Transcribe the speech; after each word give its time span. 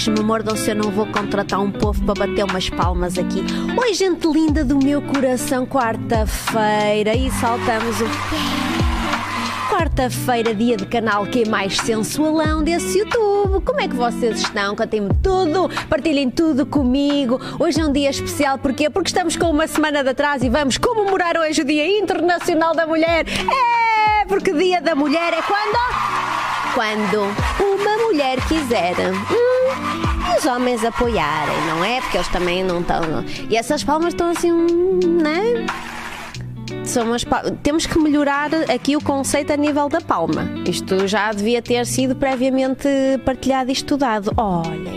macacos 0.00 0.08
me 0.08 0.20
mordam 0.20 0.56
se 0.56 0.70
eu 0.70 0.76
não 0.76 0.90
vou 0.90 1.06
contratar 1.06 1.60
um 1.60 1.70
povo 1.70 2.02
para 2.04 2.26
bater 2.26 2.44
umas 2.44 2.70
palmas 2.70 3.18
aqui. 3.18 3.44
Oi, 3.76 3.94
gente 3.94 4.26
linda 4.26 4.64
do 4.64 4.78
meu 4.78 5.02
coração, 5.02 5.66
quarta-feira 5.66 7.14
e 7.14 7.30
saltamos 7.32 8.00
o 8.00 8.04
quarta-feira, 9.70 10.54
dia 10.54 10.76
de 10.76 10.86
canal 10.86 11.26
que 11.26 11.42
é 11.42 11.48
mais 11.48 11.76
sensualão 11.76 12.62
desse 12.62 12.98
YouTube. 12.98 13.62
Como 13.64 13.80
é 13.80 13.88
que 13.88 13.94
vocês 13.94 14.40
estão? 14.40 14.74
Contem-me 14.74 15.10
tudo, 15.22 15.68
partilhem 15.88 16.30
tudo 16.30 16.64
comigo. 16.64 17.40
Hoje 17.58 17.80
é 17.80 17.84
um 17.84 17.92
dia 17.92 18.10
especial, 18.10 18.58
porquê? 18.58 18.88
Porque 18.88 19.08
estamos 19.08 19.36
com 19.36 19.50
uma 19.50 19.66
semana 19.66 20.02
de 20.02 20.10
atraso 20.10 20.44
e 20.44 20.48
vamos 20.48 20.78
comemorar 20.78 21.36
hoje 21.36 21.62
o 21.62 21.64
Dia 21.64 21.86
Internacional 21.98 22.74
da 22.74 22.86
Mulher. 22.86 23.26
É, 23.28 24.24
porque 24.26 24.52
Dia 24.52 24.80
da 24.80 24.94
Mulher 24.94 25.32
é 25.34 25.42
quando? 25.42 25.78
Quando 26.74 27.50
uma 27.60 28.06
mulher 28.06 28.38
quiser. 28.48 28.94
Hum, 29.10 29.49
os 30.38 30.46
homens 30.46 30.84
apoiarem, 30.84 31.56
não 31.66 31.84
é? 31.84 32.00
Porque 32.00 32.16
eles 32.16 32.28
também 32.28 32.62
não 32.64 32.80
estão. 32.80 33.00
E 33.48 33.56
essas 33.56 33.82
palmas 33.84 34.14
estão 34.14 34.30
assim, 34.30 34.52
né? 35.22 35.66
São 36.84 37.04
umas 37.04 37.24
temos 37.62 37.86
que 37.86 37.98
melhorar 37.98 38.50
aqui 38.72 38.96
o 38.96 39.00
conceito 39.00 39.52
a 39.52 39.56
nível 39.56 39.88
da 39.88 40.00
palma. 40.00 40.48
Isto 40.66 41.06
já 41.06 41.32
devia 41.32 41.62
ter 41.62 41.84
sido 41.86 42.16
previamente 42.16 42.88
partilhado 43.24 43.70
e 43.70 43.72
estudado. 43.72 44.32
Olhem, 44.36 44.96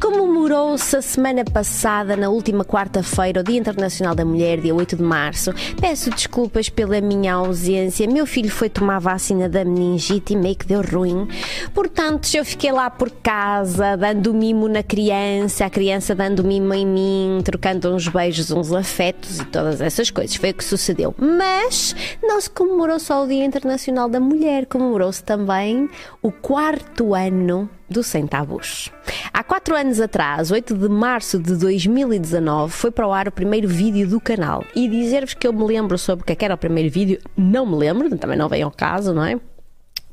comemorou-se 0.00 0.96
a 0.96 1.02
semana 1.02 1.44
passada, 1.44 2.16
na 2.16 2.28
última 2.28 2.64
quarta-feira, 2.64 3.40
o 3.40 3.44
Dia 3.44 3.58
Internacional 3.58 4.14
da 4.14 4.24
Mulher, 4.24 4.60
dia 4.60 4.74
8 4.74 4.96
de 4.96 5.02
março. 5.02 5.52
Peço 5.80 6.10
desculpas 6.10 6.68
pela 6.68 7.00
minha 7.00 7.34
ausência. 7.34 8.06
Meu 8.06 8.26
filho 8.26 8.50
foi 8.50 8.68
tomar 8.68 8.98
vacina 8.98 9.48
da 9.48 9.64
meningite 9.64 10.34
e 10.34 10.36
meio 10.36 10.56
que 10.56 10.66
deu 10.66 10.82
ruim. 10.82 11.28
Portanto, 11.72 12.28
eu 12.34 12.44
fiquei 12.44 12.72
lá 12.72 12.90
por 12.90 13.10
casa, 13.10 13.96
dando 13.96 14.34
mimo 14.34 14.68
na 14.68 14.82
criança, 14.82 15.64
a 15.64 15.70
criança 15.70 16.14
dando 16.14 16.44
mimo 16.44 16.74
em 16.74 16.86
mim, 16.86 17.40
trocando 17.44 17.94
uns 17.94 18.08
beijos, 18.08 18.50
uns 18.50 18.72
afetos 18.72 19.40
e 19.40 19.44
todas 19.46 19.80
essas 19.80 20.10
coisas. 20.10 20.36
Foi 20.36 20.50
o 20.50 20.54
que 20.54 20.64
sucedeu. 20.64 21.14
Mas 21.20 21.94
não 22.22 22.40
se 22.40 22.48
comemorou 22.48 22.98
só 22.98 23.22
o 23.22 23.28
Dia 23.28 23.44
Internacional 23.44 24.08
da 24.08 24.18
Mulher, 24.18 24.64
comemorou-se 24.66 25.22
também 25.22 25.88
o 26.22 26.32
quarto 26.32 27.14
ano 27.14 27.68
do 27.90 28.02
Sem 28.02 28.26
Tabus. 28.26 28.90
Há 29.32 29.42
quatro 29.42 29.76
anos 29.76 30.00
atrás, 30.00 30.50
8 30.50 30.74
de 30.74 30.88
março 30.88 31.38
de 31.38 31.56
2019, 31.56 32.72
foi 32.72 32.90
para 32.90 33.06
o 33.06 33.12
ar 33.12 33.28
o 33.28 33.32
primeiro 33.32 33.68
vídeo 33.68 34.08
do 34.08 34.20
canal. 34.20 34.64
E 34.74 34.88
dizer-vos 34.88 35.34
que 35.34 35.46
eu 35.46 35.52
me 35.52 35.64
lembro 35.64 35.98
sobre 35.98 36.22
o 36.22 36.26
que 36.26 36.44
é 36.44 36.46
era 36.46 36.54
o 36.54 36.58
primeiro 36.58 36.88
vídeo, 36.90 37.20
não 37.36 37.66
me 37.66 37.76
lembro, 37.76 38.16
também 38.16 38.38
não 38.38 38.48
vem 38.48 38.62
ao 38.62 38.70
caso, 38.70 39.12
não 39.12 39.24
é? 39.24 39.38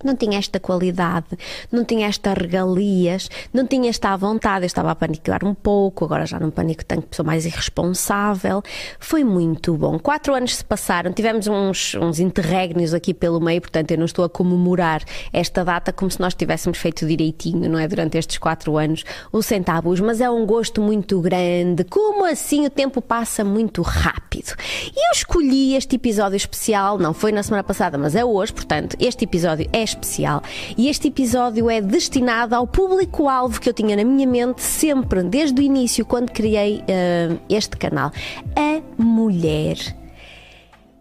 Não 0.03 0.15
tinha 0.15 0.37
esta 0.37 0.59
qualidade, 0.59 1.37
não 1.71 1.83
tinha 1.83 2.07
estas 2.07 2.33
regalias, 2.35 3.29
não 3.53 3.65
tinha 3.65 3.89
esta 3.89 4.15
vontade. 4.15 4.65
Eu 4.65 4.67
estava 4.67 4.91
a 4.91 4.95
panicar 4.95 5.43
um 5.43 5.53
pouco, 5.53 6.05
agora 6.05 6.25
já 6.25 6.39
não 6.39 6.49
panico 6.49 6.85
tanto, 6.85 7.15
sou 7.15 7.25
mais 7.25 7.45
irresponsável. 7.45 8.61
Foi 8.99 9.23
muito 9.23 9.75
bom. 9.75 9.99
Quatro 9.99 10.33
anos 10.33 10.55
se 10.57 10.65
passaram, 10.65 11.11
tivemos 11.11 11.47
uns, 11.47 11.95
uns 11.95 12.19
interregnos 12.19 12.93
aqui 12.93 13.13
pelo 13.13 13.39
meio, 13.39 13.61
portanto 13.61 13.91
eu 13.91 13.97
não 13.97 14.05
estou 14.05 14.23
a 14.25 14.29
comemorar 14.29 15.03
esta 15.33 15.63
data 15.63 15.91
como 15.91 16.09
se 16.11 16.19
nós 16.19 16.33
tivéssemos 16.33 16.77
feito 16.77 17.05
direitinho, 17.05 17.69
não 17.69 17.79
é? 17.79 17.87
Durante 17.87 18.17
estes 18.17 18.37
quatro 18.37 18.77
anos, 18.77 19.03
o 19.31 19.41
centavos, 19.41 19.99
mas 19.99 20.21
é 20.21 20.29
um 20.29 20.45
gosto 20.45 20.81
muito 20.81 21.19
grande. 21.21 21.83
Como 21.83 22.25
assim 22.25 22.65
o 22.65 22.69
tempo 22.69 23.01
passa 23.01 23.43
muito 23.43 23.81
rápido? 23.81 24.55
E 24.85 25.09
eu 25.09 25.11
escolhi 25.13 25.75
este 25.75 25.95
episódio 25.95 26.35
especial, 26.35 26.97
não 26.97 27.13
foi 27.13 27.31
na 27.31 27.41
semana 27.43 27.63
passada, 27.63 27.97
mas 27.97 28.15
é 28.15 28.23
hoje, 28.23 28.53
portanto, 28.53 28.95
este 28.99 29.23
episódio 29.23 29.67
é 29.71 29.86
especial. 29.87 30.41
E 30.77 30.89
este 30.89 31.07
episódio 31.07 31.69
é 31.69 31.81
destinado 31.81 32.55
ao 32.55 32.67
público-alvo 32.67 33.59
que 33.59 33.69
eu 33.69 33.73
tinha 33.73 33.95
na 33.95 34.03
minha 34.03 34.27
mente 34.27 34.61
sempre, 34.61 35.23
desde 35.23 35.59
o 35.59 35.63
início, 35.63 36.05
quando 36.05 36.31
criei 36.31 36.79
uh, 36.79 37.39
este 37.49 37.77
canal: 37.77 38.11
a 38.55 39.01
mulher. 39.01 39.96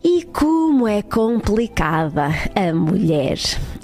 E 0.08 0.22
como 0.22 0.86
é 0.86 1.02
complicada 1.02 2.28
a 2.54 2.72
mulher. 2.72 3.36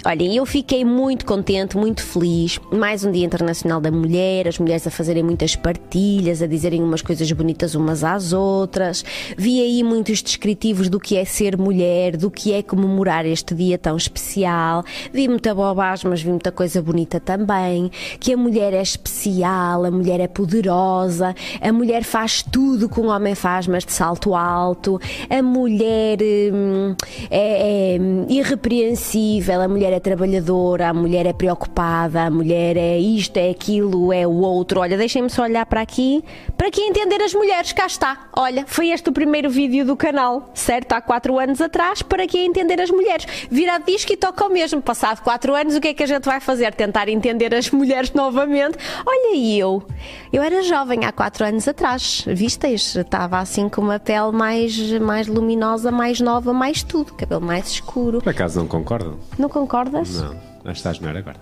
Olhem, 0.05 0.35
eu 0.35 0.45
fiquei 0.45 0.83
muito 0.83 1.25
contente, 1.25 1.77
muito 1.77 2.03
feliz. 2.03 2.59
Mais 2.71 3.05
um 3.05 3.11
Dia 3.11 3.25
Internacional 3.25 3.79
da 3.79 3.89
Mulher, 3.89 4.49
as 4.49 4.59
mulheres 4.59 4.85
a 4.85 4.91
fazerem 4.91 5.23
muitas 5.23 5.55
partilhas, 5.55 6.41
a 6.41 6.47
dizerem 6.47 6.81
umas 6.81 7.01
coisas 7.01 7.29
bonitas 7.31 7.73
umas 7.73 8.03
às 8.03 8.33
outras. 8.33 9.03
Vi 9.37 9.61
aí 9.61 9.81
muitos 9.81 10.21
descritivos 10.21 10.89
do 10.89 10.99
que 10.99 11.17
é 11.17 11.25
ser 11.25 11.57
mulher, 11.57 12.15
do 12.15 12.29
que 12.29 12.53
é 12.53 12.61
comemorar 12.61 13.25
este 13.25 13.55
dia 13.55 13.77
tão 13.77 13.97
especial. 13.97 14.83
Vi 15.13 15.27
muita 15.27 15.53
bobagem, 15.55 16.09
mas 16.09 16.21
vi 16.21 16.29
muita 16.29 16.51
coisa 16.51 16.81
bonita 16.81 17.19
também. 17.19 17.89
Que 18.19 18.33
a 18.33 18.37
mulher 18.37 18.73
é 18.73 18.81
especial, 18.81 19.85
a 19.85 19.91
mulher 19.91 20.19
é 20.19 20.27
poderosa, 20.27 21.35
a 21.61 21.71
mulher 21.71 22.03
faz 22.03 22.43
tudo 22.43 22.89
que 22.89 22.99
um 22.99 23.07
homem 23.07 23.35
faz, 23.35 23.67
mas 23.67 23.85
de 23.85 23.93
salto 23.93 24.35
alto. 24.35 24.99
A 25.29 25.41
mulher 25.41 26.12
hum, 26.21 26.95
é, 27.29 27.95
é 27.95 27.99
irrepreensível, 28.29 29.61
a 29.61 29.67
mulher 29.67 29.93
é 29.93 29.99
trabalhadora, 29.99 30.89
a 30.89 30.93
mulher 30.93 31.25
é 31.25 31.33
preocupada, 31.33 32.23
a 32.23 32.29
mulher 32.29 32.77
é 32.77 32.97
isto, 32.97 33.37
é 33.37 33.49
aquilo, 33.49 34.11
é 34.11 34.27
o 34.27 34.41
outro. 34.41 34.79
Olha, 34.81 34.97
deixem-me 34.97 35.29
só 35.29 35.43
olhar 35.43 35.65
para 35.65 35.81
aqui, 35.81 36.23
para 36.57 36.67
aqui 36.67 36.81
entender 36.81 37.21
as 37.21 37.33
mulheres. 37.33 37.71
Cá 37.71 37.85
está. 37.85 38.27
Olha, 38.35 38.65
foi 38.67 38.89
este 38.89 39.09
o 39.09 39.13
primeiro 39.13 39.49
vídeo 39.49 39.85
do 39.85 39.95
canal, 39.95 40.51
certo? 40.53 40.93
Há 40.93 41.01
quatro 41.01 41.39
anos 41.39 41.61
atrás, 41.61 42.01
para 42.01 42.23
aqui 42.23 42.39
entender 42.39 42.79
as 42.81 42.89
mulheres. 42.89 43.25
Vira 43.49 43.77
disco 43.77 44.11
e 44.11 44.17
toca 44.17 44.45
o 44.45 44.49
mesmo. 44.49 44.81
Passado 44.81 45.21
quatro 45.21 45.55
anos, 45.55 45.75
o 45.75 45.81
que 45.81 45.89
é 45.89 45.93
que 45.93 46.03
a 46.03 46.07
gente 46.07 46.25
vai 46.25 46.39
fazer? 46.39 46.73
Tentar 46.73 47.07
entender 47.07 47.53
as 47.53 47.69
mulheres 47.71 48.11
novamente. 48.13 48.77
Olha, 49.05 49.35
e 49.35 49.57
eu? 49.57 49.83
Eu 50.31 50.41
era 50.41 50.61
jovem 50.63 51.05
há 51.05 51.11
quatro 51.11 51.45
anos 51.45 51.67
atrás, 51.67 52.25
visteis? 52.27 52.95
Estava 52.95 53.39
assim 53.39 53.69
com 53.69 53.81
uma 53.81 53.99
pele 53.99 54.31
mais, 54.31 54.77
mais 54.99 55.27
luminosa, 55.27 55.91
mais 55.91 56.02
nova, 56.19 56.53
mais 56.53 56.83
tudo. 56.83 57.13
Cabelo 57.13 57.41
mais 57.41 57.67
escuro. 57.67 58.21
Por 58.21 58.29
acaso 58.29 58.59
não 58.59 58.67
concordam? 58.67 59.17
Não 59.37 59.49
concordas? 59.49 60.21
Não, 60.21 60.31
acho 60.31 60.63
que 60.63 60.71
estás 60.71 60.99
melhor 60.99 61.17
agora. 61.17 61.37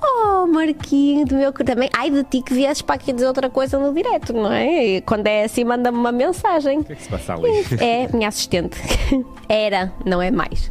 Oh, 0.00 0.46
Marquinho 0.46 1.26
do 1.26 1.34
meu 1.34 1.52
também. 1.52 1.90
Ai 1.92 2.10
de 2.10 2.22
ti 2.24 2.40
que 2.42 2.54
viesses 2.54 2.82
para 2.82 2.94
aqui 2.94 3.12
dizer 3.12 3.26
outra 3.26 3.50
coisa 3.50 3.78
no 3.78 3.92
direto, 3.92 4.32
não 4.32 4.52
é? 4.52 5.00
Quando 5.00 5.26
é 5.26 5.44
assim, 5.44 5.64
manda-me 5.64 5.98
uma 5.98 6.12
mensagem. 6.12 6.78
O 6.78 6.84
que 6.84 6.92
é 6.92 6.96
que 6.96 7.02
se 7.02 7.08
passa 7.08 7.34
ali? 7.34 7.48
É, 7.80 8.08
minha 8.14 8.28
assistente. 8.28 8.78
Era, 9.48 9.92
não 10.04 10.22
é 10.22 10.30
mais. 10.30 10.70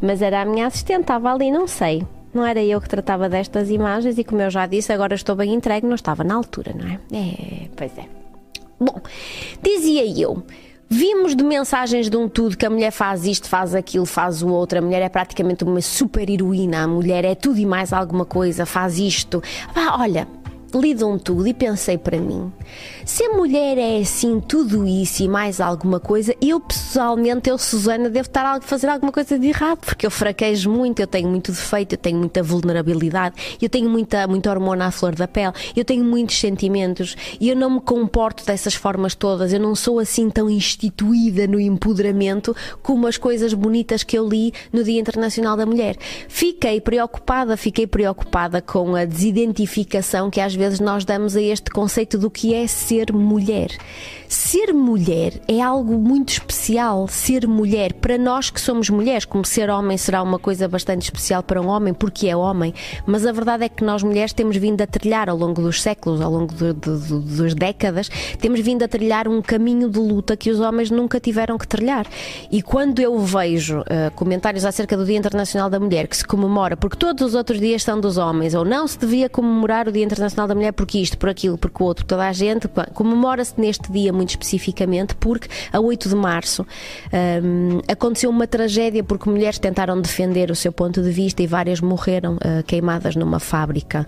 Mas 0.00 0.22
era 0.22 0.42
a 0.42 0.44
minha 0.44 0.66
assistente, 0.66 1.00
estava 1.00 1.32
ali, 1.32 1.50
não 1.50 1.66
sei. 1.66 2.06
Não 2.32 2.44
era 2.44 2.62
eu 2.62 2.80
que 2.80 2.88
tratava 2.88 3.28
destas 3.28 3.70
imagens 3.70 4.18
e, 4.18 4.22
como 4.22 4.40
eu 4.42 4.50
já 4.50 4.66
disse, 4.66 4.92
agora 4.92 5.14
estou 5.14 5.34
bem 5.34 5.54
entregue, 5.54 5.86
não 5.86 5.94
estava 5.94 6.22
na 6.22 6.34
altura, 6.34 6.72
não 6.72 6.86
é? 6.86 7.00
É, 7.12 7.68
pois 7.74 7.96
é. 7.98 8.04
Bom, 8.78 9.00
dizia 9.62 10.04
eu. 10.20 10.42
Vimos 10.90 11.36
de 11.36 11.44
mensagens 11.44 12.08
de 12.08 12.16
um 12.16 12.28
tudo 12.28 12.56
que 12.56 12.64
a 12.64 12.70
mulher 12.70 12.90
faz 12.90 13.26
isto, 13.26 13.46
faz 13.46 13.74
aquilo, 13.74 14.06
faz 14.06 14.42
o 14.42 14.48
outro. 14.48 14.78
A 14.78 14.80
mulher 14.80 15.02
é 15.02 15.08
praticamente 15.10 15.62
uma 15.62 15.82
super 15.82 16.30
heroína. 16.30 16.84
A 16.84 16.88
mulher 16.88 17.26
é 17.26 17.34
tudo 17.34 17.58
e 17.58 17.66
mais 17.66 17.92
alguma 17.92 18.24
coisa, 18.24 18.64
faz 18.64 18.98
isto. 18.98 19.42
Ah, 19.74 19.98
olha, 20.00 20.26
lidam 20.74 21.18
tudo 21.18 21.46
e 21.46 21.54
pensei 21.54 21.96
para 21.96 22.18
mim: 22.18 22.52
se 23.04 23.24
a 23.24 23.30
mulher 23.30 23.78
é 23.78 23.98
assim, 23.98 24.40
tudo 24.40 24.86
isso 24.86 25.22
e 25.22 25.28
mais 25.28 25.60
alguma 25.60 25.98
coisa, 25.98 26.34
eu 26.40 26.60
pessoalmente, 26.60 27.48
eu, 27.48 27.58
Susana, 27.58 28.10
devo 28.10 28.28
estar 28.28 28.44
a 28.44 28.60
fazer 28.60 28.88
alguma 28.88 29.10
coisa 29.10 29.38
de 29.38 29.48
errado, 29.48 29.78
porque 29.78 30.06
eu 30.06 30.10
fraquejo 30.10 30.70
muito, 30.70 31.00
eu 31.00 31.06
tenho 31.06 31.28
muito 31.28 31.50
defeito, 31.52 31.94
eu 31.94 31.98
tenho 31.98 32.18
muita 32.18 32.42
vulnerabilidade, 32.42 33.58
eu 33.60 33.68
tenho 33.68 33.88
muita, 33.88 34.26
muita 34.26 34.50
hormona 34.50 34.86
à 34.86 34.90
flor 34.90 35.14
da 35.14 35.26
pele, 35.26 35.52
eu 35.74 35.84
tenho 35.84 36.04
muitos 36.04 36.38
sentimentos 36.38 37.16
e 37.40 37.48
eu 37.48 37.56
não 37.56 37.70
me 37.70 37.80
comporto 37.80 38.44
dessas 38.44 38.74
formas 38.74 39.14
todas, 39.14 39.52
eu 39.52 39.60
não 39.60 39.74
sou 39.74 39.98
assim 39.98 40.28
tão 40.28 40.50
instituída 40.50 41.46
no 41.46 41.58
empoderamento 41.58 42.54
como 42.82 43.06
as 43.06 43.16
coisas 43.16 43.54
bonitas 43.54 44.02
que 44.02 44.18
eu 44.18 44.28
li 44.28 44.52
no 44.72 44.84
Dia 44.84 45.00
Internacional 45.00 45.56
da 45.56 45.64
Mulher. 45.64 45.96
Fiquei 46.28 46.80
preocupada, 46.80 47.56
fiquei 47.56 47.86
preocupada 47.86 48.60
com 48.60 48.94
a 48.94 49.04
desidentificação 49.04 50.30
que 50.30 50.40
às 50.40 50.57
vezes 50.58 50.80
nós 50.80 51.04
damos 51.04 51.36
a 51.36 51.40
este 51.40 51.70
conceito 51.70 52.18
do 52.18 52.30
que 52.30 52.52
é 52.54 52.66
ser 52.66 53.12
mulher. 53.12 53.70
Ser 54.28 54.74
mulher 54.74 55.40
é 55.48 55.62
algo 55.62 55.94
muito 55.94 56.30
especial. 56.30 57.08
Ser 57.08 57.46
mulher, 57.46 57.94
para 57.94 58.18
nós 58.18 58.50
que 58.50 58.60
somos 58.60 58.90
mulheres, 58.90 59.24
como 59.24 59.44
ser 59.44 59.70
homem 59.70 59.96
será 59.96 60.22
uma 60.22 60.38
coisa 60.38 60.68
bastante 60.68 61.04
especial 61.04 61.42
para 61.42 61.62
um 61.62 61.68
homem, 61.68 61.94
porque 61.94 62.28
é 62.28 62.36
homem, 62.36 62.74
mas 63.06 63.24
a 63.24 63.32
verdade 63.32 63.64
é 63.64 63.68
que 63.68 63.82
nós 63.82 64.02
mulheres 64.02 64.34
temos 64.34 64.56
vindo 64.56 64.82
a 64.82 64.86
trilhar 64.86 65.30
ao 65.30 65.36
longo 65.36 65.62
dos 65.62 65.80
séculos, 65.80 66.20
ao 66.20 66.30
longo 66.30 66.52
das 66.52 67.54
décadas, 67.54 68.10
temos 68.38 68.60
vindo 68.60 68.82
a 68.82 68.88
trilhar 68.88 69.28
um 69.28 69.40
caminho 69.40 69.88
de 69.88 69.98
luta 69.98 70.36
que 70.36 70.50
os 70.50 70.60
homens 70.60 70.90
nunca 70.90 71.18
tiveram 71.18 71.56
que 71.56 71.66
trilhar. 71.66 72.06
E 72.50 72.60
quando 72.60 73.00
eu 73.00 73.18
vejo 73.18 73.80
uh, 73.80 73.84
comentários 74.14 74.64
acerca 74.64 74.96
do 74.96 75.06
Dia 75.06 75.16
Internacional 75.16 75.70
da 75.70 75.80
Mulher, 75.80 76.06
que 76.06 76.16
se 76.16 76.26
comemora 76.26 76.76
porque 76.76 76.96
todos 76.96 77.28
os 77.28 77.34
outros 77.34 77.58
dias 77.60 77.82
são 77.82 78.00
dos 78.00 78.16
homens, 78.18 78.54
ou 78.54 78.64
não 78.64 78.86
se 78.86 78.98
devia 78.98 79.28
comemorar 79.28 79.88
o 79.88 79.92
Dia 79.92 80.04
Internacional 80.04 80.47
da 80.48 80.54
Mulher 80.54 80.72
porque 80.72 80.98
isto, 80.98 81.16
por 81.16 81.28
aquilo, 81.28 81.56
porque 81.56 81.82
o 81.82 81.86
outro, 81.86 82.04
toda 82.04 82.26
a 82.26 82.32
gente, 82.32 82.68
comemora-se 82.94 83.54
neste 83.58 83.92
dia 83.92 84.12
muito 84.12 84.30
especificamente 84.30 85.14
porque 85.14 85.48
a 85.72 85.80
8 85.80 86.08
de 86.08 86.14
março 86.16 86.66
um, 87.42 87.80
aconteceu 87.90 88.30
uma 88.30 88.46
tragédia 88.46 89.04
porque 89.04 89.28
mulheres 89.28 89.58
tentaram 89.58 90.00
defender 90.00 90.50
o 90.50 90.56
seu 90.56 90.72
ponto 90.72 91.02
de 91.02 91.10
vista 91.10 91.42
e 91.42 91.46
várias 91.46 91.80
morreram 91.80 92.34
uh, 92.36 92.62
queimadas 92.66 93.14
numa 93.14 93.38
fábrica. 93.38 94.06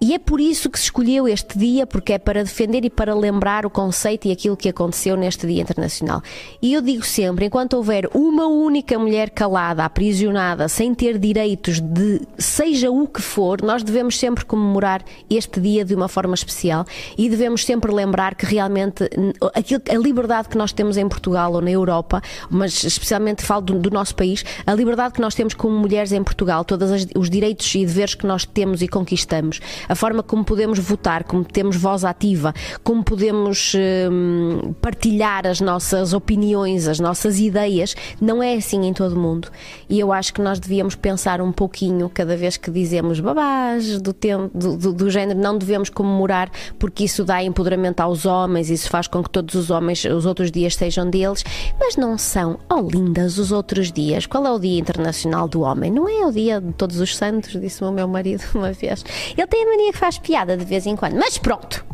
E 0.00 0.12
é 0.12 0.18
por 0.18 0.40
isso 0.40 0.68
que 0.68 0.78
se 0.78 0.86
escolheu 0.86 1.26
este 1.26 1.58
dia, 1.58 1.86
porque 1.86 2.12
é 2.12 2.18
para 2.18 2.44
defender 2.44 2.84
e 2.84 2.90
para 2.90 3.14
lembrar 3.14 3.64
o 3.64 3.70
conceito 3.70 4.26
e 4.28 4.32
aquilo 4.32 4.56
que 4.56 4.68
aconteceu 4.68 5.16
neste 5.16 5.46
Dia 5.46 5.62
Internacional. 5.62 6.20
E 6.60 6.74
eu 6.74 6.82
digo 6.82 7.04
sempre: 7.04 7.46
enquanto 7.46 7.74
houver 7.74 8.10
uma 8.12 8.46
única 8.46 8.98
mulher 8.98 9.30
calada, 9.30 9.84
aprisionada, 9.84 10.68
sem 10.68 10.94
ter 10.94 11.18
direitos 11.18 11.80
de 11.80 12.20
seja 12.36 12.90
o 12.90 13.06
que 13.06 13.22
for, 13.22 13.62
nós 13.62 13.82
devemos 13.82 14.18
sempre 14.18 14.44
comemorar 14.44 15.02
este 15.30 15.58
dia 15.58 15.84
de 15.84 15.94
uma 15.94 16.08
forma 16.08 16.34
especial 16.34 16.84
e 17.16 17.30
devemos 17.30 17.64
sempre 17.64 17.90
lembrar 17.90 18.34
que 18.34 18.44
realmente 18.44 19.08
aquilo, 19.54 19.80
a 19.88 19.96
liberdade 19.96 20.48
que 20.48 20.58
nós 20.58 20.72
temos 20.72 20.96
em 20.96 21.08
Portugal 21.08 21.52
ou 21.52 21.62
na 21.62 21.70
Europa, 21.70 22.20
mas 22.50 22.84
especialmente 22.84 23.42
falo 23.42 23.62
do, 23.62 23.78
do 23.78 23.90
nosso 23.90 24.14
país, 24.14 24.44
a 24.66 24.74
liberdade 24.74 25.14
que 25.14 25.20
nós 25.20 25.34
temos 25.34 25.54
como 25.54 25.78
mulheres 25.78 26.12
em 26.12 26.22
Portugal, 26.22 26.64
todos 26.64 27.06
os 27.16 27.30
direitos 27.30 27.74
e 27.74 27.86
deveres 27.86 28.14
que 28.14 28.26
nós 28.26 28.44
temos 28.44 28.82
e 28.82 28.88
conquistamos, 28.88 29.60
a 29.88 29.94
forma 29.94 30.22
como 30.22 30.44
podemos 30.44 30.78
votar, 30.78 31.24
como 31.24 31.44
temos 31.44 31.76
voz 31.76 32.04
ativa, 32.04 32.54
como 32.82 33.02
podemos 33.02 33.72
hum, 34.10 34.74
partilhar 34.80 35.46
as 35.46 35.60
nossas 35.60 36.12
opiniões, 36.12 36.88
as 36.88 37.00
nossas 37.00 37.38
ideias, 37.38 37.94
não 38.20 38.42
é 38.42 38.54
assim 38.54 38.86
em 38.86 38.92
todo 38.92 39.12
o 39.12 39.18
mundo. 39.18 39.48
E 39.88 39.98
eu 39.98 40.12
acho 40.12 40.32
que 40.32 40.40
nós 40.40 40.58
devíamos 40.58 40.94
pensar 40.94 41.40
um 41.40 41.52
pouquinho 41.52 42.10
cada 42.12 42.36
vez 42.36 42.56
que 42.56 42.70
dizemos 42.70 43.20
babás 43.20 44.00
do, 44.00 44.12
tempo, 44.12 44.50
do, 44.56 44.76
do, 44.76 44.92
do 44.92 45.10
género, 45.10 45.38
não 45.38 45.56
devemos 45.56 45.90
comemorar 45.90 46.50
porque 46.78 47.04
isso 47.04 47.24
dá 47.24 47.42
empoderamento 47.42 48.00
aos 48.00 48.26
homens, 48.26 48.70
isso 48.70 48.88
faz 48.88 49.06
com 49.06 49.22
que 49.22 49.30
todos 49.30 49.54
os 49.54 49.70
homens, 49.70 50.04
os 50.04 50.26
outros 50.26 50.50
dias 50.50 50.74
sejam 50.74 51.08
deles, 51.08 51.44
mas 51.78 51.96
não 51.96 52.16
são, 52.18 52.58
oh 52.70 52.80
lindas, 52.80 53.38
os 53.38 53.52
outros 53.52 53.92
dias. 53.92 54.26
Qual 54.26 54.46
é 54.46 54.52
o 54.52 54.58
Dia 54.58 54.78
Internacional 54.78 55.48
do 55.48 55.62
Homem? 55.62 55.90
Não 55.90 56.08
é 56.08 56.26
o 56.26 56.32
Dia 56.32 56.60
de 56.60 56.72
Todos 56.72 57.00
os 57.00 57.16
Santos, 57.16 57.58
disse 57.60 57.82
o 57.84 57.92
meu 57.92 58.08
marido 58.08 58.42
uma 58.54 58.72
vez. 58.72 59.04
Ele 59.36 59.46
tem 59.46 59.62
a 59.62 59.66
mania 59.74 59.92
que 59.92 59.98
faz 59.98 60.18
piada 60.18 60.56
de 60.56 60.64
vez 60.64 60.86
em 60.86 60.96
quando. 60.96 61.14
Mas 61.14 61.38
pronto. 61.38 61.84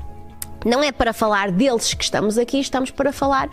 Não 0.65 0.83
é 0.83 0.93
para 0.93 1.15
falar 1.15 1.51
deles 1.51 1.95
que 1.95 2.05
estamos 2.05 2.37
aqui, 2.37 2.61
estamos 2.61 2.91
para 2.91 3.13
falar 3.15 3.49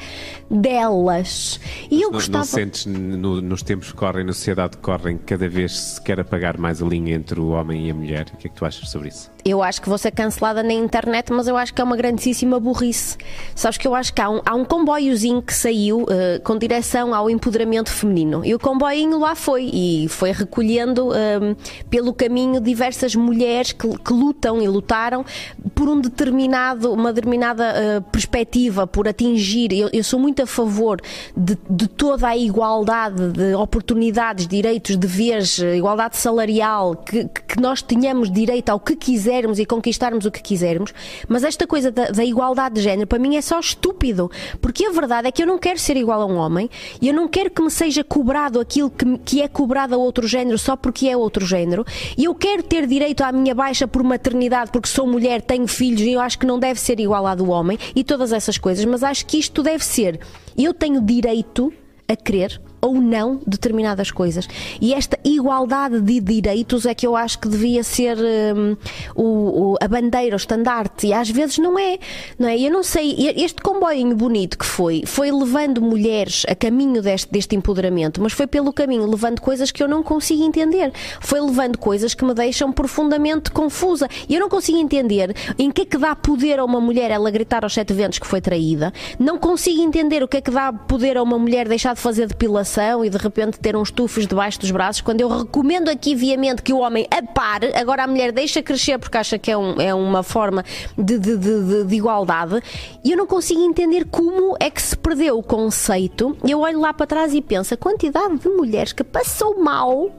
delas. 0.51 1.57
E 1.89 2.01
eu 2.01 2.09
não, 2.09 2.11
gostava... 2.11 2.39
não 2.39 2.45
sentes 2.45 2.85
no, 2.85 3.41
nos 3.41 3.63
tempos 3.63 3.91
que 3.91 3.97
correm, 3.97 4.25
na 4.25 4.33
sociedade 4.33 4.75
que 4.75 4.83
correm, 4.83 5.17
cada 5.17 5.47
vez 5.47 5.79
se 5.79 6.01
quer 6.01 6.19
apagar 6.19 6.57
mais 6.57 6.81
a 6.81 6.85
linha 6.85 7.15
entre 7.15 7.39
o 7.39 7.49
homem 7.51 7.87
e 7.87 7.91
a 7.91 7.93
mulher? 7.93 8.25
O 8.33 8.37
que 8.37 8.47
é 8.47 8.49
que 8.49 8.55
tu 8.57 8.65
achas 8.65 8.89
sobre 8.89 9.07
isso? 9.07 9.31
Eu 9.45 9.63
acho 9.63 9.81
que 9.81 9.89
vou 9.89 9.97
ser 9.97 10.11
cancelada 10.11 10.61
na 10.61 10.73
internet, 10.73 11.31
mas 11.31 11.47
eu 11.47 11.55
acho 11.55 11.73
que 11.73 11.81
é 11.81 11.83
uma 11.83 11.95
grandíssima 11.95 12.59
burrice. 12.59 13.17
Sabes 13.55 13.77
que 13.77 13.87
eu 13.87 13.95
acho 13.95 14.13
que 14.13 14.21
há 14.21 14.29
um, 14.29 14.41
há 14.45 14.53
um 14.53 14.65
comboiozinho 14.65 15.41
que 15.41 15.53
saiu 15.53 16.03
uh, 16.03 16.41
com 16.43 16.57
direção 16.57 17.13
ao 17.13 17.29
empoderamento 17.29 17.89
feminino 17.89 18.43
e 18.43 18.53
o 18.53 18.59
comboinho 18.59 19.19
lá 19.19 19.35
foi 19.35 19.69
e 19.73 20.07
foi 20.09 20.31
recolhendo 20.31 21.09
uh, 21.09 21.55
pelo 21.89 22.13
caminho 22.13 22.59
diversas 22.59 23.15
mulheres 23.15 23.71
que, 23.71 23.87
que, 23.87 24.13
lutam 24.13 24.61
e 24.61 24.67
lutaram 24.67 25.25
por 25.73 25.87
um 25.87 25.99
determinado, 26.01 26.91
uma 26.91 27.13
determinada 27.13 27.73
uh, 27.73 28.01
perspectiva, 28.11 28.85
por 28.85 29.07
atingir. 29.07 29.71
Eu, 29.71 29.89
eu, 29.93 30.03
sou 30.03 30.19
muito 30.19 30.41
a 30.41 30.47
favor 30.47 30.99
de, 31.35 31.57
de 31.69 31.87
toda 31.87 32.27
a 32.27 32.37
igualdade 32.37 33.31
de 33.31 33.53
oportunidades, 33.53 34.47
direitos, 34.47 34.95
deveres, 34.95 35.59
igualdade 35.59 36.17
salarial, 36.17 36.95
que, 36.95 37.25
que 37.25 37.61
nós 37.61 37.81
tenhamos 37.81 38.31
direito 38.31 38.69
ao 38.69 38.79
que 38.79 38.95
quiser 38.95 39.36
quisermos 39.37 39.59
e 39.59 39.65
conquistarmos 39.65 40.25
o 40.25 40.31
que 40.31 40.41
quisermos, 40.41 40.93
mas 41.27 41.43
esta 41.43 41.67
coisa 41.67 41.91
da, 41.91 42.05
da, 42.09 42.25
igualdade 42.25 42.75
de 42.75 42.81
género 42.81 43.07
para 43.07 43.19
mim 43.19 43.35
é 43.35 43.41
só 43.41 43.59
estúpido, 43.59 44.31
porque 44.59 44.85
a 44.85 44.91
verdade 44.91 45.27
é 45.27 45.31
que 45.31 45.43
eu 45.43 45.47
não 45.47 45.59
quero 45.59 45.77
ser 45.79 45.95
igual 45.95 46.21
a 46.21 46.25
um 46.25 46.37
homem 46.37 46.69
e 46.99 47.07
eu 47.07 47.13
não 47.13 47.27
quero 47.27 47.51
que 47.51 47.61
me 47.61 47.69
seja 47.69 48.03
cobrado 48.03 48.59
aquilo 48.59 48.89
que, 48.89 49.17
que 49.19 49.41
é 49.41 49.47
cobrado 49.47 49.93
a 49.93 49.97
outro 49.97 50.27
género 50.27 50.57
só 50.57 50.75
porque 50.75 51.07
é 51.07 51.15
outro 51.15 51.45
género 51.45 51.85
e 52.17 52.25
eu 52.25 52.33
quero 52.33 52.63
ter 52.63 52.87
direito 52.87 53.21
à 53.21 53.31
minha 53.31 53.53
baixa 53.53 53.87
por 53.87 54.03
maternidade 54.03 54.71
porque 54.71 54.87
sou 54.87 55.05
mulher, 55.05 55.41
tenho 55.41 55.67
filhos 55.67 56.01
e 56.01 56.13
eu 56.13 56.19
acho 56.19 56.39
que 56.39 56.45
não 56.45 56.57
deve 56.57 56.79
ser 56.79 56.99
igual 56.99 57.27
à 57.27 57.35
do 57.35 57.49
homem 57.49 57.77
e 57.95 58.03
todas 58.03 58.33
essas 58.33 58.57
coisas, 58.57 58.83
mas 58.85 59.03
acho 59.03 59.25
que 59.25 59.37
isto 59.37 59.61
deve 59.61 59.85
ser. 59.85 60.19
Eu 60.57 60.73
tenho 60.73 60.99
direito 61.01 61.71
a 62.07 62.15
querer 62.15 62.59
ou 62.87 62.93
não 63.01 63.41
determinadas 63.45 64.11
coisas. 64.11 64.47
E 64.79 64.93
esta 64.93 65.19
igualdade 65.23 65.99
de 65.99 66.21
direitos 66.21 66.85
é 66.85 66.93
que 66.93 67.05
eu 67.05 67.15
acho 67.17 67.37
que 67.39 67.49
devia 67.49 67.83
ser 67.83 68.17
um, 68.17 68.77
o, 69.13 69.75
a 69.81 69.87
bandeira, 69.87 70.35
o 70.35 70.37
estandarte, 70.37 71.07
e 71.07 71.13
às 71.13 71.29
vezes 71.29 71.57
não 71.57 71.77
é, 71.77 71.99
não 72.39 72.47
é? 72.47 72.57
Eu 72.57 72.71
não 72.71 72.81
sei, 72.83 73.15
este 73.35 73.61
comboio 73.61 74.15
bonito 74.15 74.57
que 74.57 74.65
foi, 74.65 75.03
foi 75.05 75.31
levando 75.31 75.81
mulheres 75.81 76.45
a 76.47 76.55
caminho 76.55 77.01
deste, 77.01 77.29
deste 77.29 77.55
empoderamento, 77.55 78.21
mas 78.21 78.31
foi 78.31 78.47
pelo 78.47 78.71
caminho 78.71 79.05
levando 79.05 79.41
coisas 79.41 79.69
que 79.69 79.83
eu 79.83 79.87
não 79.87 80.01
consigo 80.01 80.43
entender. 80.43 80.93
Foi 81.19 81.41
levando 81.41 81.77
coisas 81.77 82.13
que 82.13 82.23
me 82.23 82.33
deixam 82.33 82.71
profundamente 82.71 83.51
confusa. 83.51 84.07
E 84.29 84.35
eu 84.35 84.39
não 84.39 84.47
consigo 84.47 84.77
entender 84.77 85.35
em 85.57 85.71
que 85.71 85.81
é 85.81 85.85
que 85.85 85.97
dá 85.97 86.15
poder 86.15 86.59
a 86.59 86.63
uma 86.63 86.79
mulher 86.79 87.11
ela 87.11 87.29
gritar 87.29 87.63
aos 87.63 87.73
sete 87.73 87.93
ventos 87.93 88.19
que 88.19 88.27
foi 88.27 88.39
traída. 88.39 88.93
Não 89.19 89.37
consigo 89.37 89.81
entender 89.81 90.23
o 90.23 90.27
que 90.27 90.37
é 90.37 90.41
que 90.41 90.51
dá 90.51 90.71
poder 90.71 91.17
a 91.17 91.23
uma 91.23 91.37
mulher 91.37 91.67
deixar 91.67 91.93
de 91.95 91.99
fazer 91.99 92.27
depilação 92.27 92.76
e 93.03 93.09
de 93.09 93.17
repente 93.17 93.59
ter 93.59 93.75
uns 93.75 93.91
tufos 93.91 94.27
debaixo 94.27 94.59
dos 94.59 94.71
braços, 94.71 95.01
quando 95.01 95.21
eu 95.21 95.29
recomendo 95.29 95.89
aqui 95.89 96.15
viamente 96.15 96.61
que 96.61 96.73
o 96.73 96.79
homem 96.79 97.07
apare, 97.09 97.71
agora 97.75 98.03
a 98.03 98.07
mulher 98.07 98.31
deixa 98.31 98.61
crescer 98.61 98.97
porque 98.97 99.17
acha 99.17 99.37
que 99.37 99.51
é, 99.51 99.57
um, 99.57 99.79
é 99.81 99.93
uma 99.93 100.23
forma 100.23 100.63
de, 100.97 101.17
de, 101.17 101.37
de, 101.37 101.83
de, 101.85 101.95
igualdade, 101.95 102.61
e 103.03 103.11
eu 103.11 103.17
não 103.17 103.27
consigo 103.27 103.61
entender 103.61 104.05
como 104.05 104.55
é 104.59 104.69
que 104.69 104.81
se 104.81 104.95
perdeu 104.95 105.37
o 105.37 105.43
conceito. 105.43 106.37
Eu 106.47 106.59
olho 106.59 106.79
lá 106.79 106.93
para 106.93 107.07
trás 107.07 107.33
e 107.33 107.41
penso 107.41 107.73
a 107.73 107.77
quantidade 107.77 108.37
de 108.37 108.49
mulheres 108.49 108.93
que 108.93 109.03
passou 109.03 109.61
mal 109.61 110.11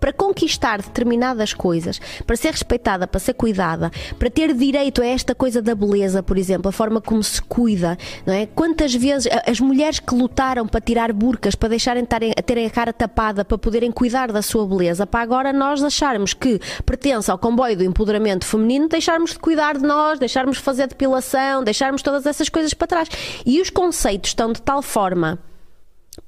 para 0.00 0.12
conquistar 0.12 0.80
determinadas 0.80 1.52
coisas, 1.52 2.00
para 2.26 2.36
ser 2.36 2.50
respeitada, 2.50 3.06
para 3.06 3.20
ser 3.20 3.34
cuidada, 3.34 3.90
para 4.18 4.30
ter 4.30 4.54
direito 4.54 5.02
a 5.02 5.06
esta 5.06 5.34
coisa 5.34 5.60
da 5.60 5.74
beleza, 5.74 6.22
por 6.22 6.38
exemplo, 6.38 6.68
a 6.68 6.72
forma 6.72 7.00
como 7.00 7.22
se 7.22 7.40
cuida, 7.42 7.96
não 8.26 8.34
é? 8.34 8.46
Quantas 8.46 8.94
vezes 8.94 9.28
as 9.46 9.60
mulheres 9.60 9.98
que 9.98 10.14
lutaram 10.14 10.66
para 10.66 10.80
tirar 10.80 11.12
burcas, 11.12 11.54
para 11.54 11.70
deixarem 11.70 12.06
a 12.36 12.42
terem 12.42 12.66
a 12.66 12.70
cara 12.70 12.92
tapada, 12.92 13.44
para 13.44 13.58
poderem 13.58 13.90
cuidar 13.90 14.32
da 14.32 14.42
sua 14.42 14.66
beleza, 14.66 15.06
para 15.06 15.20
agora 15.20 15.52
nós 15.52 15.82
acharmos 15.82 16.34
que 16.34 16.60
pertence 16.84 17.30
ao 17.30 17.38
comboio 17.38 17.76
do 17.76 17.84
empoderamento 17.84 18.44
feminino, 18.44 18.88
deixarmos 18.88 19.32
de 19.32 19.38
cuidar 19.38 19.76
de 19.76 19.84
nós, 19.84 20.18
deixarmos 20.18 20.56
de 20.56 20.62
fazer 20.62 20.86
depilação, 20.86 21.62
deixarmos 21.62 22.02
todas 22.02 22.26
essas 22.26 22.48
coisas 22.48 22.74
para 22.74 22.86
trás. 22.86 23.08
E 23.44 23.60
os 23.60 23.70
conceitos 23.70 24.30
estão 24.30 24.52
de 24.52 24.62
tal 24.62 24.82
forma 24.82 25.38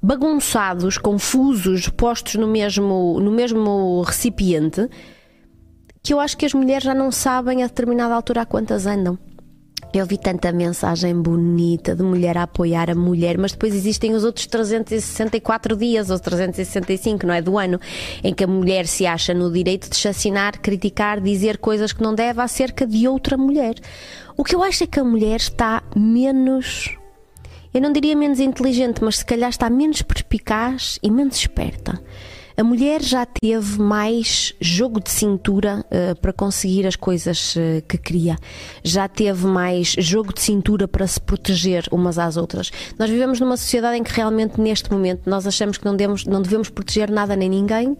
bagunçados, 0.01 0.97
confusos, 0.97 1.89
postos 1.89 2.35
no 2.35 2.47
mesmo, 2.47 3.19
no 3.19 3.31
mesmo 3.31 4.01
recipiente, 4.01 4.87
que 6.03 6.13
eu 6.13 6.19
acho 6.19 6.37
que 6.37 6.45
as 6.45 6.53
mulheres 6.53 6.83
já 6.83 6.93
não 6.93 7.11
sabem 7.11 7.63
a 7.63 7.67
determinada 7.67 8.13
altura 8.13 8.41
a 8.41 8.45
quantas 8.45 8.85
andam. 8.85 9.17
Eu 9.93 10.05
vi 10.05 10.17
tanta 10.17 10.53
mensagem 10.53 11.13
bonita 11.21 11.93
de 11.93 12.01
mulher 12.01 12.37
a 12.37 12.43
apoiar 12.43 12.89
a 12.89 12.95
mulher, 12.95 13.37
mas 13.37 13.51
depois 13.51 13.75
existem 13.75 14.13
os 14.13 14.23
outros 14.23 14.47
364 14.47 15.75
dias, 15.75 16.09
ou 16.09 16.17
365, 16.17 17.27
não 17.27 17.33
é? 17.33 17.41
Do 17.41 17.57
ano, 17.57 17.77
em 18.23 18.33
que 18.33 18.45
a 18.45 18.47
mulher 18.47 18.87
se 18.87 19.05
acha 19.05 19.33
no 19.33 19.51
direito 19.51 19.89
de 19.89 19.97
chacinar, 19.97 20.61
criticar, 20.61 21.19
dizer 21.19 21.57
coisas 21.57 21.91
que 21.91 22.01
não 22.01 22.15
deve 22.15 22.39
acerca 22.39 22.87
de 22.87 23.05
outra 23.05 23.35
mulher. 23.37 23.75
O 24.37 24.45
que 24.45 24.55
eu 24.55 24.63
acho 24.63 24.85
é 24.85 24.87
que 24.87 24.99
a 24.99 25.03
mulher 25.03 25.35
está 25.35 25.83
menos 25.93 26.97
eu 27.73 27.81
não 27.81 27.91
diria 27.91 28.15
menos 28.15 28.39
inteligente, 28.39 29.03
mas 29.03 29.17
se 29.17 29.25
calhar 29.25 29.49
está 29.49 29.69
menos 29.69 30.01
perspicaz 30.01 30.99
e 31.01 31.09
menos 31.09 31.37
esperta. 31.37 32.01
A 32.57 32.63
mulher 32.63 33.01
já 33.01 33.25
teve 33.25 33.81
mais 33.81 34.53
jogo 34.59 34.99
de 34.99 35.09
cintura 35.09 35.85
uh, 35.85 36.19
para 36.19 36.33
conseguir 36.33 36.85
as 36.85 36.95
coisas 36.95 37.55
uh, 37.55 37.81
que 37.87 37.97
queria. 37.97 38.37
Já 38.83 39.07
teve 39.07 39.47
mais 39.47 39.95
jogo 39.97 40.33
de 40.33 40.41
cintura 40.41 40.87
para 40.87 41.07
se 41.07 41.19
proteger 41.19 41.85
umas 41.91 42.19
às 42.19 42.37
outras. 42.37 42.69
Nós 42.99 43.09
vivemos 43.09 43.39
numa 43.39 43.55
sociedade 43.55 43.97
em 43.97 44.03
que 44.03 44.11
realmente 44.13 44.59
neste 44.59 44.91
momento 44.91 45.29
nós 45.29 45.47
achamos 45.47 45.77
que 45.77 45.85
não 45.85 45.95
não 46.27 46.41
devemos 46.41 46.69
proteger 46.69 47.09
nada 47.09 47.35
nem 47.35 47.49
ninguém 47.49 47.97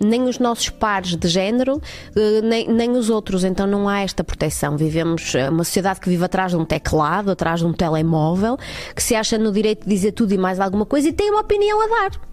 nem 0.00 0.24
os 0.24 0.38
nossos 0.38 0.68
pares 0.68 1.16
de 1.16 1.28
género, 1.28 1.80
eh, 2.14 2.40
nem, 2.42 2.68
nem 2.68 2.90
os 2.92 3.10
outros. 3.10 3.44
Então 3.44 3.66
não 3.66 3.88
há 3.88 4.00
esta 4.00 4.22
proteção. 4.22 4.76
Vivemos 4.76 5.34
eh, 5.34 5.48
uma 5.48 5.64
sociedade 5.64 6.00
que 6.00 6.08
vive 6.08 6.24
atrás 6.24 6.52
de 6.52 6.56
um 6.56 6.64
teclado, 6.64 7.30
atrás 7.30 7.60
de 7.60 7.66
um 7.66 7.72
telemóvel, 7.72 8.56
que 8.94 9.02
se 9.02 9.14
acha 9.14 9.38
no 9.38 9.52
direito 9.52 9.84
de 9.84 9.88
dizer 9.88 10.12
tudo 10.12 10.32
e 10.32 10.38
mais 10.38 10.60
alguma 10.60 10.86
coisa 10.86 11.08
e 11.08 11.12
tem 11.12 11.30
uma 11.30 11.40
opinião 11.40 11.80
a 11.82 11.86
dar 11.86 12.28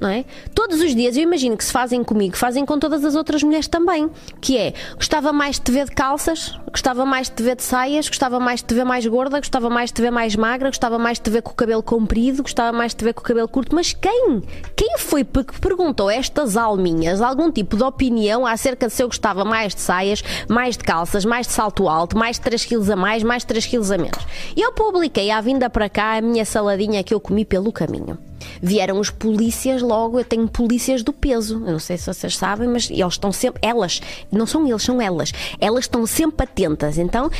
não 0.00 0.08
é? 0.08 0.24
Todos 0.54 0.80
os 0.80 0.94
dias, 0.94 1.16
eu 1.16 1.22
imagino 1.22 1.56
que 1.56 1.64
se 1.64 1.72
fazem 1.72 2.04
comigo, 2.04 2.36
fazem 2.36 2.64
com 2.66 2.78
todas 2.78 3.04
as 3.04 3.14
outras 3.14 3.42
mulheres 3.42 3.66
também. 3.66 4.10
Que 4.40 4.58
é, 4.58 4.74
gostava 4.94 5.32
mais 5.32 5.56
de 5.56 5.62
te 5.62 5.72
ver 5.72 5.86
de 5.86 5.92
calças, 5.92 6.58
gostava 6.70 7.06
mais 7.06 7.28
de 7.28 7.36
te 7.36 7.42
ver 7.42 7.56
de 7.56 7.62
saias, 7.62 8.08
gostava 8.08 8.38
mais 8.38 8.60
de 8.60 8.66
te 8.66 8.74
ver 8.74 8.84
mais 8.84 9.06
gorda, 9.06 9.38
gostava 9.38 9.70
mais 9.70 9.90
de 9.90 9.94
te 9.94 10.02
ver 10.02 10.10
mais 10.10 10.36
magra, 10.36 10.68
gostava 10.68 10.98
mais 10.98 11.18
de 11.18 11.24
te 11.24 11.30
ver 11.30 11.42
com 11.42 11.52
o 11.52 11.54
cabelo 11.54 11.82
comprido, 11.82 12.42
gostava 12.42 12.76
mais 12.76 12.92
de 12.92 12.96
te 12.96 13.04
ver 13.04 13.14
com 13.14 13.20
o 13.20 13.24
cabelo 13.24 13.48
curto. 13.48 13.74
Mas 13.74 13.92
quem? 13.92 14.42
Quem 14.74 14.98
foi 14.98 15.24
que 15.24 15.60
perguntou 15.60 16.10
estas 16.10 16.56
alminhas 16.56 17.20
algum 17.20 17.50
tipo 17.50 17.76
de 17.76 17.82
opinião 17.82 18.46
acerca 18.46 18.86
de 18.86 18.92
se 18.92 19.02
eu 19.02 19.08
gostava 19.08 19.44
mais 19.44 19.74
de 19.74 19.80
saias, 19.80 20.22
mais 20.48 20.76
de 20.76 20.84
calças, 20.84 21.24
mais 21.24 21.46
de 21.46 21.52
salto 21.52 21.88
alto, 21.88 22.16
mais 22.16 22.36
de 22.36 22.42
3 22.42 22.64
quilos 22.64 22.90
a 22.90 22.96
mais, 22.96 23.22
mais 23.22 23.42
de 23.42 23.46
3 23.46 23.66
quilos 23.66 23.90
a 23.90 23.96
menos? 23.96 24.26
Eu 24.56 24.72
publiquei 24.72 25.30
à 25.30 25.40
vinda 25.40 25.70
para 25.70 25.88
cá 25.88 26.16
a 26.16 26.20
minha 26.20 26.44
saladinha 26.44 27.02
que 27.02 27.14
eu 27.14 27.20
comi 27.20 27.44
pelo 27.44 27.72
caminho. 27.72 28.18
Vieram 28.60 28.98
os 28.98 29.10
polícias 29.10 29.82
logo. 29.82 30.18
Eu 30.18 30.24
tenho 30.24 30.48
polícias 30.48 31.02
do 31.02 31.12
peso, 31.12 31.62
eu 31.66 31.72
não 31.72 31.78
sei 31.78 31.96
se 31.96 32.06
vocês 32.06 32.36
sabem, 32.36 32.68
mas 32.68 32.90
eles 32.90 33.14
estão 33.14 33.32
sempre, 33.32 33.60
elas, 33.62 34.00
não 34.30 34.46
são 34.46 34.66
eles, 34.66 34.82
são 34.82 35.00
elas, 35.00 35.32
elas 35.60 35.84
estão 35.84 36.06
sempre 36.06 36.44
atentas. 36.44 36.98
Então 36.98 37.30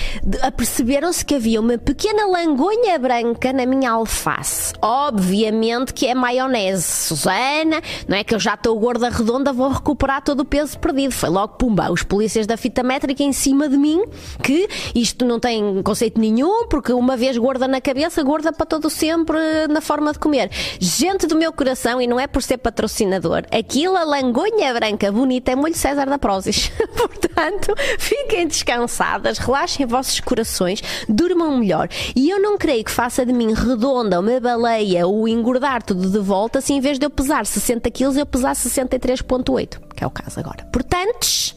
aperceberam-se 0.42 1.24
que 1.24 1.34
havia 1.34 1.60
uma 1.60 1.78
pequena 1.78 2.26
langonha 2.26 2.98
branca 2.98 3.52
na 3.52 3.66
minha 3.66 3.90
alface. 3.90 4.72
Obviamente 4.80 5.92
que 5.92 6.06
é 6.06 6.14
maionese, 6.14 6.82
Susana, 6.82 7.80
não 8.08 8.16
é 8.16 8.24
que 8.24 8.34
eu 8.34 8.38
já 8.38 8.54
estou 8.54 8.78
gorda 8.78 9.08
redonda, 9.08 9.52
vou 9.52 9.68
recuperar 9.68 10.22
todo 10.22 10.40
o 10.40 10.44
peso 10.44 10.78
perdido. 10.78 11.12
Foi 11.12 11.28
logo 11.28 11.54
pumba, 11.54 11.90
os 11.90 12.02
polícias 12.02 12.46
da 12.46 12.56
fita 12.56 12.82
métrica 12.82 13.22
em 13.22 13.32
cima 13.32 13.68
de 13.68 13.76
mim, 13.76 14.04
que 14.42 14.68
isto 14.94 15.24
não 15.24 15.38
tem 15.40 15.82
conceito 15.82 16.20
nenhum, 16.20 16.66
porque 16.68 16.92
uma 16.92 17.16
vez 17.16 17.36
gorda 17.36 17.66
na 17.66 17.80
cabeça, 17.80 18.22
gorda 18.22 18.52
para 18.52 18.66
todo 18.66 18.88
sempre 18.90 19.38
na 19.68 19.80
forma 19.80 20.12
de 20.12 20.18
comer 20.18 20.50
gente 20.87 21.26
do 21.26 21.37
meu 21.37 21.52
coração, 21.52 22.00
e 22.00 22.07
não 22.07 22.19
é 22.19 22.26
por 22.26 22.43
ser 22.43 22.59
patrocinador, 22.59 23.43
aquilo, 23.50 23.97
a 23.97 24.05
langonha 24.05 24.73
branca 24.73 25.11
bonita, 25.11 25.50
é 25.50 25.57
molho 25.57 25.75
César 25.75 26.07
da 26.07 26.19
Prozis. 26.19 26.71
Portanto, 26.97 27.75
fiquem 27.99 28.47
descansadas, 28.47 29.38
relaxem 29.38 29.85
vossos 29.85 30.21
corações, 30.21 30.81
durmam 31.09 31.59
melhor. 31.59 31.88
E 32.14 32.31
eu 32.31 32.40
não 32.40 32.57
creio 32.57 32.85
que 32.85 32.90
faça 32.90 33.26
de 33.26 33.33
mim 33.33 33.52
redonda, 33.52 34.21
uma 34.21 34.40
baleia, 34.40 35.07
ou 35.07 35.26
engordar 35.26 35.83
tudo 35.83 36.09
de 36.09 36.19
volta, 36.19 36.61
se 36.61 36.73
em 36.73 36.81
vez 36.81 36.99
de 36.99 37.07
eu 37.07 37.11
pesar 37.11 37.45
60 37.45 37.90
quilos, 37.90 38.16
eu 38.16 38.26
pesar 38.26 38.55
63,8, 38.55 39.78
que 39.95 40.05
é 40.05 40.07
o 40.07 40.11
caso 40.11 40.38
agora. 40.38 40.64
Portanto, 40.73 41.55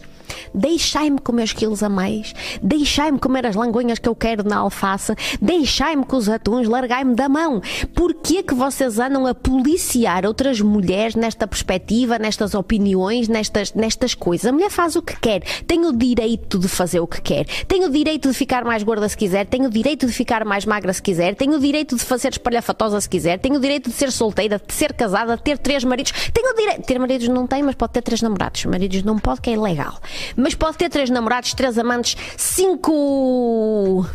deixai-me 0.53 1.19
comer 1.19 1.43
os 1.43 1.53
quilos 1.53 1.83
a 1.83 1.89
mais, 1.89 2.33
deixai-me 2.61 3.19
comer 3.19 3.45
as 3.45 3.55
langonhas 3.55 3.99
que 3.99 4.07
eu 4.07 4.15
quero 4.15 4.43
na 4.43 4.57
alface, 4.57 5.13
deixai-me 5.41 6.05
com 6.05 6.17
os 6.17 6.29
atuns, 6.29 6.67
largai-me 6.67 7.15
da 7.15 7.29
mão. 7.29 7.61
Porquê 7.93 8.43
que 8.43 8.53
vocês 8.53 8.99
andam 8.99 9.25
a 9.25 9.33
policiar 9.33 10.25
outras 10.25 10.61
mulheres 10.61 11.15
nesta 11.15 11.47
perspectiva, 11.47 12.19
nestas 12.19 12.53
opiniões, 12.53 13.27
nestas, 13.27 13.73
nestas 13.73 14.13
coisas? 14.13 14.45
A 14.45 14.51
mulher 14.51 14.69
faz 14.69 14.95
o 14.95 15.01
que 15.01 15.19
quer, 15.19 15.41
tem 15.65 15.85
o 15.85 15.91
direito 15.91 16.59
de 16.59 16.67
fazer 16.67 16.99
o 16.99 17.07
que 17.07 17.21
quer, 17.21 17.45
tem 17.67 17.83
o 17.85 17.89
direito 17.89 18.29
de 18.29 18.33
ficar 18.33 18.63
mais 18.63 18.83
gorda 18.83 19.07
se 19.07 19.17
quiser, 19.17 19.45
tem 19.45 19.65
o 19.65 19.69
direito 19.69 20.05
de 20.05 20.13
ficar 20.13 20.45
mais 20.45 20.65
magra 20.65 20.93
se 20.93 21.01
quiser, 21.01 21.35
tem 21.35 21.53
o 21.53 21.59
direito 21.59 21.95
de 21.95 22.03
fazer 22.03 22.29
espalhafatosa 22.29 22.99
se 23.01 23.09
quiser, 23.09 23.39
tem 23.39 23.55
o 23.55 23.59
direito 23.59 23.89
de 23.89 23.95
ser 23.95 24.11
solteira, 24.11 24.61
de 24.65 24.73
ser 24.73 24.93
casada, 24.93 25.35
de 25.35 25.43
ter 25.43 25.57
três 25.57 25.83
maridos, 25.83 26.11
tem 26.33 26.43
o 26.49 26.55
direito. 26.55 26.83
Ter 26.83 26.99
maridos 26.99 27.27
não 27.27 27.47
tem, 27.47 27.63
mas 27.63 27.75
pode 27.75 27.93
ter 27.93 28.01
três 28.01 28.21
namorados. 28.21 28.65
Maridos 28.65 29.03
não 29.03 29.17
pode, 29.17 29.41
que 29.41 29.49
é 29.49 29.53
ilegal. 29.53 29.99
Mas 30.35 30.55
pode 30.55 30.77
ter 30.77 30.89
três 30.89 31.09
namorados, 31.09 31.53
três 31.53 31.77
amantes, 31.77 32.15
cinco. 32.37 34.05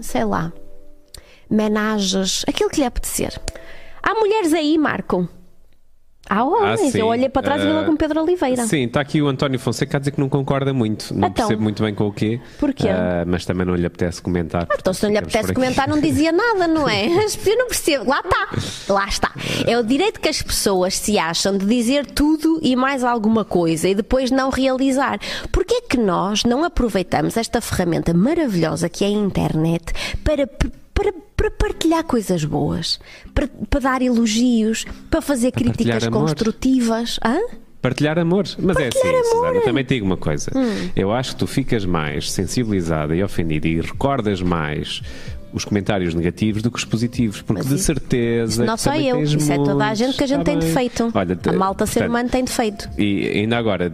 sei 0.00 0.24
lá. 0.24 0.52
Menages, 1.48 2.44
aquilo 2.48 2.70
que 2.70 2.80
lhe 2.80 2.86
apetecer. 2.86 3.38
Há 4.02 4.14
mulheres 4.14 4.52
aí, 4.52 4.76
Marco. 4.76 5.28
Há 6.28 6.42
homens. 6.44 6.94
Ah, 6.94 6.98
eu 6.98 7.06
olhei 7.06 7.28
para 7.28 7.42
trás 7.42 7.62
e 7.62 7.66
vi 7.66 7.72
logo 7.72 7.90
um 7.92 7.96
Pedro 7.96 8.22
Oliveira. 8.22 8.64
Sim, 8.66 8.84
está 8.84 9.00
aqui 9.00 9.20
o 9.20 9.28
António 9.28 9.58
Fonseca 9.58 9.98
a 9.98 10.00
dizer 10.00 10.12
que 10.12 10.20
não 10.20 10.28
concorda 10.28 10.72
muito. 10.72 11.12
Não 11.12 11.28
Então. 11.28 11.46
percebo 11.46 11.62
muito 11.62 11.82
bem 11.82 11.94
com 11.94 12.06
o 12.06 12.12
quê. 12.12 12.40
Porquê? 12.58 12.88
Ah, 12.88 13.24
mas 13.26 13.44
também 13.44 13.66
não 13.66 13.74
lhe 13.74 13.84
apetece 13.86 14.22
comentar. 14.22 14.66
Então, 14.78 14.92
se 14.94 15.02
não 15.02 15.10
lhe 15.10 15.18
apetece 15.18 15.52
comentar, 15.52 15.86
não 15.86 16.00
dizia 16.00 16.32
nada, 16.32 16.66
não 16.66 16.88
é? 16.88 17.06
Eu 17.46 17.58
não 17.58 17.66
percebo. 17.68 18.08
Lá 18.08 18.20
está. 18.20 18.92
Lá 18.92 19.06
está. 19.06 19.32
É 19.66 19.78
o 19.78 19.82
direito 19.82 20.18
que 20.20 20.28
as 20.28 20.40
pessoas 20.40 20.96
se 20.96 21.18
acham 21.18 21.56
de 21.58 21.66
dizer 21.66 22.06
tudo 22.06 22.58
e 22.62 22.74
mais 22.74 23.04
alguma 23.04 23.44
coisa 23.44 23.88
e 23.88 23.94
depois 23.94 24.30
não 24.30 24.50
realizar. 24.50 25.18
Porquê 25.52 25.74
é 25.74 25.80
que 25.82 25.96
nós 25.98 26.44
não 26.44 26.64
aproveitamos 26.64 27.36
esta 27.36 27.60
ferramenta 27.60 28.14
maravilhosa 28.14 28.88
que 28.88 29.04
é 29.04 29.08
a 29.08 29.10
internet 29.10 29.84
para. 30.24 30.48
Para, 30.94 31.12
para 31.36 31.50
partilhar 31.50 32.04
coisas 32.04 32.44
boas, 32.44 33.00
para, 33.34 33.48
para 33.68 33.80
dar 33.80 34.00
elogios, 34.02 34.84
para 35.10 35.20
fazer 35.20 35.50
partilhar 35.50 35.74
críticas 35.74 36.08
construtivas. 36.08 37.18
Hã? 37.24 37.38
Partilhar 37.84 38.18
amor. 38.18 38.44
Mas 38.58 38.78
é 38.78 38.84
Partilhar 38.84 39.14
assim, 39.20 39.30
amor. 39.32 39.46
Susana, 39.48 39.60
também 39.60 39.84
te 39.84 39.94
digo 39.94 40.06
uma 40.06 40.16
coisa. 40.16 40.50
Hum. 40.56 40.88
Eu 40.96 41.12
acho 41.12 41.32
que 41.32 41.36
tu 41.40 41.46
ficas 41.46 41.84
mais 41.84 42.30
sensibilizada 42.30 43.14
e 43.14 43.22
ofendida 43.22 43.68
e 43.68 43.78
recordas 43.78 44.40
mais 44.40 45.02
os 45.54 45.64
comentários 45.64 46.14
negativos 46.14 46.62
do 46.62 46.70
que 46.70 46.76
os 46.78 46.84
positivos, 46.84 47.40
porque 47.40 47.62
Mas 47.62 47.68
de 47.68 47.76
isso- 47.76 47.84
certeza. 47.84 48.52
Isso 48.52 48.64
não 48.64 48.76
também 48.76 49.08
eu, 49.08 49.22
isso 49.22 49.52
é 49.52 49.56
toda 49.56 49.70
a 49.72 49.74
muitos, 49.86 49.98
gente 49.98 50.16
que 50.18 50.24
a 50.24 50.26
gente 50.26 50.44
tem 50.44 50.58
defeito. 50.58 51.10
Olha, 51.14 51.38
a 51.48 51.52
malta 51.52 51.86
ser 51.86 51.92
portanto, 52.00 52.08
humano 52.10 52.28
tem 52.28 52.44
defeito. 52.44 52.90
E 52.98 53.28
ainda 53.28 53.56
agora, 53.56 53.92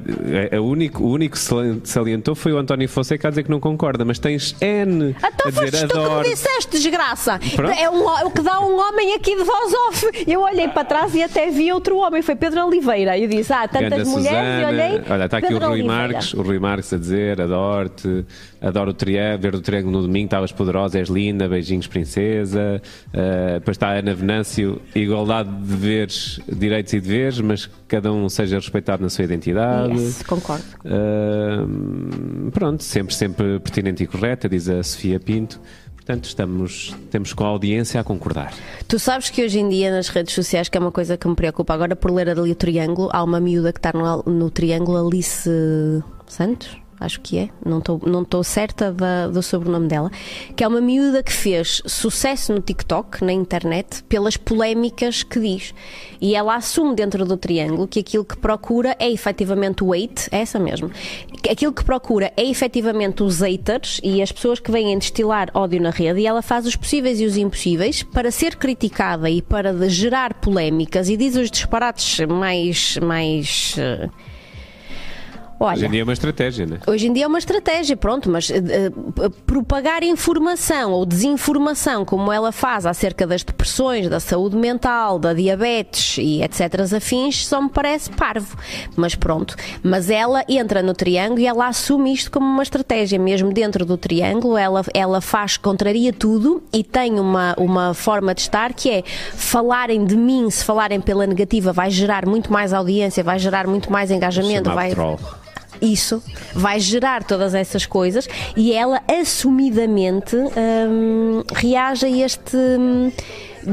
a, 0.56 0.60
único, 0.60 1.02
o 1.04 1.10
único 1.12 1.36
que 1.36 1.38
sali- 1.42 1.80
salientou 1.84 2.34
foi 2.34 2.52
o 2.52 2.58
António 2.58 2.88
Fonseca 2.88 3.28
a 3.28 3.30
dizer 3.30 3.42
que 3.44 3.50
não 3.50 3.60
concorda, 3.60 4.04
mas 4.04 4.18
tens 4.18 4.56
N 4.60 5.14
Então 5.18 5.48
a 5.48 5.52
foste 5.52 5.70
tu 5.70 5.88
que 5.88 5.96
me 5.96 6.02
adoro. 6.04 6.28
disseste, 6.28 6.70
desgraça. 6.72 7.38
Pronto. 7.54 7.78
É 7.78 7.90
um, 7.90 8.04
o 8.26 8.30
que 8.30 8.42
dá 8.42 8.58
um 8.60 8.78
homem 8.78 9.14
aqui 9.14 9.36
de 9.36 9.44
voz 9.44 9.72
off. 9.88 10.24
Eu 10.26 10.40
olhei 10.40 10.68
para 10.68 10.84
trás 10.84 11.14
e 11.14 11.22
até 11.22 11.50
vi 11.50 11.70
outro 11.72 11.96
homem, 11.98 12.22
foi 12.22 12.34
Pedro 12.36 12.66
Oliveira. 12.66 13.18
Eu 13.18 13.28
disse, 13.28 13.52
ah, 13.52 13.68
tantas 13.68 13.90
Ganda 13.90 14.04
mulheres, 14.10 14.38
e 14.38 14.60
Susana. 14.64 14.68
olhei. 14.68 15.02
Olha, 15.10 15.24
está 15.26 15.38
aqui 15.38 15.48
Pedro 15.48 15.64
o 15.64 15.68
Rui 15.68 15.78
Oliveira. 15.80 16.02
Marques, 16.08 16.34
o 16.34 16.42
Rui 16.42 16.58
Marques 16.58 16.92
a 16.92 16.96
dizer: 16.98 17.40
adoro-te, 17.40 18.24
adoro 18.60 18.90
o 18.90 18.94
triângulo, 18.94 19.38
ver 19.42 19.54
o 19.54 19.60
triângulo 19.60 19.92
no 19.98 20.02
domingo, 20.06 20.24
estavas 20.26 20.52
poderosa, 20.52 20.98
és 20.98 21.08
linda, 21.08 21.48
beijinhos, 21.50 21.86
princesa. 21.86 22.80
Uh, 23.08 23.54
depois 23.54 23.76
está 23.76 23.88
a 23.88 23.98
Ana 23.98 24.14
Venâncio, 24.14 24.80
igualdade 24.94 25.50
de 25.50 25.66
deveres, 25.66 26.40
direitos 26.48 26.92
e 26.92 27.00
deveres, 27.00 27.40
mas 27.40 27.66
que 27.66 27.72
cada 27.88 28.12
um 28.12 28.28
seja 28.28 28.56
respeitado 28.56 29.02
na 29.02 29.10
sua 29.10 29.24
identidade. 29.24 29.92
Yes, 29.94 30.22
concordo. 30.22 30.64
Uh, 30.84 32.50
pronto, 32.50 32.82
sempre, 32.82 33.14
sempre 33.14 33.60
pertinente 33.60 34.02
e 34.04 34.06
correta, 34.06 34.48
diz 34.48 34.68
a 34.68 34.82
Sofia 34.82 35.20
Pinto. 35.20 35.60
Portanto, 35.96 36.24
estamos, 36.24 36.96
temos 37.10 37.32
com 37.32 37.44
a 37.44 37.48
audiência 37.48 38.00
a 38.00 38.04
concordar. 38.04 38.52
Tu 38.88 38.98
sabes 38.98 39.30
que 39.30 39.44
hoje 39.44 39.60
em 39.60 39.68
dia 39.68 39.92
nas 39.92 40.08
redes 40.08 40.34
sociais, 40.34 40.68
que 40.68 40.76
é 40.76 40.80
uma 40.80 40.90
coisa 40.90 41.16
que 41.16 41.28
me 41.28 41.36
preocupa 41.36 41.74
agora 41.74 41.94
por 41.94 42.10
ler 42.10 42.28
ali 42.28 42.50
o 42.50 42.54
Triângulo, 42.54 43.10
há 43.12 43.22
uma 43.22 43.38
miúda 43.38 43.72
que 43.72 43.78
está 43.78 43.92
no, 43.92 44.22
no 44.24 44.50
Triângulo, 44.50 45.06
Alice 45.06 45.48
Santos, 46.26 46.79
acho 47.00 47.20
que 47.20 47.38
é, 47.38 47.48
não 47.64 47.78
estou 47.78 48.00
não 48.06 48.22
estou 48.22 48.44
certa 48.44 48.92
da- 48.92 49.26
do 49.28 49.42
sobrenome 49.42 49.88
dela, 49.88 50.10
que 50.54 50.62
é 50.62 50.68
uma 50.68 50.80
miúda 50.80 51.22
que 51.22 51.32
fez 51.32 51.82
sucesso 51.86 52.52
no 52.52 52.60
TikTok, 52.60 53.24
na 53.24 53.32
internet, 53.32 54.04
pelas 54.04 54.36
polémicas 54.36 55.22
que 55.22 55.40
diz. 55.40 55.74
E 56.20 56.34
ela 56.34 56.54
assume 56.54 56.94
dentro 56.94 57.24
do 57.24 57.36
Triângulo 57.36 57.88
que 57.88 58.00
aquilo 58.00 58.24
que 58.24 58.36
procura 58.36 58.94
é 58.98 59.10
efetivamente 59.10 59.82
o 59.82 59.92
hate, 59.94 60.28
é 60.30 60.40
essa 60.40 60.58
mesmo. 60.58 60.90
Aquilo 61.50 61.72
que 61.72 61.82
procura 61.82 62.30
é 62.36 62.44
efetivamente 62.44 63.22
os 63.22 63.40
haters 63.40 64.00
e 64.04 64.20
as 64.20 64.30
pessoas 64.30 64.60
que 64.60 64.70
vêm 64.70 64.98
destilar 64.98 65.50
ódio 65.54 65.80
na 65.80 65.90
rede 65.90 66.20
e 66.20 66.26
ela 66.26 66.42
faz 66.42 66.66
os 66.66 66.76
possíveis 66.76 67.18
e 67.20 67.24
os 67.24 67.36
impossíveis 67.38 68.02
para 68.02 68.30
ser 68.30 68.56
criticada 68.56 69.30
e 69.30 69.40
para 69.40 69.88
gerar 69.88 70.34
polémicas 70.34 71.08
e 71.08 71.16
diz 71.16 71.36
os 71.36 71.50
disparates 71.50 72.20
mais. 72.26 72.98
mais 72.98 73.76
eh, 75.60 75.64
Hoje 75.64 75.80
Olha, 75.80 75.86
em 75.86 75.90
dia 75.90 76.00
é 76.00 76.04
uma 76.04 76.12
estratégia, 76.12 76.66
não 76.66 76.76
é? 76.76 76.90
Hoje 76.90 77.06
em 77.06 77.12
dia 77.12 77.24
é 77.24 77.26
uma 77.26 77.38
estratégia, 77.38 77.96
pronto, 77.96 78.30
mas 78.30 78.50
eh, 78.50 78.90
propagar 79.46 80.02
informação 80.02 80.92
ou 80.92 81.04
desinformação, 81.04 82.04
como 82.04 82.32
ela 82.32 82.50
faz 82.50 82.86
acerca 82.86 83.26
das 83.26 83.42
depressões, 83.42 84.08
da 84.08 84.20
saúde 84.20 84.56
mental, 84.56 85.18
da 85.18 85.34
diabetes 85.34 86.16
e 86.18 86.42
etc. 86.42 86.92
afins, 86.96 87.46
só 87.46 87.60
me 87.60 87.68
parece 87.68 88.10
parvo. 88.10 88.56
Mas 88.96 89.14
pronto, 89.14 89.54
mas 89.82 90.10
ela 90.10 90.44
entra 90.48 90.82
no 90.82 90.94
triângulo 90.94 91.40
e 91.40 91.46
ela 91.46 91.68
assume 91.68 92.12
isto 92.12 92.30
como 92.30 92.46
uma 92.46 92.62
estratégia, 92.62 93.18
mesmo 93.18 93.52
dentro 93.52 93.84
do 93.84 93.96
triângulo, 93.96 94.56
ela, 94.56 94.82
ela 94.94 95.20
faz, 95.20 95.56
contraria 95.56 96.12
tudo 96.12 96.62
e 96.72 96.82
tem 96.82 97.20
uma, 97.20 97.54
uma 97.58 97.94
forma 97.94 98.34
de 98.34 98.40
estar 98.40 98.72
que 98.72 98.90
é 98.90 99.02
falarem 99.04 100.04
de 100.04 100.16
mim, 100.16 100.50
se 100.50 100.64
falarem 100.64 101.00
pela 101.00 101.26
negativa, 101.26 101.72
vai 101.72 101.90
gerar 101.90 102.26
muito 102.26 102.52
mais 102.52 102.72
audiência, 102.72 103.22
vai 103.22 103.38
gerar 103.38 103.66
muito 103.66 103.92
mais 103.92 104.10
engajamento, 104.10 104.70
vai 104.70 104.90
troll. 104.90 105.18
Isso 105.80 106.22
vai 106.54 106.78
gerar 106.80 107.24
todas 107.24 107.54
essas 107.54 107.86
coisas 107.86 108.28
e 108.56 108.72
ela 108.72 109.02
assumidamente 109.08 110.36
hum, 110.36 111.42
reage 111.52 112.06
a 112.06 112.10
este. 112.10 112.56
hum, 112.56 113.12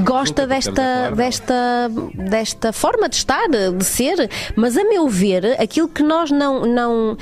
Gosta 0.03 0.45
desta, 0.45 1.11
desta, 1.11 1.89
desta 2.13 2.73
forma 2.73 3.07
de 3.07 3.15
estar, 3.15 3.47
de 3.47 3.85
ser, 3.85 4.29
mas 4.53 4.75
a 4.75 4.83
meu 4.83 5.07
ver, 5.07 5.55
aquilo 5.61 5.87
que 5.87 6.03
nós 6.03 6.29
não, 6.29 6.65
não. 6.65 7.17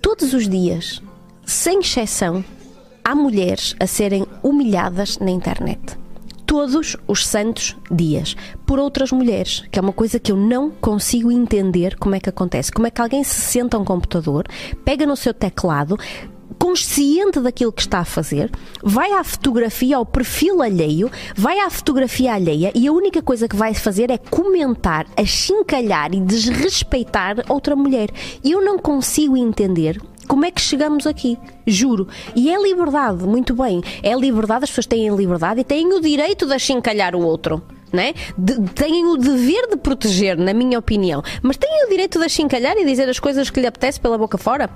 Todos 0.00 0.32
os 0.32 0.48
dias, 0.48 1.02
sem 1.44 1.80
exceção, 1.80 2.44
há 3.02 3.16
mulheres 3.16 3.74
a 3.80 3.86
serem 3.88 4.24
humilhadas 4.44 5.18
na 5.18 5.32
internet 5.32 6.03
todos 6.54 6.96
os 7.08 7.26
santos 7.26 7.76
dias 7.90 8.36
por 8.64 8.78
outras 8.78 9.10
mulheres, 9.10 9.64
que 9.72 9.78
é 9.78 9.82
uma 9.82 9.92
coisa 9.92 10.20
que 10.20 10.30
eu 10.30 10.36
não 10.36 10.70
consigo 10.70 11.32
entender 11.32 11.96
como 11.98 12.14
é 12.14 12.20
que 12.20 12.28
acontece. 12.28 12.70
Como 12.70 12.86
é 12.86 12.92
que 12.92 13.00
alguém 13.00 13.24
se 13.24 13.40
senta 13.40 13.76
a 13.76 13.80
um 13.80 13.84
computador, 13.84 14.46
pega 14.84 15.04
no 15.04 15.16
seu 15.16 15.34
teclado, 15.34 15.98
consciente 16.56 17.40
daquilo 17.40 17.72
que 17.72 17.82
está 17.82 17.98
a 17.98 18.04
fazer, 18.04 18.52
vai 18.84 19.10
à 19.12 19.24
fotografia, 19.24 19.96
ao 19.96 20.06
perfil 20.06 20.62
alheio, 20.62 21.10
vai 21.34 21.58
à 21.58 21.68
fotografia 21.68 22.32
alheia 22.32 22.70
e 22.72 22.86
a 22.86 22.92
única 22.92 23.20
coisa 23.20 23.48
que 23.48 23.56
vai 23.56 23.74
fazer 23.74 24.08
é 24.08 24.16
comentar, 24.16 25.06
achincalhar 25.16 26.14
e 26.14 26.20
desrespeitar 26.20 27.36
outra 27.48 27.74
mulher. 27.74 28.10
Eu 28.44 28.64
não 28.64 28.78
consigo 28.78 29.36
entender 29.36 30.00
como 30.26 30.44
é 30.44 30.50
que 30.50 30.60
chegamos 30.60 31.06
aqui? 31.06 31.38
Juro. 31.66 32.08
E 32.34 32.52
é 32.52 32.62
liberdade, 32.62 33.24
muito 33.24 33.54
bem. 33.54 33.82
É 34.02 34.14
liberdade, 34.14 34.64
as 34.64 34.70
pessoas 34.70 34.86
têm 34.86 35.14
liberdade 35.14 35.60
e 35.60 35.64
têm 35.64 35.92
o 35.92 36.00
direito 36.00 36.46
de 36.46 36.54
achincalhar 36.54 37.14
o 37.14 37.20
outro. 37.24 37.62
né? 37.92 38.12
De, 38.36 38.60
têm 38.72 39.06
o 39.06 39.16
dever 39.16 39.68
de 39.68 39.76
proteger, 39.76 40.36
na 40.36 40.52
minha 40.52 40.78
opinião, 40.80 41.22
mas 41.40 41.56
têm 41.56 41.86
o 41.86 41.88
direito 41.88 42.18
de 42.18 42.24
achincalhar 42.24 42.76
e 42.76 42.84
dizer 42.84 43.08
as 43.08 43.20
coisas 43.20 43.50
que 43.50 43.60
lhe 43.60 43.68
apetece 43.68 44.00
pela 44.00 44.18
boca 44.18 44.36
fora. 44.36 44.68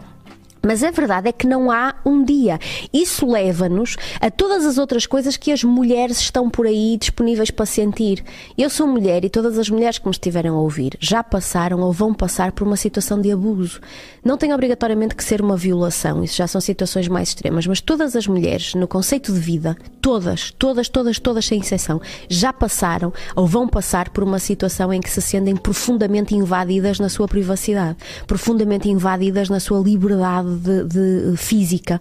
Mas 0.62 0.82
a 0.82 0.90
verdade 0.90 1.28
é 1.28 1.32
que 1.32 1.46
não 1.46 1.70
há 1.70 1.94
um 2.04 2.24
dia. 2.24 2.58
Isso 2.92 3.26
leva-nos 3.26 3.96
a 4.20 4.30
todas 4.30 4.64
as 4.64 4.78
outras 4.78 5.06
coisas 5.06 5.36
que 5.36 5.52
as 5.52 5.62
mulheres 5.62 6.18
estão 6.18 6.50
por 6.50 6.66
aí 6.66 6.96
disponíveis 6.98 7.50
para 7.50 7.66
sentir. 7.66 8.24
Eu 8.56 8.68
sou 8.68 8.86
mulher 8.86 9.24
e 9.24 9.30
todas 9.30 9.58
as 9.58 9.70
mulheres 9.70 9.98
que 9.98 10.06
me 10.06 10.10
estiveram 10.10 10.56
a 10.56 10.60
ouvir 10.60 10.96
já 11.00 11.22
passaram 11.22 11.80
ou 11.80 11.92
vão 11.92 12.12
passar 12.12 12.52
por 12.52 12.66
uma 12.66 12.76
situação 12.76 13.20
de 13.20 13.30
abuso. 13.30 13.80
Não 14.24 14.36
tem 14.36 14.52
obrigatoriamente 14.52 15.14
que 15.14 15.24
ser 15.24 15.40
uma 15.40 15.56
violação, 15.56 16.22
isso 16.22 16.36
já 16.36 16.46
são 16.46 16.60
situações 16.60 17.08
mais 17.08 17.28
extremas, 17.28 17.66
mas 17.66 17.80
todas 17.80 18.14
as 18.16 18.26
mulheres, 18.26 18.74
no 18.74 18.88
conceito 18.88 19.32
de 19.32 19.38
vida, 19.38 19.76
todas, 20.00 20.50
todas, 20.50 20.88
todas, 20.88 21.18
todas 21.18 21.46
sem 21.46 21.60
exceção, 21.60 22.00
já 22.28 22.52
passaram 22.52 23.12
ou 23.34 23.46
vão 23.46 23.68
passar 23.68 24.10
por 24.10 24.24
uma 24.24 24.38
situação 24.38 24.92
em 24.92 25.00
que 25.00 25.10
se 25.10 25.22
sentem 25.22 25.56
profundamente 25.56 26.34
invadidas 26.34 26.98
na 26.98 27.08
sua 27.08 27.28
privacidade, 27.28 27.96
profundamente 28.26 28.88
invadidas 28.88 29.48
na 29.48 29.60
sua 29.60 29.80
liberdade 29.80 30.47
de, 30.56 30.84
de 31.30 31.36
física. 31.36 32.00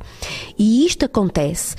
E 0.58 0.86
isto 0.86 1.06
acontece 1.06 1.76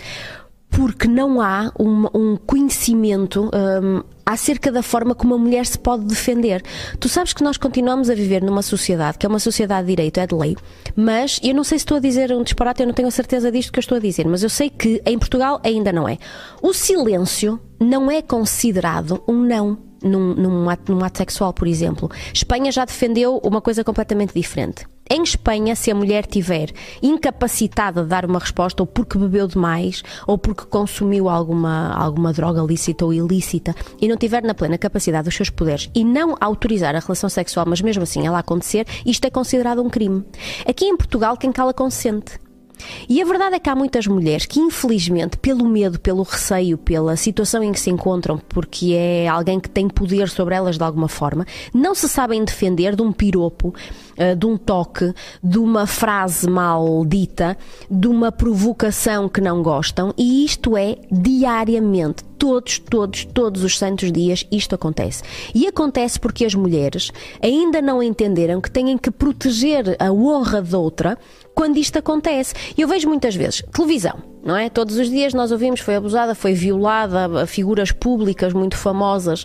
porque 0.71 1.09
não 1.09 1.41
há 1.41 1.73
um, 1.79 2.07
um 2.15 2.37
conhecimento 2.37 3.51
um, 3.55 4.03
acerca 4.25 4.71
da 4.71 4.83
forma 4.83 5.15
como 5.15 5.35
a 5.35 5.39
mulher 5.39 5.65
se 5.65 5.79
pode 5.79 6.05
defender. 6.05 6.63
Tu 7.01 7.09
sabes 7.09 7.33
que 7.33 7.43
nós 7.43 7.57
continuamos 7.57 8.11
a 8.11 8.15
viver 8.15 8.43
numa 8.43 8.63
sociedade 8.63 9.17
que 9.17 9.25
é 9.25 9.29
uma 9.29 9.39
sociedade 9.39 9.87
de 9.87 9.97
direito, 9.97 10.21
é 10.21 10.27
de 10.27 10.35
lei, 10.35 10.57
mas 10.95 11.41
eu 11.43 11.55
não 11.55 11.65
sei 11.65 11.79
se 11.79 11.83
estou 11.85 11.97
a 11.97 12.01
dizer 12.01 12.33
um 12.33 12.43
disparate, 12.43 12.83
eu 12.83 12.87
não 12.87 12.95
tenho 12.95 13.09
a 13.09 13.13
certeza 13.13 13.51
disto 13.51 13.73
que 13.73 13.79
eu 13.79 13.83
estou 13.83 13.97
a 13.97 14.01
dizer, 14.01 14.27
mas 14.27 14.43
eu 14.43 14.51
sei 14.51 14.69
que 14.69 15.03
em 15.07 15.19
Portugal 15.19 15.61
ainda 15.65 15.93
não 15.93 16.09
é. 16.09 16.19
O 16.63 16.75
silêncio 16.75 17.59
não 17.81 18.11
é 18.11 18.21
considerado 18.21 19.23
um 19.27 19.35
não 19.35 19.79
num, 20.03 20.35
num, 20.35 20.71
ato, 20.71 20.93
num 20.93 21.05
ato 21.05 21.19
sexual, 21.19 21.53
por 21.53 21.67
exemplo. 21.67 22.11
Espanha 22.33 22.71
já 22.71 22.85
defendeu 22.85 23.39
uma 23.39 23.61
coisa 23.61 23.83
completamente 23.83 24.33
diferente. 24.35 24.87
Em 25.11 25.23
Espanha, 25.23 25.75
se 25.75 25.91
a 25.91 25.95
mulher 25.95 26.27
tiver 26.27 26.71
incapacitada 27.03 28.03
de 28.03 28.09
dar 28.09 28.27
uma 28.27 28.39
resposta, 28.39 28.83
ou 28.83 28.87
porque 28.87 29.17
bebeu 29.19 29.47
demais, 29.47 30.03
ou 30.27 30.37
porque 30.37 30.67
consumiu 30.67 31.29
alguma, 31.29 31.93
alguma 31.95 32.33
droga 32.33 32.61
lícita 32.63 33.05
ou 33.05 33.13
ilícita, 33.13 33.75
e 34.01 34.07
não 34.07 34.17
tiver 34.17 34.43
na 34.43 34.55
plena 34.55 34.77
capacidade 34.77 35.25
dos 35.25 35.35
seus 35.35 35.51
poderes 35.51 35.91
e 35.95 36.05
não 36.05 36.37
autorizar 36.41 36.95
a 36.95 37.01
relação 37.01 37.31
sexual, 37.31 37.65
mas 37.67 37.81
mesmo 37.81 38.03
assim 38.03 38.27
ela 38.27 38.39
acontecer, 38.39 38.87
isto 39.07 39.25
é 39.25 39.31
considerado 39.31 39.83
um 39.83 39.89
crime. 39.89 40.25
Aqui 40.67 40.85
em 40.85 40.97
Portugal, 40.97 41.37
quem 41.37 41.53
cala 41.53 41.73
consente. 41.73 42.48
E 43.09 43.21
a 43.21 43.25
verdade 43.25 43.57
é 43.57 43.59
que 43.59 43.69
há 43.71 43.75
muitas 43.75 44.07
mulheres 44.07 44.47
que, 44.47 44.61
infelizmente, 44.61 45.37
pelo 45.37 45.65
medo, 45.65 45.99
pelo 45.99 46.23
receio, 46.23 46.79
pela 46.79 47.17
situação 47.17 47.63
em 47.63 47.73
que 47.73 47.81
se 47.81 47.91
encontram, 47.91 48.39
porque 48.49 48.95
é 48.95 49.29
alguém 49.29 49.59
que 49.59 49.69
tem 49.69 49.89
poder 49.89 50.29
sobre 50.29 50.55
elas 50.55 50.77
de 50.77 50.85
alguma 50.85 51.09
forma, 51.09 51.47
não 51.73 51.95
se 51.95 52.09
sabem 52.09 52.45
defender 52.45 52.95
de 52.95 53.03
um 53.03 53.13
piropo, 53.13 53.75
eh, 54.17 54.35
de 54.35 54.47
um 54.47 54.57
toque, 54.57 55.13
de 55.43 55.59
uma 55.59 55.87
frase 55.87 56.49
mal 56.49 57.05
dita, 57.05 57.57
de 57.91 58.09
uma 58.09 58.31
provocação 58.31 59.29
que 59.29 59.41
não 59.41 59.63
gostam, 59.63 60.13
e 60.17 60.45
isto 60.45 60.77
é 60.77 60.97
diariamente 61.11 62.28
todos, 62.39 62.79
todos, 62.79 63.25
todos 63.25 63.65
os 63.65 63.77
santos 63.77 64.13
dias 64.13 64.47
isto 64.51 64.75
acontece. 64.75 65.23
E 65.55 65.67
acontece 65.67 66.19
porque 66.19 66.45
as 66.45 66.55
mulheres 66.55 67.11
ainda 67.43 67.83
não 67.83 68.03
entenderam 68.03 68.61
que 68.61 68.71
têm 68.71 68.97
que 68.97 69.11
proteger 69.11 69.97
a 69.99 70.13
honra 70.13 70.63
de 70.63 70.77
outra 70.77 71.19
quando 71.55 71.77
isto 71.77 71.99
acontece. 71.99 72.55
Eu 72.79 72.87
vejo 72.87 73.09
muitas 73.09 73.35
vezes 73.35 73.63
televisão, 73.73 74.23
não 74.45 74.57
é? 74.57 74.71
Todos 74.71 74.97
os 74.97 75.11
dias 75.11 75.35
nós 75.35 75.51
ouvimos 75.51 75.81
foi 75.81 75.97
abusada, 75.97 76.35
foi 76.35 76.55
violada, 76.55 77.45
figuras 77.47 77.91
públicas 77.91 78.53
muito 78.53 78.77
famosas 78.77 79.45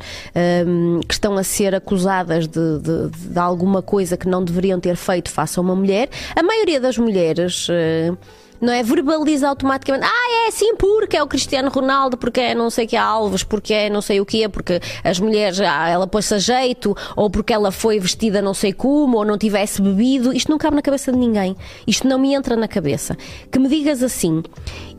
um, 0.68 1.00
que 1.02 1.14
estão 1.14 1.36
a 1.38 1.44
ser 1.44 1.74
acusadas 1.74 2.48
de, 2.48 2.80
de, 2.80 3.10
de, 3.10 3.40
alguma 3.40 3.82
coisa 3.82 4.16
que 4.16 4.28
não 4.28 4.44
deveriam 4.44 4.80
ter 4.80 4.96
feito 4.96 5.32
face 5.32 5.58
a 5.58 5.62
uma 5.62 5.76
mulher. 5.76 6.08
A 6.36 6.44
maioria 6.44 6.80
das 6.80 6.98
mulheres. 6.98 7.68
Uh, 7.70 8.16
não 8.64 8.72
é? 8.72 8.82
Verbaliza 8.82 9.50
automaticamente, 9.50 10.06
ah, 10.06 10.46
é 10.46 10.48
assim 10.48 10.76
porque 10.76 11.18
é 11.18 11.22
o 11.22 11.28
Cristiano 11.28 11.70
Ronaldo, 11.70 12.18
porque 12.18 12.40
é 12.40 12.56
não 12.56 12.70
sei 12.70 12.88
que 12.88 12.96
é 12.96 13.00
Alves, 13.00 13.44
porque 13.44 13.74
é 13.74 13.90
não 13.90 14.02
sei 14.02 14.22
o 14.22 14.26
que 14.26 14.44
é, 14.44 14.48
porque 14.48 14.80
as 15.04 15.20
mulheres, 15.20 15.60
ah, 15.60 15.90
ela 15.90 16.08
pôs-se 16.08 16.34
a 16.34 16.40
jeito, 16.40 16.96
ou 17.16 17.30
porque 17.30 17.52
ela 17.52 17.72
foi 17.72 18.00
vestida 18.00 18.42
não 18.42 18.54
sei 18.54 18.72
como, 18.72 19.18
ou 19.18 19.26
não 19.26 19.38
tivesse 19.38 19.82
bebido. 19.82 20.32
Isto 20.34 20.50
não 20.50 20.58
cabe 20.58 20.78
na 20.78 20.82
cabeça 20.82 21.12
de 21.12 21.18
ninguém. 21.18 21.56
Isto 21.86 22.08
não 22.08 22.18
me 22.18 22.34
entra 22.34 22.56
na 22.56 22.68
cabeça. 22.68 23.18
Que 23.52 23.60
me 23.60 23.68
digas 23.68 24.02
assim, 24.02 24.42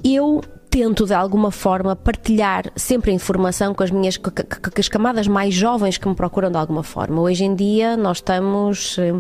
eu 0.05 0.43
tento 0.75 1.07
de 1.07 1.15
alguma 1.15 1.53
forma 1.53 1.95
partilhar 1.95 2.65
sempre 2.75 3.13
a 3.13 3.15
informação 3.15 3.73
com 3.73 3.85
as 3.85 3.93
minhas 3.93 4.17
com, 4.17 4.33
as 4.77 4.89
camadas 4.89 5.29
mais 5.29 5.55
jovens 5.55 5.99
que 5.99 6.09
me 6.09 6.17
procuram 6.17 6.51
de 6.51 6.57
alguma 6.57 6.83
forma. 6.83 7.21
Hoje 7.21 7.45
em 7.45 7.55
dia 7.55 7.97
nós 7.97 8.17
estamos 8.17 8.99
eh, 8.99 9.15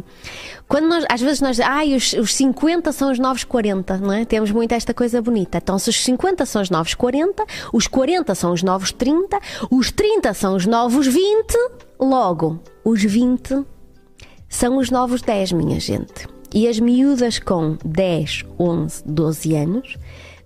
quando 0.66 0.88
nós, 0.88 1.04
às 1.08 1.20
vezes 1.20 1.40
nós 1.40 1.60
ai, 1.60 1.94
os, 1.94 2.12
os 2.14 2.34
50 2.34 2.90
são 2.90 3.12
os 3.12 3.20
novos 3.20 3.44
40, 3.44 3.98
não 3.98 4.12
é? 4.12 4.24
Temos 4.24 4.50
muito 4.50 4.72
esta 4.72 4.92
coisa 4.92 5.22
bonita. 5.22 5.58
Então, 5.58 5.78
se 5.78 5.90
os 5.90 6.02
50 6.02 6.44
são 6.44 6.60
os 6.60 6.70
novos 6.70 6.92
40, 6.94 7.44
os 7.72 7.86
40 7.86 8.34
são 8.34 8.52
os 8.52 8.64
novos 8.64 8.90
30, 8.90 9.38
os 9.70 9.92
30 9.92 10.34
são 10.34 10.56
os 10.56 10.66
novos 10.66 11.06
20, 11.06 11.56
logo, 12.00 12.58
os 12.84 13.00
20 13.00 13.64
são 14.48 14.78
os 14.78 14.90
novos 14.90 15.22
10, 15.22 15.52
minha 15.52 15.78
gente. 15.78 16.26
E 16.52 16.66
as 16.66 16.80
miúdas 16.80 17.38
com 17.38 17.76
10, 17.84 18.44
11, 18.58 19.04
12 19.06 19.54
anos 19.54 19.96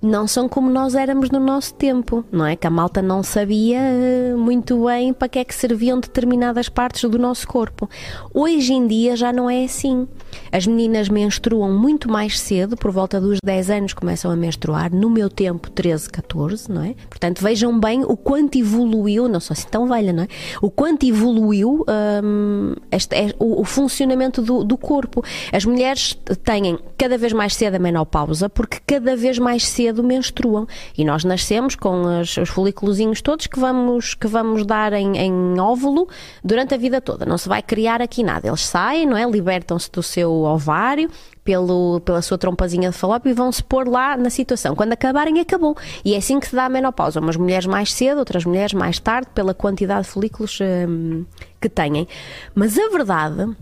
não 0.00 0.28
são 0.28 0.48
como 0.48 0.70
nós 0.70 0.94
éramos 0.94 1.30
no 1.30 1.40
nosso 1.40 1.74
tempo, 1.74 2.24
não 2.30 2.46
é? 2.46 2.54
Que 2.54 2.66
a 2.66 2.70
malta 2.70 3.02
não 3.02 3.22
sabia 3.22 3.78
eh, 3.78 4.34
muito 4.36 4.86
bem 4.86 5.12
para 5.12 5.28
que 5.28 5.38
é 5.40 5.44
que 5.44 5.54
serviam 5.54 5.98
determinadas 5.98 6.68
partes 6.68 7.08
do 7.08 7.18
nosso 7.18 7.46
corpo. 7.48 7.88
Hoje 8.32 8.72
em 8.72 8.86
dia 8.86 9.16
já 9.16 9.32
não 9.32 9.50
é 9.50 9.64
assim. 9.64 10.06
As 10.52 10.66
meninas 10.66 11.08
menstruam 11.08 11.72
muito 11.76 12.08
mais 12.08 12.38
cedo, 12.38 12.76
por 12.76 12.92
volta 12.92 13.20
dos 13.20 13.38
10 13.44 13.70
anos 13.70 13.92
começam 13.92 14.30
a 14.30 14.36
menstruar, 14.36 14.94
no 14.94 15.10
meu 15.10 15.28
tempo 15.28 15.68
13, 15.70 16.10
14, 16.10 16.70
não 16.70 16.82
é? 16.82 16.94
Portanto, 17.08 17.42
vejam 17.42 17.78
bem 17.78 18.04
o 18.04 18.16
quanto 18.16 18.56
evoluiu, 18.56 19.28
não 19.28 19.40
sou 19.40 19.54
assim 19.54 19.68
tão 19.68 19.88
velha, 19.88 20.12
não 20.12 20.22
é? 20.22 20.28
O 20.62 20.70
quanto 20.70 21.06
evoluiu 21.06 21.84
hum, 22.22 22.74
este, 22.92 23.16
é, 23.16 23.34
o, 23.38 23.62
o, 23.62 23.64
funcionamento 23.64 24.42
do, 24.42 24.62
do 24.62 24.76
corpo. 24.76 25.24
As 25.52 25.64
mulheres 25.64 26.16
têm 26.44 26.78
cada 26.96 27.18
vez 27.18 27.32
mais 27.32 27.54
cedo 27.54 27.74
a 27.74 27.78
menopausa, 27.78 28.48
porque 28.48 28.78
cada 28.86 29.16
vez 29.16 29.38
mais 29.38 29.66
cedo 29.66 29.87
cedo 29.88 30.02
menstruam. 30.04 30.66
E 30.96 31.04
nós 31.04 31.24
nascemos 31.24 31.74
com 31.74 32.20
os 32.20 32.48
folículos 32.48 32.98
todos 33.22 33.46
que 33.46 33.58
vamos, 33.58 34.14
que 34.14 34.26
vamos 34.26 34.64
dar 34.66 34.92
em, 34.92 35.16
em, 35.16 35.60
óvulo 35.60 36.08
durante 36.44 36.74
a 36.74 36.76
vida 36.76 37.00
toda. 37.00 37.24
Não 37.24 37.38
se 37.38 37.48
vai 37.48 37.62
criar 37.62 38.02
aqui 38.02 38.22
nada. 38.22 38.46
Eles 38.46 38.66
saem, 38.66 39.06
não 39.06 39.16
é? 39.16 39.28
Libertam-se 39.28 39.90
do 39.90 40.02
seu 40.02 40.30
ovário, 40.30 41.10
pelo, 41.42 42.00
pela 42.00 42.20
sua 42.20 42.36
trompazinha 42.36 42.90
de 42.90 42.96
falópio 42.96 43.30
e 43.30 43.32
vão 43.32 43.50
se 43.50 43.62
pôr 43.62 43.88
lá 43.88 44.16
na 44.16 44.30
situação. 44.30 44.76
Quando 44.76 44.92
acabarem, 44.92 45.40
acabou. 45.40 45.76
E 46.04 46.14
é 46.14 46.18
assim 46.18 46.38
que 46.38 46.46
se 46.46 46.54
dá 46.54 46.66
a 46.66 46.68
menopausa. 46.68 47.20
Umas 47.20 47.36
mulheres 47.36 47.66
mais 47.66 47.92
cedo, 47.92 48.18
outras 48.18 48.44
mulheres 48.44 48.74
mais 48.74 48.98
tarde, 48.98 49.28
pela 49.34 49.54
quantidade 49.54 50.06
de 50.06 50.12
folículos 50.12 50.58
hum, 50.60 51.24
que 51.60 51.68
têm. 51.68 52.06
Mas 52.54 52.78
a 52.78 52.88
verdade 52.88 53.56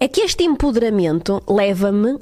é 0.00 0.08
que 0.08 0.22
este 0.22 0.44
empoderamento 0.44 1.42
leva-me 1.46 2.18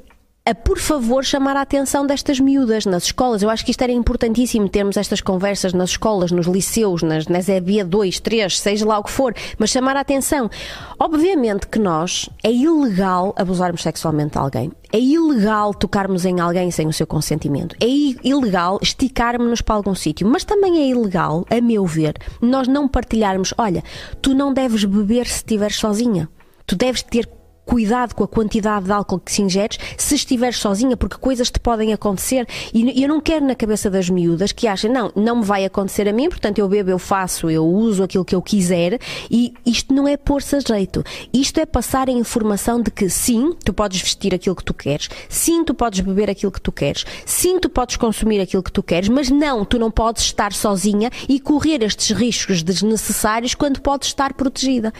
a, 0.49 0.55
por 0.55 0.79
favor, 0.79 1.23
chamar 1.23 1.55
a 1.55 1.61
atenção 1.61 2.07
destas 2.07 2.39
miúdas 2.39 2.85
nas 2.87 3.03
escolas. 3.03 3.43
Eu 3.43 3.51
acho 3.51 3.63
que 3.63 3.69
isto 3.69 3.83
era 3.83 3.91
importantíssimo 3.91 4.67
termos 4.67 4.97
estas 4.97 5.21
conversas 5.21 5.73
nas 5.73 5.91
escolas, 5.91 6.31
nos 6.31 6.47
liceus, 6.47 7.03
nas, 7.03 7.27
nas 7.27 7.47
EB 7.47 7.83
2, 7.83 8.19
3, 8.19 8.59
seja 8.59 8.85
lá 8.85 8.97
o 8.97 9.03
que 9.03 9.11
for, 9.11 9.35
mas 9.59 9.69
chamar 9.69 9.95
a 9.95 9.99
atenção. 9.99 10.49
Obviamente 10.97 11.67
que 11.67 11.77
nós 11.77 12.29
é 12.43 12.51
ilegal 12.51 13.33
abusarmos 13.37 13.83
sexualmente 13.83 14.31
de 14.31 14.39
alguém. 14.39 14.71
É 14.91 14.99
ilegal 14.99 15.71
tocarmos 15.71 16.25
em 16.25 16.39
alguém 16.39 16.71
sem 16.71 16.87
o 16.87 16.93
seu 16.93 17.05
consentimento. 17.05 17.75
É 17.79 17.87
ilegal 18.27 18.79
esticarmos-nos 18.81 19.61
para 19.61 19.75
algum 19.75 19.93
sítio. 19.93 20.27
Mas 20.27 20.43
também 20.43 20.79
é 20.79 20.87
ilegal, 20.87 21.45
a 21.47 21.61
meu 21.61 21.85
ver, 21.85 22.15
nós 22.41 22.67
não 22.67 22.87
partilharmos: 22.87 23.53
olha, 23.55 23.83
tu 24.19 24.33
não 24.33 24.51
deves 24.51 24.83
beber 24.83 25.27
se 25.27 25.35
estiveres 25.35 25.75
sozinha. 25.75 26.27
Tu 26.65 26.75
deves 26.75 27.03
ter 27.03 27.27
cuidado 27.69 28.15
com 28.15 28.23
a 28.23 28.27
quantidade 28.27 28.85
de 28.85 28.91
álcool 28.91 29.19
que 29.19 29.31
se 29.31 29.43
ingeres 29.43 29.77
se 29.95 30.15
estiveres 30.15 30.57
sozinha, 30.57 30.97
porque 30.97 31.17
coisas 31.17 31.51
te 31.51 31.59
podem 31.59 31.93
acontecer. 31.93 32.47
E 32.73 33.03
eu 33.03 33.07
não 33.07 33.21
quero 33.21 33.45
na 33.45 33.53
cabeça 33.53 33.91
das 33.91 34.09
miúdas 34.09 34.51
que 34.51 34.67
achem, 34.67 34.91
não, 34.91 35.11
não 35.15 35.35
me 35.35 35.43
vai 35.45 35.63
acontecer 35.63 36.09
a 36.09 36.11
mim, 36.11 36.29
portanto 36.29 36.57
eu 36.57 36.67
bebo, 36.67 36.89
eu 36.89 36.97
faço, 36.97 37.47
eu 37.47 37.63
uso 37.63 38.01
aquilo 38.01 38.25
que 38.25 38.33
eu 38.33 38.41
quiser 38.41 38.97
e 39.29 39.53
isto 39.63 39.93
não 39.93 40.07
é 40.07 40.17
pôr-se 40.17 40.55
a 40.55 40.59
jeito. 40.59 41.03
Isto 41.31 41.59
é 41.59 41.65
passar 41.65 42.09
a 42.09 42.11
informação 42.11 42.81
de 42.81 42.89
que 42.89 43.07
sim, 43.07 43.53
tu 43.63 43.71
podes 43.71 44.01
vestir 44.01 44.33
aquilo 44.33 44.55
que 44.55 44.63
tu 44.63 44.73
queres, 44.73 45.07
sim, 45.29 45.63
tu 45.63 45.75
podes 45.75 45.99
beber 45.99 46.27
aquilo 46.27 46.51
que 46.51 46.61
tu 46.61 46.71
queres, 46.71 47.05
sim, 47.23 47.59
tu 47.59 47.69
podes 47.69 47.97
consumir 47.97 48.41
aquilo 48.41 48.63
que 48.63 48.71
tu 48.71 48.81
queres, 48.81 49.09
mas 49.09 49.29
não, 49.29 49.63
tu 49.63 49.77
não 49.77 49.91
podes 49.91 50.23
estar 50.23 50.53
sozinha 50.53 51.11
e 51.27 51.39
correr 51.39 51.83
estes 51.83 52.17
riscos 52.17 52.63
desnecessários 52.63 53.53
quando 53.53 53.79
podes 53.79 54.07
estar 54.07 54.33
protegida. 54.33 54.91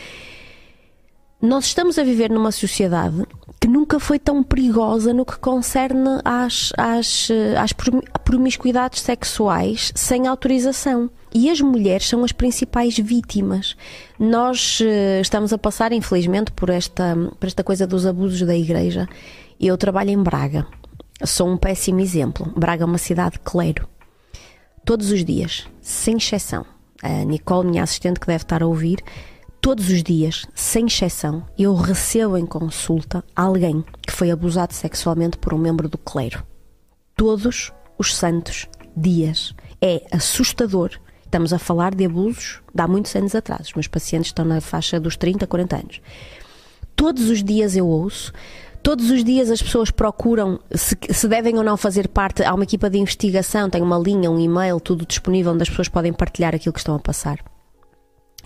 Nós 1.42 1.66
estamos 1.66 1.98
a 1.98 2.04
viver 2.04 2.30
numa 2.30 2.52
sociedade 2.52 3.26
que 3.60 3.68
nunca 3.68 4.00
foi 4.00 4.18
tão 4.18 4.42
perigosa 4.42 5.14
no 5.14 5.26
que 5.26 5.38
concerne 5.38 6.20
às, 6.24 6.72
às, 6.78 7.30
às 7.58 7.74
promiscuidades 8.24 9.02
sexuais 9.02 9.92
sem 9.96 10.28
autorização. 10.28 11.10
E 11.34 11.50
as 11.50 11.60
mulheres 11.60 12.08
são 12.08 12.24
as 12.24 12.32
principais 12.32 12.98
vítimas. 12.98 13.76
Nós 14.18 14.80
uh, 14.80 15.22
estamos 15.22 15.52
a 15.52 15.58
passar, 15.58 15.92
infelizmente, 15.92 16.52
por 16.52 16.70
esta, 16.70 17.16
por 17.40 17.48
esta 17.48 17.64
coisa 17.64 17.86
dos 17.86 18.06
abusos 18.06 18.42
da 18.42 18.56
igreja. 18.56 19.08
Eu 19.60 19.78
trabalho 19.78 20.10
em 20.10 20.24
Braga. 20.24 20.66
Sou 21.26 21.50
um 21.50 21.58
péssimo 21.58 22.00
exemplo. 22.00 22.52
Braga 22.56 22.84
é 22.84 22.86
uma 22.86 22.98
cidade 22.98 23.40
clero. 23.40 23.88
Todos 24.86 25.12
os 25.12 25.24
dias, 25.24 25.68
sem 25.82 26.18
exceção. 26.18 26.66
A 27.04 27.26
Nicole, 27.26 27.70
minha 27.70 27.84
assistente, 27.84 28.20
que 28.20 28.28
deve 28.28 28.44
estar 28.44 28.64
a 28.64 28.68
ouvir, 28.68 29.04
todos 29.62 29.90
os 29.90 30.04
dias, 30.04 30.46
sem 30.54 30.88
exceção, 30.88 31.46
eu 31.58 31.76
recebo 31.76 32.38
em 32.38 32.46
consulta 32.46 33.24
alguém 33.36 33.84
que 34.06 34.14
foi 34.14 34.32
abusado 34.32 34.74
sexualmente 34.74 35.38
por 35.38 35.54
um 35.54 35.58
membro 35.58 35.88
do 35.88 35.98
clero. 35.98 36.44
Todos 37.16 37.72
os 37.98 38.16
santos 38.16 38.68
dias. 38.96 39.54
É 39.82 40.04
assustador. 40.12 40.92
Estamos 41.24 41.54
a 41.54 41.60
falar 41.60 41.94
de 41.94 42.06
abusos 42.06 42.62
de 42.74 42.82
há 42.82 42.88
muitos 42.88 43.16
anos 43.16 43.36
atrás. 43.36 43.68
Os 43.68 43.74
meus 43.74 43.88
pacientes 43.88 44.30
estão 44.30 44.44
na 44.44 44.60
faixa 44.60 45.00
dos 45.00 45.16
30, 45.16 45.46
40 45.46 45.76
anos. 45.76 46.02
Todos 46.96 47.30
os 47.30 47.44
dias 47.44 47.76
eu 47.76 47.88
ouço 47.88 48.34
Todos 48.82 49.10
os 49.12 49.26
dias 49.26 49.52
as 49.52 49.62
pessoas 49.62 49.92
procuram 49.92 50.58
se, 50.74 50.98
se, 51.12 51.28
devem 51.28 51.58
ou 51.58 51.64
não 51.64 51.76
fazer 51.76 52.08
parte. 52.08 52.44
Há 52.44 52.54
uma 52.54 52.64
equipa 52.64 52.90
de 52.90 52.98
investigação, 52.98 53.70
tem 53.70 53.82
uma 53.82 54.00
linha, 54.00 54.32
um 54.32 54.40
e-mail, 54.40 54.80
tudo 54.80 55.06
disponível 55.06 55.52
onde 55.52 55.64
as 55.64 55.70
pessoas 55.70 55.90
podem 55.90 56.14
partilhar 56.14 56.56
aquilo 56.56 56.72
que 56.72 56.80
estão 56.80 56.96
a 56.96 57.00
passar 57.00 57.40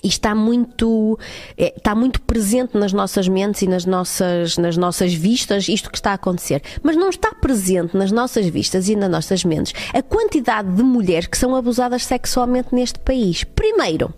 e 0.03 0.07
está 0.07 0.35
muito, 0.35 1.17
é, 1.57 1.73
está 1.75 1.95
muito 1.95 2.21
presente 2.21 2.77
nas 2.77 2.91
nossas 2.91 3.27
mentes 3.27 3.61
e 3.61 3.67
nas 3.67 3.85
nossas, 3.85 4.57
nas 4.57 4.75
nossas 4.75 5.13
vistas 5.13 5.67
isto 5.67 5.89
que 5.89 5.97
está 5.97 6.11
a 6.11 6.15
acontecer. 6.15 6.61
Mas 6.81 6.95
não 6.95 7.09
está 7.09 7.33
presente 7.33 7.95
nas 7.95 8.11
nossas 8.11 8.45
vistas 8.47 8.89
e 8.89 8.95
nas 8.95 9.09
nossas 9.09 9.43
mentes 9.43 9.73
a 9.93 10.01
quantidade 10.01 10.69
de 10.75 10.83
mulheres 10.83 11.27
que 11.27 11.37
são 11.37 11.55
abusadas 11.55 12.05
sexualmente 12.05 12.69
neste 12.73 12.99
país. 12.99 13.43
Primeiro, 13.43 14.13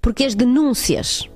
porque 0.00 0.24
as 0.24 0.34
denúncias 0.34 1.28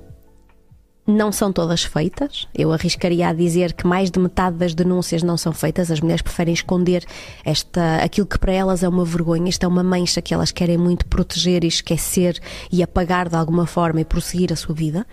não 1.05 1.31
são 1.31 1.51
todas 1.51 1.83
feitas. 1.83 2.47
Eu 2.53 2.71
arriscaria 2.71 3.27
a 3.27 3.33
dizer 3.33 3.73
que 3.73 3.87
mais 3.87 4.11
de 4.11 4.19
metade 4.19 4.57
das 4.57 4.73
denúncias 4.73 5.23
não 5.23 5.37
são 5.37 5.51
feitas. 5.51 5.89
As 5.89 5.99
mulheres 5.99 6.21
preferem 6.21 6.53
esconder 6.53 7.05
esta, 7.43 7.97
aquilo 7.97 8.27
que 8.27 8.37
para 8.37 8.53
elas 8.53 8.83
é 8.83 8.89
uma 8.89 9.05
vergonha, 9.05 9.49
isto 9.49 9.63
é 9.63 9.67
uma 9.67 9.83
mancha 9.83 10.21
que 10.21 10.33
elas 10.33 10.51
querem 10.51 10.77
muito 10.77 11.05
proteger 11.05 11.63
e 11.63 11.67
esquecer 11.67 12.39
e 12.71 12.83
apagar 12.83 13.29
de 13.29 13.35
alguma 13.35 13.65
forma 13.65 14.01
e 14.01 14.05
prosseguir 14.05 14.53
a 14.53 14.55
sua 14.55 14.75
vida. 14.75 15.05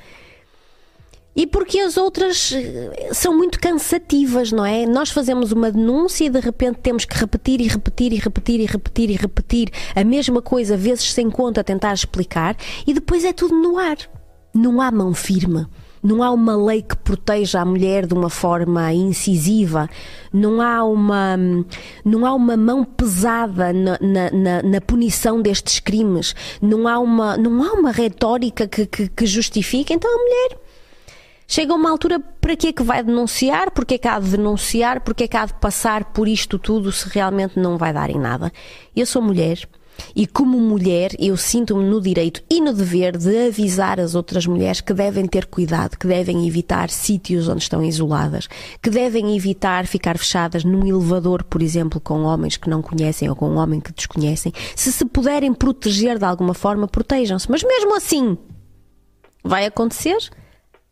E 1.38 1.46
porque 1.46 1.78
as 1.78 1.96
outras 1.96 2.52
eh, 2.52 3.10
são 3.12 3.36
muito 3.36 3.60
cansativas, 3.60 4.50
não 4.50 4.66
é? 4.66 4.84
Nós 4.86 5.10
fazemos 5.10 5.52
uma 5.52 5.70
denúncia 5.70 6.24
e 6.24 6.28
de 6.28 6.40
repente 6.40 6.80
temos 6.80 7.04
que 7.04 7.16
repetir 7.16 7.60
e 7.60 7.68
repetir 7.68 8.12
e 8.12 8.16
repetir 8.16 8.58
e 8.58 8.66
repetir 8.66 9.10
e 9.10 9.14
repetir 9.14 9.70
a 9.94 10.02
mesma 10.02 10.42
coisa, 10.42 10.76
vezes 10.76 11.12
sem 11.12 11.30
conta, 11.30 11.62
tentar 11.62 11.94
explicar, 11.94 12.56
e 12.84 12.92
depois 12.92 13.24
é 13.24 13.32
tudo 13.32 13.54
no 13.54 13.78
ar. 13.78 13.98
Não 14.54 14.80
há 14.80 14.90
mão 14.90 15.14
firme. 15.14 15.66
Não 16.02 16.22
há 16.22 16.30
uma 16.30 16.56
lei 16.56 16.82
que 16.82 16.96
proteja 16.96 17.60
a 17.60 17.64
mulher 17.64 18.06
de 18.06 18.14
uma 18.14 18.30
forma 18.30 18.92
incisiva, 18.92 19.88
não 20.32 20.60
há 20.60 20.84
uma, 20.84 21.36
não 22.04 22.24
há 22.24 22.32
uma 22.34 22.56
mão 22.56 22.84
pesada 22.84 23.72
na, 23.72 23.98
na, 24.00 24.62
na, 24.62 24.80
punição 24.80 25.42
destes 25.42 25.80
crimes, 25.80 26.34
não 26.62 26.86
há 26.86 26.98
uma, 26.98 27.36
não 27.36 27.62
há 27.64 27.72
uma 27.72 27.90
retórica 27.90 28.68
que, 28.68 28.86
que, 28.86 29.08
que 29.08 29.26
justifique. 29.26 29.92
Então 29.92 30.08
a 30.08 30.18
mulher 30.18 30.60
chega 31.48 31.72
a 31.72 31.76
uma 31.76 31.90
altura 31.90 32.20
para 32.20 32.54
que 32.54 32.68
é 32.68 32.72
que 32.72 32.82
vai 32.82 33.02
denunciar, 33.02 33.72
porque 33.72 33.94
é 33.94 33.98
que 33.98 34.06
há 34.06 34.20
de 34.20 34.30
denunciar, 34.30 35.00
porque 35.00 35.24
é 35.24 35.28
que 35.28 35.36
há 35.36 35.46
de 35.46 35.54
passar 35.54 36.04
por 36.12 36.28
isto 36.28 36.60
tudo 36.60 36.92
se 36.92 37.08
realmente 37.08 37.58
não 37.58 37.76
vai 37.76 37.92
dar 37.92 38.08
em 38.08 38.18
nada. 38.18 38.52
Eu 38.94 39.04
sou 39.04 39.20
mulher 39.20 39.68
e 40.14 40.26
como 40.26 40.58
mulher, 40.58 41.12
eu 41.18 41.36
sinto-me 41.36 41.84
no 41.84 42.00
direito 42.00 42.42
e 42.50 42.60
no 42.60 42.72
dever 42.72 43.16
de 43.16 43.48
avisar 43.48 44.00
as 44.00 44.14
outras 44.14 44.46
mulheres 44.46 44.80
que 44.80 44.92
devem 44.92 45.26
ter 45.26 45.46
cuidado, 45.46 45.96
que 45.96 46.06
devem 46.06 46.46
evitar 46.46 46.90
sítios 46.90 47.48
onde 47.48 47.62
estão 47.62 47.82
isoladas, 47.82 48.48
que 48.82 48.90
devem 48.90 49.36
evitar 49.36 49.86
ficar 49.86 50.18
fechadas 50.18 50.64
num 50.64 50.86
elevador, 50.86 51.44
por 51.44 51.62
exemplo, 51.62 52.00
com 52.00 52.22
homens 52.22 52.56
que 52.56 52.70
não 52.70 52.82
conhecem 52.82 53.28
ou 53.28 53.36
com 53.36 53.48
um 53.48 53.56
homem 53.56 53.80
que 53.80 53.92
desconhecem. 53.92 54.52
Se 54.74 54.92
se 54.92 55.04
puderem 55.04 55.52
proteger 55.52 56.18
de 56.18 56.24
alguma 56.24 56.54
forma, 56.54 56.88
protejam-se. 56.88 57.50
Mas 57.50 57.62
mesmo 57.62 57.96
assim, 57.96 58.36
vai 59.42 59.66
acontecer 59.66 60.18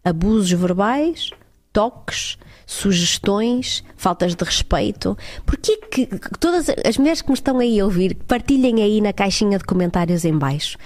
abusos 0.05 0.51
verbais, 0.53 1.31
toques, 1.73 2.39
sugestões, 2.67 3.85
faltas 3.97 4.35
de 4.35 4.45
respeito. 4.45 5.17
Porquê 5.47 5.77
que 5.77 6.07
todas 6.41 6.67
as 6.85 6.99
mulheres 6.99 7.23
que 7.23 7.29
me 7.29 7.35
estão 7.35 7.61
aí 7.61 7.79
a 7.79 7.85
ouvir, 7.85 8.17
partilhem 8.27 8.83
aí 8.83 9.01
na 9.01 9.13
caixinha 9.13 9.57
de 9.57 9.65
comentários 9.65 10.25
em 10.25 10.37
baixo. 10.37 10.77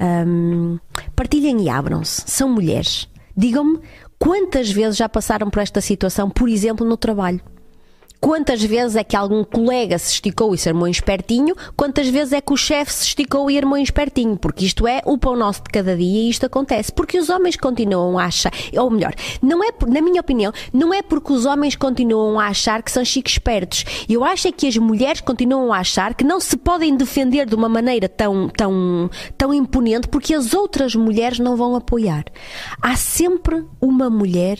Um, 0.00 0.78
partilhem 1.14 1.62
e 1.62 1.68
abram-se. 1.68 2.22
São 2.26 2.48
mulheres. 2.48 3.06
Digam-me 3.36 3.80
quantas 4.18 4.70
vezes 4.70 4.96
já 4.96 5.08
passaram 5.08 5.50
por 5.50 5.60
esta 5.60 5.80
situação, 5.82 6.30
por 6.30 6.48
exemplo, 6.48 6.86
no 6.86 6.96
trabalho. 6.96 7.40
Quantas 8.20 8.62
vezes 8.62 8.96
é 8.96 9.04
que 9.04 9.16
algum 9.16 9.44
colega 9.44 9.98
se 9.98 10.12
esticou 10.12 10.54
e 10.54 10.58
se 10.58 10.68
armou 10.68 10.88
espertinho? 10.88 11.54
Quantas 11.76 12.08
vezes 12.08 12.32
é 12.32 12.40
que 12.40 12.52
o 12.52 12.56
chefe 12.56 12.92
se 12.92 13.04
esticou 13.04 13.50
e 13.50 13.58
armou 13.58 13.78
espertinho? 13.78 14.36
Porque 14.36 14.64
isto 14.64 14.86
é 14.86 15.02
o 15.04 15.18
pão 15.18 15.36
nosso 15.36 15.62
de 15.62 15.70
cada 15.70 15.96
dia 15.96 16.22
e 16.22 16.30
isto 16.30 16.46
acontece. 16.46 16.92
Porque 16.92 17.18
os 17.18 17.28
homens 17.28 17.56
continuam 17.56 18.18
a 18.18 18.24
achar, 18.24 18.52
ou 18.76 18.90
melhor, 18.90 19.14
não 19.42 19.62
é, 19.62 19.68
na 19.86 20.00
minha 20.00 20.20
opinião, 20.20 20.52
não 20.72 20.92
é 20.92 21.02
porque 21.02 21.32
os 21.32 21.46
homens 21.46 21.76
continuam 21.76 22.40
a 22.40 22.46
achar 22.46 22.82
que 22.82 22.90
são 22.90 23.04
chiques 23.04 23.34
espertos. 23.34 23.84
Eu 24.08 24.24
acho 24.24 24.48
é 24.48 24.52
que 24.52 24.66
as 24.66 24.76
mulheres 24.76 25.20
continuam 25.20 25.72
a 25.72 25.78
achar 25.78 26.14
que 26.14 26.24
não 26.24 26.40
se 26.40 26.56
podem 26.56 26.96
defender 26.96 27.46
de 27.46 27.54
uma 27.54 27.68
maneira 27.68 28.08
tão, 28.08 28.48
tão, 28.48 29.10
tão 29.36 29.52
imponente 29.52 30.08
porque 30.08 30.34
as 30.34 30.54
outras 30.54 30.94
mulheres 30.94 31.38
não 31.38 31.56
vão 31.56 31.76
apoiar. 31.76 32.24
Há 32.80 32.96
sempre 32.96 33.64
uma 33.80 34.08
mulher 34.08 34.58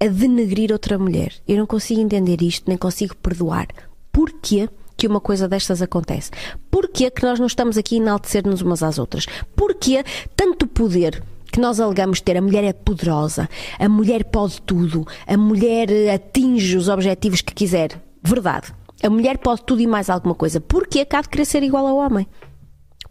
a 0.00 0.06
denegrir 0.06 0.72
outra 0.72 0.98
mulher. 0.98 1.32
Eu 1.46 1.58
não 1.58 1.66
consigo 1.66 2.00
entender 2.00 2.42
isto, 2.42 2.64
nem 2.68 2.76
consigo 2.76 3.16
perdoar. 3.16 3.68
Porquê 4.12 4.68
que 4.96 5.06
uma 5.06 5.20
coisa 5.20 5.48
destas 5.48 5.82
acontece? 5.82 6.30
Porquê 6.70 7.10
que 7.10 7.22
nós 7.22 7.38
não 7.38 7.46
estamos 7.46 7.76
aqui 7.76 7.96
a 7.96 7.98
enaltecer-nos 7.98 8.62
umas 8.62 8.82
às 8.82 8.98
outras? 8.98 9.26
Porquê 9.54 10.04
tanto 10.34 10.66
poder 10.66 11.22
que 11.52 11.60
nós 11.60 11.80
alegamos 11.80 12.20
ter? 12.20 12.36
A 12.36 12.42
mulher 12.42 12.64
é 12.64 12.72
poderosa, 12.72 13.48
a 13.78 13.88
mulher 13.88 14.24
pode 14.24 14.60
tudo, 14.62 15.06
a 15.26 15.36
mulher 15.36 15.88
atinge 16.14 16.76
os 16.76 16.88
objetivos 16.88 17.40
que 17.40 17.54
quiser. 17.54 18.00
Verdade. 18.22 18.74
A 19.02 19.10
mulher 19.10 19.38
pode 19.38 19.62
tudo 19.64 19.82
e 19.82 19.86
mais 19.86 20.08
alguma 20.08 20.34
coisa. 20.34 20.60
Porquê 20.60 21.04
que 21.04 21.14
há 21.14 21.20
de 21.20 21.28
querer 21.28 21.44
ser 21.44 21.62
igual 21.62 21.86
ao 21.86 21.96
homem? 21.96 22.26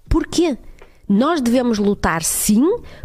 Porquê? 0.10 0.58
Nós 1.08 1.40
devemos 1.40 1.78
lutar, 1.78 2.24
sim, 2.24 2.64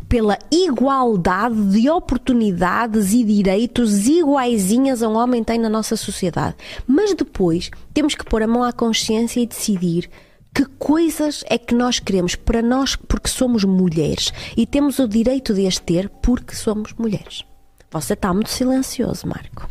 pela 0.09 0.39
igualdade 0.51 1.71
de 1.71 1.91
oportunidades 1.91 3.13
e 3.13 3.23
direitos 3.23 4.07
iguaizinhas 4.09 5.03
a 5.03 5.09
um 5.09 5.17
homem 5.17 5.45
tem 5.45 5.59
na 5.59 5.69
nossa 5.69 5.97
sociedade. 5.97 6.57
Mas 6.87 7.15
depois 7.15 7.71
temos 7.93 8.15
que 8.15 8.25
pôr 8.25 8.43
a 8.43 8.47
mão 8.47 8.63
à 8.63 8.73
consciência 8.73 9.41
e 9.41 9.47
decidir 9.47 10.09
que 10.55 10.65
coisas 10.79 11.45
é 11.49 11.59
que 11.59 11.75
nós 11.75 12.01
queremos 12.01 12.35
para 12.35 12.63
nós 12.63 12.97
porque 12.97 13.29
somos 13.29 13.65
mulheres 13.65 14.33
e 14.57 14.67
temos 14.67 14.99
o 14.99 15.07
direito 15.07 15.55
de 15.55 15.67
as 15.67 15.79
ter 15.79 16.09
porque 16.09 16.55
somos 16.55 16.93
mulheres. 16.95 17.45
Você 17.91 18.15
está 18.15 18.33
muito 18.33 18.51
silencioso, 18.51 19.27
Marco. 19.27 19.69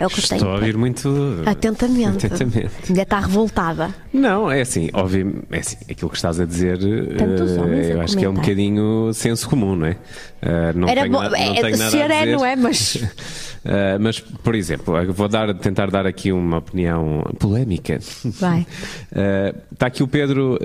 É 0.00 0.06
o 0.06 0.08
que 0.08 0.18
Estou 0.18 0.38
tenho. 0.38 0.50
a 0.50 0.54
ouvir 0.54 0.78
muito 0.78 1.08
atentamente. 1.44 2.24
atentamente. 2.24 2.70
Ainda 2.88 3.02
está 3.02 3.20
revoltada. 3.20 3.94
Não, 4.10 4.50
é 4.50 4.62
assim, 4.62 4.88
óbvio, 4.94 5.42
é 5.50 5.58
assim, 5.58 5.76
aquilo 5.90 6.10
que 6.10 6.16
estás 6.16 6.40
a 6.40 6.46
dizer, 6.46 6.78
uh, 6.78 7.68
eu 7.92 8.00
acho 8.00 8.16
que 8.16 8.24
é 8.24 8.28
um 8.28 8.32
bocadinho 8.32 9.12
senso 9.12 9.46
comum, 9.46 9.76
não 9.76 9.86
é? 9.86 9.96
Uh, 10.42 10.78
não 10.78 10.88
Era 10.88 11.02
tenho, 11.02 11.12
bom, 11.12 11.22
não 11.22 11.36
é, 11.36 11.60
tenho 11.60 11.76
nada 11.76 11.90
ser 11.90 12.10
é, 12.10 12.26
não 12.26 12.44
é? 12.44 12.56
Mas. 12.56 12.94
uh, 12.94 13.98
mas, 14.00 14.20
por 14.20 14.54
exemplo, 14.54 14.94
vou 15.12 15.28
dar, 15.28 15.54
tentar 15.54 15.90
dar 15.90 16.06
aqui 16.06 16.32
uma 16.32 16.58
opinião 16.58 17.22
polémica. 17.38 17.98
Vai. 18.24 18.66
está 19.70 19.86
aqui 19.86 20.02
o 20.02 20.08
Pedro 20.08 20.58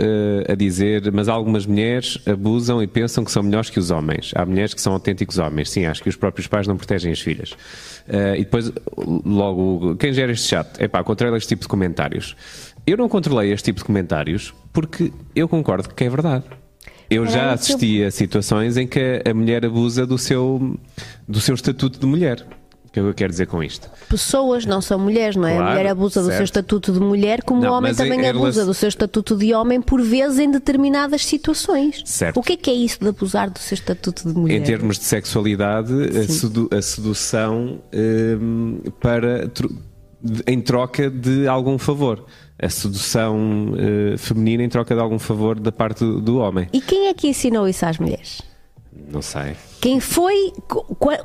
a 0.48 0.56
dizer, 0.56 1.12
mas 1.12 1.28
algumas 1.28 1.66
mulheres 1.66 2.18
abusam 2.26 2.82
e 2.82 2.88
pensam 2.88 3.24
que 3.24 3.32
são 3.32 3.44
melhores 3.44 3.70
que 3.70 3.80
os 3.80 3.92
homens. 3.92 4.32
Há 4.36 4.46
mulheres 4.46 4.74
que 4.74 4.82
são 4.82 4.94
autênticos 4.94 5.38
homens. 5.38 5.70
Sim, 5.70 5.86
acho 5.86 6.02
que 6.02 6.10
os 6.10 6.16
próprios 6.16 6.48
pais 6.48 6.68
não 6.68 6.78
protegem 6.78 7.12
as 7.12 7.20
filhas. 7.20 7.52
Uh, 8.08 8.36
e 8.36 8.40
depois, 8.40 8.72
logo, 9.26 9.96
quem 9.96 10.14
gera 10.14 10.32
este 10.32 10.48
chat? 10.48 10.68
Epá, 10.80 11.04
controla 11.04 11.38
este 11.38 11.50
tipo 11.50 11.64
de 11.64 11.68
comentários. 11.68 12.36
Eu 12.86 12.98
não 12.98 13.10
controlei 13.10 13.52
este 13.52 13.66
tipo 13.66 13.80
de 13.80 13.86
comentários 13.86 14.54
porque 14.72 15.12
eu 15.36 15.48
concordo 15.48 15.90
que 15.90 16.04
é 16.04 16.10
verdade. 16.10 16.46
Eu 17.10 17.26
já 17.28 17.54
assisti 17.54 18.04
a 18.04 18.12
situações 18.12 18.78
em 18.78 18.88
que 18.88 19.22
a 19.30 19.34
mulher 19.34 19.66
abusa 19.66 20.06
do 20.06 20.18
seu, 20.18 20.78
do 21.28 21.40
seu 21.40 21.56
estatuto 21.56 22.00
de 22.00 22.06
mulher. 22.06 22.46
que 22.92 23.00
é 23.00 23.02
o 23.02 23.06
que 23.08 23.10
eu 23.12 23.14
quero 23.14 23.32
dizer 23.32 23.48
com 23.48 23.62
isto? 23.62 23.90
Pessoas 24.10 24.66
não 24.66 24.80
são 24.82 24.98
mulheres, 24.98 25.36
não 25.36 25.46
é? 25.48 25.56
Claro, 25.56 25.68
a 25.68 25.72
mulher 25.72 25.88
abusa 25.92 26.22
do 26.22 26.28
certo. 26.28 26.38
seu 26.38 26.44
estatuto 26.46 26.94
de 26.94 27.00
mulher, 27.02 27.44
como 27.44 27.60
Não, 27.62 27.74
o 27.74 27.78
homem 27.78 27.94
também 27.94 28.20
em- 28.20 28.24
em 28.24 28.30
abusa 28.30 28.42
relação- 28.44 28.66
do 28.68 28.74
seu 28.74 28.88
estatuto 28.88 29.36
de 29.36 29.54
homem, 29.54 29.82
por 29.82 30.02
vezes 30.02 30.40
em 30.40 30.50
determinadas 30.50 31.26
situações. 31.26 32.02
Certo. 32.06 32.40
O 32.40 32.42
que 32.44 32.54
é 32.54 32.58
que 32.58 32.70
é 32.70 32.74
isso 32.74 32.98
de 33.02 33.10
abusar 33.10 33.50
do 33.50 33.60
seu 33.60 33.76
estatuto 33.76 34.28
de 34.32 34.34
mulher? 34.40 34.56
Em 34.58 34.64
termos 34.64 34.98
de 34.98 35.04
sexualidade, 35.04 35.92
a, 36.18 36.24
sedu- 36.32 36.70
a 36.72 36.82
sedução 36.82 37.82
hum, 37.94 38.80
para 39.02 39.48
tro- 39.50 39.76
em 40.48 40.62
troca 40.62 41.10
de 41.10 41.48
algum 41.48 41.78
favor. 41.78 42.26
A 42.58 42.70
sedução 42.70 43.74
eh, 43.78 44.18
feminina 44.18 44.64
em 44.64 44.70
troca 44.70 44.96
de 44.96 45.02
algum 45.02 45.20
favor 45.20 45.60
da 45.60 45.72
parte 45.72 46.00
do, 46.00 46.22
do 46.22 46.38
homem. 46.38 46.68
E 46.72 46.80
quem 46.80 47.08
é 47.08 47.14
que 47.14 47.28
ensinou 47.28 47.68
isso 47.68 47.86
às 47.86 47.98
mulheres? 47.98 48.42
Não 49.12 49.22
sei. 49.22 49.56
Quem 49.82 50.00
foi. 50.00 50.54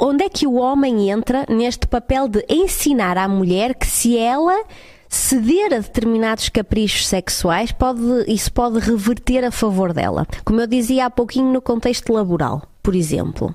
Onde 0.00 0.24
é 0.24 0.28
que 0.28 0.46
o 0.46 0.54
homem 0.54 1.10
entra 1.10 1.46
neste 1.48 1.86
papel 1.86 2.28
de 2.28 2.44
ensinar 2.48 3.16
à 3.16 3.28
mulher 3.28 3.74
que 3.74 3.86
se 3.86 4.18
ela 4.18 4.64
ceder 5.08 5.72
a 5.72 5.78
determinados 5.78 6.48
caprichos 6.48 7.06
sexuais, 7.06 7.72
pode, 7.72 8.00
isso 8.26 8.52
pode 8.52 8.78
reverter 8.80 9.44
a 9.44 9.50
favor 9.50 9.92
dela? 9.92 10.26
Como 10.44 10.60
eu 10.60 10.66
dizia 10.66 11.06
há 11.06 11.10
pouquinho 11.10 11.52
no 11.52 11.62
contexto 11.62 12.12
laboral, 12.12 12.62
por 12.82 12.94
exemplo. 12.94 13.54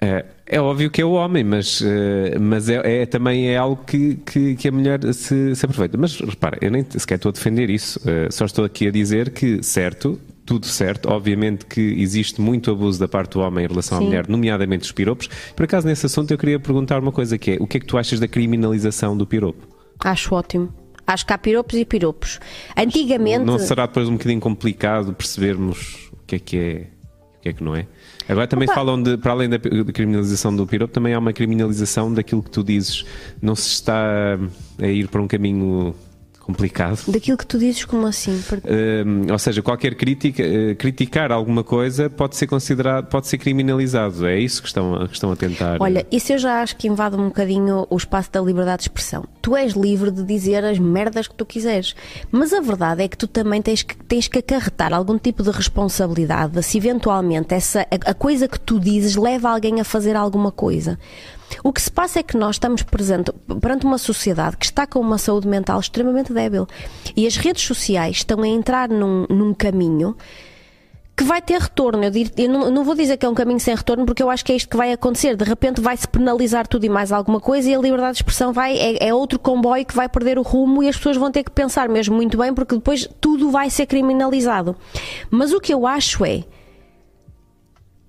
É, 0.00 0.26
é 0.46 0.60
óbvio 0.60 0.90
que 0.90 1.00
é 1.00 1.04
o 1.04 1.12
homem, 1.12 1.42
mas, 1.42 1.82
eh, 1.82 2.38
mas 2.38 2.68
é, 2.68 3.02
é- 3.02 3.06
também 3.06 3.48
é 3.48 3.56
algo 3.56 3.82
que, 3.84 4.16
que, 4.16 4.54
que 4.54 4.68
a 4.68 4.72
mulher 4.72 5.00
se, 5.14 5.54
se 5.56 5.64
aproveita. 5.64 5.96
Mas 5.96 6.20
repara, 6.20 6.58
eu 6.60 6.70
nem 6.70 6.84
sequer 6.88 7.14
estou 7.16 7.30
a 7.30 7.32
defender 7.32 7.70
isso, 7.70 7.98
eh, 8.06 8.28
só 8.30 8.44
estou 8.44 8.64
aqui 8.64 8.86
a 8.86 8.90
dizer 8.90 9.30
que, 9.30 9.62
certo, 9.62 10.20
tudo 10.44 10.66
certo, 10.66 11.10
obviamente 11.10 11.64
que 11.66 11.80
existe 11.80 12.40
muito 12.40 12.70
abuso 12.70 13.00
da 13.00 13.08
parte 13.08 13.32
do 13.32 13.40
homem 13.40 13.64
em 13.64 13.68
relação 13.68 13.98
Sim. 13.98 14.04
à 14.04 14.06
mulher, 14.06 14.28
nomeadamente 14.28 14.84
os 14.84 14.92
piropos. 14.92 15.28
Por 15.56 15.64
acaso, 15.64 15.86
nesse 15.86 16.06
assunto, 16.06 16.30
eu 16.30 16.38
queria 16.38 16.60
perguntar 16.60 17.00
uma 17.00 17.10
coisa 17.10 17.38
que 17.38 17.52
é: 17.52 17.56
o 17.58 17.66
que 17.66 17.78
é 17.78 17.80
que 17.80 17.86
tu 17.86 17.96
achas 17.96 18.20
da 18.20 18.28
criminalização 18.28 19.16
do 19.16 19.26
piropo? 19.26 19.66
Acho 20.00 20.34
ótimo. 20.34 20.72
Acho 21.06 21.24
que 21.24 21.32
há 21.32 21.38
piropos 21.38 21.78
e 21.78 21.84
piropos. 21.84 22.38
Antigamente. 22.76 23.44
Não 23.44 23.58
será 23.58 23.86
depois 23.86 24.08
um 24.08 24.12
bocadinho 24.12 24.40
complicado 24.40 25.12
percebermos 25.14 26.10
o 26.12 26.18
que 26.26 26.36
é 26.36 26.38
que 26.38 26.58
é 26.58 26.86
é 27.48 27.52
que 27.52 27.62
não 27.62 27.74
é? 27.74 27.86
Agora 28.28 28.46
também 28.46 28.66
Opa. 28.66 28.74
falam 28.74 29.02
de, 29.02 29.16
para 29.16 29.32
além 29.32 29.48
da 29.48 29.56
da 29.56 29.92
criminalização 29.92 30.54
do 30.54 30.66
piropo, 30.66 30.92
também 30.92 31.14
há 31.14 31.18
uma 31.18 31.32
criminalização 31.32 32.12
daquilo 32.12 32.42
que 32.42 32.50
tu 32.50 32.62
dizes. 32.62 33.04
Não 33.40 33.54
se 33.54 33.68
está 33.68 34.38
a 34.80 34.86
ir 34.86 35.08
para 35.08 35.20
um 35.22 35.28
caminho 35.28 35.94
complicado. 36.46 37.00
Daquilo 37.08 37.36
que 37.36 37.46
tu 37.46 37.58
dizes, 37.58 37.84
como 37.84 38.06
assim? 38.06 38.40
Por- 38.48 38.58
Hum, 38.58 39.26
ou 39.30 39.38
seja, 39.38 39.60
qualquer 39.62 39.94
crítica, 39.94 40.42
eh, 40.42 40.74
criticar 40.74 41.32
alguma 41.32 41.62
coisa 41.64 42.08
pode 42.08 42.36
ser 42.36 42.46
considerado, 42.46 43.06
pode 43.08 43.26
ser 43.26 43.38
criminalizado. 43.38 44.26
É 44.26 44.38
isso 44.38 44.62
que 44.62 44.68
estão, 44.68 44.94
a- 44.94 45.08
que 45.08 45.14
estão 45.14 45.30
a 45.32 45.36
tentar. 45.36 45.76
Olha, 45.80 46.06
isso 46.10 46.32
eu 46.32 46.38
já 46.38 46.62
acho 46.62 46.76
que 46.76 46.86
invade 46.88 47.16
um 47.16 47.26
bocadinho 47.26 47.86
o 47.90 47.96
espaço 47.96 48.30
da 48.32 48.40
liberdade 48.40 48.78
de 48.78 48.82
expressão. 48.84 49.24
Tu 49.42 49.56
és 49.56 49.72
livre 49.74 50.10
de 50.10 50.22
dizer 50.22 50.64
as 50.64 50.78
merdas 50.78 51.26
que 51.28 51.34
tu 51.34 51.44
quiseres, 51.44 51.94
mas 52.30 52.52
a 52.52 52.60
verdade 52.60 53.02
é 53.02 53.08
que 53.08 53.16
tu 53.16 53.26
também 53.26 53.60
tens 53.60 53.82
que, 53.82 53.96
tens 53.96 54.28
que 54.28 54.38
acarretar 54.38 54.92
algum 54.94 55.18
tipo 55.18 55.42
de 55.42 55.50
responsabilidade 55.50 56.62
se 56.62 56.78
eventualmente 56.78 57.54
essa, 57.54 57.80
a, 57.82 58.10
a 58.10 58.14
coisa 58.14 58.46
que 58.48 58.58
tu 58.60 58.78
dizes 58.78 59.16
leva 59.16 59.50
alguém 59.50 59.80
a 59.80 59.84
fazer 59.84 60.14
alguma 60.16 60.50
coisa. 60.52 60.98
O 61.62 61.72
que 61.72 61.80
se 61.82 61.90
passa 61.90 62.20
é 62.20 62.22
que 62.22 62.36
nós 62.36 62.56
estamos 62.56 62.82
presente, 62.82 63.32
perante 63.60 63.86
uma 63.86 63.98
sociedade 63.98 64.56
que 64.56 64.64
está 64.66 64.86
com 64.86 65.00
uma 65.00 65.18
saúde 65.18 65.46
mental 65.48 65.78
extremamente 65.80 66.32
débil 66.32 66.66
e 67.16 67.26
as 67.26 67.36
redes 67.36 67.62
sociais 67.64 68.16
estão 68.16 68.42
a 68.42 68.48
entrar 68.48 68.88
num, 68.88 69.26
num 69.28 69.54
caminho 69.54 70.16
que 71.16 71.24
vai 71.24 71.40
ter 71.40 71.58
retorno. 71.58 72.04
Eu, 72.04 72.10
dir- 72.10 72.30
eu 72.36 72.48
não, 72.50 72.70
não 72.70 72.84
vou 72.84 72.94
dizer 72.94 73.16
que 73.16 73.24
é 73.24 73.28
um 73.28 73.34
caminho 73.34 73.58
sem 73.58 73.74
retorno, 73.74 74.04
porque 74.04 74.22
eu 74.22 74.28
acho 74.28 74.44
que 74.44 74.52
é 74.52 74.54
isto 74.56 74.68
que 74.68 74.76
vai 74.76 74.92
acontecer. 74.92 75.34
De 75.34 75.44
repente 75.44 75.80
vai-se 75.80 76.06
penalizar 76.06 76.66
tudo 76.66 76.84
e 76.84 76.90
mais 76.90 77.10
alguma 77.10 77.40
coisa, 77.40 77.70
e 77.70 77.74
a 77.74 77.78
liberdade 77.78 78.12
de 78.12 78.18
expressão 78.18 78.52
vai, 78.52 78.76
é, 78.76 79.08
é 79.08 79.14
outro 79.14 79.38
comboio 79.38 79.86
que 79.86 79.94
vai 79.96 80.10
perder 80.10 80.38
o 80.38 80.42
rumo 80.42 80.82
e 80.82 80.88
as 80.90 80.96
pessoas 80.96 81.16
vão 81.16 81.30
ter 81.30 81.42
que 81.42 81.50
pensar 81.50 81.88
mesmo 81.88 82.14
muito 82.14 82.36
bem, 82.36 82.52
porque 82.52 82.74
depois 82.74 83.08
tudo 83.18 83.50
vai 83.50 83.70
ser 83.70 83.86
criminalizado. 83.86 84.76
Mas 85.30 85.52
o 85.54 85.60
que 85.60 85.72
eu 85.72 85.86
acho 85.86 86.22
é 86.22 86.44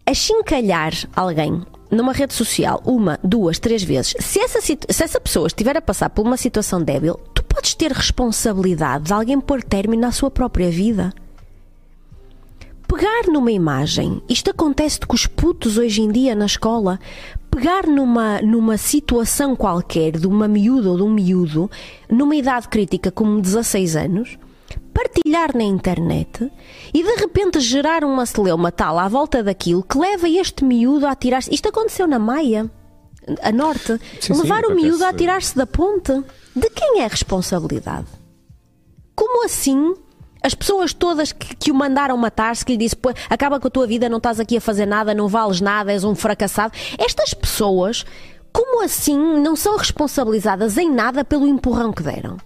achincalhar 0.05 0.93
alguém 1.15 1.63
numa 1.89 2.13
rede 2.13 2.33
social 2.33 2.81
uma, 2.85 3.19
duas, 3.23 3.59
três 3.59 3.83
vezes, 3.83 4.15
se 4.19 4.39
essa, 4.39 4.61
se 4.61 4.77
essa 4.87 5.19
pessoa 5.19 5.47
estiver 5.47 5.77
a 5.77 5.81
passar 5.81 6.09
por 6.09 6.25
uma 6.25 6.37
situação 6.37 6.81
débil, 6.81 7.15
tu 7.33 7.43
podes 7.43 7.73
ter 7.73 7.91
responsabilidade 7.91 9.05
de 9.05 9.13
alguém 9.13 9.39
pôr 9.39 9.63
término 9.63 10.05
à 10.05 10.11
sua 10.11 10.29
própria 10.29 10.69
vida. 10.69 11.13
Pegar 12.87 13.27
numa 13.27 13.51
imagem, 13.51 14.21
isto 14.29 14.49
acontece 14.49 14.99
com 15.01 15.13
os 15.13 15.27
putos 15.27 15.77
hoje 15.77 16.01
em 16.01 16.09
dia 16.09 16.33
na 16.33 16.45
escola, 16.45 16.99
pegar 17.51 17.85
numa, 17.85 18.41
numa 18.41 18.77
situação 18.77 19.55
qualquer 19.55 20.13
de 20.17 20.25
uma 20.25 20.47
miúda 20.47 20.89
ou 20.91 20.97
de 20.97 21.03
um 21.03 21.09
miúdo, 21.09 21.69
numa 22.09 22.35
idade 22.35 22.69
crítica 22.69 23.11
como 23.11 23.41
16 23.41 23.95
anos, 23.95 24.37
partilhar 24.97 25.55
na 25.55 25.63
internet 25.63 26.51
e 26.91 27.03
de 27.03 27.15
repente 27.17 27.59
gerar 27.59 28.03
uma 28.03 28.25
celeuma 28.25 28.71
tal 28.71 28.97
à 28.97 29.07
volta 29.07 29.43
daquilo 29.43 29.83
que 29.83 29.95
leva 29.95 30.27
este 30.27 30.65
miúdo 30.65 31.05
a 31.05 31.13
tirar-se. 31.13 31.53
Isto 31.53 31.69
aconteceu 31.69 32.07
na 32.07 32.17
Maia, 32.17 32.67
a 33.43 33.51
norte. 33.51 33.99
Sim, 34.19 34.33
sim, 34.33 34.41
levar 34.41 34.63
o 34.63 34.71
acontece. 34.71 34.81
miúdo 34.87 35.05
a 35.05 35.13
tirar-se 35.13 35.55
da 35.55 35.67
ponte. 35.67 36.11
De 36.55 36.67
quem 36.71 37.01
é 37.01 37.05
a 37.05 37.09
responsabilidade? 37.09 38.07
Como 39.15 39.45
assim? 39.45 39.93
As 40.41 40.55
pessoas 40.55 40.93
todas 40.93 41.31
que, 41.31 41.55
que 41.55 41.71
o 41.71 41.75
mandaram 41.75 42.17
matar-se, 42.17 42.65
que 42.65 42.71
lhe 42.71 42.77
disse, 42.79 42.95
"Pô, 42.95 43.13
acaba 43.29 43.59
com 43.59 43.67
a 43.67 43.71
tua 43.71 43.85
vida, 43.85 44.09
não 44.09 44.17
estás 44.17 44.39
aqui 44.39 44.57
a 44.57 44.61
fazer 44.61 44.87
nada, 44.87 45.13
não 45.13 45.27
vales 45.27 45.61
nada, 45.61 45.91
és 45.91 46.03
um 46.03 46.15
fracassado. 46.15 46.73
Estas 46.97 47.35
pessoas, 47.35 48.03
como 48.51 48.83
assim 48.83 49.17
não 49.41 49.55
são 49.55 49.77
responsabilizadas 49.77 50.75
em 50.75 50.89
nada 50.89 51.23
pelo 51.23 51.45
empurrão 51.45 51.93
que 51.93 52.01
deram? 52.01 52.37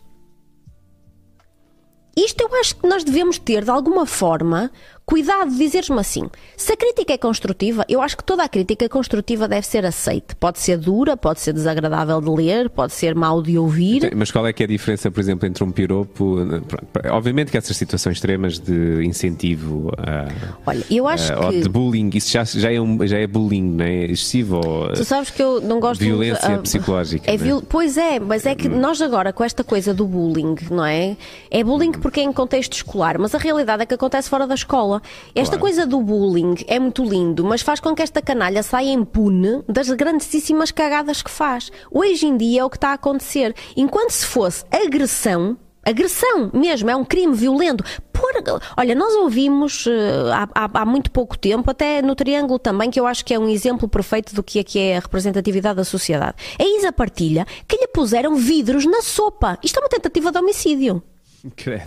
Isto 2.15 2.41
eu 2.41 2.55
acho 2.59 2.75
que 2.75 2.87
nós 2.87 3.03
devemos 3.03 3.37
ter, 3.37 3.63
de 3.63 3.69
alguma 3.69 4.05
forma, 4.05 4.71
cuidado 5.05 5.49
de 5.51 5.57
dizeres-me 5.57 5.99
assim. 5.99 6.29
Se 6.55 6.71
a 6.73 6.77
crítica 6.77 7.13
é 7.13 7.17
construtiva, 7.17 7.83
eu 7.89 8.01
acho 8.01 8.15
que 8.17 8.23
toda 8.23 8.43
a 8.43 8.49
crítica 8.49 8.87
construtiva 8.87 9.47
deve 9.47 9.65
ser 9.67 9.85
aceite. 9.85 10.35
Pode 10.35 10.59
ser 10.59 10.77
dura, 10.77 11.17
pode 11.17 11.39
ser 11.41 11.53
desagradável 11.53 12.21
de 12.21 12.29
ler, 12.29 12.69
pode 12.69 12.93
ser 12.93 13.13
mau 13.15 13.41
de 13.41 13.57
ouvir. 13.57 14.11
Mas 14.15 14.31
qual 14.31 14.47
é 14.47 14.53
que 14.53 14.63
é 14.63 14.65
a 14.65 14.69
diferença, 14.69 15.11
por 15.11 15.19
exemplo, 15.19 15.47
entre 15.47 15.63
um 15.63 15.71
piropo? 15.71 16.37
pronto, 16.67 16.87
Obviamente 17.11 17.51
que 17.51 17.57
essas 17.57 17.75
situações 17.75 18.17
extremas 18.17 18.57
de 18.59 19.03
incentivo 19.05 19.91
a, 19.97 20.27
Olha, 20.65 20.83
eu 20.89 21.07
acho 21.07 21.33
a- 21.33 21.45
ou 21.45 21.49
que. 21.51 21.61
de 21.61 21.69
bullying, 21.69 22.09
isso 22.13 22.31
já, 22.31 22.43
já, 22.43 22.71
é, 22.71 22.79
um, 22.79 23.05
já 23.05 23.17
é 23.17 23.27
bullying, 23.27 23.63
não 23.63 23.85
é? 23.85 24.05
Excessivo 24.05 24.61
Tu 24.95 25.03
sabes 25.05 25.29
que 25.29 25.41
eu 25.41 25.61
não 25.61 25.79
gosto 25.79 25.99
violência 26.01 26.47
muito, 26.49 26.59
ah, 26.59 26.63
psicológica. 26.63 27.29
É 27.29 27.33
é? 27.33 27.37
viol- 27.37 27.61
Pois 27.67 27.97
é, 27.97 28.19
mas 28.19 28.45
é 28.45 28.55
que 28.55 28.67
nós 28.67 29.01
agora 29.01 29.31
com 29.33 29.43
esta 29.43 29.63
coisa 29.63 29.93
do 29.93 30.05
bullying, 30.05 30.55
não 30.69 30.85
é? 30.85 31.15
É 31.49 31.63
bullying 31.63 31.91
porque 31.93 32.19
é 32.19 32.23
em 32.23 32.31
contexto 32.33 32.73
escolar, 32.73 33.17
mas 33.19 33.33
a 33.35 33.37
realidade 33.37 33.83
é 33.83 33.85
que 33.85 33.93
acontece 33.93 34.29
fora 34.29 34.47
da 34.47 34.55
escola. 34.55 34.90
Esta 35.35 35.51
Claro. 35.57 35.61
coisa 35.61 35.85
do 35.85 36.01
bullying 36.01 36.55
é 36.67 36.79
muito 36.79 37.03
lindo, 37.03 37.43
mas 37.45 37.61
faz 37.61 37.79
com 37.79 37.93
que 37.95 38.01
esta 38.01 38.21
canalha 38.21 38.63
saia 38.63 38.91
impune 38.91 39.61
das 39.69 39.89
grandíssimas 39.91 40.71
cagadas 40.71 41.21
que 41.21 41.29
faz. 41.31 41.71
Hoje 41.91 42.25
em 42.25 42.35
dia 42.35 42.61
é 42.61 42.65
o 42.65 42.69
que 42.69 42.77
está 42.77 42.89
a 42.89 42.93
acontecer. 42.93 43.55
Enquanto 43.77 44.11
se 44.11 44.25
fosse 44.25 44.65
agressão, 44.71 45.57
Agressão 45.83 46.51
mesmo, 46.53 46.91
é 46.91 46.95
um 46.95 47.03
crime 47.03 47.33
violento. 47.33 47.83
Por- 48.13 48.61
olha, 48.77 48.93
nós 48.93 49.15
ouvimos 49.15 49.87
eh, 49.87 50.31
há, 50.53 50.69
há- 50.81 50.85
muito 50.85 51.09
pouco 51.09 51.35
tempo, 51.35 51.71
até 51.71 52.03
no 52.03 52.13
Triângulo 52.13 52.59
também, 52.59 52.91
que 52.91 52.99
eu 52.99 53.07
acho 53.07 53.25
que 53.25 53.33
é 53.33 53.39
um 53.39 53.49
exemplo 53.49 53.89
perfeito 53.89 54.35
do 54.35 54.43
que 54.43 54.59
é, 54.59 54.63
que 54.63 54.77
é 54.77 54.97
a 54.97 54.99
representatividade 54.99 55.77
da 55.77 55.83
sociedade. 55.83 56.35
A 56.59 56.63
Isa 56.77 56.91
partilha 56.91 57.47
que 57.67 57.75
lhe 57.77 57.87
puseram 57.87 58.35
vidros 58.35 58.85
na 58.85 59.01
sopa. 59.01 59.57
Isto 59.63 59.79
é 59.79 59.81
uma 59.81 59.89
tentativa 59.89 60.31
de 60.31 60.37
homicídio. 60.37 61.01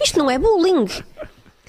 Isto 0.02 0.18
não 0.18 0.28
é 0.28 0.38
bullying. 0.40 0.86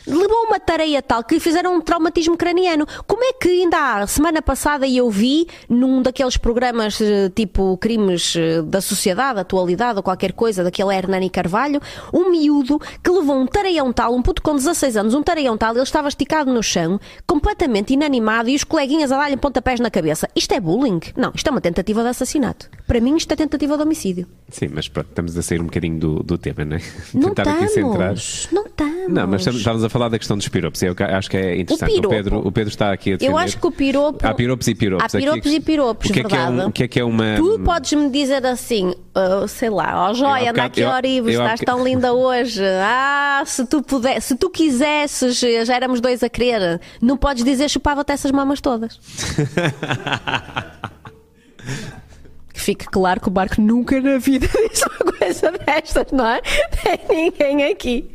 Levou 0.08 0.46
uma 0.48 0.60
tareia 0.60 1.02
tal 1.02 1.24
que 1.24 1.34
lhe 1.34 1.40
fizeram 1.40 1.76
um 1.76 1.82
traumatismo 1.82 2.38
craniano. 2.38 2.86
Como 3.08 3.24
é 3.24 3.34
que 3.34 3.48
ainda 3.48 3.78
há, 3.78 4.08
semana 4.08 4.42
passada 4.42 4.88
eu 4.88 5.10
vi 5.10 5.48
num 5.68 6.02
daqueles 6.02 6.38
programas 6.38 7.00
eh, 7.02 7.30
tipo 7.30 7.76
crimes 7.78 8.36
eh, 8.36 8.62
da 8.62 8.82
sociedade, 8.82 9.40
atualidade 9.40 9.98
ou 9.98 10.04
qualquer 10.04 10.34
coisa, 10.34 10.64
daquele 10.64 10.94
Hernani 10.96 11.30
Carvalho, 11.30 11.82
um 12.14 12.30
miúdo 12.30 12.80
que 13.04 13.10
levou 13.10 13.36
um 13.36 13.48
tareião 13.48 13.92
tal, 13.92 14.14
um 14.14 14.22
puto 14.22 14.42
com 14.42 14.56
16 14.56 14.98
anos, 14.98 15.14
um 15.16 15.24
tareião 15.24 15.58
tal, 15.58 15.74
ele 15.74 15.82
estava 15.82 16.08
esticado 16.08 16.54
no 16.54 16.62
chão, 16.62 17.00
completamente 17.26 17.94
inanimado 17.94 18.50
e 18.50 18.56
os 18.56 18.64
coleguinhas 18.64 19.12
a 19.12 19.18
dar-lhe 19.18 19.38
pontapés 19.38 19.80
na 19.80 19.90
cabeça. 19.90 20.30
Isto 20.36 20.54
é 20.54 20.60
bullying? 20.60 21.00
Não, 21.18 21.32
isto 21.34 21.48
é 21.48 21.52
uma 21.52 21.62
tentativa 21.62 22.04
de 22.04 22.10
assassinato. 22.10 22.70
Para 22.86 23.00
mim 23.00 23.16
isto 23.16 23.32
é 23.32 23.36
tentativa 23.36 23.76
de 23.76 23.84
homicídio. 23.84 24.28
Sim, 24.50 24.70
mas 24.74 24.88
pronto, 24.88 25.10
estamos 25.10 25.36
a 25.36 25.42
sair 25.42 25.60
um 25.60 25.66
bocadinho 25.66 25.98
do, 26.00 26.24
do 26.24 26.38
tema, 26.38 26.64
não 26.64 26.78
é? 26.78 26.82
Não 27.14 27.30
estamos. 27.30 28.50
Não 28.52 28.66
estamos. 28.66 29.10
Não, 29.10 29.28
mas 29.28 29.42
estamos, 29.42 29.60
estamos 29.60 29.84
a 29.84 29.90
falar 29.96 30.10
da 30.10 30.20
questão 30.20 30.36
dos 30.38 30.48
piropos. 30.50 30.82
Eu 30.84 30.94
acho 31.00 31.30
que 31.30 31.38
é 31.38 31.58
interessante. 31.58 31.94
piropo. 31.94 32.10
Pedro, 32.10 32.40
o 32.46 32.52
Pedro 32.52 32.70
está 32.70 32.92
aqui 32.92 33.14
a 33.14 33.16
defender. 33.18 33.32
Eu 33.32 33.38
acho 33.38 33.58
que 33.58 33.66
o 33.66 33.72
piropo. 33.72 34.28
Há 34.28 34.34
piropos 34.34 34.68
e 34.68 34.76
piropos. 34.76 35.04
Há 35.04 35.08
Aqui- 35.08 35.18
piropos 35.26 35.54
e 35.54 35.60
piropos, 35.62 36.10
o 36.10 36.14
que 36.14 36.20
é 36.20 36.24
que 36.26 36.36
é, 36.36 36.40
um, 36.50 36.66
o 36.68 36.72
que 36.72 36.84
é 36.84 36.88
que 36.88 37.00
é 37.00 37.04
uma. 37.06 37.36
Tu 37.38 37.60
podes-me 37.64 38.10
dizer 38.10 38.46
assim, 38.46 38.94
ah, 39.16 39.46
sei 39.48 39.70
lá, 39.70 40.06
ó 40.08 40.10
Eu 40.10 40.16
joia, 40.16 40.50
anda 40.52 40.64
aqui 40.66 40.82
eu- 40.82 40.90
a 40.92 40.96
Orives, 40.96 41.34
estás 41.34 41.62
tão 41.62 41.82
linda 41.84 42.14
hoje. 42.14 42.62
Ah, 42.84 43.42
se 43.46 43.66
tu 43.66 43.82
puder, 43.82 44.22
se 44.22 44.36
tu 44.36 44.50
quisesses, 44.50 45.40
já 45.40 45.76
éramos 45.76 46.02
dois 46.02 46.22
a 46.24 46.30
querer. 46.30 46.82
Não 47.02 47.16
podes 47.16 47.44
dizer 47.46 47.70
chupava-te 47.70 48.12
essas 48.12 48.32
mamas 48.32 48.60
todas. 48.60 49.00
fique 52.54 52.86
claro 52.86 53.20
que 53.22 53.30
o 53.30 53.32
Marco 53.32 53.62
nunca 53.62 54.00
na 54.02 54.18
vida 54.18 54.48
disse 54.72 54.86
uma 54.88 55.14
coisa 55.14 55.52
destas, 55.52 56.12
não 56.12 56.26
é? 56.26 56.42
Tem 57.08 57.32
ninguém 57.32 57.64
aqui. 57.72 58.10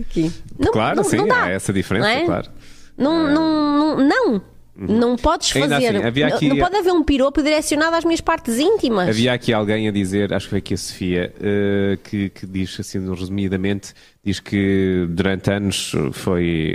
Aqui. 0.00 0.32
Não, 0.58 0.72
claro, 0.72 0.96
não, 0.96 1.04
sim, 1.04 1.16
não 1.16 1.26
dá, 1.28 1.44
há 1.44 1.50
essa 1.50 1.72
diferença, 1.72 2.06
não 2.08 2.14
é? 2.14 2.24
claro. 2.24 2.50
Não, 2.96 3.26
não, 3.32 3.96
não, 3.96 4.08
não. 4.08 4.42
Não 4.78 5.16
podes 5.16 5.56
Ainda 5.56 5.76
fazer. 5.76 5.96
assim, 5.96 6.06
havia 6.06 6.28
não- 6.28 6.36
aqui- 6.36 6.48
Não 6.50 6.58
pode 6.58 6.76
haver 6.76 6.92
um 6.92 7.02
piropo 7.02 7.42
direcionado 7.42 7.96
às 7.96 8.04
minhas 8.04 8.20
partes 8.20 8.58
íntimas. 8.58 9.08
Havia 9.08 9.32
aqui 9.32 9.50
alguém 9.50 9.88
a 9.88 9.90
dizer, 9.90 10.34
acho 10.34 10.46
que 10.46 10.50
foi 10.50 10.58
aqui 10.58 10.74
a 10.74 10.76
Sofia, 10.76 11.32
eh, 11.40 11.98
que, 12.04 12.28
que 12.28 12.46
diz 12.46 12.78
assim, 12.78 12.98
resumidamente, 13.14 13.94
diz 14.26 14.40
que 14.40 15.06
durante 15.08 15.48
anos 15.50 15.94
foi 16.12 16.74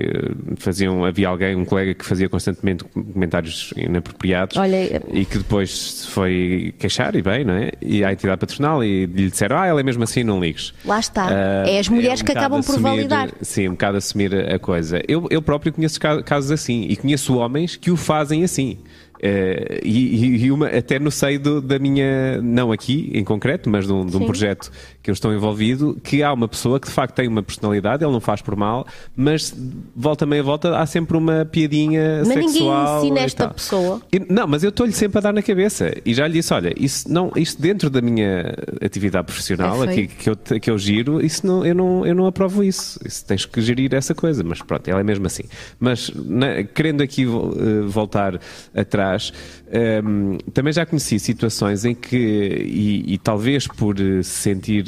faziam, 0.57 1.03
havia 1.03 1.27
alguém, 1.27 1.53
um 1.55 1.65
colega 1.65 1.93
que 1.93 2.05
fazia 2.05 2.29
constantemente 2.29 2.83
comentários 2.85 3.73
inapropriados 3.75 4.55
Olha, 4.57 5.01
e 5.11 5.25
que 5.25 5.37
depois 5.37 5.69
se 5.71 6.07
foi 6.07 6.73
queixar 6.79 7.13
e 7.15 7.21
bem, 7.21 7.43
não 7.43 7.53
é? 7.53 7.71
E 7.81 8.03
à 8.05 8.13
entidade 8.13 8.39
patronal 8.39 8.81
e 8.83 9.05
lhe 9.05 9.29
disseram, 9.29 9.57
ah, 9.59 9.65
ela 9.67 9.81
é 9.81 9.83
mesmo 9.83 10.01
assim, 10.03 10.23
não 10.23 10.39
ligues. 10.39 10.73
Lá 10.85 10.99
está. 10.99 11.27
Ah, 11.27 11.69
É 11.69 11.77
as 11.77 11.89
mulheres 11.89 12.21
um 12.21 12.25
que 12.25 12.31
acabam 12.31 12.61
por 12.63 12.71
assumir- 12.75 12.89
validar. 12.89 13.29
Sim, 13.41 13.67
um 13.67 13.71
bocado 13.71 13.97
assumir 13.97 14.33
a 14.33 14.57
coisa. 14.57 15.01
Eu, 15.07 15.27
eu 15.29 15.41
próprio 15.41 15.73
conheço 15.73 15.99
ca- 15.99 16.23
casos 16.23 16.51
assim 16.51 16.85
e 16.89 16.95
conheço 16.95 17.35
homens 17.37 17.75
que 17.75 17.91
o 17.91 17.97
fazem 17.97 18.43
assim. 18.45 18.77
Eh, 19.23 19.81
e 19.83 20.45
e 20.45 20.51
uma, 20.51 20.65
até 20.67 20.97
no 20.97 21.11
seio 21.11 21.39
do- 21.39 21.61
da 21.61 21.77
minha, 21.77 22.41
não 22.41 22.71
aqui 22.71 23.11
em 23.13 23.23
concreto, 23.23 23.69
mas 23.69 23.85
de 23.85 23.93
um, 23.93 24.03
de 24.03 24.17
um 24.17 24.25
projeto 24.25 24.71
que 25.01 25.09
eu 25.09 25.13
estou 25.13 25.33
envolvido, 25.33 25.99
que 26.03 26.21
há 26.21 26.31
uma 26.31 26.47
pessoa 26.47 26.79
que 26.79 26.87
de 26.87 26.93
facto 26.93 27.15
tem 27.15 27.27
uma 27.27 27.41
personalidade, 27.41 28.03
ele 28.03 28.11
não 28.11 28.19
faz 28.21 28.41
por 28.41 28.55
mal, 28.55 28.85
mas 29.15 29.53
volta 29.95 30.25
meia 30.25 30.43
volta 30.43 30.77
há 30.77 30.85
sempre 30.85 31.17
uma 31.17 31.43
piadinha 31.45 32.19
Mas 32.19 32.27
ninguém 32.29 32.49
sexual. 32.49 32.99
ensina 32.99 33.19
e 33.19 33.23
esta 33.23 33.43
tal. 33.45 33.53
pessoa. 33.53 34.01
E- 34.13 34.19
Não, 34.29 34.47
mas 34.47 34.63
eu 34.63 34.69
estou-lhe 34.69 34.91
sempre 34.93 35.17
a 35.17 35.21
dar 35.21 35.33
na 35.33 35.41
cabeça. 35.41 35.91
E 36.05 36.13
já 36.13 36.27
lhe 36.27 36.33
disse: 36.33 36.53
olha, 36.53 36.73
isso, 36.77 37.11
não, 37.11 37.31
isto 37.35 37.61
dentro 37.61 37.89
da 37.89 38.01
minha 38.01 38.53
atividade 38.83 39.25
profissional, 39.25 39.83
É 39.83 39.89
aqui, 39.91 40.07
que, 40.07 40.29
eu, 40.29 40.35
que 40.35 40.69
eu 40.69 40.77
giro, 40.77 41.23
isso 41.25 41.45
não, 41.47 41.65
eu, 41.65 41.73
não, 41.75 42.05
eu 42.05 42.13
não 42.15 42.25
aprovo 42.27 42.63
isso. 42.63 42.99
isso. 43.05 43.25
Tens 43.25 43.45
que 43.45 43.59
gerir 43.61 43.93
essa 43.93 44.13
coisa. 44.13 44.43
Mas 44.43 44.61
pronto, 44.61 44.87
ela 44.87 44.99
é 44.99 45.03
mesmo 45.03 45.25
assim. 45.25 45.43
Mas 45.79 46.11
na- 46.13 46.63
querendo 46.63 47.01
aqui 47.01 47.23
eh, 47.23 47.81
voltar 47.87 48.39
atrás, 48.75 49.33
ehm, 49.71 50.37
também 50.53 50.73
já 50.73 50.85
conheci 50.85 51.19
situações 51.19 51.85
em 51.85 51.95
que, 51.95 52.17
e, 52.17 53.13
e 53.13 53.17
talvez 53.17 53.67
por 53.67 53.99
eh, 53.99 54.23
se 54.23 54.29
sentir. 54.31 54.85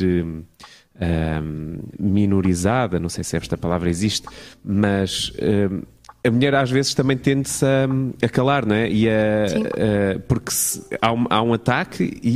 ehm, 1.00 1.80
minorizada, 2.00 3.00
não 3.00 3.10
sei 3.10 3.24
se 3.24 3.36
esta 3.38 3.58
palavra 3.58 3.90
existe, 3.90 4.28
mas 4.64 5.34
ehm, 5.40 5.82
a 6.26 6.32
mulher 6.32 6.56
às 6.56 6.72
vezes 6.72 6.94
também 6.94 7.18
tende-se 7.18 7.66
a, 7.66 7.88
a 8.26 8.30
calar, 8.30 8.66
não 8.66 8.76
é? 8.76 8.90
E 8.90 9.10
a, 9.10 9.12
a- 9.46 10.20
porque 10.28 10.52
se- 10.52 10.82
há, 11.02 11.12
um, 11.12 11.26
há 11.30 11.42
um 11.42 11.54
ataque 11.54 12.18
e, 12.24 12.30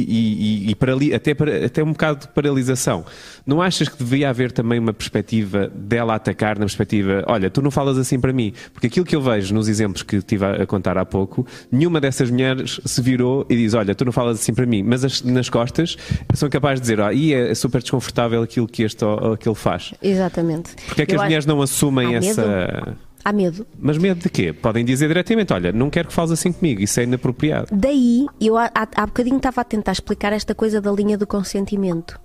e- 0.67 0.71
e- 0.71 0.75
parali- 0.75 1.13
até, 1.13 1.33
para- 1.33 1.65
até 1.65 1.81
um 1.83 1.91
bocado 1.93 2.21
de 2.21 2.27
paralisação. 2.29 3.05
Não 3.45 3.61
achas 3.61 3.87
que 3.87 3.97
deveria 3.97 4.29
haver 4.29 4.51
também 4.51 4.77
uma 4.77 4.91
perspectiva 4.93 5.71
dela 5.73 6.15
atacar 6.15 6.55
na 6.59 6.65
perspectiva, 6.65 7.23
olha, 7.27 7.49
tu 7.49 7.61
não 7.61 7.71
falas 7.71 7.97
assim 7.97 8.19
para 8.19 8.33
mim? 8.33 8.51
Porque 8.73 8.87
aquilo 8.87 9.05
que 9.05 9.15
eu 9.15 9.21
vejo 9.21 9.53
nos 9.53 9.69
exemplos 9.69 10.03
que 10.03 10.17
estive 10.17 10.43
a, 10.45 10.63
a 10.63 10.65
contar 10.65 10.97
há 10.97 11.05
pouco, 11.05 11.47
nenhuma 11.71 12.01
dessas 12.01 12.29
mulheres 12.29 12.81
se 12.83 13.01
virou 13.01 13.45
e 13.49 13.55
diz, 13.55 13.73
olha, 13.73 13.95
tu 13.95 14.03
não 14.03 14.11
falas 14.11 14.39
assim 14.41 14.53
para 14.53 14.65
mim, 14.65 14.83
mas 14.83 15.05
as- 15.05 15.21
nas 15.21 15.49
costas 15.49 15.95
são 16.33 16.49
capazes 16.49 16.81
de 16.81 16.81
dizer, 16.81 16.99
ah, 17.01 17.13
e 17.13 17.33
é 17.33 17.55
super 17.55 17.81
desconfortável 17.81 18.41
aquilo 18.41 18.67
que 18.67 18.83
este 18.83 19.05
ou 19.05 19.33
aquele 19.33 19.55
faz. 19.55 19.93
Exatamente. 20.03 20.71
Porque 20.87 21.03
é 21.03 21.05
que 21.05 21.15
Eu 21.15 21.19
as 21.19 21.25
mulheres 21.25 21.45
não 21.45 21.61
assumem 21.61 22.15
Há 22.17 22.19
medo? 22.19 22.97
Há 23.27 23.33
medo. 23.33 23.67
Mas 23.77 23.97
medo 23.97 24.21
de 24.21 24.29
quê? 24.29 24.53
Podem 24.53 24.85
dizer 24.85 25.09
diretamente: 25.09 25.51
olha, 25.51 25.73
não 25.73 25.89
quero 25.89 26.07
que 26.07 26.13
fales 26.13 26.31
assim 26.31 26.49
comigo, 26.49 26.81
isso 26.81 26.97
é 26.97 27.03
inapropriado. 27.03 27.67
Daí, 27.73 28.25
eu 28.39 28.55
há, 28.55 28.71
há, 28.73 29.05
bocadinho 29.05 29.35
estava 29.35 29.59
a 29.59 29.63
tentar 29.65 29.91
explicar 29.91 30.31
esta 30.31 30.55
coisa 30.55 30.79
da 30.79 30.89
linha 30.93 31.17
do 31.17 31.27
consentimento. 31.27 32.17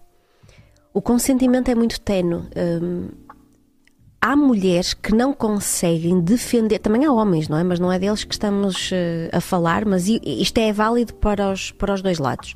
O 0.94 1.02
consentimento 1.02 1.68
é 1.68 1.74
muito 1.74 2.00
tenue. 2.00 2.42
Hum, 2.80 3.08
há 4.20 4.36
mulheres 4.36 4.94
que 4.94 5.12
não 5.12 5.32
conseguem 5.32 6.20
defender, 6.20 6.78
também 6.78 7.04
há 7.04 7.10
homens, 7.10 7.48
não 7.48 7.58
é? 7.58 7.64
Mas 7.64 7.80
não 7.80 7.90
é 7.90 7.98
deles 7.98 8.22
que 8.22 8.34
estamos 8.34 8.90
eh, 8.92 9.28
a 9.32 9.40
falar, 9.40 9.84
mas 9.84 10.06
isto 10.06 10.58
é 10.58 10.72
válido 10.72 11.14
para 11.14 11.50
os, 11.50 11.72
para 11.72 11.94
os 11.94 12.00
dois 12.00 12.20
lados. 12.20 12.54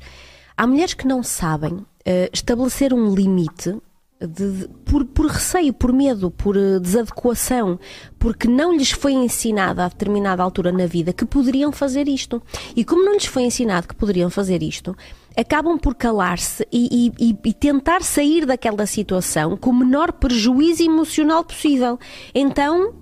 Há 0.55 0.65
mulheres 0.65 0.93
que 0.93 1.05
não 1.05 1.21
sabem 1.21 1.85
eh, 2.05 2.29
estabelecer 2.31 2.93
um 2.93 3.13
limite 3.13 3.75
de- 4.19 4.67
por, 4.85 5.05
por 5.05 5.27
receio, 5.27 5.73
por 5.73 5.93
medo, 5.93 6.31
por 6.31 6.55
eh, 6.57 6.79
desadequação, 6.79 7.79
porque 8.17 8.47
não 8.47 8.73
lhes 8.75 8.91
foi 8.91 9.13
ensinado 9.13 9.81
a 9.81 9.87
determinada 9.87 10.41
altura 10.43 10.71
na 10.71 10.85
vida 10.85 11.13
que 11.13 11.25
poderiam 11.25 11.71
fazer 11.71 12.07
isto. 12.07 12.41
E 12.75 12.83
como 12.83 13.03
não 13.05 13.13
lhes 13.13 13.25
foi 13.25 13.43
ensinado 13.43 13.87
que 13.87 13.95
poderiam 13.95 14.29
fazer 14.29 14.63
isto, 14.63 14.95
acabam 15.35 15.77
por 15.77 15.93
calar-se 15.93 16.67
e- 16.71 17.11
e- 17.19 17.37
e 17.45 17.53
tentar 17.53 18.01
sair 18.01 18.45
daquela 18.45 18.85
situação 18.87 19.55
com 19.55 19.69
o 19.69 19.75
menor 19.75 20.11
prejuízo 20.13 20.83
emocional 20.83 21.43
possível. 21.43 21.99
Então 22.33 22.93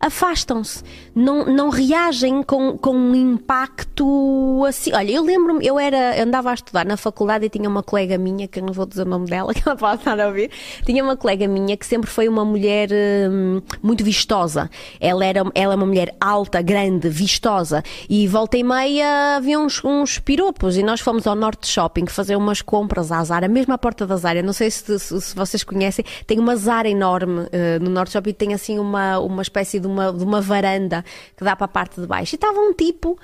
afastam-se, 0.00 0.82
não, 1.14 1.44
não 1.46 1.70
reagem 1.70 2.42
com, 2.42 2.78
com 2.78 2.92
um 2.94 3.14
impacto 3.14 4.64
assim. 4.66 4.92
Olha, 4.94 5.10
eu 5.10 5.22
lembro-me, 5.24 5.66
eu 5.66 5.78
era, 5.78 6.22
andava 6.22 6.50
a 6.50 6.54
estudar 6.54 6.86
na 6.86 6.96
faculdade 6.96 7.46
e 7.46 7.48
tinha 7.48 7.68
uma 7.68 7.82
colega 7.82 8.16
minha, 8.16 8.46
que 8.46 8.60
eu 8.60 8.64
não 8.64 8.72
vou 8.72 8.86
dizer 8.86 9.02
o 9.02 9.08
nome 9.08 9.26
dela, 9.26 9.52
que 9.54 9.62
ela 9.66 9.76
pode 9.76 9.96
estar 10.00 10.18
a 10.20 10.26
ouvir, 10.28 10.50
tinha 10.84 11.02
uma 11.02 11.16
colega 11.16 11.48
minha 11.48 11.76
que 11.76 11.84
sempre 11.84 12.08
foi 12.08 12.28
uma 12.28 12.44
mulher 12.44 12.88
hum, 13.30 13.60
muito 13.82 14.04
vistosa. 14.04 14.70
Ela 15.00 15.24
era 15.24 15.38
ela 15.54 15.72
é 15.72 15.76
uma 15.76 15.86
mulher 15.86 16.14
alta, 16.20 16.62
grande, 16.62 17.08
vistosa, 17.08 17.82
e 18.08 18.26
volta 18.28 18.56
e 18.56 18.62
meia 18.62 19.36
havia 19.36 19.58
uns, 19.58 19.82
uns 19.84 20.18
piropos, 20.18 20.76
e 20.76 20.82
nós 20.82 21.00
fomos 21.00 21.26
ao 21.26 21.34
Norte 21.34 21.66
Shopping 21.66 22.06
fazer 22.06 22.36
umas 22.36 22.62
compras 22.62 23.10
à 23.10 23.22
Zara, 23.24 23.48
mesmo 23.48 23.72
à 23.72 23.78
porta 23.78 24.06
da 24.06 24.16
Zara, 24.16 24.42
não 24.42 24.52
sei 24.52 24.70
se, 24.70 24.98
se- 24.98 25.20
se 25.20 25.34
vocês 25.34 25.64
conhecem, 25.64 26.04
tem 26.26 26.38
uma 26.38 26.54
Zara 26.56 26.88
enorme 26.88 27.48
eh, 27.50 27.78
no 27.80 27.90
Norte 27.90 28.12
Shopping, 28.12 28.32
tem 28.32 28.54
assim 28.54 28.78
uma, 28.78 29.18
uma 29.18 29.42
espécie 29.42 29.80
de 29.80 29.87
uma, 29.88 30.12
de 30.12 30.22
uma 30.22 30.40
varanda 30.40 31.04
que 31.36 31.44
dá 31.44 31.56
para 31.56 31.64
a 31.64 31.68
parte 31.68 32.00
de 32.00 32.06
baixo. 32.06 32.34
E 32.34 32.36
estava 32.36 32.58
um 32.58 32.72
tipo 32.72 33.18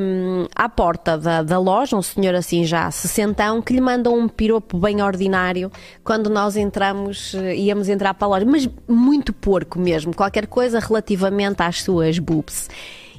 hum, 0.00 0.46
à 0.54 0.68
porta 0.68 1.16
da, 1.16 1.42
da 1.42 1.58
loja, 1.58 1.96
um 1.96 2.02
senhor 2.02 2.34
assim 2.34 2.64
já 2.64 2.90
sessentão, 2.90 3.62
que 3.62 3.72
lhe 3.72 3.80
manda 3.80 4.10
um 4.10 4.28
piropo 4.28 4.78
bem 4.78 5.02
ordinário 5.02 5.70
quando 6.02 6.28
nós 6.28 6.56
entramos, 6.56 7.34
eh, 7.34 7.56
íamos 7.56 7.88
entrar 7.88 8.14
para 8.14 8.26
a 8.26 8.30
loja, 8.30 8.46
mas 8.46 8.68
muito 8.88 9.32
porco 9.32 9.78
mesmo, 9.78 10.14
qualquer 10.14 10.46
coisa 10.46 10.80
relativamente 10.80 11.62
às 11.62 11.82
suas 11.82 12.18
boobs. 12.18 12.68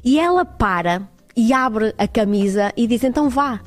E 0.03 0.19
ela 0.19 0.43
para 0.43 1.07
e 1.35 1.53
abre 1.53 1.93
a 1.97 2.07
camisa 2.07 2.73
e 2.75 2.87
diz: 2.87 3.03
então 3.03 3.29
vá, 3.29 3.59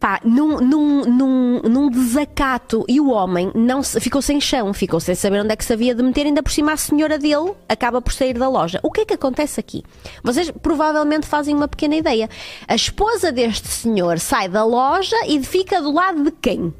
Pá, 0.00 0.18
num, 0.24 0.58
num, 0.60 1.04
num, 1.04 1.60
num 1.60 1.90
desacato. 1.90 2.86
E 2.88 2.98
o 2.98 3.10
homem 3.10 3.52
não 3.54 3.82
se- 3.82 4.00
ficou 4.00 4.22
sem 4.22 4.40
chão, 4.40 4.72
ficou 4.72 4.98
sem 4.98 5.14
saber 5.14 5.42
onde 5.42 5.52
é 5.52 5.56
que 5.56 5.64
se 5.64 5.74
havia 5.74 5.94
de 5.94 6.02
meter, 6.02 6.24
ainda 6.24 6.42
por 6.42 6.50
cima 6.50 6.72
a 6.72 6.76
senhora 6.78 7.18
dele 7.18 7.52
acaba 7.68 8.00
por 8.00 8.10
sair 8.10 8.32
da 8.38 8.48
loja. 8.48 8.80
O 8.82 8.90
que 8.90 9.02
é 9.02 9.04
que 9.04 9.12
acontece 9.12 9.60
aqui? 9.60 9.84
Vocês 10.24 10.50
provavelmente 10.50 11.26
fazem 11.26 11.54
uma 11.54 11.68
pequena 11.68 11.96
ideia. 11.96 12.30
A 12.66 12.74
esposa 12.74 13.30
deste 13.30 13.68
senhor 13.68 14.18
sai 14.18 14.48
da 14.48 14.64
loja 14.64 15.16
e 15.28 15.42
fica 15.44 15.82
do 15.82 15.92
lado 15.92 16.24
de 16.24 16.30
quem? 16.30 16.72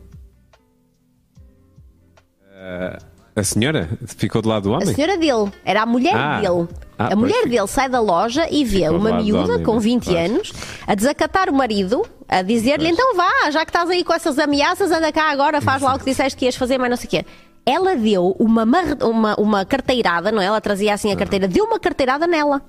A 3.36 3.42
senhora 3.44 3.88
ficou 4.06 4.42
do 4.42 4.48
lado 4.48 4.64
do 4.64 4.74
A 4.74 4.78
homem? 4.78 4.94
senhora 4.94 5.16
dele. 5.16 5.52
Era 5.64 5.82
a 5.82 5.86
mulher 5.86 6.14
Ah. 6.16 6.40
dele. 6.40 6.68
Ah, 6.98 7.04
a 7.04 7.08
pois, 7.08 7.18
mulher 7.18 7.48
dele 7.48 7.66
sai 7.66 7.88
da 7.88 8.00
loja 8.00 8.46
e 8.50 8.64
vê 8.64 8.80
Ficou 8.80 8.96
uma 8.96 9.12
miúda 9.22 9.52
homem, 9.54 9.62
com 9.64 9.74
né? 9.74 9.80
20 9.80 10.04
Claro. 10.04 10.18
anos 10.26 10.52
a 10.86 10.94
desacatar 10.94 11.48
o 11.48 11.54
marido, 11.54 12.04
a 12.28 12.42
dizer-lhe: 12.42 12.84
Pois. 12.84 12.92
então 12.92 13.14
vá, 13.16 13.50
já 13.50 13.64
que 13.64 13.70
estás 13.70 13.88
aí 13.88 14.04
com 14.04 14.12
essas 14.12 14.38
ameaças, 14.38 14.90
anda 14.90 15.10
cá 15.12 15.30
agora, 15.30 15.60
faz 15.60 15.80
lá 15.80 15.94
o 15.94 15.98
que 15.98 16.04
disseste 16.04 16.36
que 16.38 16.44
ias 16.44 16.56
fazer, 16.56 16.76
mas 16.78 16.90
não 16.90 16.96
sei 16.96 17.06
o 17.06 17.10
quê. 17.10 17.24
Ela 17.64 17.94
deu 17.94 18.34
uma, 18.38 18.64
uma, 19.02 19.34
uma 19.40 19.64
carteirada, 19.64 20.32
não 20.32 20.42
é? 20.42 20.46
Ela 20.46 20.60
trazia 20.60 20.92
assim 20.92 21.12
a 21.12 21.16
carteira, 21.16 21.46
deu 21.46 21.64
uma 21.64 21.78
carteirada 21.78 22.26
nela. 22.26 22.60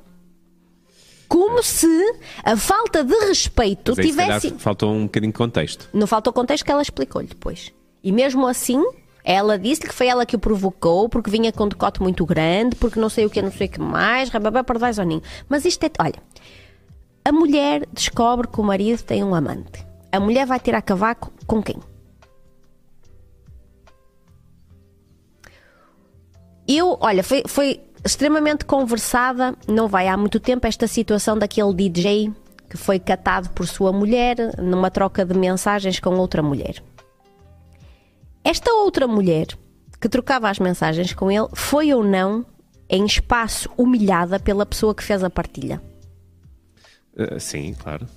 Como 1.28 1.64
se 1.64 1.88
a 2.44 2.58
falta 2.58 3.04
de 3.04 3.16
respeito 3.26 3.94
aí, 3.98 4.06
tivesse. 4.06 4.52
faltou 4.58 4.92
um 4.94 5.04
bocadinho 5.04 5.32
de 5.32 5.38
contexto. 5.38 5.88
Não 5.94 6.06
falta 6.06 6.30
o 6.30 6.34
contexto 6.34 6.66
que 6.66 6.72
ela 6.72 6.82
explicou-lhe 6.82 7.28
depois. 7.28 7.72
E 8.04 8.12
mesmo 8.12 8.46
assim, 8.46 8.84
ela 9.24 9.58
disse-lhe 9.58 9.88
que 9.88 9.96
foi 9.96 10.08
ela 10.08 10.26
que 10.26 10.36
o 10.36 10.40
provocou, 10.40 11.08
porque 11.08 11.30
vinha 11.30 11.52
com 11.52 11.66
um 11.66 11.70
decote 11.70 12.02
muito 12.02 12.26
grande, 12.26 12.76
porque 12.76 13.00
não 13.00 13.10
sei 13.10 13.26
o 13.26 13.30
que, 13.30 13.42
não 13.42 13.52
sei 13.52 13.68
o 13.68 13.70
que 13.70 13.80
mais, 13.80 14.30
rababá, 14.30 14.64
pardais 14.64 14.98
ou 14.98 15.06
ninho. 15.06 15.22
Mas 15.48 15.66
isto 15.66 15.84
é. 15.84 15.92
Olha, 16.00 16.22
a 17.24 17.32
mulher 17.32 17.86
descobre 17.94 18.48
que 18.48 18.60
o 18.60 18.64
marido 18.64 19.04
tem 19.04 19.24
um 19.24 19.36
amante. 19.36 19.86
A 20.12 20.20
mulher 20.20 20.46
vai 20.46 20.60
tirar 20.60 20.82
cavaco 20.82 21.32
com 21.46 21.62
quem? 21.62 21.78
Eu, 26.68 26.98
olha, 27.02 27.24
foi, 27.24 27.44
foi 27.48 27.82
extremamente 28.04 28.66
conversada, 28.66 29.56
não 29.68 29.88
vai 29.88 30.08
há 30.08 30.18
muito 30.18 30.40
tempo, 30.40 30.66
esta 30.66 30.88
situação 30.88 31.38
daquele 31.38 31.74
DJ 31.74 32.32
que 32.70 32.78
foi 32.78 33.00
catado 33.00 33.50
por 33.50 33.68
sua 33.68 33.92
mulher 33.92 34.38
numa 34.58 34.90
troca 34.90 35.26
de 35.26 35.38
mensagens 35.38 36.00
com 36.00 36.16
outra 36.16 36.42
mulher. 36.42 36.82
Esta 38.44 38.72
outra 38.74 39.08
mulher 39.08 39.48
que 40.00 40.10
trocava 40.10 40.50
as 40.50 40.60
mensagens 40.60 41.14
com 41.14 41.32
ele 41.32 41.48
foi 41.54 41.94
ou 41.94 42.04
não 42.04 42.46
em 42.90 43.06
espaço 43.06 43.70
humilhada 43.78 44.40
pela 44.40 44.66
pessoa 44.66 44.96
que 44.96 45.04
fez 45.04 45.24
a 45.24 45.30
partilha. 45.30 45.82
Uh, 47.14 47.40
sim, 47.40 47.74
claro. 47.74 48.08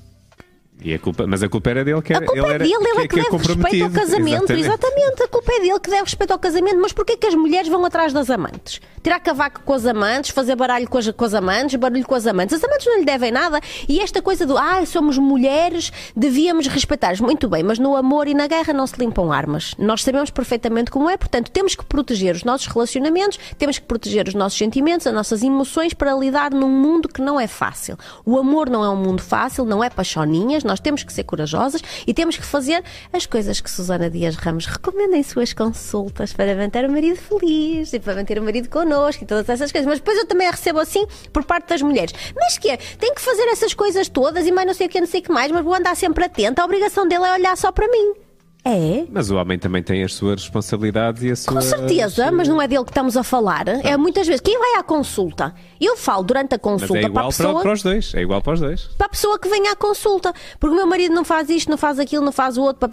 E 0.84 0.92
a 0.92 0.98
culpa, 0.98 1.26
mas 1.26 1.42
a 1.42 1.48
culpa 1.48 1.70
era 1.70 1.82
dele 1.82 2.02
que 2.02 2.12
A 2.12 2.16
era, 2.16 2.26
culpa 2.26 2.40
ele 2.40 2.54
é 2.54 2.58
dele, 2.58 2.74
ele 2.74 2.98
é 2.98 3.08
que, 3.08 3.08
que 3.08 3.20
é 3.20 3.22
deve 3.22 3.36
respeito 3.38 3.84
ao 3.84 3.90
casamento. 3.90 4.52
Exatamente. 4.52 4.60
Exatamente. 4.60 5.22
a 5.22 5.28
culpa 5.28 5.52
é 5.52 5.60
dele 5.60 5.80
que 5.80 5.90
deve 5.90 6.02
respeito 6.02 6.30
ao 6.30 6.38
casamento. 6.38 6.78
Mas 6.78 6.92
porquê 6.92 7.16
que 7.16 7.26
as 7.26 7.34
mulheres 7.34 7.68
vão 7.68 7.82
atrás 7.86 8.12
das 8.12 8.28
amantes? 8.28 8.82
Tirar 9.02 9.18
cavaco 9.20 9.62
com 9.62 9.72
as 9.72 9.86
amantes, 9.86 10.30
fazer 10.30 10.54
baralho 10.56 10.86
com 10.86 10.98
as, 10.98 11.10
com 11.10 11.24
as 11.24 11.32
amantes, 11.32 11.74
barulho 11.76 12.06
com 12.06 12.14
as 12.14 12.26
amantes. 12.26 12.54
As 12.54 12.62
amantes 12.62 12.86
não 12.86 12.98
lhe 12.98 13.04
devem 13.04 13.32
nada. 13.32 13.60
E 13.88 13.98
esta 13.98 14.20
coisa 14.20 14.44
do, 14.44 14.58
ah, 14.58 14.84
somos 14.84 15.16
mulheres, 15.16 15.90
devíamos 16.14 16.66
respeitar. 16.66 17.14
Muito 17.20 17.48
bem, 17.48 17.62
mas 17.62 17.78
no 17.78 17.96
amor 17.96 18.28
e 18.28 18.34
na 18.34 18.46
guerra 18.46 18.74
não 18.74 18.86
se 18.86 18.98
limpam 18.98 19.32
armas. 19.32 19.74
Nós 19.78 20.02
sabemos 20.02 20.28
perfeitamente 20.28 20.90
como 20.90 21.08
é, 21.08 21.16
portanto, 21.16 21.50
temos 21.50 21.74
que 21.74 21.84
proteger 21.84 22.34
os 22.34 22.44
nossos 22.44 22.66
relacionamentos, 22.66 23.38
temos 23.56 23.78
que 23.78 23.86
proteger 23.86 24.28
os 24.28 24.34
nossos 24.34 24.58
sentimentos, 24.58 25.06
as 25.06 25.14
nossas 25.14 25.42
emoções 25.42 25.94
para 25.94 26.14
lidar 26.14 26.50
num 26.50 26.68
mundo 26.68 27.08
que 27.08 27.22
não 27.22 27.40
é 27.40 27.46
fácil. 27.46 27.96
O 28.24 28.38
amor 28.38 28.68
não 28.68 28.84
é 28.84 28.90
um 28.90 28.96
mundo 28.96 29.22
fácil, 29.22 29.64
não 29.64 29.82
é 29.82 29.88
paixoninhas, 29.88 30.64
nós 30.64 30.73
temos 30.80 31.02
que 31.02 31.12
ser 31.12 31.24
corajosas 31.24 31.82
e 32.06 32.14
temos 32.14 32.36
que 32.36 32.44
fazer 32.44 32.82
as 33.12 33.26
coisas 33.26 33.60
que 33.60 33.70
Susana 33.70 34.10
Dias 34.10 34.36
Ramos 34.36 34.66
recomenda 34.66 35.16
em 35.16 35.22
suas 35.22 35.52
consultas 35.52 36.32
para 36.32 36.54
manter 36.54 36.88
o 36.88 36.92
marido 36.92 37.16
feliz 37.16 37.92
e 37.92 38.00
para 38.00 38.14
manter 38.14 38.38
o 38.38 38.42
marido 38.42 38.68
connosco 38.68 39.24
e 39.24 39.26
todas 39.26 39.48
essas 39.48 39.70
coisas. 39.70 39.86
Mas 39.86 39.98
depois 39.98 40.18
eu 40.18 40.26
também 40.26 40.46
a 40.46 40.50
recebo 40.50 40.78
assim 40.78 41.06
por 41.32 41.44
parte 41.44 41.68
das 41.68 41.82
mulheres. 41.82 42.12
Mas 42.34 42.58
que 42.58 42.70
é? 42.70 42.76
Tem 42.76 43.14
que 43.14 43.20
fazer 43.20 43.44
essas 43.48 43.74
coisas 43.74 44.08
todas 44.08 44.46
e 44.46 44.52
mais 44.52 44.66
não 44.66 44.74
sei 44.74 44.86
o 44.86 44.90
que, 44.90 45.00
não 45.00 45.06
sei 45.06 45.20
o 45.20 45.22
que 45.22 45.32
mais, 45.32 45.50
mas 45.50 45.64
vou 45.64 45.74
andar 45.74 45.94
sempre 45.96 46.24
atenta. 46.24 46.62
A 46.62 46.64
obrigação 46.64 47.06
dele 47.06 47.24
é 47.24 47.32
olhar 47.32 47.56
só 47.56 47.70
para 47.70 47.88
mim. 47.88 48.23
É? 48.66 49.04
Mas 49.10 49.30
o 49.30 49.36
homem 49.36 49.58
também 49.58 49.82
tem 49.82 50.02
as 50.02 50.14
suas 50.14 50.40
responsabilidades 50.40 51.22
e 51.22 51.30
a 51.30 51.36
sua. 51.36 51.52
Com 51.52 51.60
certeza, 51.60 52.32
mas 52.32 52.48
não 52.48 52.62
é 52.62 52.66
dele 52.66 52.82
que 52.84 52.90
estamos 52.90 53.14
a 53.14 53.22
falar. 53.22 53.68
É 53.68 53.94
muitas 53.98 54.26
vezes. 54.26 54.40
Quem 54.40 54.58
vai 54.58 54.76
à 54.76 54.82
consulta? 54.82 55.54
Eu 55.78 55.98
falo 55.98 56.22
durante 56.22 56.54
a 56.54 56.56
Mas 56.56 56.62
consulta 56.62 56.96
é 56.98 57.00
para 57.02 57.08
a 57.08 57.10
igual 57.10 57.24
para, 57.28 57.36
pessoa. 57.36 57.60
para 57.62 57.72
os 57.72 57.82
dois. 57.82 58.14
É 58.14 58.22
igual 58.22 58.40
para 58.40 58.52
os 58.54 58.60
dois. 58.60 58.84
para 58.96 59.06
a 59.06 59.10
pessoa 59.10 59.38
que 59.38 59.50
vem 59.50 59.68
à 59.68 59.76
consulta. 59.76 60.32
Porque 60.58 60.72
o 60.74 60.76
meu 60.76 60.86
marido 60.86 61.14
não 61.14 61.24
faz 61.24 61.50
isto, 61.50 61.70
não 61.70 61.76
faz 61.76 61.98
aquilo, 61.98 62.24
não 62.24 62.32
faz 62.32 62.56
o 62.56 62.62
outro, 62.62 62.88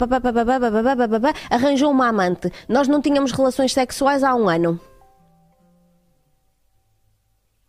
arranjou 1.50 1.90
uma 1.90 2.08
amante. 2.08 2.52
Nós 2.68 2.86
não 2.86 3.00
tínhamos 3.00 3.32
relações 3.32 3.72
sexuais 3.72 4.22
há 4.22 4.34
um 4.34 4.50
ano. 4.50 4.78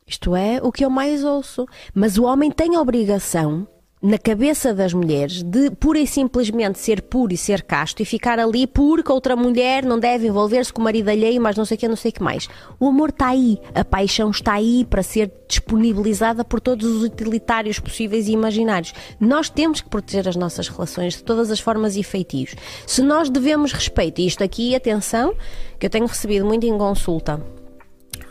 Isto 0.05 0.35
é 0.35 0.59
o 0.61 0.73
que 0.73 0.83
eu 0.83 0.89
mais 0.89 1.23
ouço. 1.23 1.65
Mas 1.95 2.17
o 2.17 2.25
homem 2.25 2.51
tem 2.51 2.75
a 2.75 2.81
obrigação, 2.81 3.65
na 4.03 4.17
cabeça 4.17 4.73
das 4.73 4.93
mulheres, 4.93 5.41
de 5.41 5.71
pura 5.71 5.97
e 5.97 6.05
simplesmente 6.05 6.77
ser 6.77 7.01
puro 7.03 7.31
e 7.31 7.37
ser 7.37 7.61
casto 7.61 8.01
e 8.01 8.05
ficar 8.05 8.37
ali 8.37 8.67
porque 8.67 9.09
outra 9.09 9.33
mulher 9.33 9.85
não 9.85 9.97
deve 9.97 10.27
envolver-se 10.27 10.73
com 10.73 10.81
o 10.81 10.83
marido 10.83 11.07
alheio, 11.07 11.41
mas 11.41 11.55
não 11.55 11.63
sei 11.63 11.77
o 11.77 11.79
que, 11.79 11.87
não 11.87 11.95
sei 11.95 12.11
o 12.11 12.13
que 12.13 12.21
mais. 12.21 12.49
O 12.77 12.89
amor 12.89 13.11
está 13.11 13.29
aí, 13.29 13.57
a 13.73 13.85
paixão 13.85 14.29
está 14.29 14.55
aí 14.55 14.85
para 14.89 15.01
ser 15.01 15.31
disponibilizada 15.47 16.43
por 16.43 16.59
todos 16.59 16.85
os 16.85 17.01
utilitários 17.01 17.79
possíveis 17.79 18.27
e 18.27 18.33
imaginários. 18.33 18.93
Nós 19.21 19.49
temos 19.49 19.79
que 19.79 19.89
proteger 19.89 20.27
as 20.27 20.35
nossas 20.35 20.67
relações 20.67 21.13
de 21.13 21.23
todas 21.23 21.49
as 21.49 21.61
formas 21.61 21.95
e 21.95 22.03
feitios. 22.03 22.55
Se 22.85 23.01
nós 23.01 23.29
devemos 23.29 23.71
respeito, 23.71 24.19
e 24.19 24.27
isto 24.27 24.43
aqui, 24.43 24.75
atenção, 24.75 25.33
que 25.79 25.85
eu 25.85 25.89
tenho 25.89 26.07
recebido 26.07 26.45
muito 26.45 26.65
em 26.65 26.77
consulta, 26.77 27.41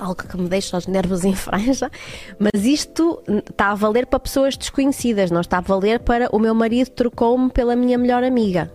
algo 0.03 0.17
que 0.17 0.37
me 0.37 0.49
deixa 0.49 0.77
os 0.77 0.87
nervos 0.87 1.25
em 1.25 1.35
franja, 1.35 1.91
mas 2.39 2.65
isto 2.65 3.23
está 3.51 3.71
a 3.71 3.75
valer 3.75 4.07
para 4.07 4.19
pessoas 4.19 4.57
desconhecidas, 4.57 5.31
não 5.31 5.41
está 5.41 5.59
a 5.59 5.61
valer 5.61 6.01
para 6.01 6.29
o 6.35 6.39
meu 6.39 6.55
marido 6.55 6.91
trocou-me 6.91 7.51
pela 7.51 7.77
minha 7.77 7.97
melhor 7.97 8.25
amiga. 8.25 8.73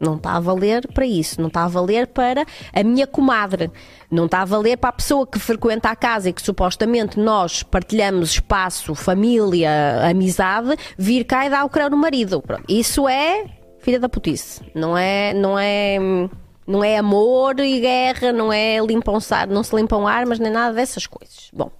Não 0.00 0.14
está 0.14 0.34
a 0.34 0.40
valer 0.40 0.86
para 0.92 1.04
isso, 1.04 1.40
não 1.40 1.48
está 1.48 1.64
a 1.64 1.68
valer 1.68 2.06
para 2.06 2.46
a 2.72 2.84
minha 2.84 3.04
comadre, 3.04 3.68
não 4.08 4.26
está 4.26 4.42
a 4.42 4.44
valer 4.44 4.76
para 4.76 4.90
a 4.90 4.92
pessoa 4.92 5.26
que 5.26 5.40
frequenta 5.40 5.90
a 5.90 5.96
casa 5.96 6.28
e 6.28 6.32
que 6.32 6.40
supostamente 6.40 7.18
nós 7.18 7.64
partilhamos 7.64 8.30
espaço, 8.30 8.94
família, 8.94 10.08
amizade, 10.08 10.76
vir 10.96 11.24
cá 11.24 11.46
e 11.46 11.50
dar 11.50 11.64
o 11.64 11.68
crânio 11.68 11.90
no 11.90 11.96
marido. 11.96 12.44
Isso 12.68 13.08
é 13.08 13.44
filha 13.80 13.98
da 13.98 14.08
putice, 14.08 14.62
não 14.72 14.96
é, 14.96 15.34
não 15.34 15.58
é, 15.58 15.98
não 16.68 16.84
é 16.84 16.98
amor 16.98 17.58
e 17.58 17.80
guerra, 17.80 18.32
não 18.32 18.52
é 18.52 18.78
limpam 18.78 19.18
não 19.48 19.62
se 19.64 19.74
limpam 19.74 20.06
armas 20.06 20.38
nem 20.38 20.52
nada 20.52 20.74
dessas 20.74 21.06
coisas. 21.06 21.48
Bom, 21.52 21.72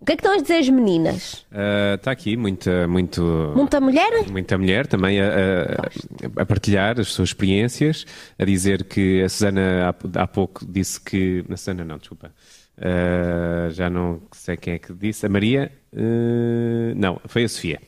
o 0.00 0.04
que 0.04 0.12
é 0.12 0.16
que 0.16 0.20
estão 0.20 0.36
a 0.36 0.40
dizer 0.40 0.56
as 0.58 0.68
meninas? 0.68 1.44
Ah, 1.52 1.94
Está 1.96 2.10
aqui 2.10 2.36
muita, 2.36 2.88
muito, 2.88 3.22
Muita 3.54 3.80
mulher? 3.80 4.28
muita 4.30 4.56
mulher 4.58 4.86
também 4.86 5.20
a, 5.20 5.26
a- 5.28 6.42
a 6.42 6.46
partilhar 6.46 6.98
as 6.98 7.08
suas 7.08 7.28
experiências, 7.30 8.04
a 8.38 8.44
dizer 8.44 8.84
que 8.84 9.22
a 9.22 9.28
Susana 9.28 9.88
há, 10.16 10.22
há 10.22 10.26
pouco 10.26 10.64
disse 10.66 11.00
que. 11.00 11.44
A 11.50 11.56
Susana 11.56 11.84
não, 11.84 11.98
desculpa. 11.98 12.32
Ah, 12.78 13.68
já 13.70 13.88
não 13.90 14.22
sei 14.32 14.56
quem 14.56 14.74
é 14.74 14.78
que 14.78 14.92
disse. 14.92 15.24
A 15.26 15.28
Maria? 15.28 15.70
Ah, 15.94 16.92
não, 16.96 17.20
foi 17.26 17.44
a 17.44 17.48
Sofia. 17.48 17.78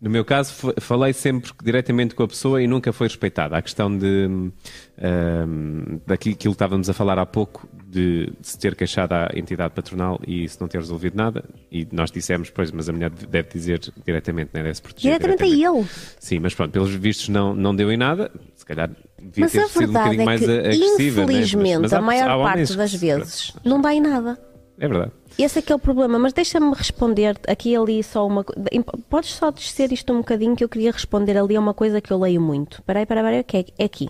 No 0.00 0.08
meu 0.08 0.24
caso, 0.24 0.54
fa- 0.54 0.74
falei 0.80 1.12
sempre 1.12 1.52
diretamente 1.62 2.14
com 2.14 2.22
a 2.22 2.28
pessoa 2.28 2.62
e 2.62 2.66
nunca 2.66 2.90
foi 2.90 3.06
respeitada. 3.06 3.56
A 3.58 3.60
questão 3.60 3.94
de 3.94 4.50
ahm, 4.98 5.98
daquilo 6.06 6.36
que 6.36 6.48
estávamos 6.48 6.88
a 6.88 6.94
falar 6.94 7.18
há 7.18 7.26
pouco, 7.26 7.68
de, 7.86 8.26
de 8.40 8.46
se 8.48 8.58
ter 8.58 8.74
queixado 8.74 9.14
à 9.14 9.28
entidade 9.34 9.74
patronal 9.74 10.18
e 10.26 10.48
se 10.48 10.60
não 10.60 10.68
ter 10.68 10.78
resolvido 10.78 11.16
nada, 11.16 11.44
e 11.70 11.86
nós 11.92 12.10
dissemos, 12.10 12.48
pois, 12.50 12.70
mas 12.70 12.88
a 12.88 12.92
mulher 12.92 13.10
deve 13.10 13.48
dizer 13.50 13.80
diretamente, 14.06 14.50
né? 14.54 14.62
deve-se 14.62 14.80
proteger. 14.82 15.18
Diretamente 15.18 15.42
a 15.42 15.46
ele. 15.70 15.86
Sim, 16.18 16.38
mas 16.38 16.54
pronto, 16.54 16.70
pelos 16.72 16.90
vistos 16.94 17.28
não, 17.28 17.54
não 17.54 17.74
deu 17.74 17.90
em 17.92 17.96
nada, 17.96 18.30
se 18.56 18.64
calhar 18.64 18.88
devia 19.20 19.44
Mas 19.44 19.52
ter 19.52 19.68
sido 19.68 19.90
um 19.90 19.92
bocadinho 19.92 20.22
é 20.22 20.24
mais 20.24 20.40
que, 20.40 20.50
agressiva. 20.50 21.20
né? 21.20 21.26
Mas- 21.26 21.34
infelizmente, 21.36 21.78
mas 21.82 21.92
há- 21.92 21.98
a 21.98 22.02
maior 22.02 22.42
parte 22.42 22.74
das 22.76 22.90
se- 22.92 22.96
vezes 22.98 23.52
não 23.64 23.80
dá 23.80 23.92
em 23.94 24.00
nada. 24.00 24.38
É 24.80 24.88
verdade. 24.88 25.12
Esse 25.38 25.58
é 25.58 25.62
que 25.62 25.70
é 25.70 25.76
o 25.76 25.78
problema, 25.78 26.18
mas 26.18 26.32
deixa-me 26.32 26.74
responder 26.74 27.38
aqui 27.46 27.76
ali 27.76 28.02
só 28.02 28.26
uma 28.26 28.42
coisa. 28.42 28.64
Podes 29.10 29.34
só 29.34 29.50
descer 29.50 29.92
isto 29.92 30.10
um 30.10 30.18
bocadinho 30.18 30.56
que 30.56 30.64
eu 30.64 30.68
queria 30.70 30.90
responder 30.90 31.36
ali 31.36 31.54
a 31.54 31.60
uma 31.60 31.74
coisa 31.74 32.00
que 32.00 32.10
eu 32.10 32.18
leio 32.18 32.40
muito. 32.40 32.82
Peraí, 32.82 33.04
peraí, 33.04 33.22
peraí, 33.22 33.44
que 33.44 33.74
é 33.78 33.84
aqui. 33.84 34.08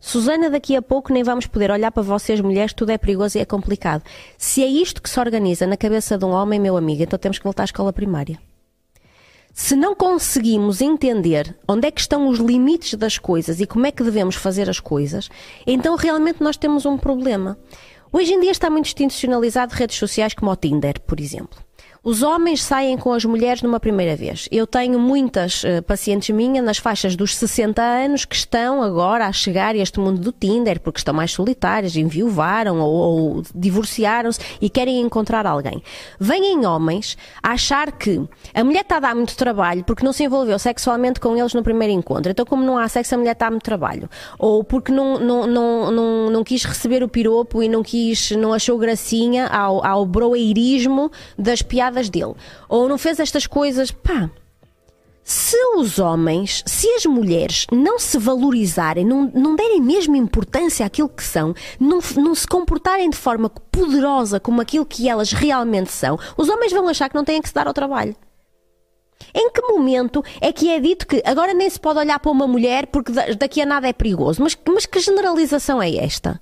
Susana, 0.00 0.50
daqui 0.50 0.74
a 0.74 0.82
pouco 0.82 1.12
nem 1.12 1.22
vamos 1.22 1.46
poder 1.46 1.70
olhar 1.70 1.92
para 1.92 2.02
vocês 2.02 2.40
mulheres, 2.40 2.72
tudo 2.72 2.90
é 2.90 2.98
perigoso 2.98 3.38
e 3.38 3.40
é 3.40 3.44
complicado. 3.44 4.02
Se 4.36 4.60
é 4.62 4.66
isto 4.66 5.00
que 5.00 5.08
se 5.08 5.20
organiza 5.20 5.68
na 5.68 5.76
cabeça 5.76 6.18
de 6.18 6.24
um 6.24 6.30
homem, 6.30 6.58
meu 6.58 6.76
amigo, 6.76 7.04
então 7.04 7.18
temos 7.18 7.38
que 7.38 7.44
voltar 7.44 7.62
à 7.62 7.66
escola 7.66 7.92
primária. 7.92 8.38
Se 9.54 9.74
não 9.74 9.94
conseguimos 9.94 10.80
entender 10.80 11.56
onde 11.66 11.88
é 11.88 11.90
que 11.90 12.00
estão 12.00 12.28
os 12.28 12.38
limites 12.38 12.94
das 12.94 13.18
coisas 13.18 13.60
e 13.60 13.66
como 13.66 13.86
é 13.86 13.90
que 13.90 14.04
devemos 14.04 14.36
fazer 14.36 14.70
as 14.70 14.78
coisas, 14.78 15.28
então 15.66 15.96
realmente 15.96 16.40
nós 16.40 16.56
temos 16.56 16.86
um 16.86 16.96
problema. 16.96 17.58
Hoje 18.10 18.32
em 18.32 18.40
dia 18.40 18.50
está 18.50 18.70
muito 18.70 18.86
institucionalizado 18.86 19.74
redes 19.74 19.96
sociais 19.96 20.32
como 20.32 20.50
o 20.50 20.56
Tinder, 20.56 21.00
por 21.00 21.20
exemplo. 21.20 21.67
Os 22.08 22.22
homens 22.22 22.62
saem 22.62 22.96
com 22.96 23.12
as 23.12 23.22
mulheres 23.26 23.60
numa 23.60 23.78
primeira 23.78 24.16
vez. 24.16 24.48
Eu 24.50 24.66
tenho 24.66 24.98
muitas 24.98 25.62
eh, 25.62 25.82
pacientes 25.82 26.34
minhas 26.34 26.64
nas 26.64 26.78
faixas 26.78 27.14
dos 27.14 27.36
60 27.36 27.82
anos 27.82 28.24
que 28.24 28.34
estão 28.34 28.82
agora 28.82 29.26
a 29.26 29.32
chegar 29.32 29.74
a 29.74 29.76
este 29.76 30.00
mundo 30.00 30.18
do 30.18 30.32
Tinder 30.32 30.80
porque 30.80 31.00
estão 31.00 31.12
mais 31.12 31.32
solitárias, 31.32 31.96
enviuvaram 31.96 32.80
ou, 32.80 32.94
ou 32.94 33.42
divorciaram-se 33.54 34.40
e 34.58 34.70
querem 34.70 35.02
encontrar 35.02 35.44
alguém. 35.44 35.82
Vêm 36.18 36.64
homens 36.64 37.14
a 37.42 37.50
achar 37.50 37.92
que 37.92 38.26
a 38.54 38.64
mulher 38.64 38.80
está 38.80 38.96
a 38.96 39.00
dar 39.00 39.14
muito 39.14 39.36
trabalho 39.36 39.84
porque 39.84 40.02
não 40.02 40.14
se 40.14 40.24
envolveu 40.24 40.58
sexualmente 40.58 41.20
com 41.20 41.36
eles 41.36 41.52
no 41.52 41.62
primeiro 41.62 41.92
encontro. 41.92 42.32
Então, 42.32 42.46
como 42.46 42.64
não 42.64 42.78
há 42.78 42.88
sexo, 42.88 43.16
a 43.16 43.18
mulher 43.18 43.32
está 43.32 43.48
a 43.48 43.50
muito 43.50 43.64
trabalho. 43.64 44.08
Ou 44.38 44.64
porque 44.64 44.90
não, 44.90 45.20
não, 45.20 45.46
não, 45.46 45.90
não, 45.90 46.30
não 46.30 46.42
quis 46.42 46.64
receber 46.64 47.02
o 47.02 47.08
piropo 47.08 47.62
e 47.62 47.68
não 47.68 47.82
quis, 47.82 48.30
não 48.30 48.54
achou 48.54 48.78
gracinha 48.78 49.46
ao, 49.48 49.84
ao 49.86 50.06
broeirismo 50.06 51.12
das 51.36 51.60
piadas 51.60 51.97
dele. 52.08 52.34
Ou 52.68 52.86
não 52.86 52.98
fez 52.98 53.18
estas 53.18 53.46
coisas, 53.46 53.90
pá. 53.90 54.30
Se 55.24 55.56
os 55.76 55.98
homens, 55.98 56.62
se 56.66 56.88
as 56.94 57.04
mulheres 57.04 57.66
não 57.70 57.98
se 57.98 58.16
valorizarem, 58.18 59.04
não, 59.04 59.30
não 59.34 59.54
derem 59.56 59.78
mesmo 59.80 60.16
importância 60.16 60.86
àquilo 60.86 61.08
que 61.08 61.22
são, 61.22 61.54
não, 61.78 61.98
não 62.16 62.34
se 62.34 62.46
comportarem 62.46 63.10
de 63.10 63.16
forma 63.16 63.50
poderosa 63.50 64.38
como 64.40 64.60
aquilo 64.60 64.86
que 64.86 65.06
elas 65.08 65.32
realmente 65.32 65.90
são, 65.92 66.18
os 66.36 66.48
homens 66.48 66.72
vão 66.72 66.88
achar 66.88 67.08
que 67.10 67.14
não 67.14 67.24
têm 67.24 67.42
que 67.42 67.48
se 67.48 67.54
dar 67.54 67.66
ao 67.66 67.74
trabalho. 67.74 68.16
Em 69.34 69.50
que 69.50 69.60
momento 69.60 70.24
é 70.40 70.50
que 70.52 70.70
é 70.70 70.80
dito 70.80 71.06
que 71.06 71.22
agora 71.26 71.52
nem 71.52 71.68
se 71.68 71.78
pode 71.78 71.98
olhar 71.98 72.18
para 72.18 72.30
uma 72.30 72.46
mulher 72.46 72.86
porque 72.86 73.12
da- 73.12 73.26
daqui 73.38 73.60
a 73.60 73.66
nada 73.66 73.86
é 73.86 73.92
perigoso? 73.92 74.42
Mas, 74.42 74.56
mas 74.66 74.86
que 74.86 74.98
generalização 75.00 75.82
é 75.82 75.94
esta? 75.96 76.40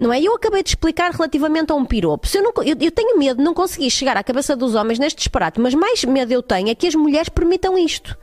Não 0.00 0.10
é? 0.10 0.20
Eu 0.20 0.34
acabei 0.34 0.62
de 0.62 0.70
explicar 0.70 1.10
relativamente 1.10 1.70
a 1.70 1.74
um 1.74 1.84
piropo. 1.84 2.26
Eu, 2.34 2.42
não 2.42 2.52
eu, 2.64 2.74
eu 2.80 2.90
tenho 2.90 3.18
medo 3.18 3.42
não 3.42 3.52
conseguir 3.52 3.90
chegar 3.90 4.16
à 4.16 4.24
cabeça 4.24 4.56
dos 4.56 4.74
homens 4.74 4.98
neste 4.98 5.18
disparate, 5.18 5.60
mas 5.60 5.74
mais 5.74 6.02
medo 6.04 6.32
eu 6.32 6.42
tenho 6.42 6.70
é 6.70 6.74
que 6.74 6.86
as 6.86 6.94
mulheres 6.94 7.28
permitam 7.28 7.76
isto. 7.76 8.16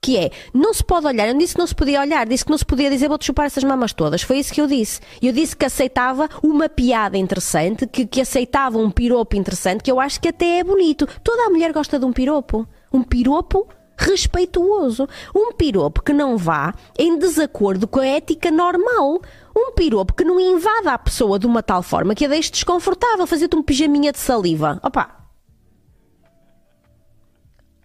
Que 0.00 0.16
é, 0.16 0.30
não 0.54 0.72
se 0.72 0.84
pode 0.84 1.06
olhar, 1.06 1.26
eu 1.26 1.36
disse 1.36 1.54
que 1.54 1.58
não 1.58 1.66
se 1.66 1.74
podia 1.74 2.00
olhar, 2.00 2.24
disse 2.24 2.44
que 2.44 2.50
não 2.52 2.56
se 2.56 2.64
podia 2.64 2.88
dizer 2.88 3.08
vou-te 3.08 3.24
chupar 3.26 3.46
essas 3.46 3.64
mamas 3.64 3.92
todas. 3.92 4.22
Foi 4.22 4.38
isso 4.38 4.54
que 4.54 4.60
eu 4.60 4.68
disse. 4.68 5.00
Eu 5.20 5.32
disse 5.32 5.56
que 5.56 5.64
aceitava 5.66 6.28
uma 6.40 6.68
piada 6.68 7.18
interessante, 7.18 7.84
que, 7.84 8.06
que 8.06 8.20
aceitava 8.20 8.78
um 8.78 8.92
piropo 8.92 9.34
interessante, 9.36 9.82
que 9.82 9.90
eu 9.90 9.98
acho 9.98 10.20
que 10.20 10.28
até 10.28 10.60
é 10.60 10.64
bonito. 10.64 11.08
Toda 11.24 11.46
a 11.46 11.50
mulher 11.50 11.72
gosta 11.72 11.98
de 11.98 12.04
um 12.04 12.12
piropo. 12.12 12.64
Um 12.92 13.02
piropo 13.02 13.66
respeituoso. 13.96 15.08
Um 15.34 15.52
piropo 15.52 16.02
que 16.02 16.12
não 16.12 16.36
vá 16.36 16.72
em 16.96 17.18
desacordo 17.18 17.88
com 17.88 17.98
a 17.98 18.06
ética 18.06 18.52
normal. 18.52 19.20
Um 19.58 19.72
piropo 19.72 20.14
que 20.14 20.24
não 20.24 20.38
invada 20.38 20.92
a 20.92 20.98
pessoa 20.98 21.38
de 21.38 21.46
uma 21.46 21.62
tal 21.62 21.82
forma 21.82 22.14
que 22.14 22.24
a 22.24 22.28
deixe 22.28 22.50
desconfortável, 22.50 23.26
fazer-te 23.26 23.56
um 23.56 23.62
pijaminha 23.62 24.12
de 24.12 24.18
saliva. 24.18 24.78
Opa! 24.82 25.16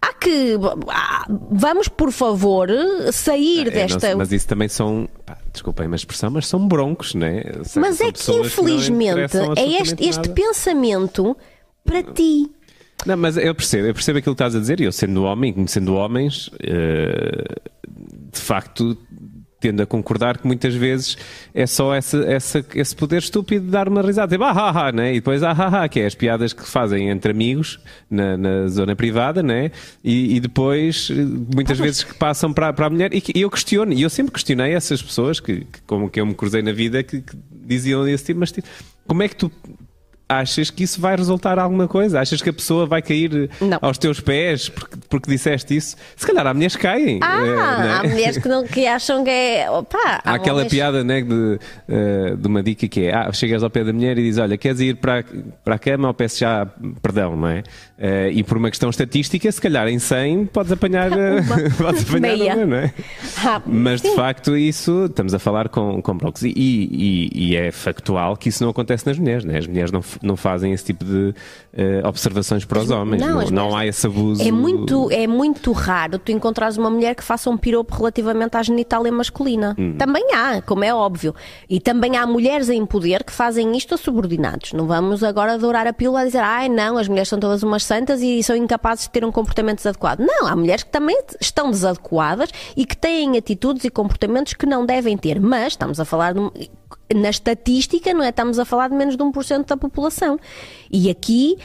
há 0.00 0.12
que. 0.14 0.54
ah, 0.88 1.26
Vamos, 1.50 1.88
por 1.88 2.12
favor, 2.12 2.68
sair 3.12 3.62
É, 3.62 3.64
não 3.64 3.70
desta. 3.72 4.00
sei, 4.00 4.14
mas 4.14 4.32
isso 4.32 4.46
também 4.46 4.68
são, 4.68 5.08
pá, 5.24 5.38
desculpem 5.52 5.90
a 5.90 5.94
expressão, 5.94 6.30
mas 6.30 6.46
são 6.46 6.66
broncos, 6.66 7.14
não 7.14 7.26
é? 7.26 7.42
São- 7.64 7.80
Mas 7.80 8.00
é 8.00 8.12
que 8.12 8.28
não 8.30 8.44
infelizmente 8.44 9.12
interessam 9.36 9.54
é 9.56 9.66
este, 9.80 10.04
este 10.08 10.28
pensamento 10.30 11.36
para 11.84 12.02
ti. 12.02 12.50
Não, 13.06 13.16
mas 13.16 13.36
eu 13.36 13.54
percebo, 13.54 13.86
eu 13.88 13.94
percebo 13.94 14.18
aquilo 14.18 14.34
que 14.34 14.42
estás 14.42 14.54
a 14.54 14.60
dizer, 14.60 14.80
e 14.80 14.84
eu 14.84 14.92
sendo 14.92 15.24
homem, 15.24 15.52
conhecendo 15.52 15.94
homens, 15.94 16.50
eh, 16.62 17.44
de 18.32 18.40
facto 18.40 18.96
tendo 19.64 19.82
a 19.82 19.86
concordar 19.86 20.36
que 20.36 20.46
muitas 20.46 20.74
vezes 20.74 21.16
é 21.54 21.66
só 21.66 21.94
essa, 21.94 22.18
essa- 22.30 22.62
esse 22.74 22.94
poder 22.94 23.16
estúpido 23.22 23.64
de 23.64 23.70
dar 23.70 23.88
uma 23.88 24.02
risada, 24.02 24.30
tipo, 24.30 24.44
ah, 24.44 24.50
ah, 24.52 24.88
ah, 24.88 24.92
né? 24.92 25.12
e 25.12 25.14
depois 25.14 25.42
ah, 25.42 25.52
ah, 25.56 25.84
ah, 25.84 25.88
que 25.88 26.00
é 26.00 26.04
as 26.06 26.14
piadas 26.14 26.52
que 26.52 26.66
fazem 26.68 27.08
entre 27.08 27.30
amigos 27.30 27.80
na, 28.10 28.36
na 28.36 28.68
zona 28.68 28.94
privada, 28.94 29.42
né? 29.42 29.70
e, 30.02 30.36
e 30.36 30.40
depois 30.40 31.10
muitas 31.54 31.78
vezes 31.78 32.04
que 32.04 32.12
passam 32.12 32.52
para, 32.52 32.74
para 32.74 32.88
a 32.88 32.90
mulher, 32.90 33.14
e, 33.14 33.22
e 33.34 33.40
eu 33.40 33.50
questiono, 33.50 33.90
e 33.94 34.02
eu 34.02 34.10
sempre 34.10 34.32
questionei 34.32 34.74
essas 34.74 35.00
pessoas 35.02 35.40
que, 35.40 35.60
que 35.60 35.80
como 35.86 36.10
que 36.10 36.20
eu 36.20 36.26
me 36.26 36.34
cruzei 36.34 36.60
na 36.60 36.72
vida, 36.72 37.02
que, 37.02 37.22
que 37.22 37.34
diziam 37.50 38.06
esse 38.06 38.24
tipo, 38.26 38.40
mas 38.40 38.52
tipo, 38.52 38.68
como 39.06 39.22
é 39.22 39.28
que 39.28 39.36
tu 39.36 39.50
achas 40.28 40.70
que 40.70 40.82
isso 40.84 41.00
vai 41.00 41.16
resultar 41.16 41.58
alguma 41.58 41.86
coisa? 41.86 42.20
Achas 42.20 42.40
que 42.40 42.48
a 42.50 42.52
pessoa 42.52 42.86
vai 42.86 43.02
cair 43.02 43.50
Não. 43.60 43.78
aos 43.82 43.98
teus 43.98 44.20
pés 44.20 44.68
porque, 44.68 44.96
porque 45.08 45.30
disseste 45.30 45.76
isso? 45.76 45.96
Se 46.16 46.26
calhar 46.26 46.46
há 46.46 46.54
mulheres 46.54 46.76
que 46.76 46.82
caem. 46.82 47.18
Ah, 47.22 47.38
eh, 47.38 47.44
né? 47.82 47.92
há 47.92 48.02
mulheres 48.08 48.38
que, 48.38 48.48
não, 48.48 48.66
que 48.66 48.86
acham 48.86 49.22
que 49.22 49.30
é. 49.30 49.70
Opa, 49.70 50.20
Há 50.24 50.34
aquela 50.34 50.58
homens- 50.58 50.72
piada 50.72 51.04
né, 51.04 51.20
de, 51.22 51.58
eh, 51.88 52.34
de 52.36 52.46
uma 52.48 52.62
dica 52.62 52.88
que 52.88 53.02
é: 53.06 53.14
ah, 53.14 53.32
chegas 53.32 53.62
ao 53.62 53.70
pé 53.70 53.84
da 53.84 53.92
mulher 53.92 54.18
e 54.18 54.22
dizes, 54.22 54.38
Olha, 54.40 54.56
queres 54.56 54.80
ir 54.80 54.96
para, 54.96 55.24
para 55.64 55.74
a 55.74 55.78
cama 55.78 56.08
ou 56.08 56.14
peço 56.14 56.38
já 56.40 56.66
perdão, 57.02 57.36
não 57.36 57.48
é? 57.48 57.62
Eh, 57.96 58.30
e 58.32 58.42
por 58.42 58.56
uma 58.58 58.70
questão 58.70 58.90
estatística, 58.90 59.50
se 59.52 59.60
calhar 59.60 59.86
em 59.86 60.00
100 60.00 60.46
podes 60.46 60.72
apanhar, 60.72 61.12
eh, 61.12 61.40
podes 61.78 62.02
apanhar 62.08 62.36
Meia. 62.36 62.56
uma, 62.56 62.66
não 62.66 62.76
é? 62.78 62.92
Ah, 63.44 63.62
Mas 63.64 64.00
de 64.02 64.12
facto, 64.16 64.56
isso 64.56 65.04
estamos 65.04 65.32
a 65.32 65.38
falar 65.38 65.68
com, 65.68 66.02
com 66.02 66.16
brocos. 66.16 66.42
E, 66.42 66.52
e- 66.56 67.30
e 67.32 67.56
é 67.56 67.70
factual 67.70 68.36
que 68.36 68.48
isso 68.48 68.64
não 68.64 68.70
acontece 68.70 69.06
nas 69.06 69.16
mulheres, 69.16 69.44
né? 69.44 69.58
As 69.58 69.66
mulheres 69.68 69.92
não, 69.92 70.02
não 70.22 70.36
fazem 70.36 70.72
esse 70.72 70.84
tipo 70.86 71.04
de 71.04 71.32
eh, 71.76 72.02
observações 72.06 72.64
para 72.64 72.80
os 72.80 72.90
homens. 72.90 73.20
não, 73.20 73.40
Não, 73.42 73.50
não, 73.50 73.76
há 73.76 73.84
esse 73.84 74.06
abuso. 74.06 74.42
É 74.42 74.52
muito, 74.52 75.10
é 75.10 75.26
muito 75.26 75.72
raro 75.72 76.18
tu 76.18 76.30
encontrares 76.30 76.76
uma 76.76 76.88
mulher 76.88 77.14
que 77.16 77.24
faça 77.24 77.50
um 77.50 77.56
piropo 77.56 77.96
relativamente 77.96 78.56
à 78.56 78.62
genitália 78.62 79.10
masculina. 79.10 79.74
Hum. 79.76 79.96
Também 79.98 80.24
há, 80.32 80.62
como 80.62 80.84
é 80.84 80.94
óbvio. 80.94 81.34
E 81.68 81.80
também 81.80 82.16
há 82.16 82.26
mulheres 82.26 82.68
em 82.68 82.86
poder 82.86 83.24
que 83.24 83.32
fazem 83.32 83.76
isto 83.76 83.94
a 83.94 83.98
subordinados. 83.98 84.72
Não 84.72 84.86
vamos 84.86 85.24
agora 85.24 85.58
dourar 85.58 85.86
a 85.86 85.92
pílula 85.92 86.20
a 86.20 86.24
dizer, 86.24 86.38
ai 86.38 86.68
não, 86.68 86.96
as 86.96 87.08
mulheres 87.08 87.28
são 87.28 87.40
todas 87.40 87.64
umas 87.64 87.82
santas 87.82 88.22
e 88.22 88.40
são 88.42 88.54
incapazes 88.54 89.04
de 89.06 89.10
ter 89.10 89.24
um 89.24 89.32
comportamento 89.32 89.78
desadequado. 89.78 90.24
Não, 90.24 90.46
há 90.46 90.54
mulheres 90.54 90.84
que 90.84 90.90
também 90.90 91.18
estão 91.40 91.70
desadequadas 91.72 92.50
e 92.76 92.86
que 92.86 92.96
têm 92.96 93.36
atitudes 93.36 93.84
e 93.84 93.90
comportamentos 93.90 94.54
que 94.54 94.64
não 94.64 94.86
devem 94.86 95.16
ter. 95.16 95.40
Mas 95.40 95.72
estamos 95.72 95.98
a 95.98 96.04
falar 96.04 96.34
de 96.34 96.40
na 97.12 97.30
estatística, 97.30 98.14
não 98.14 98.22
é? 98.22 98.30
Estamos 98.30 98.58
a 98.58 98.64
falar 98.64 98.88
de 98.88 98.94
menos 98.94 99.16
de 99.16 99.22
1% 99.22 99.66
da 99.66 99.76
população. 99.76 100.38
E 100.90 101.10
aqui 101.10 101.56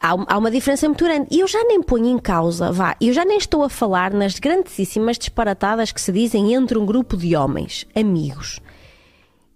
há, 0.00 0.38
uma 0.38 0.50
diferença 0.50 0.88
muito 0.88 1.04
grande. 1.04 1.28
E 1.30 1.40
eu 1.40 1.46
já 1.46 1.62
nem 1.64 1.82
ponho 1.82 2.06
em 2.06 2.18
causa, 2.18 2.72
vá, 2.72 2.96
eu 3.00 3.12
já 3.12 3.24
nem 3.24 3.36
estou 3.36 3.62
a 3.62 3.68
falar 3.68 4.12
nas 4.12 4.38
grandíssimas 4.38 5.18
disparatadas 5.18 5.92
que 5.92 6.00
se 6.00 6.10
dizem 6.10 6.54
entre 6.54 6.78
um 6.78 6.86
grupo 6.86 7.16
de 7.16 7.36
homens, 7.36 7.86
amigos. 7.94 8.60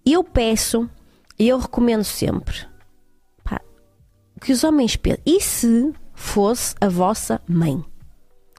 Eu 0.05 0.23
peço, 0.23 0.89
e 1.39 1.47
eu 1.47 1.57
recomendo 1.57 2.03
sempre, 2.03 2.65
pá, 3.43 3.59
que 4.39 4.51
os 4.51 4.63
homens 4.63 4.95
pensem. 4.95 5.21
E 5.25 5.41
se 5.41 5.93
fosse 6.13 6.75
a 6.79 6.87
vossa 6.87 7.41
mãe? 7.47 7.83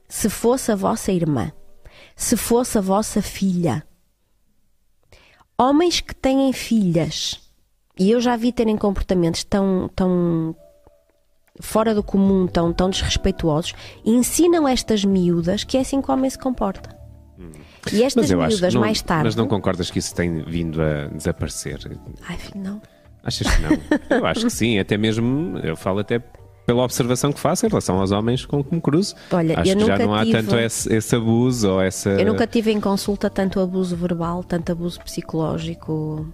Se 0.09 0.29
fosse 0.29 0.73
a 0.73 0.77
vossa 0.77 1.13
irmã? 1.13 1.53
Se 2.17 2.37
fosse 2.37 2.79
a 2.79 2.81
vossa 2.81 3.23
filha? 3.23 3.87
Homens 5.59 6.01
que 6.01 6.15
têm 6.15 6.53
filhas, 6.53 7.41
e 7.99 8.11
eu 8.11 8.21
já 8.21 8.37
vi 8.37 8.53
terem 8.53 8.77
comportamentos 8.77 9.43
tão, 9.45 9.91
tão 9.95 10.55
fora 11.61 11.95
do 11.95 12.03
comum, 12.03 12.47
tão, 12.47 12.73
tão 12.73 12.91
desrespeituosos, 12.91 13.75
ensinam 14.05 14.69
estas 14.69 15.05
miúdas 15.05 15.65
que 15.65 15.79
é 15.79 15.81
assim 15.81 16.03
que 16.03 16.11
o 16.11 16.15
homem 16.15 16.29
se 16.29 16.39
comporta. 16.39 16.95
E 17.93 18.03
estas 18.03 18.31
miúdas 18.31 18.75
não, 18.75 18.81
mais 18.81 19.01
tarde. 19.01 19.25
Mas 19.25 19.37
não 19.37 19.47
concordas 19.47 19.91
que 19.91 19.99
isso 19.99 20.15
tem 20.15 20.43
vindo 20.43 20.83
a 20.83 21.07
desaparecer? 21.07 21.79
Ai, 22.29 22.37
filho, 22.37 22.63
não. 22.63 22.83
Achas 23.23 23.49
que 23.55 23.63
não? 23.63 23.71
eu 24.19 24.27
acho 24.27 24.43
que 24.43 24.51
sim, 24.51 24.79
até 24.79 24.97
mesmo, 24.97 25.59
eu 25.59 25.77
falo 25.77 26.01
até 26.01 26.23
pela 26.67 26.83
observação 26.83 27.33
que 27.33 27.39
faço 27.41 27.65
em 27.65 27.69
relação 27.69 27.99
aos 28.01 28.11
homens 28.11 28.45
com 28.45 28.63
que 28.65 28.75
me 28.75 28.81
cruzo. 28.81 29.15
Olha, 29.31 29.59
acho 29.61 29.71
eu 29.73 29.77
que 29.79 29.85
já 29.87 29.99
não 29.99 30.15
há 30.15 30.25
tive- 30.25 30.33
tanto 30.43 30.57
esse, 30.59 30.93
esse 30.93 31.15
abuso 31.15 31.71
ou 31.71 31.81
essa. 31.81 32.11
Eu 32.11 32.27
nunca 32.27 32.47
tive 32.47 32.73
em 32.73 32.81
consulta 32.81 33.31
tanto 33.31 33.61
abuso 33.61 33.95
verbal, 33.97 34.43
tanto 34.43 34.73
abuso 34.73 35.01
psicológico. 35.01 36.27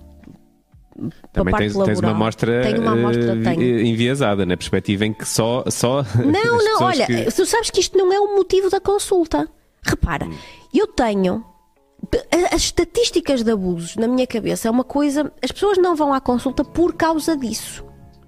Também 1.33 1.55
tens, 1.55 1.74
tens 1.74 1.99
uma 2.01 2.11
amostra, 2.11 2.62
Tenho 2.62 2.83
uma 2.83 2.93
amostra, 2.93 3.35
tenho. 3.43 3.80
enviesada, 3.80 4.45
na 4.45 4.57
perspectiva 4.57 5.07
em 5.07 5.12
que 5.12 5.26
só. 5.26 5.64
só 5.68 6.03
Não, 6.24 6.59
não, 6.59 6.83
olha, 6.83 7.07
que- 7.07 7.24
tu 7.33 7.47
sabes 7.47 7.70
que 7.70 7.80
isto 7.80 7.97
não 7.97 8.12
é 8.12 8.20
o 8.20 8.35
motivo 8.37 8.68
da 8.68 8.78
consulta. 8.80 9.49
Repara, 9.83 10.28
eu 10.74 10.87
tenho. 10.87 11.45
As 12.53 12.62
estatísticas 12.62 13.43
de 13.43 13.51
abusos 13.53 13.97
na 13.97 14.07
minha 14.09 14.26
cabeça 14.26 14.68
é 14.68 14.70
uma 14.70 14.85
coisa. 14.85 15.33
As 15.43 15.51
pessoas 15.53 15.78
não 15.78 15.95
vão 15.97 16.12
à 16.12 16.20
consulta 16.20 16.62
por 16.64 16.95
causa 16.95 17.37
disso. 17.37 17.85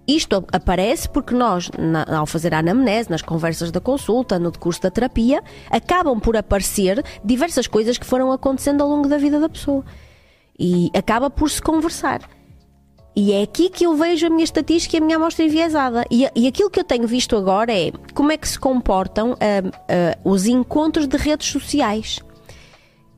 Isto 0.07 0.45
aparece 0.53 1.09
porque 1.09 1.35
nós, 1.35 1.71
na- 1.79 2.19
ao 2.19 2.27
fazer 2.27 2.53
a 2.55 2.59
anamnese, 2.59 3.11
nas 3.11 3.23
conversas 3.23 3.71
da 3.71 3.81
consulta, 3.81 4.39
no 4.39 4.51
decurso 4.51 4.83
da 4.83 4.91
terapia, 4.91 5.43
acabam 5.71 6.21
por 6.21 6.37
aparecer 6.37 7.03
diversas 7.25 7.67
coisas 7.67 7.97
que 7.97 8.05
foram 8.05 8.31
acontecendo 8.31 8.83
ao 8.83 8.89
longo 8.89 9.09
da 9.09 9.17
vida 9.17 9.41
da 9.41 9.49
pessoa. 9.49 9.85
E 10.59 10.91
acaba 10.95 11.31
por 11.31 11.51
se 11.51 11.61
conversar. 11.61 12.21
E 13.17 13.33
é 13.33 13.43
aqui 13.43 13.71
que 13.71 13.87
eu 13.87 13.95
vejo 13.97 14.27
a 14.27 14.31
minha 14.31 14.45
estatística 14.45 14.97
e 14.97 15.01
a 15.01 15.03
minha 15.05 15.17
amostra 15.17 15.45
enviesada. 15.45 16.05
E, 16.11 16.29
e 16.35 16.47
aquilo 16.49 16.69
que 16.69 16.81
eu 16.81 16.85
tenho 16.85 17.07
visto 17.07 17.37
agora 17.37 17.73
é 17.73 17.93
como 18.13 18.33
é 18.33 18.37
que 18.37 18.49
se 18.49 18.59
comportam 18.59 19.33
ah, 19.41 19.71
ah, 19.89 20.19
os 20.25 20.47
encontros 20.47 21.07
de 21.07 21.17
redes 21.17 21.47
sociais. 21.49 22.19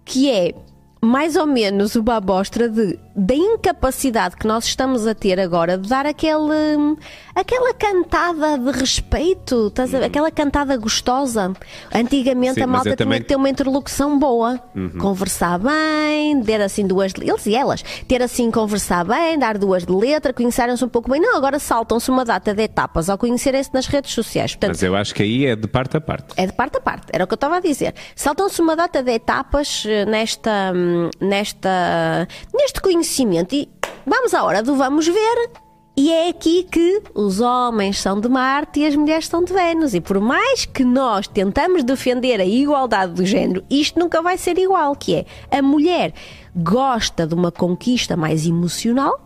Que 0.04 0.30
é 0.30 0.54
mais 1.02 1.34
ou 1.34 1.46
menos 1.46 1.96
uma 1.96 2.16
amostra 2.16 2.68
de, 2.68 2.98
da 3.16 3.34
incapacidade 3.34 4.36
que 4.36 4.46
nós 4.46 4.66
estamos 4.66 5.06
a 5.06 5.14
ter 5.14 5.40
agora 5.40 5.78
de 5.78 5.88
dar 5.88 6.04
aquele, 6.04 6.96
aquela 7.34 7.72
cantada 7.72 8.58
de 8.58 8.78
respeito, 8.78 9.72
ver? 9.88 10.04
aquela 10.04 10.30
cantada 10.30 10.76
gostosa. 10.76 11.52
Antigamente 11.94 12.54
Sim, 12.56 12.62
a 12.62 12.66
malta 12.66 12.84
tinha 12.90 12.96
também- 12.96 13.22
que 13.22 13.28
ter 13.28 13.36
uma 13.36 13.48
interlocução 13.48 14.18
boa, 14.18 14.60
conversar 15.00 15.58
bem, 15.58 16.42
ter 16.42 16.60
assim 16.60 16.86
duas, 16.86 17.12
eles 17.18 17.46
e 17.46 17.54
elas, 17.54 17.82
ter 18.06 18.20
assim 18.22 18.50
conversar 18.50 19.04
bem, 19.04 19.38
dar 19.38 19.56
duas 19.56 19.86
de 19.86 19.92
letra, 19.92 20.32
conhecerem-se 20.34 20.84
um 20.84 20.88
pouco 20.88 21.10
bem. 21.10 21.18
Não, 21.20 21.36
agora 21.36 21.58
saltam-se 21.58 22.10
uma 22.10 22.24
data 22.24 22.52
de 22.52 22.62
etapas 22.62 23.08
ao 23.08 23.16
conhecerem-se 23.16 23.72
nas 23.72 23.86
redes 23.86 24.12
sociais. 24.12 24.52
Portanto, 24.54 24.70
Mas 24.72 24.82
eu 24.82 24.94
acho 24.94 25.14
que 25.14 25.22
aí 25.22 25.46
é 25.46 25.56
de 25.56 25.66
parte 25.66 25.96
a 25.96 26.00
parte. 26.02 26.34
é 26.36 26.46
de 26.46 26.52
parte 26.52 26.76
a 26.76 26.80
parte, 26.82 27.06
era 27.12 27.24
o 27.24 27.26
que 27.26 27.32
eu 27.32 27.36
estava 27.36 27.56
a 27.56 27.60
dizer. 27.60 27.94
Saltam-se 28.14 28.60
uma 28.60 28.76
data 28.76 29.02
de 29.02 29.10
etapas 29.12 29.84
eh, 29.86 30.04
nesta, 30.04 30.72
hum, 30.74 31.08
nesta, 31.20 32.28
neste 32.54 32.80
conhecimento 33.06 33.54
e 33.54 33.68
vamos 34.04 34.34
à 34.34 34.42
hora 34.42 34.62
do 34.62 34.74
vamos 34.74 35.06
ver. 35.06 35.50
E 35.98 36.12
é 36.12 36.28
aqui 36.28 36.64
que 36.64 37.02
os 37.14 37.40
homens 37.40 37.98
são 37.98 38.20
de 38.20 38.28
Marte 38.28 38.80
e 38.80 38.86
as 38.86 38.94
mulheres 38.94 39.28
são 39.28 39.42
de 39.42 39.50
Vênus. 39.50 39.94
E 39.94 40.00
por 40.00 40.20
mais 40.20 40.66
que 40.66 40.84
nós 40.84 41.26
tentamos 41.26 41.82
defender 41.82 42.38
a 42.38 42.44
igualdade 42.44 43.14
do 43.14 43.24
género, 43.24 43.64
isto 43.70 43.98
nunca 43.98 44.20
vai 44.20 44.36
ser 44.36 44.58
igual, 44.58 44.94
que 44.94 45.14
é 45.14 45.24
a 45.50 45.62
mulher 45.62 46.12
gosta 46.54 47.26
de 47.26 47.34
uma 47.34 47.50
conquista 47.50 48.14
mais 48.14 48.46
emocional, 48.46 49.25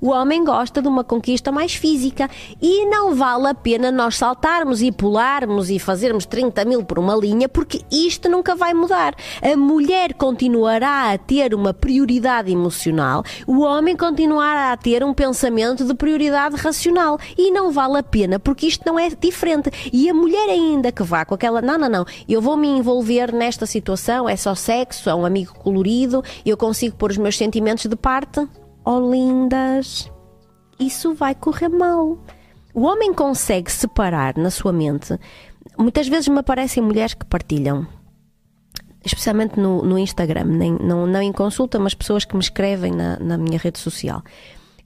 o 0.00 0.10
homem 0.10 0.44
gosta 0.44 0.80
de 0.82 0.88
uma 0.88 1.04
conquista 1.04 1.52
mais 1.52 1.74
física 1.74 2.28
e 2.60 2.86
não 2.86 3.14
vale 3.14 3.48
a 3.48 3.54
pena 3.54 3.90
nós 3.90 4.16
saltarmos 4.16 4.82
e 4.82 4.92
pularmos 4.92 5.70
e 5.70 5.78
fazermos 5.78 6.26
30 6.26 6.64
mil 6.64 6.84
por 6.84 6.98
uma 6.98 7.14
linha 7.14 7.48
porque 7.48 7.82
isto 7.90 8.28
nunca 8.28 8.54
vai 8.54 8.74
mudar. 8.74 9.14
A 9.42 9.56
mulher 9.56 10.14
continuará 10.14 11.12
a 11.12 11.18
ter 11.18 11.54
uma 11.54 11.72
prioridade 11.72 12.50
emocional, 12.50 13.24
o 13.46 13.60
homem 13.60 13.96
continuará 13.96 14.72
a 14.72 14.76
ter 14.76 15.04
um 15.04 15.14
pensamento 15.14 15.84
de 15.84 15.94
prioridade 15.94 16.56
racional 16.56 17.18
e 17.36 17.50
não 17.50 17.70
vale 17.70 17.98
a 17.98 18.02
pena 18.02 18.38
porque 18.38 18.66
isto 18.66 18.84
não 18.86 18.98
é 18.98 19.08
diferente. 19.10 19.70
E 19.92 20.08
a 20.08 20.14
mulher 20.14 20.48
ainda 20.48 20.92
que 20.92 21.02
vá 21.02 21.24
com 21.24 21.34
aquela, 21.34 21.60
não, 21.60 21.78
não, 21.78 21.88
não, 21.88 22.04
eu 22.28 22.40
vou 22.40 22.56
me 22.56 22.68
envolver 22.68 23.32
nesta 23.32 23.66
situação, 23.66 24.28
é 24.28 24.36
só 24.36 24.54
sexo, 24.54 25.08
é 25.08 25.14
um 25.14 25.24
amigo 25.24 25.54
colorido, 25.54 26.22
eu 26.44 26.56
consigo 26.56 26.96
pôr 26.96 27.10
os 27.10 27.18
meus 27.18 27.36
sentimentos 27.36 27.86
de 27.86 27.96
parte. 27.96 28.46
Oh, 28.92 29.08
lindas, 29.08 30.10
isso 30.76 31.14
vai 31.14 31.32
correr 31.32 31.68
mal. 31.68 32.18
O 32.74 32.82
homem 32.82 33.14
consegue 33.14 33.70
separar 33.70 34.36
na 34.36 34.50
sua 34.50 34.72
mente. 34.72 35.16
Muitas 35.78 36.08
vezes 36.08 36.26
me 36.26 36.40
aparecem 36.40 36.82
mulheres 36.82 37.14
que 37.14 37.24
partilham, 37.24 37.86
especialmente 39.04 39.60
no, 39.60 39.84
no 39.84 39.96
Instagram, 39.96 40.42
nem, 40.42 40.72
não, 40.72 41.06
não 41.06 41.22
em 41.22 41.32
consulta, 41.32 41.78
mas 41.78 41.94
pessoas 41.94 42.24
que 42.24 42.34
me 42.34 42.42
escrevem 42.42 42.90
na, 42.90 43.16
na 43.20 43.38
minha 43.38 43.60
rede 43.60 43.78
social, 43.78 44.24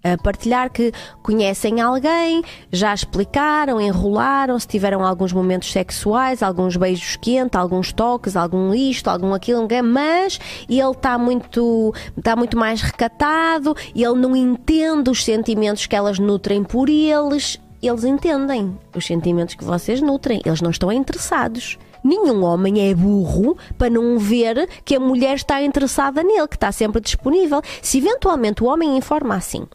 a 0.04 0.22
partilhar 0.22 0.70
que 0.70 0.92
conhecem 1.22 1.80
alguém, 1.80 2.42
já 2.70 2.92
explicaram, 2.92 3.80
enrolaram, 3.80 4.58
se 4.58 4.68
tiveram 4.68 5.04
alguns 5.04 5.32
momentos 5.32 5.72
sexuais, 5.72 6.42
alguns 6.42 6.76
beijos 6.76 7.16
quentes, 7.16 7.58
alguns 7.58 7.92
toques, 7.92 8.36
algum 8.36 8.74
isto, 8.74 9.08
algum 9.08 9.32
aquilo, 9.32 9.66
mas 9.82 10.38
ele 10.68 10.90
está 10.90 11.16
muito, 11.16 11.94
está 12.16 12.36
muito 12.36 12.56
mais 12.58 12.82
recatado, 12.82 13.74
ele 13.94 14.14
não 14.14 14.36
entende 14.36 15.08
os 15.10 15.24
sentimentos 15.24 15.86
que 15.86 15.96
elas 15.96 16.18
nutrem 16.18 16.62
por 16.62 16.88
eles. 16.88 17.58
Eles 17.82 18.04
entendem 18.04 18.78
os 18.96 19.04
sentimentos 19.04 19.54
que 19.54 19.64
vocês 19.64 20.00
nutrem, 20.00 20.40
eles 20.44 20.62
não 20.62 20.70
estão 20.70 20.90
interessados. 20.90 21.78
Nenhum 22.04 22.44
homem 22.44 22.90
é 22.90 22.94
burro 22.94 23.56
para 23.78 23.88
não 23.88 24.18
ver 24.18 24.68
que 24.84 24.94
a 24.94 25.00
mulher 25.00 25.36
está 25.36 25.62
interessada 25.62 26.22
nele, 26.22 26.46
que 26.46 26.56
está 26.56 26.70
sempre 26.70 27.00
disponível. 27.00 27.62
Se 27.80 27.96
eventualmente 27.96 28.62
o 28.62 28.66
homem 28.66 28.98
informa 28.98 29.36
assim, 29.36 29.66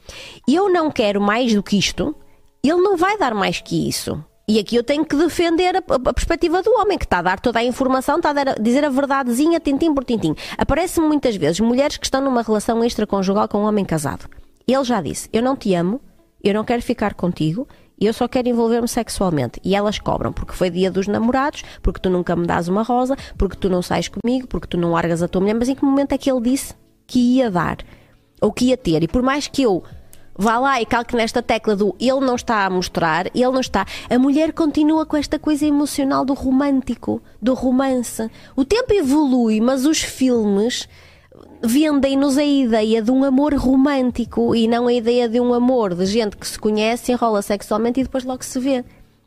eu 0.47 0.71
não 0.71 0.91
quero 0.91 1.19
mais 1.19 1.51
do 1.55 1.63
que 1.63 1.79
isto, 1.79 2.15
ele 2.63 2.81
não 2.81 2.95
vai 2.95 3.17
dar 3.17 3.33
mais 3.33 3.59
que 3.59 3.89
isso. 3.89 4.23
E 4.47 4.57
aqui 4.57 4.75
eu 4.75 4.83
tenho 4.83 5.05
que 5.05 5.15
defender 5.15 5.75
a, 5.75 5.79
a, 5.79 6.13
perspectiva 6.13 6.63
do 6.63 6.71
homem, 6.71 6.97
que 6.97 7.05
está 7.05 7.19
a 7.19 7.21
dar 7.21 7.39
toda 7.39 7.59
a 7.59 7.63
informação, 7.63 8.17
está 8.17 8.31
a, 8.31 8.33
dar, 8.33 8.49
a 8.49 8.53
dizer 8.53 8.83
a 8.83 8.89
verdadezinha, 8.89 9.59
tintim 9.59 9.93
por 9.93 10.03
tintim. 10.03 10.35
Aparece 10.57 10.99
muitas 10.99 11.35
vezes 11.35 11.59
mulheres 11.59 11.97
que 11.97 12.05
estão 12.05 12.19
numa 12.19 12.41
relação 12.41 12.83
extraconjugal 12.83 13.47
com 13.47 13.59
um 13.59 13.65
homem 13.67 13.85
casado. 13.85 14.27
Ele 14.67 14.83
já 14.83 15.01
disse: 15.01 15.29
Eu 15.31 15.43
não 15.43 15.55
te 15.55 15.73
amo, 15.75 16.01
eu 16.43 16.53
não 16.53 16.63
quero 16.63 16.81
ficar 16.81 17.13
contigo, 17.13 17.67
e 17.99 18.05
eu 18.05 18.13
só 18.13 18.27
quero 18.27 18.47
envolver-me 18.47 18.87
sexualmente. 18.87 19.59
E 19.63 19.75
elas 19.75 19.99
cobram, 19.99 20.31
porque 20.31 20.53
foi 20.53 20.69
dia 20.69 20.89
dos 20.89 21.07
namorados, 21.07 21.63
porque 21.81 21.99
tu 21.99 22.09
nunca 22.09 22.35
me 22.35 22.47
dás 22.47 22.67
uma 22.67 22.83
rosa, 22.83 23.15
porque 23.37 23.57
tu 23.57 23.69
não 23.69 23.81
sais 23.81 24.07
comigo, 24.07 24.47
porque 24.47 24.67
tu 24.67 24.77
não 24.77 24.91
largas 24.91 25.21
a 25.21 25.27
tua 25.27 25.41
mulher. 25.41 25.55
Mas 25.55 25.69
em 25.69 25.75
que 25.75 25.83
momento 25.83 26.13
é 26.13 26.17
que 26.17 26.31
ele 26.31 26.41
disse 26.41 26.73
que 27.05 27.19
ia 27.37 27.51
dar? 27.51 27.77
Ou 28.41 28.53
que 28.53 28.65
ia 28.65 28.77
ter? 28.77 29.03
E 29.03 29.07
por 29.07 29.21
mais 29.21 29.47
que 29.47 29.63
eu 29.63 29.83
vá 30.37 30.57
lá 30.57 30.81
e 30.81 30.85
calque 30.85 31.17
nesta 31.17 31.41
tecla 31.41 31.75
do 31.75 31.93
ele 31.99 32.21
não 32.21 32.35
está 32.35 32.65
a 32.65 32.69
mostrar, 32.69 33.27
ele 33.35 33.51
não 33.51 33.59
está. 33.59 33.85
A 34.09 34.17
mulher 34.17 34.53
continua 34.53 35.05
com 35.05 35.17
esta 35.17 35.37
coisa 35.37 35.65
emocional 35.65 36.23
do 36.23 36.33
romântico, 36.33 37.21
do 37.41 37.53
romance. 37.53 38.31
O 38.55 38.63
tempo 38.63 38.93
evolui, 38.93 39.59
mas 39.59 39.85
os 39.85 40.01
filmes 40.01 40.87
vendem-nos 41.61 42.37
a 42.37 42.43
ideia 42.43 43.01
de 43.01 43.11
um 43.11 43.23
amor 43.23 43.53
romântico 43.53 44.55
e 44.55 44.67
não 44.67 44.87
a 44.87 44.93
ideia 44.93 45.27
de 45.27 45.39
um 45.39 45.53
amor 45.53 45.93
de 45.93 46.05
gente 46.05 46.37
que 46.37 46.47
se 46.47 46.57
conhece, 46.57 47.11
enrola 47.11 47.41
sexualmente 47.41 47.99
e 47.99 48.03
depois 48.03 48.23
logo 48.23 48.43
se 48.43 48.59
vê. 48.59 48.83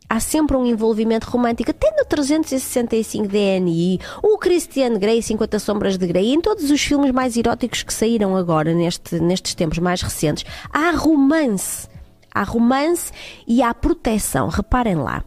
Há 0.09 0.21
sempre 0.21 0.57
um 0.57 0.67
envolvimento 0.67 1.29
romântico, 1.31 1.71
até 1.71 1.91
no 1.97 2.05
365 2.05 3.29
DNI, 3.29 3.99
o 4.23 4.37
Christian 4.37 4.99
Grey, 4.99 5.23
50 5.23 5.59
Sombras 5.59 5.97
de 5.97 6.07
Grey, 6.07 6.35
em 6.35 6.41
todos 6.41 6.71
os 6.71 6.83
filmes 6.83 7.11
mais 7.13 7.37
eróticos 7.37 7.83
que 7.83 7.95
saíram 7.95 8.37
agora, 8.37 8.75
neste, 8.75 9.19
nestes 9.19 9.55
tempos 9.55 9.79
mais 9.79 10.03
recentes, 10.03 10.45
há 10.71 10.91
romance. 10.91 11.89
Há 12.35 12.43
romance 12.43 13.11
e 13.47 13.63
há 13.63 13.73
proteção. 13.73 14.49
Reparem 14.49 14.97
lá. 14.97 15.25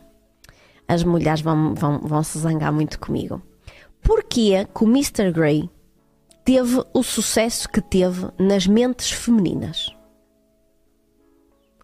As 0.88 1.04
mulheres 1.04 1.42
vão, 1.42 1.74
vão, 1.74 2.00
vão 2.00 2.24
se 2.24 2.38
zangar 2.38 2.72
muito 2.72 3.00
comigo. 3.00 3.42
Porquê 4.04 4.68
que 4.72 4.84
o 4.84 4.88
Mr. 4.88 5.32
Grey 5.32 5.68
teve 6.46 6.82
o 6.94 7.02
sucesso 7.04 7.68
que 7.68 7.82
teve 7.82 8.28
nas 8.38 8.68
mentes 8.68 9.10
femininas? 9.12 9.94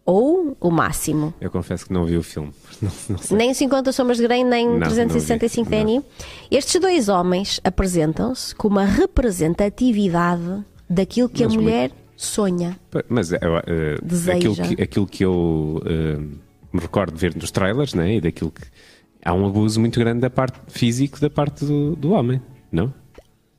Ou 0.05 0.57
o 0.59 0.72
máximo? 0.72 1.34
Eu 1.41 1.51
confesso 1.51 1.86
que 1.86 1.93
não 1.93 2.05
vi 2.05 2.18
o 2.18 2.24
filme. 2.24 2.51
Não, 2.82 2.91
não 3.09 3.38
nem 3.38 3.53
50 3.53 3.91
Sombras 3.91 4.18
de 4.18 4.24
Grey, 4.24 4.43
nem 4.43 4.68
não, 4.68 4.80
365 4.80 5.70
não. 5.70 6.03
Estes 6.49 6.82
dois 6.82 7.07
homens 7.07 7.62
apresentam-se 7.64 8.55
com 8.55 8.68
uma 8.68 8.84
representatividade 8.84 10.64
daquilo 10.89 11.30
que 11.30 11.43
Mas 11.43 11.53
a 11.53 11.55
mulher 11.55 11.89
muito... 11.89 11.95
sonha. 12.18 12.80
Mas 13.07 13.32
uh, 13.32 13.36
uh, 13.36 14.32
aquilo, 14.36 14.55
que, 14.55 14.82
aquilo 14.82 15.07
que 15.07 15.24
eu 15.24 15.80
uh, 15.86 16.22
me 16.74 16.80
recordo 16.80 17.14
de 17.14 17.20
ver 17.20 17.36
nos 17.36 17.51
trailers, 17.51 17.93
né? 17.93 18.16
E 18.16 18.22
daquilo 18.22 18.49
que. 18.49 18.64
Há 19.24 19.34
um 19.36 19.45
abuso 19.45 19.80
muito 19.80 19.99
grande 19.99 20.22
da 20.22 20.32
parte 20.32 20.59
físico 20.68 21.20
da 21.20 21.30
parte 21.30 21.64
do, 21.64 21.95
do 21.95 22.12
homem, 22.14 22.41
não? 22.72 22.91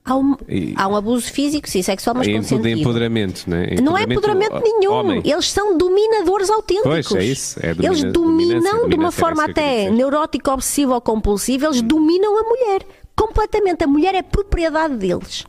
Há 0.04 0.16
um, 0.16 0.36
e, 0.48 0.74
há 0.76 0.88
um 0.88 0.96
abuso 0.96 1.32
físico, 1.32 1.68
sim, 1.68 1.80
sexual, 1.80 2.16
mas 2.16 2.26
consentido. 2.26 2.62
De 2.62 2.80
empoderamento, 2.80 3.48
né? 3.48 3.74
empoderamento, 3.74 3.84
não 3.84 3.96
é 3.96 4.02
empoderamento 4.02 4.60
nenhum. 4.60 4.92
Homem. 4.92 5.22
Eles 5.24 5.48
são 5.48 5.78
dominadores 5.78 6.50
autênticos. 6.50 7.08
Pois, 7.08 7.12
é 7.12 7.24
isso. 7.24 7.60
É 7.62 7.72
domina, 7.72 7.94
eles 7.94 8.12
dominam 8.12 8.88
de 8.88 8.96
uma 8.96 9.12
forma 9.12 9.44
até 9.44 9.88
neurótica, 9.90 10.52
obsessiva 10.52 10.94
ou 10.94 11.00
compulsiva, 11.00 11.66
eles 11.66 11.80
hum. 11.82 11.86
dominam 11.86 12.36
a 12.36 12.42
mulher. 12.42 12.86
Completamente. 13.14 13.84
A 13.84 13.86
mulher 13.86 14.14
é 14.16 14.22
propriedade 14.22 14.96
deles. 14.96 15.46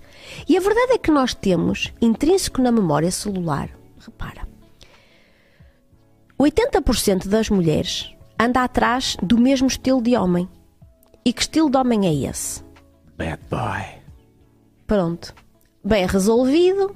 E 0.47 0.55
a 0.55 0.59
verdade 0.59 0.93
é 0.93 0.97
que 0.99 1.09
nós 1.09 1.33
temos, 1.33 1.91
intrínseco 1.99 2.61
na 2.61 2.71
memória 2.71 3.09
celular, 3.09 3.69
repara, 3.99 4.47
80% 6.39 7.27
das 7.27 7.49
mulheres 7.49 8.13
anda 8.39 8.63
atrás 8.63 9.17
do 9.21 9.37
mesmo 9.39 9.67
estilo 9.67 10.01
de 10.01 10.15
homem. 10.15 10.47
E 11.25 11.33
que 11.33 11.41
estilo 11.41 11.69
de 11.69 11.77
homem 11.77 12.07
é 12.07 12.29
esse? 12.29 12.63
Bad 13.17 13.39
boy. 13.49 14.02
Pronto. 14.93 15.33
Bem 15.83 16.05
resolvido, 16.05 16.95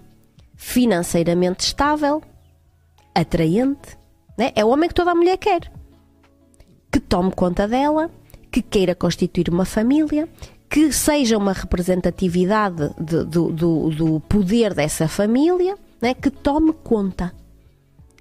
financeiramente 0.55 1.65
estável, 1.65 2.21
atraente. 3.15 3.97
Né? 4.37 4.51
É 4.55 4.63
o 4.63 4.67
homem 4.69 4.87
que 4.87 4.93
toda 4.93 5.09
a 5.09 5.15
mulher 5.15 5.35
quer. 5.37 5.71
Que 6.91 6.99
tome 6.99 7.31
conta 7.31 7.67
dela, 7.67 8.11
que 8.51 8.61
queira 8.61 8.93
constituir 8.93 9.49
uma 9.49 9.65
família, 9.65 10.29
que 10.69 10.91
seja 10.91 11.39
uma 11.39 11.53
representatividade 11.53 12.93
de, 12.99 13.23
do, 13.25 13.51
do, 13.51 13.89
do, 13.89 14.19
poder 14.19 14.75
dessa 14.75 15.07
família, 15.07 15.75
né? 15.99 16.13
que 16.13 16.29
tome 16.29 16.73
conta. 16.73 17.33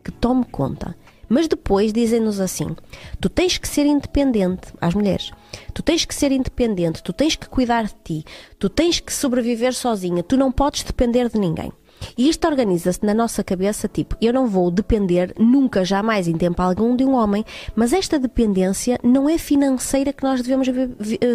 Que 0.03 0.11
tome 0.11 0.47
conta. 0.47 0.97
Mas 1.29 1.49
depois 1.49 1.93
dizem-nos 1.93 2.41
assim: 2.41 2.77
tu 3.21 3.29
tens 3.29 3.59
que 3.59 3.69
ser 3.69 3.87
independente, 3.87 4.73
às 4.81 4.95
mulheres, 4.95 5.33
tu 5.75 5.83
tens 5.83 6.05
que 6.05 6.15
ser 6.15 6.33
independente, 6.33 7.03
tu 7.03 7.13
tens 7.13 7.37
que 7.37 7.49
cuidar 7.49 7.85
de 7.85 7.95
ti, 8.05 8.25
tu 8.59 8.69
tens 8.69 9.01
que 9.01 9.13
sobreviver 9.13 9.75
sozinha, 9.75 10.23
tu 10.23 10.37
não 10.37 10.53
podes 10.53 10.83
depender 10.83 11.29
de 11.29 11.39
ninguém. 11.39 11.73
E 12.17 12.29
isto 12.29 12.47
organiza-se 12.47 13.05
na 13.05 13.15
nossa 13.15 13.43
cabeça, 13.43 13.89
tipo, 13.89 14.17
eu 14.21 14.33
não 14.33 14.47
vou 14.47 14.71
depender 14.71 15.35
nunca, 15.39 15.85
jamais, 15.85 16.29
em 16.29 16.37
tempo 16.37 16.61
algum, 16.63 16.97
de 16.97 17.05
um 17.05 17.15
homem, 17.15 17.45
mas 17.75 17.93
esta 17.93 18.19
dependência 18.19 18.99
não 19.03 19.29
é 19.29 19.39
financeira 19.39 20.13
que 20.13 20.23
nós 20.23 20.41
devemos 20.41 20.69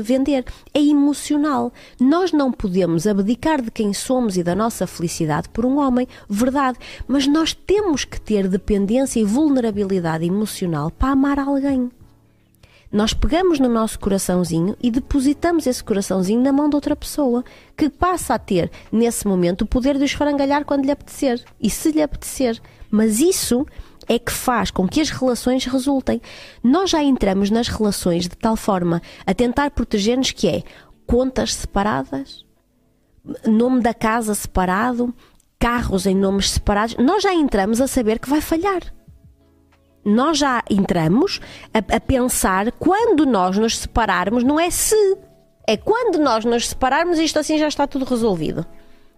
vender, 0.04 0.46
é 0.74 0.82
emocional. 0.82 1.72
Nós 2.00 2.32
não 2.32 2.52
podemos 2.52 3.08
abdicar 3.08 3.62
de 3.62 3.72
quem 3.72 3.94
somos 3.94 4.38
e 4.38 4.44
da 4.44 4.56
nossa 4.56 4.88
felicidade 4.88 5.50
por 5.50 5.66
um 5.66 5.78
homem, 5.80 6.08
verdade, 6.30 6.78
mas 7.08 7.28
nós 7.28 7.54
temos 7.54 8.06
que 8.06 8.20
ter 8.20 8.48
dependência 8.48 9.20
e 9.20 9.24
vulnerabilidade 9.24 10.26
emocional 10.26 10.92
para 10.92 11.12
amar 11.12 11.40
alguém. 11.40 11.92
Nós 12.92 13.14
pegamos 13.14 13.58
no 13.58 13.70
nosso 13.70 13.98
coraçãozinho 13.98 14.76
e 14.82 14.92
depositamos 14.92 15.66
esse 15.66 15.82
coraçãozinho 15.82 16.42
na 16.42 16.52
mão 16.52 16.70
de 16.70 16.76
outra 16.76 16.94
pessoa, 16.94 17.42
que 17.78 17.90
passa 17.90 18.34
a 18.34 18.40
ter, 18.40 18.70
nesse 18.92 19.26
momento, 19.26 19.62
o 19.62 19.66
poder 19.66 19.98
de 19.98 20.04
esfarangalhar 20.04 20.66
quando 20.66 20.84
lhe 20.84 20.92
apetecer 20.92 21.42
e 21.60 21.70
se 21.70 21.92
lhe 21.92 22.02
apetecer. 22.02 22.62
Mas 22.90 23.22
isso 23.22 23.66
é 24.10 24.20
que 24.20 24.32
faz 24.32 24.72
com 24.72 24.86
que 24.90 25.00
as 25.00 25.10
relações 25.10 25.64
resultem. 25.64 26.22
Nós 26.62 26.90
já 26.90 27.02
entramos 27.02 27.50
nas 27.50 27.70
relações 27.70 28.24
de 28.24 28.36
tal 28.36 28.58
forma 28.58 29.02
a 29.26 29.34
tentar 29.34 29.72
proteger-nos 29.72 30.32
que 30.32 30.50
é 30.50 30.64
contas 31.08 31.54
separadas, 31.54 32.46
nome 33.46 33.80
da 33.80 33.94
casa 33.94 34.36
separado, 34.36 35.14
carros 35.58 36.06
em 36.06 36.16
nomes 36.16 36.50
separados. 36.50 36.98
Nós 36.98 37.24
já 37.24 37.34
entramos 37.34 37.80
a 37.80 37.88
saber 37.88 38.20
que 38.20 38.30
vai 38.30 38.42
falhar 38.42 38.82
nós 40.04 40.38
já 40.38 40.64
entramos 40.70 41.40
a, 41.74 41.96
a, 41.96 42.00
pensar 42.00 42.72
quando 42.74 43.26
nós 43.26 43.58
nos 43.58 43.78
separarmos, 43.78 44.44
não 44.44 44.60
é 44.60 44.70
se, 44.70 44.96
é 45.68 45.78
quando 45.78 46.18
nós 46.18 46.44
nos 46.44 46.70
separarmos, 46.70 47.20
isto 47.20 47.38
assim 47.40 47.58
já 47.58 47.68
está 47.68 47.86
tudo 47.86 48.06
resolvido. 48.06 48.66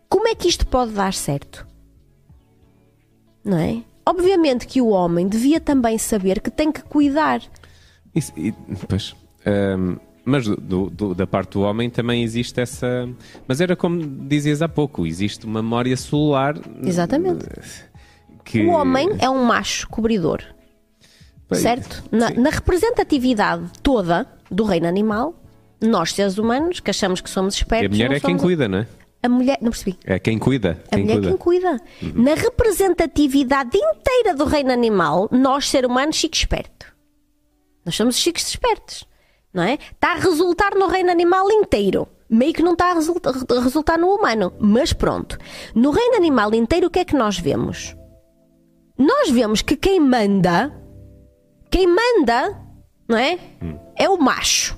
Como 0.10 0.28
é 0.28 0.36
que 0.36 0.48
isto 0.48 0.68
pode 0.68 0.92
dar 0.92 1.14
certo? 1.14 1.66
Não 3.44 3.58
é? 3.58 3.82
Obviamente 4.06 4.68
que 4.68 4.82
o 4.82 4.90
homem 4.90 5.28
devia 5.28 5.60
também 5.60 5.98
saber 5.98 6.42
que 6.42 6.52
tem 6.52 6.72
que 6.72 6.84
cuidar. 6.84 7.42
Isso, 8.14 8.34
e, 8.36 8.54
pois, 8.88 9.16
hum, 9.48 9.96
mas 10.26 10.46
do, 10.46 10.90
do, 10.90 11.16
da 11.16 11.26
parte 11.26 11.54
do 11.54 11.62
homem 11.62 11.90
também 11.90 12.24
existe 12.24 12.60
essa. 12.60 13.10
Mas 13.48 13.60
era 13.60 13.76
como 13.76 14.02
dizias 14.28 14.62
há 14.62 14.70
pouco: 14.70 15.08
existe 15.08 15.46
uma 15.46 15.64
memória 15.64 15.96
celular. 15.98 16.56
Exatamente. 16.84 17.46
Que... 18.44 18.66
O 18.66 18.72
homem 18.72 19.10
é 19.20 19.30
um 19.30 19.44
macho 19.46 19.88
cobridor 19.88 20.44
certo? 21.56 22.04
Na, 22.12 22.30
na, 22.30 22.50
representatividade 22.50 23.64
toda 23.82 24.28
do 24.50 24.64
reino 24.64 24.88
animal, 24.88 25.36
nós, 25.82 26.14
seres 26.14 26.38
humanos, 26.38 26.80
que 26.80 26.90
achamos 26.90 27.22
que 27.22 27.30
somos 27.30 27.56
espertos. 27.56 27.98
E 27.98 28.04
a 28.04 28.06
mulher 28.08 28.18
é 28.18 28.20
quem 28.20 28.38
cuida, 28.38 28.68
não 28.68 28.80
é? 28.80 28.88
A 29.22 29.30
mulher, 29.30 29.58
não 29.62 29.72
percebi. 29.72 29.98
É 30.04 30.20
quem 30.20 30.38
cuida. 30.38 30.84
A 30.92 30.96
quem 30.96 31.04
mulher 31.04 31.14
é 31.14 31.16
cuida. 31.16 31.30
quem 31.30 31.38
cuida. 31.38 31.82
Uhum. 32.02 32.24
Na 32.24 32.34
representatividade 32.34 33.78
inteira 33.78 34.36
do 34.36 34.46
reino 34.46 34.72
animal, 34.72 35.30
nós, 35.32 35.70
ser 35.70 35.86
humanos, 35.86 36.18
chique 36.18 36.38
esperto. 36.38 36.86
Nós 37.86 37.96
somos 37.96 38.18
chiques 38.18 38.48
espertos. 38.50 39.06
Não 39.54 39.64
é? 39.64 39.78
Está 39.92 40.14
a 40.14 40.16
resultar 40.16 40.76
no 40.76 40.88
reino 40.88 41.12
animal 41.12 41.50
inteiro. 41.52 42.08
Meio 42.30 42.54
que 42.54 42.64
não 42.64 42.74
está 42.74 42.92
a 42.92 42.94
resulta, 42.96 43.32
resultar 43.62 43.98
no 43.98 44.08
humano. 44.08 44.52
Mas 44.60 44.92
pronto. 44.92 45.38
No 45.76 45.92
reino 45.92 46.16
animal 46.16 46.54
inteiro, 46.54 46.88
o 46.88 46.90
que 46.90 47.00
é 47.00 47.06
que 47.06 47.16
nós 47.16 47.38
vemos? 47.38 47.96
nós 48.98 49.30
vemos 49.30 49.62
que 49.62 49.76
quem 49.76 50.00
manda, 50.00 50.72
quem 51.74 51.88
manda, 51.88 52.56
não 53.10 53.18
é? 53.18 53.40
É 53.98 54.08
o 54.08 54.16
macho. 54.16 54.78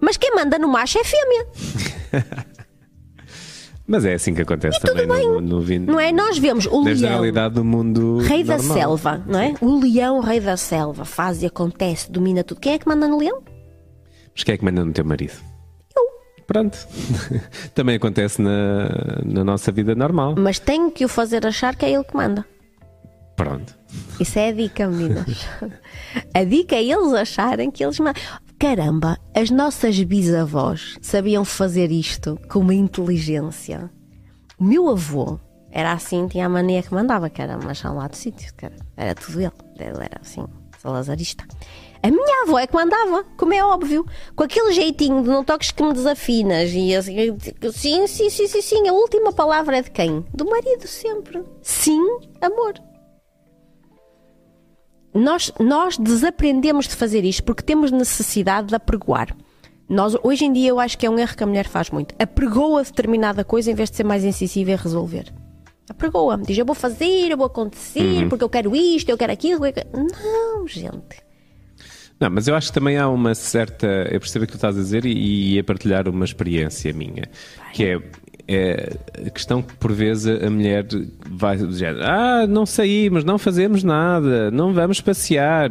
Mas 0.00 0.16
quem 0.16 0.34
manda 0.34 0.58
no 0.58 0.66
macho 0.66 0.96
é 0.96 1.02
a 1.02 1.04
fêmea. 1.04 1.46
Mas 3.86 4.06
é 4.06 4.14
assim 4.14 4.32
que 4.32 4.40
acontece 4.40 4.80
também 4.80 5.06
bem. 5.06 5.26
no, 5.26 5.40
no, 5.42 5.60
no, 5.60 5.80
Não 5.92 6.00
é? 6.00 6.10
Nós 6.10 6.38
vemos 6.38 6.64
o 6.64 6.82
Desde 6.84 7.04
leão. 7.04 7.16
realidade 7.16 7.56
do 7.56 7.64
mundo. 7.64 8.18
Rei 8.18 8.42
da 8.42 8.56
normal. 8.56 8.76
selva, 8.78 9.24
não 9.26 9.38
é? 9.38 9.54
O 9.60 9.78
leão, 9.78 10.20
rei 10.20 10.40
da 10.40 10.56
selva, 10.56 11.04
faz 11.04 11.42
e 11.42 11.46
acontece, 11.46 12.10
domina 12.10 12.42
tudo. 12.42 12.60
Quem 12.62 12.72
é 12.74 12.78
que 12.78 12.88
manda 12.88 13.06
no 13.06 13.18
leão? 13.18 13.42
Mas 14.34 14.42
quem 14.42 14.54
é 14.54 14.56
que 14.56 14.64
manda 14.64 14.82
no 14.82 14.92
teu 14.94 15.04
marido? 15.04 15.34
Eu. 15.94 16.02
Pronto. 16.46 16.78
também 17.74 17.96
acontece 17.96 18.40
na, 18.40 19.20
na 19.22 19.44
nossa 19.44 19.70
vida 19.70 19.94
normal. 19.94 20.34
Mas 20.38 20.58
tenho 20.58 20.90
que 20.90 21.04
o 21.04 21.08
fazer 21.08 21.44
achar 21.46 21.76
que 21.76 21.84
é 21.84 21.90
ele 21.92 22.04
que 22.04 22.16
manda. 22.16 22.46
Pronto. 23.36 23.79
Isso 24.18 24.38
é 24.38 24.48
a 24.48 24.52
dica, 24.52 24.86
meninas. 24.86 25.46
a 26.34 26.44
dica 26.44 26.76
é 26.76 26.84
eles 26.84 27.12
acharem 27.12 27.70
que 27.70 27.84
eles. 27.84 27.98
Caramba, 28.58 29.18
as 29.34 29.50
nossas 29.50 30.00
bisavós 30.02 30.98
sabiam 31.00 31.44
fazer 31.44 31.90
isto 31.90 32.38
com 32.48 32.60
uma 32.60 32.74
inteligência. 32.74 33.90
O 34.58 34.64
meu 34.64 34.88
avô 34.88 35.38
era 35.70 35.92
assim, 35.92 36.26
tinha 36.28 36.46
a 36.46 36.48
mania 36.48 36.82
que 36.82 36.92
mandava, 36.92 37.30
que 37.30 37.40
era 37.40 37.56
marchar 37.56 37.94
lá 37.94 38.06
do 38.08 38.16
sítio, 38.16 38.52
cara. 38.54 38.74
Era 38.96 39.14
tudo 39.14 39.40
ele. 39.40 39.52
Ele 39.78 40.04
era 40.04 40.20
assim, 40.20 40.44
salazarista. 40.78 41.44
A 42.02 42.10
minha 42.10 42.42
avó 42.42 42.58
é 42.58 42.66
que 42.66 42.74
mandava, 42.74 43.24
como 43.36 43.52
é 43.52 43.62
óbvio, 43.62 44.06
com 44.34 44.42
aquele 44.42 44.72
jeitinho 44.72 45.22
de 45.22 45.28
não 45.28 45.44
toques 45.44 45.70
que 45.70 45.82
me 45.82 45.92
desafinas 45.92 46.70
e 46.72 46.94
assim, 46.94 47.36
sim, 47.72 48.06
sim, 48.06 48.30
sim, 48.30 48.46
sim, 48.46 48.62
sim. 48.62 48.88
A 48.88 48.92
última 48.92 49.32
palavra 49.32 49.78
é 49.78 49.82
de 49.82 49.90
quem? 49.90 50.24
Do 50.32 50.46
marido 50.46 50.86
sempre. 50.86 51.42
Sim, 51.62 52.02
amor. 52.40 52.74
Nós, 55.12 55.52
nós 55.58 55.98
desaprendemos 55.98 56.86
de 56.86 56.94
fazer 56.94 57.24
isto 57.24 57.42
porque 57.42 57.62
temos 57.62 57.90
necessidade 57.90 58.68
de 58.68 58.74
apregoar. 58.74 59.36
Nós, 59.88 60.16
hoje 60.22 60.44
em 60.44 60.52
dia, 60.52 60.68
eu 60.68 60.78
acho 60.78 60.96
que 60.96 61.04
é 61.04 61.10
um 61.10 61.18
erro 61.18 61.36
que 61.36 61.42
a 61.42 61.46
mulher 61.46 61.66
faz 61.66 61.90
muito. 61.90 62.14
Apregoa 62.18 62.84
determinada 62.84 63.42
coisa 63.44 63.70
em 63.72 63.74
vez 63.74 63.90
de 63.90 63.96
ser 63.96 64.04
mais 64.04 64.24
incisiva 64.24 64.70
e 64.70 64.76
resolver. 64.76 65.32
Apregoa. 65.88 66.38
Diz, 66.38 66.56
eu 66.56 66.64
vou 66.64 66.76
fazer, 66.76 67.28
eu 67.32 67.36
vou 67.36 67.46
acontecer, 67.46 68.28
porque 68.28 68.44
eu 68.44 68.48
quero 68.48 68.76
isto, 68.76 69.08
eu 69.08 69.18
quero 69.18 69.32
aquilo. 69.32 69.66
eu 69.66 69.72
quero- 69.72 69.88
Não, 69.92 70.68
gente. 70.68 71.20
Não, 72.20 72.30
mas 72.30 72.46
eu 72.46 72.54
acho 72.54 72.68
que 72.68 72.74
também 72.74 72.96
há 72.98 73.08
uma 73.08 73.34
certa. 73.34 73.86
Eu 74.12 74.20
percebo 74.20 74.44
o 74.44 74.46
que 74.46 74.52
tu 74.52 74.56
estás 74.56 74.76
a 74.76 74.80
dizer 74.80 75.04
e, 75.04 75.10
e 75.10 75.54
ia 75.54 75.64
partilhar 75.64 76.06
uma 76.06 76.24
experiência 76.24 76.92
minha. 76.92 77.24
Que 77.72 77.84
é, 77.84 78.00
é 78.52 78.96
a 79.26 79.30
questão 79.30 79.62
que 79.62 79.74
por 79.76 79.92
vezes 79.92 80.42
a 80.42 80.50
mulher 80.50 80.84
vai 81.24 81.56
dizer: 81.56 81.96
Ah, 82.02 82.46
não 82.48 82.66
saímos, 82.66 83.22
não 83.22 83.38
fazemos 83.38 83.84
nada, 83.84 84.50
não 84.50 84.74
vamos 84.74 85.00
passear. 85.00 85.70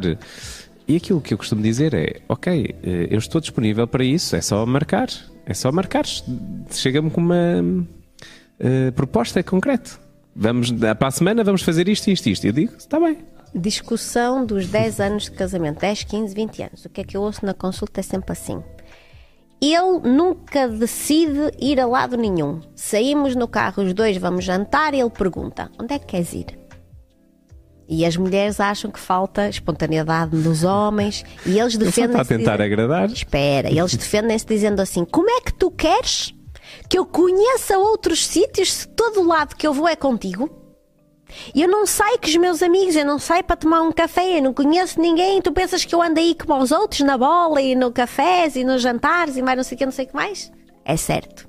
E 0.87 0.95
aquilo 0.95 1.19
que 1.19 1.33
eu 1.33 1.37
costumo 1.37 1.61
dizer 1.61 1.93
é: 1.93 2.21
Ok, 2.29 2.75
eh, 2.81 3.07
eu 3.11 3.19
estou 3.19 3.41
disponível 3.41 3.85
para 3.85 4.03
isso, 4.03 4.35
é 4.35 4.41
só 4.41 4.65
marcar. 4.65 5.09
É 5.45 5.53
só 5.53 5.71
marcar. 5.71 6.05
Chega-me 6.71 7.09
com 7.09 7.19
uma 7.19 7.85
eh, 8.59 8.91
proposta 8.91 9.43
concreta. 9.43 9.91
Vamos, 10.35 10.71
para 10.71 11.07
a 11.07 11.11
semana 11.11 11.43
vamos 11.43 11.63
fazer 11.63 11.89
isto, 11.89 12.09
isto, 12.09 12.29
isto. 12.29 12.47
Eu 12.47 12.53
digo: 12.53 12.73
Está 12.77 12.97
bem. 12.97 13.17
Discussão 13.53 14.45
dos 14.45 14.67
10 14.67 14.99
anos 14.99 15.23
de 15.23 15.31
casamento, 15.31 15.79
10, 15.79 16.03
15, 16.03 16.35
20 16.35 16.63
anos. 16.63 16.85
O 16.85 16.89
que 16.89 17.01
é 17.01 17.03
que 17.03 17.17
eu 17.17 17.21
ouço 17.21 17.45
na 17.45 17.53
consulta 17.53 17.99
é 17.99 18.03
sempre 18.03 18.31
assim. 18.31 18.63
Ele 19.61 19.99
nunca 20.03 20.67
decide 20.69 21.51
ir 21.59 21.79
a 21.79 21.85
lado 21.85 22.15
nenhum. 22.15 22.61
Saímos 22.75 23.35
no 23.35 23.47
carro, 23.47 23.83
os 23.83 23.93
dois 23.93 24.15
vamos 24.17 24.45
jantar 24.45 24.93
e 24.93 24.99
ele 25.01 25.09
pergunta: 25.09 25.69
onde 25.79 25.93
é 25.93 25.99
que 25.99 26.05
queres 26.05 26.33
ir? 26.33 26.57
E 27.91 28.05
as 28.05 28.15
mulheres 28.15 28.59
acham 28.59 28.91
que 28.91 28.99
falta 28.99 29.49
espontaneidade 29.49 30.35
nos 30.35 30.63
homens 30.63 31.23
e 31.45 31.59
eles 31.59 31.73
Ele 31.75 31.85
só 31.85 31.89
está 31.89 32.03
a 32.03 32.05
defendem-se. 32.07 32.27
tentar 32.27 32.57
dizendo- 32.57 32.61
agradar. 32.81 33.09
Espera, 33.11 33.69
eles 33.69 33.95
defendem-se 33.95 34.45
dizendo 34.45 34.79
assim: 34.81 35.03
como 35.05 35.29
é 35.29 35.41
que 35.41 35.53
tu 35.53 35.71
queres 35.71 36.33
que 36.87 36.97
eu 36.99 37.05
conheça 37.05 37.77
outros 37.79 38.25
sítios 38.27 38.71
se 38.71 38.87
todo 38.89 39.23
lado 39.27 39.55
que 39.55 39.65
eu 39.65 39.73
vou 39.73 39.87
é 39.87 39.95
contigo? 39.95 40.49
Eu 41.55 41.67
não 41.67 41.85
saio 41.85 42.19
com 42.19 42.27
os 42.27 42.35
meus 42.37 42.61
amigos, 42.61 42.95
eu 42.95 43.05
não 43.05 43.19
saio 43.19 43.43
para 43.43 43.55
tomar 43.55 43.81
um 43.81 43.91
café, 43.91 44.37
eu 44.37 44.43
não 44.43 44.53
conheço 44.53 44.99
ninguém. 44.99 45.41
Tu 45.41 45.51
pensas 45.51 45.85
que 45.85 45.93
eu 45.93 46.01
ando 46.01 46.19
aí 46.19 46.35
como 46.35 46.61
os 46.61 46.71
outros 46.71 47.01
na 47.01 47.17
bola 47.17 47.61
e 47.61 47.75
no 47.75 47.91
cafés 47.91 48.55
e 48.55 48.63
nos 48.63 48.81
jantares 48.81 49.37
e 49.37 49.41
mais 49.41 49.57
não 49.57 49.63
sei 49.63 49.75
o 49.75 49.77
que, 49.77 49.85
não 49.85 49.91
sei 49.91 50.05
o 50.05 50.07
que 50.07 50.15
mais? 50.15 50.51
É 50.83 50.97
certo. 50.97 51.47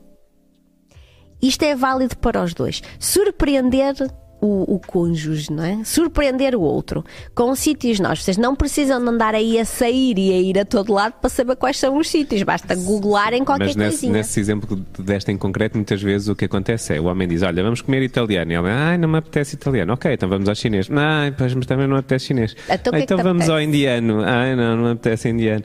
Isto 1.43 1.63
é 1.63 1.75
válido 1.75 2.17
para 2.19 2.43
os 2.43 2.53
dois. 2.53 2.83
Surpreender 2.99 3.95
o, 4.41 4.75
o 4.75 4.79
cônjuge, 4.79 5.53
não 5.53 5.63
é? 5.65 5.85
Surpreender 5.85 6.55
o 6.55 6.61
outro. 6.63 7.05
Com 7.35 7.55
sítios 7.55 8.01
nós. 8.01 8.23
Vocês 8.23 8.37
não 8.37 8.57
precisam 8.57 9.01
de 9.03 9.09
andar 9.09 9.35
aí 9.35 9.59
a 9.59 9.65
sair 9.65 10.19
e 10.19 10.33
a 10.33 10.39
ir 10.41 10.59
a 10.59 10.65
todo 10.65 10.93
lado 10.93 11.15
para 11.21 11.29
saber 11.29 11.57
quais 11.57 11.77
são 11.79 11.97
os 11.99 12.09
sítios. 12.09 12.43
Basta 12.43 12.75
googlarem 12.75 13.45
qualquer 13.45 13.67
Mas 13.67 13.77
nesse, 13.77 13.91
coisinha. 13.91 14.13
nesse 14.13 14.41
exemplo 14.41 14.77
que 14.95 15.03
deste 15.03 15.31
em 15.31 15.37
concreto, 15.37 15.77
muitas 15.77 16.01
vezes 16.03 16.29
o 16.29 16.35
que 16.35 16.45
acontece 16.47 16.95
é 16.95 17.01
o 17.01 17.05
homem 17.05 17.29
diz: 17.29 17.43
Olha, 17.43 17.63
vamos 17.63 17.81
comer 17.83 18.03
italiano. 18.03 18.51
E 18.53 18.55
ele, 18.57 18.69
ai, 18.69 18.97
não 18.99 19.09
me 19.09 19.19
apetece 19.19 19.55
italiano. 19.57 19.93
Ok, 19.93 20.13
então 20.13 20.29
vamos 20.29 20.49
ao 20.49 20.55
chinês. 20.55 20.89
Ai, 20.91 21.33
pois, 21.37 21.55
mas 21.55 21.67
também 21.67 21.87
não 21.87 21.95
me 21.95 22.01
apetece 22.01 22.27
chinês. 22.27 22.55
Então 22.69 22.93
é 22.95 22.99
que 22.99 23.05
então 23.05 23.17
te 23.19 23.23
vamos 23.23 23.43
apetece? 23.43 23.51
ao 23.53 23.61
indiano. 23.61 24.23
Ai, 24.25 24.57
não, 24.57 24.77
não 24.77 24.85
me 24.85 24.91
apetece 24.93 25.29
indiano. 25.29 25.65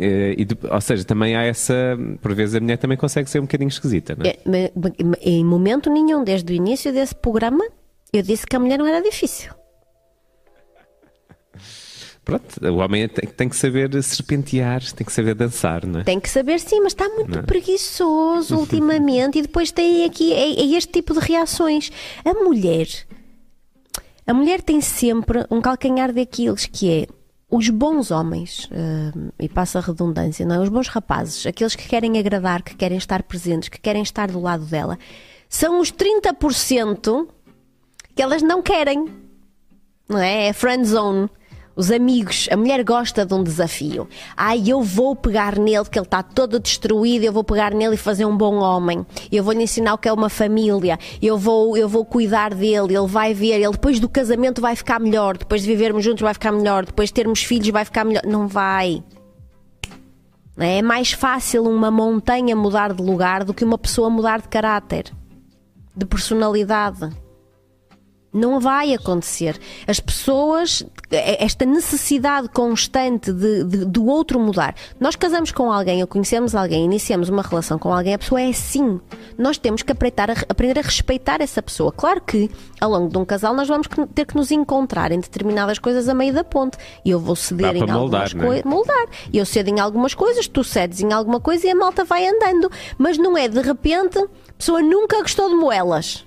Eh, 0.00 0.36
e 0.38 0.46
ou 0.70 0.80
seja, 0.80 1.04
também 1.04 1.34
há 1.34 1.42
essa. 1.42 1.74
Por 2.22 2.32
vezes 2.34 2.54
a 2.54 2.60
mulher 2.60 2.76
também 2.78 2.96
consegue 2.96 3.28
ser 3.28 3.40
um 3.40 3.42
bocadinho 3.42 3.68
esquisita, 3.68 4.14
não 4.16 4.24
é? 4.26 4.28
É, 4.30 4.38
mas- 4.46 4.70
mas 4.76 4.92
Em 5.20 5.44
momento 5.44 5.90
nenhum, 5.90 6.22
desde 6.22 6.52
o 6.52 6.54
início 6.54 6.92
desse 6.92 7.14
programa, 7.16 7.64
eu 8.12 8.22
disse 8.22 8.46
que 8.46 8.56
a 8.56 8.58
mulher 8.58 8.78
não 8.78 8.86
era 8.86 9.02
difícil. 9.02 9.52
Pronto, 12.28 12.62
o 12.62 12.76
homem 12.76 13.08
tem, 13.08 13.26
tem 13.26 13.48
que 13.48 13.56
saber 13.56 14.02
serpentear, 14.02 14.82
tem 14.92 15.06
que 15.06 15.12
saber 15.12 15.34
dançar, 15.34 15.86
não 15.86 16.00
é? 16.00 16.04
Tem 16.04 16.20
que 16.20 16.28
saber 16.28 16.60
sim, 16.60 16.78
mas 16.80 16.92
está 16.92 17.08
muito 17.08 17.42
preguiçoso 17.44 18.54
ultimamente 18.54 19.38
e 19.38 19.42
depois 19.42 19.72
tem 19.72 20.04
aqui 20.04 20.34
é, 20.34 20.60
é 20.60 20.76
este 20.76 20.92
tipo 20.92 21.14
de 21.14 21.20
reações. 21.20 21.90
A 22.22 22.34
mulher, 22.34 22.86
a 24.26 24.34
mulher 24.34 24.60
tem 24.60 24.78
sempre 24.82 25.46
um 25.50 25.58
calcanhar 25.62 26.12
daqueles 26.12 26.66
que 26.66 26.90
é 26.90 27.06
os 27.50 27.70
bons 27.70 28.10
homens, 28.10 28.68
hum, 28.70 29.30
e 29.40 29.48
passa 29.48 29.78
a 29.78 29.82
redundância, 29.82 30.44
não 30.44 30.56
é? 30.56 30.60
Os 30.60 30.68
bons 30.68 30.88
rapazes, 30.88 31.46
aqueles 31.46 31.74
que 31.74 31.88
querem 31.88 32.18
agradar, 32.18 32.62
que 32.62 32.76
querem 32.76 32.98
estar 32.98 33.22
presentes, 33.22 33.70
que 33.70 33.80
querem 33.80 34.02
estar 34.02 34.30
do 34.30 34.38
lado 34.38 34.66
dela, 34.66 34.98
são 35.48 35.80
os 35.80 35.90
30% 35.90 37.26
que 38.18 38.22
elas 38.22 38.42
não 38.42 38.60
querem. 38.60 39.04
Não 40.08 40.18
é? 40.18 40.48
É 40.48 40.52
friend 40.52 40.84
zone. 40.84 41.30
Os 41.76 41.88
amigos, 41.88 42.48
a 42.50 42.56
mulher 42.56 42.82
gosta 42.82 43.24
de 43.24 43.32
um 43.32 43.44
desafio. 43.44 44.08
Ai, 44.36 44.64
eu 44.66 44.82
vou 44.82 45.14
pegar 45.14 45.56
nele, 45.56 45.84
que 45.84 45.96
ele 45.96 46.04
está 46.04 46.20
todo 46.20 46.58
destruído, 46.58 47.22
eu 47.22 47.32
vou 47.32 47.44
pegar 47.44 47.72
nele 47.72 47.94
e 47.94 47.96
fazer 47.96 48.24
um 48.24 48.36
bom 48.36 48.56
homem. 48.56 49.06
Eu 49.30 49.44
vou 49.44 49.52
lhe 49.52 49.62
ensinar 49.62 49.94
o 49.94 49.98
que 49.98 50.08
é 50.08 50.12
uma 50.12 50.28
família. 50.28 50.98
Eu 51.22 51.38
vou, 51.38 51.76
eu 51.76 51.88
vou 51.88 52.04
cuidar 52.04 52.52
dele, 52.54 52.96
ele 52.96 53.06
vai 53.06 53.32
ver, 53.32 53.60
ele 53.60 53.70
depois 53.70 54.00
do 54.00 54.08
casamento 54.08 54.60
vai 54.60 54.74
ficar 54.74 54.98
melhor, 54.98 55.38
depois 55.38 55.62
de 55.62 55.68
vivermos 55.68 56.02
juntos 56.02 56.22
vai 56.22 56.34
ficar 56.34 56.50
melhor, 56.50 56.86
depois 56.86 57.10
de 57.10 57.14
termos 57.14 57.44
filhos 57.44 57.68
vai 57.68 57.84
ficar 57.84 58.04
melhor. 58.04 58.24
Não 58.26 58.48
vai. 58.48 59.00
É 60.56 60.82
mais 60.82 61.12
fácil 61.12 61.62
uma 61.62 61.88
montanha 61.88 62.56
mudar 62.56 62.92
de 62.92 63.00
lugar 63.00 63.44
do 63.44 63.54
que 63.54 63.64
uma 63.64 63.78
pessoa 63.78 64.10
mudar 64.10 64.40
de 64.40 64.48
caráter, 64.48 65.04
de 65.94 66.04
personalidade. 66.04 67.27
Não 68.38 68.60
vai 68.60 68.94
acontecer. 68.94 69.58
As 69.86 69.98
pessoas, 69.98 70.84
esta 71.10 71.64
necessidade 71.64 72.48
constante 72.48 73.32
de, 73.32 73.64
de- 73.64 73.84
do 73.84 74.06
outro 74.06 74.38
mudar. 74.38 74.74
Nós 75.00 75.16
casamos 75.16 75.50
com 75.50 75.72
alguém, 75.72 76.00
ou 76.00 76.06
conhecemos 76.06 76.54
alguém, 76.54 76.84
iniciamos 76.84 77.28
uma 77.28 77.42
relação 77.42 77.78
com 77.78 77.92
alguém, 77.92 78.14
a 78.14 78.18
pessoa 78.18 78.40
é 78.40 78.48
assim. 78.50 79.00
Nós 79.36 79.58
temos 79.58 79.82
que 79.82 79.90
aprender 79.90 80.30
a, 80.30 80.34
aprender 80.48 80.78
a 80.78 80.82
respeitar 80.82 81.40
essa 81.40 81.60
pessoa. 81.62 81.90
Claro 81.90 82.20
que, 82.20 82.48
ao 82.80 82.90
longo 82.90 83.08
de 83.08 83.18
um 83.18 83.24
casal, 83.24 83.54
nós 83.54 83.66
vamos 83.66 83.88
ter 84.14 84.24
que 84.24 84.36
nos 84.36 84.50
encontrar 84.50 85.10
em 85.10 85.18
determinadas 85.20 85.78
coisas 85.78 86.08
a 86.08 86.14
meio 86.14 86.32
da 86.32 86.44
ponte. 86.44 86.78
E 87.04 87.10
eu 87.10 87.18
vou 87.18 87.34
ceder 87.34 87.74
em 87.76 87.80
moldar, 87.86 88.22
algumas 88.22 88.34
é? 88.34 88.38
coisas 88.46 88.64
moldar. 88.64 89.06
Eu 89.32 89.44
cedo 89.44 89.68
em 89.68 89.80
algumas 89.80 90.14
coisas, 90.14 90.46
tu 90.46 90.62
cedes 90.62 91.00
em 91.00 91.12
alguma 91.12 91.40
coisa 91.40 91.66
e 91.66 91.70
a 91.70 91.74
malta 91.74 92.04
vai 92.04 92.26
andando. 92.28 92.70
Mas 92.96 93.18
não 93.18 93.36
é 93.36 93.48
de 93.48 93.60
repente, 93.60 94.18
a 94.18 94.52
pessoa 94.56 94.80
nunca 94.80 95.20
gostou 95.22 95.48
de 95.48 95.54
moelas. 95.56 96.24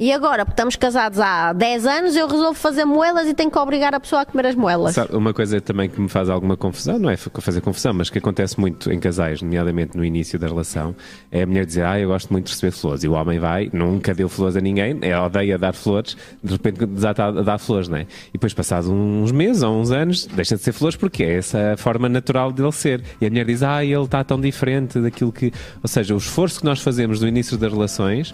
E 0.00 0.14
agora, 0.14 0.46
porque 0.46 0.54
estamos 0.54 0.76
casados 0.76 1.20
há 1.20 1.52
10 1.52 1.84
anos, 1.84 2.16
eu 2.16 2.26
resolvo 2.26 2.54
fazer 2.54 2.86
moelas 2.86 3.28
e 3.28 3.34
tenho 3.34 3.50
que 3.50 3.58
obrigar 3.58 3.94
a 3.94 4.00
pessoa 4.00 4.22
a 4.22 4.24
comer 4.24 4.46
as 4.46 4.54
moelas. 4.54 4.94
Sabe, 4.94 5.14
uma 5.14 5.34
coisa 5.34 5.60
também 5.60 5.90
que 5.90 6.00
me 6.00 6.08
faz 6.08 6.30
alguma 6.30 6.56
confusão, 6.56 6.98
não 6.98 7.10
é 7.10 7.18
fazer 7.18 7.60
confusão, 7.60 7.92
mas 7.92 8.08
que 8.08 8.16
acontece 8.16 8.58
muito 8.58 8.90
em 8.90 8.98
casais, 8.98 9.42
nomeadamente 9.42 9.98
no 9.98 10.02
início 10.02 10.38
da 10.38 10.46
relação, 10.46 10.96
é 11.30 11.42
a 11.42 11.46
mulher 11.46 11.66
dizer, 11.66 11.84
ah, 11.84 12.00
eu 12.00 12.08
gosto 12.08 12.32
muito 12.32 12.46
de 12.46 12.52
receber 12.52 12.70
flores, 12.70 13.04
e 13.04 13.08
o 13.08 13.12
homem 13.12 13.38
vai, 13.38 13.68
nunca 13.74 14.14
deu 14.14 14.26
flores 14.26 14.56
a 14.56 14.60
ninguém, 14.62 14.98
é 15.02 15.20
odeia 15.20 15.58
dar 15.58 15.74
flores, 15.74 16.16
de 16.42 16.50
repente 16.50 16.86
desata 16.86 17.26
a 17.26 17.42
dar 17.42 17.58
flores, 17.58 17.86
não 17.86 17.98
é? 17.98 18.06
E 18.30 18.32
depois, 18.32 18.54
passados 18.54 18.88
uns 18.88 19.30
meses 19.30 19.62
ou 19.62 19.78
uns 19.78 19.90
anos, 19.90 20.24
deixa 20.24 20.56
de 20.56 20.62
ser 20.62 20.72
flores 20.72 20.96
porque 20.96 21.22
é 21.22 21.36
essa 21.36 21.74
a 21.74 21.76
forma 21.76 22.08
natural 22.08 22.50
dele 22.52 22.72
ser. 22.72 23.02
E 23.20 23.26
a 23.26 23.28
mulher 23.28 23.44
diz, 23.44 23.62
ah, 23.62 23.84
ele 23.84 24.02
está 24.02 24.24
tão 24.24 24.40
diferente 24.40 24.98
daquilo 24.98 25.30
que. 25.30 25.52
Ou 25.82 25.88
seja, 25.88 26.14
o 26.14 26.16
esforço 26.16 26.60
que 26.60 26.64
nós 26.64 26.80
fazemos 26.80 27.20
no 27.20 27.28
início 27.28 27.58
das 27.58 27.70
relações 27.70 28.32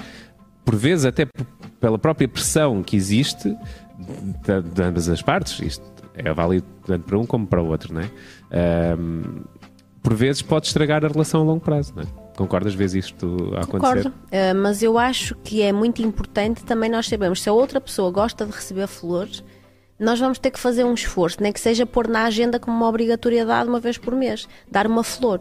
por 0.67 0.75
vezes 0.75 1.07
até 1.07 1.27
pela 1.81 1.99
própria 1.99 2.29
pressão 2.29 2.83
que 2.83 2.97
existe, 2.97 3.57
de, 3.99 4.63
de 4.75 4.83
ambas 4.83 5.09
as 5.09 5.23
partes. 5.23 5.61
Isto 5.61 5.85
é 6.15 6.33
válido 6.35 6.67
tanto 6.85 7.05
para 7.05 7.19
um 7.19 7.25
como 7.25 7.47
para 7.47 7.63
o 7.63 7.69
outro, 7.69 7.95
não 7.95 8.01
é? 8.01 8.11
Ahm, 8.51 9.45
por 10.03 10.15
vezes 10.15 10.43
pode 10.43 10.67
estragar 10.67 11.05
a 11.05 11.09
relação 11.09 11.41
a 11.41 11.45
longo 11.45 11.61
prazo, 11.61 11.93
não 11.97 12.03
é? 12.03 12.07
Concordas? 12.37 12.75
Vês 12.75 12.95
isto 12.95 13.55
a 13.57 13.63
acontecer? 13.63 14.03
Concordo, 14.03 14.09
Uh, 14.27 14.55
mas 14.55 14.83
eu 14.83 14.99
acho 14.99 15.35
que 15.37 15.63
é 15.63 15.73
muito 15.73 16.03
importante 16.03 16.65
também 16.65 16.91
nós 16.91 17.09
sabermos 17.09 17.43
se 17.43 17.49
a 17.49 17.53
outra 17.53 17.81
pessoa 17.81 18.11
gosta 18.11 18.45
de 18.45 18.53
receber 18.53 18.87
flores, 18.87 19.43
nós 19.99 20.21
vamos 20.21 20.39
ter 20.39 20.51
que 20.51 20.61
fazer 20.61 20.85
um 20.85 20.93
esforço, 20.93 21.39
nem 21.41 21.53
que 21.53 21.61
seja 21.61 21.87
pôr 21.87 22.07
na 22.07 22.25
agenda 22.25 22.61
como 22.61 22.77
uma 22.77 22.89
obrigatoriedade 22.89 23.69
uma 23.69 23.81
vez 23.81 23.97
por 23.97 24.15
mês, 24.15 24.47
dar 24.71 24.87
uma 24.87 25.03
flor. 25.03 25.41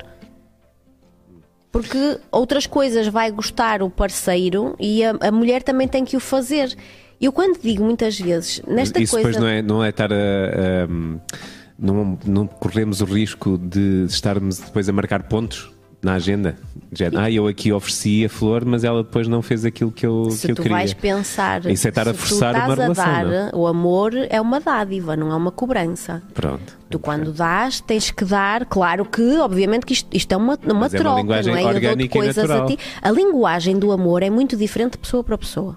Porque 1.76 2.17
outras 2.32 2.65
coisas 2.65 3.05
vai 3.09 3.30
gostar 3.32 3.82
o 3.84 3.89
parceiro 3.89 4.76
e 4.80 5.03
a, 5.03 5.13
a 5.19 5.30
mulher 5.30 5.61
também 5.61 5.89
tem 5.89 6.05
que 6.05 6.15
o 6.15 6.21
fazer. 6.21 6.73
Eu 7.19 7.34
quando 7.34 7.59
digo 7.61 7.84
muitas 7.84 8.17
vezes, 8.17 8.61
nesta 8.65 9.01
Isso 9.01 9.11
coisa. 9.11 9.28
depois 9.28 9.43
não 9.43 9.49
é, 9.49 9.61
não 9.61 9.84
é 9.84 9.89
estar 9.89 10.09
a. 10.13 10.15
a- 10.15 11.36
não, 11.78 12.17
não 12.26 12.47
corremos 12.47 13.01
o 13.01 13.03
risco 13.05 13.57
de 13.57 14.05
estarmos 14.07 14.57
depois 14.59 14.88
a 14.88 14.93
marcar 14.93 15.23
pontos 15.23 15.69
na 16.01 16.13
agenda. 16.13 16.55
Já, 16.93 17.07
ah, 17.15 17.30
eu 17.30 17.45
aqui 17.47 17.73
ofereci 17.73 18.23
a 18.23 18.30
flor, 18.30 18.63
mas 18.63 18.86
ela 18.86 19.03
depois 19.03 19.28
não 19.28 19.41
fez 19.41 19.65
aquilo 19.65 19.91
que 19.91 20.05
eu, 20.05 20.30
se 20.32 20.45
que 20.45 20.51
eu 20.53 20.55
tu 20.55 20.61
queria. 20.61 20.78
vais 20.78 20.93
pensar 20.93 21.65
Isso 21.65 21.86
é 21.88 21.89
estar 21.89 22.07
a 22.07 22.13
se 22.13 22.19
tu 22.19 22.26
forçar 22.28 22.53
uma 22.55 22.73
estás 22.73 22.80
a 22.80 22.84
relação, 23.03 23.05
dar, 23.32 23.51
não 23.51 23.59
o 23.59 23.67
amor 23.67 24.13
é 24.30 24.39
uma 24.39 24.61
dádiva, 24.61 25.17
não 25.17 25.30
é 25.32 25.36
uma 25.36 25.51
cobrança. 25.51 26.23
Pronto. 26.34 26.78
Tu 26.95 26.99
quando 26.99 27.33
dás, 27.33 27.81
tens 27.81 28.09
que 28.09 28.23
dar, 28.23 28.65
claro 28.65 29.03
que, 29.03 29.37
obviamente, 29.39 29.85
que 29.85 29.91
isto, 29.91 30.07
isto 30.15 30.31
é 30.31 30.37
uma, 30.37 30.57
uma 30.63 30.73
Mas 30.75 30.93
é 30.93 30.97
uma 30.97 31.03
troca, 31.03 31.21
linguagem 31.21 31.53
não 31.53 31.59
é? 31.59 31.91
Eu 31.91 31.99
e 31.99 32.07
coisas 32.07 32.49
a 32.49 32.65
ti. 32.65 32.79
A 33.01 33.11
linguagem 33.11 33.77
do 33.77 33.91
amor 33.91 34.23
é 34.23 34.29
muito 34.29 34.55
diferente 34.55 34.93
de 34.93 34.99
pessoa 34.99 35.21
para 35.21 35.37
pessoa. 35.37 35.75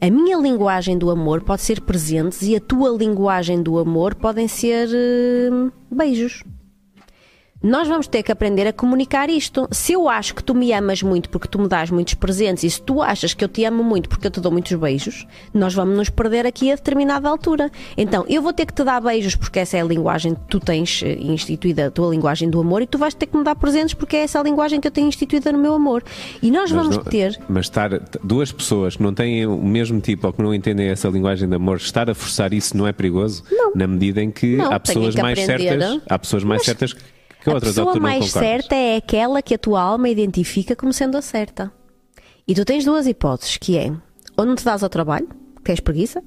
A 0.00 0.08
minha 0.08 0.36
linguagem 0.36 0.96
do 0.96 1.10
amor 1.10 1.42
pode 1.42 1.62
ser 1.62 1.80
presentes 1.80 2.42
e 2.42 2.54
a 2.54 2.60
tua 2.60 2.96
linguagem 2.96 3.64
do 3.64 3.80
amor 3.80 4.14
podem 4.14 4.46
ser 4.46 4.88
hum, 5.52 5.72
beijos. 5.90 6.44
Nós 7.64 7.88
vamos 7.88 8.06
ter 8.06 8.22
que 8.22 8.30
aprender 8.30 8.66
a 8.66 8.74
comunicar 8.74 9.30
isto. 9.30 9.66
Se 9.70 9.94
eu 9.94 10.06
acho 10.06 10.34
que 10.34 10.44
tu 10.44 10.54
me 10.54 10.70
amas 10.70 11.02
muito 11.02 11.30
porque 11.30 11.48
tu 11.48 11.58
me 11.58 11.66
dás 11.66 11.90
muitos 11.90 12.12
presentes 12.12 12.62
e 12.62 12.68
se 12.68 12.82
tu 12.82 13.00
achas 13.00 13.32
que 13.32 13.42
eu 13.42 13.48
te 13.48 13.64
amo 13.64 13.82
muito 13.82 14.06
porque 14.06 14.26
eu 14.26 14.30
te 14.30 14.38
dou 14.38 14.52
muitos 14.52 14.74
beijos, 14.74 15.26
nós 15.54 15.72
vamos 15.72 15.96
nos 15.96 16.10
perder 16.10 16.46
aqui 16.46 16.70
a 16.70 16.74
determinada 16.74 17.26
altura. 17.26 17.70
Então, 17.96 18.26
eu 18.28 18.42
vou 18.42 18.52
ter 18.52 18.66
que 18.66 18.74
te 18.74 18.84
dar 18.84 19.00
beijos 19.00 19.34
porque 19.34 19.60
essa 19.60 19.78
é 19.78 19.80
a 19.80 19.84
linguagem 19.84 20.34
que 20.34 20.42
tu 20.46 20.60
tens 20.60 21.00
eh, 21.02 21.14
instituída, 21.18 21.86
a 21.86 21.90
tua 21.90 22.10
linguagem 22.10 22.50
do 22.50 22.60
amor, 22.60 22.82
e 22.82 22.86
tu 22.86 22.98
vais 22.98 23.14
ter 23.14 23.24
que 23.26 23.34
me 23.34 23.42
dar 23.42 23.56
presentes 23.56 23.94
porque 23.94 24.16
é 24.16 24.24
essa 24.24 24.38
a 24.38 24.42
linguagem 24.42 24.78
que 24.78 24.86
eu 24.86 24.92
tenho 24.92 25.08
instituída 25.08 25.50
no 25.50 25.58
meu 25.58 25.72
amor. 25.72 26.04
E 26.42 26.50
nós 26.50 26.70
Mas 26.70 26.82
vamos 26.82 26.96
não- 26.98 27.04
ter. 27.04 27.40
Mas 27.48 27.64
estar 27.64 27.88
duas 28.22 28.52
pessoas 28.52 28.94
que 28.96 29.02
não 29.02 29.14
têm 29.14 29.46
o 29.46 29.56
mesmo 29.56 30.02
tipo 30.02 30.26
ou 30.26 30.34
que 30.34 30.42
não 30.42 30.54
entendem 30.54 30.88
essa 30.88 31.08
linguagem 31.08 31.48
de 31.48 31.54
amor, 31.54 31.78
estar 31.78 32.10
a 32.10 32.14
forçar 32.14 32.52
isso 32.52 32.76
não 32.76 32.86
é 32.86 32.92
perigoso? 32.92 33.42
Não. 33.50 33.72
Na 33.74 33.86
medida 33.86 34.22
em 34.22 34.30
que 34.30 34.56
Não, 34.56 34.70
há 34.70 34.78
pessoas 34.78 35.14
que 35.14 35.22
mais 35.22 35.40
certas, 35.40 36.02
há 36.10 36.18
pessoas 36.18 36.44
mais 36.44 36.58
Mas 36.58 36.66
certas 36.66 36.92
que 36.92 37.13
a 37.50 37.60
que 37.60 37.66
pessoa 37.66 37.92
tu 37.92 38.00
não 38.00 38.02
mais 38.02 38.30
certa 38.30 38.74
é 38.74 38.96
aquela 38.96 39.42
que 39.42 39.54
a 39.54 39.58
tua 39.58 39.80
alma 39.80 40.08
identifica 40.08 40.74
como 40.74 40.92
sendo 40.92 41.16
a 41.16 41.22
certa. 41.22 41.72
E 42.46 42.54
tu 42.54 42.64
tens 42.64 42.84
duas 42.84 43.06
hipóteses, 43.06 43.56
que 43.56 43.76
é 43.78 43.92
ou 44.36 44.44
não 44.44 44.54
te 44.54 44.64
dás 44.64 44.82
ao 44.82 44.88
trabalho, 44.88 45.28
que 45.56 45.62
tens 45.62 45.80
preguiça, 45.80 46.22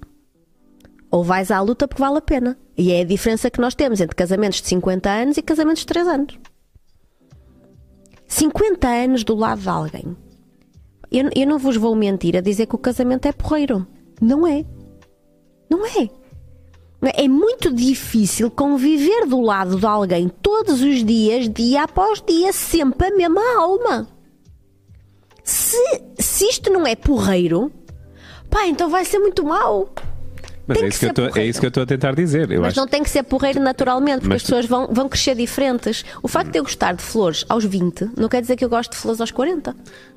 ou 1.11 1.23
vais 1.23 1.51
à 1.51 1.61
luta 1.61 1.87
porque 1.87 2.01
vale 2.01 2.17
a 2.17 2.21
pena. 2.21 2.57
E 2.77 2.91
é 2.91 3.01
a 3.01 3.05
diferença 3.05 3.49
que 3.49 3.59
nós 3.59 3.75
temos 3.75 3.99
entre 4.01 4.15
casamentos 4.15 4.61
de 4.61 4.67
50 4.67 5.09
anos 5.09 5.37
e 5.37 5.41
casamentos 5.41 5.81
de 5.81 5.87
3 5.87 6.07
anos. 6.07 6.39
50 8.27 8.87
anos 8.87 9.23
do 9.23 9.35
lado 9.35 9.61
de 9.61 9.69
alguém. 9.69 10.17
Eu, 11.09 11.29
eu 11.35 11.47
não 11.47 11.57
vos 11.57 11.77
vou 11.77 11.95
mentir 11.95 12.35
a 12.35 12.41
dizer 12.41 12.65
que 12.65 12.75
o 12.75 12.79
casamento 12.79 13.25
é 13.25 13.31
porreiro. 13.31 13.87
Não 14.21 14.45
é. 14.45 14.65
Não 15.69 15.85
é. 15.85 16.09
É 17.15 17.27
muito 17.27 17.71
difícil 17.73 18.49
conviver 18.49 19.25
do 19.25 19.41
lado 19.41 19.79
de 19.79 19.85
alguém 19.85 20.29
todos 20.29 20.81
os 20.81 21.03
dias, 21.03 21.49
dia 21.49 21.83
após 21.83 22.21
dia, 22.25 22.51
sempre 22.51 23.07
a 23.07 23.15
mesma 23.15 23.41
alma. 23.57 24.07
Se, 25.43 25.77
se 26.19 26.45
isto 26.45 26.71
não 26.71 26.85
é 26.85 26.95
porreiro, 26.95 27.71
pá, 28.49 28.67
então 28.67 28.89
vai 28.89 29.05
ser 29.05 29.19
muito 29.19 29.45
mau. 29.45 29.89
Mas 30.67 30.77
é 30.77 30.81
que 30.81 30.87
isso 30.89 30.99
que, 30.99 31.05
eu 31.05 31.13
tô- 31.13 31.39
é 31.39 31.45
isso 31.45 31.59
que 31.59 31.65
eu 31.65 31.69
estou 31.69 31.83
a 31.83 31.85
tentar 31.85 32.13
dizer. 32.15 32.51
Eu 32.51 32.61
Mas 32.61 32.69
acho 32.73 32.79
não 32.79 32.87
tem 32.87 33.01
que 33.03 33.09
ser 33.09 33.23
porreiro 33.23 33.59
naturalmente, 33.61 34.17
porque 34.19 34.27
Mas 34.29 34.41
as 34.41 34.43
pessoas 34.43 34.65
vão, 34.65 34.87
vão 34.91 35.07
crescer 35.07 35.35
diferentes. 35.35 36.03
O 36.21 36.27
facto 36.27 36.49
Hum. 36.49 36.51
de 36.51 36.57
eu 36.59 36.63
gostar 36.63 36.93
de 36.93 37.01
flores 37.01 37.45
aos 37.47 37.63
20 37.63 38.09
não 38.17 38.27
quer 38.27 38.41
dizer 38.41 38.55
que 38.57 38.65
eu 38.65 38.69
gosto 38.69 38.91
de 38.91 38.97
flores 38.97 39.21
aos 39.21 39.31
40. 39.31 39.75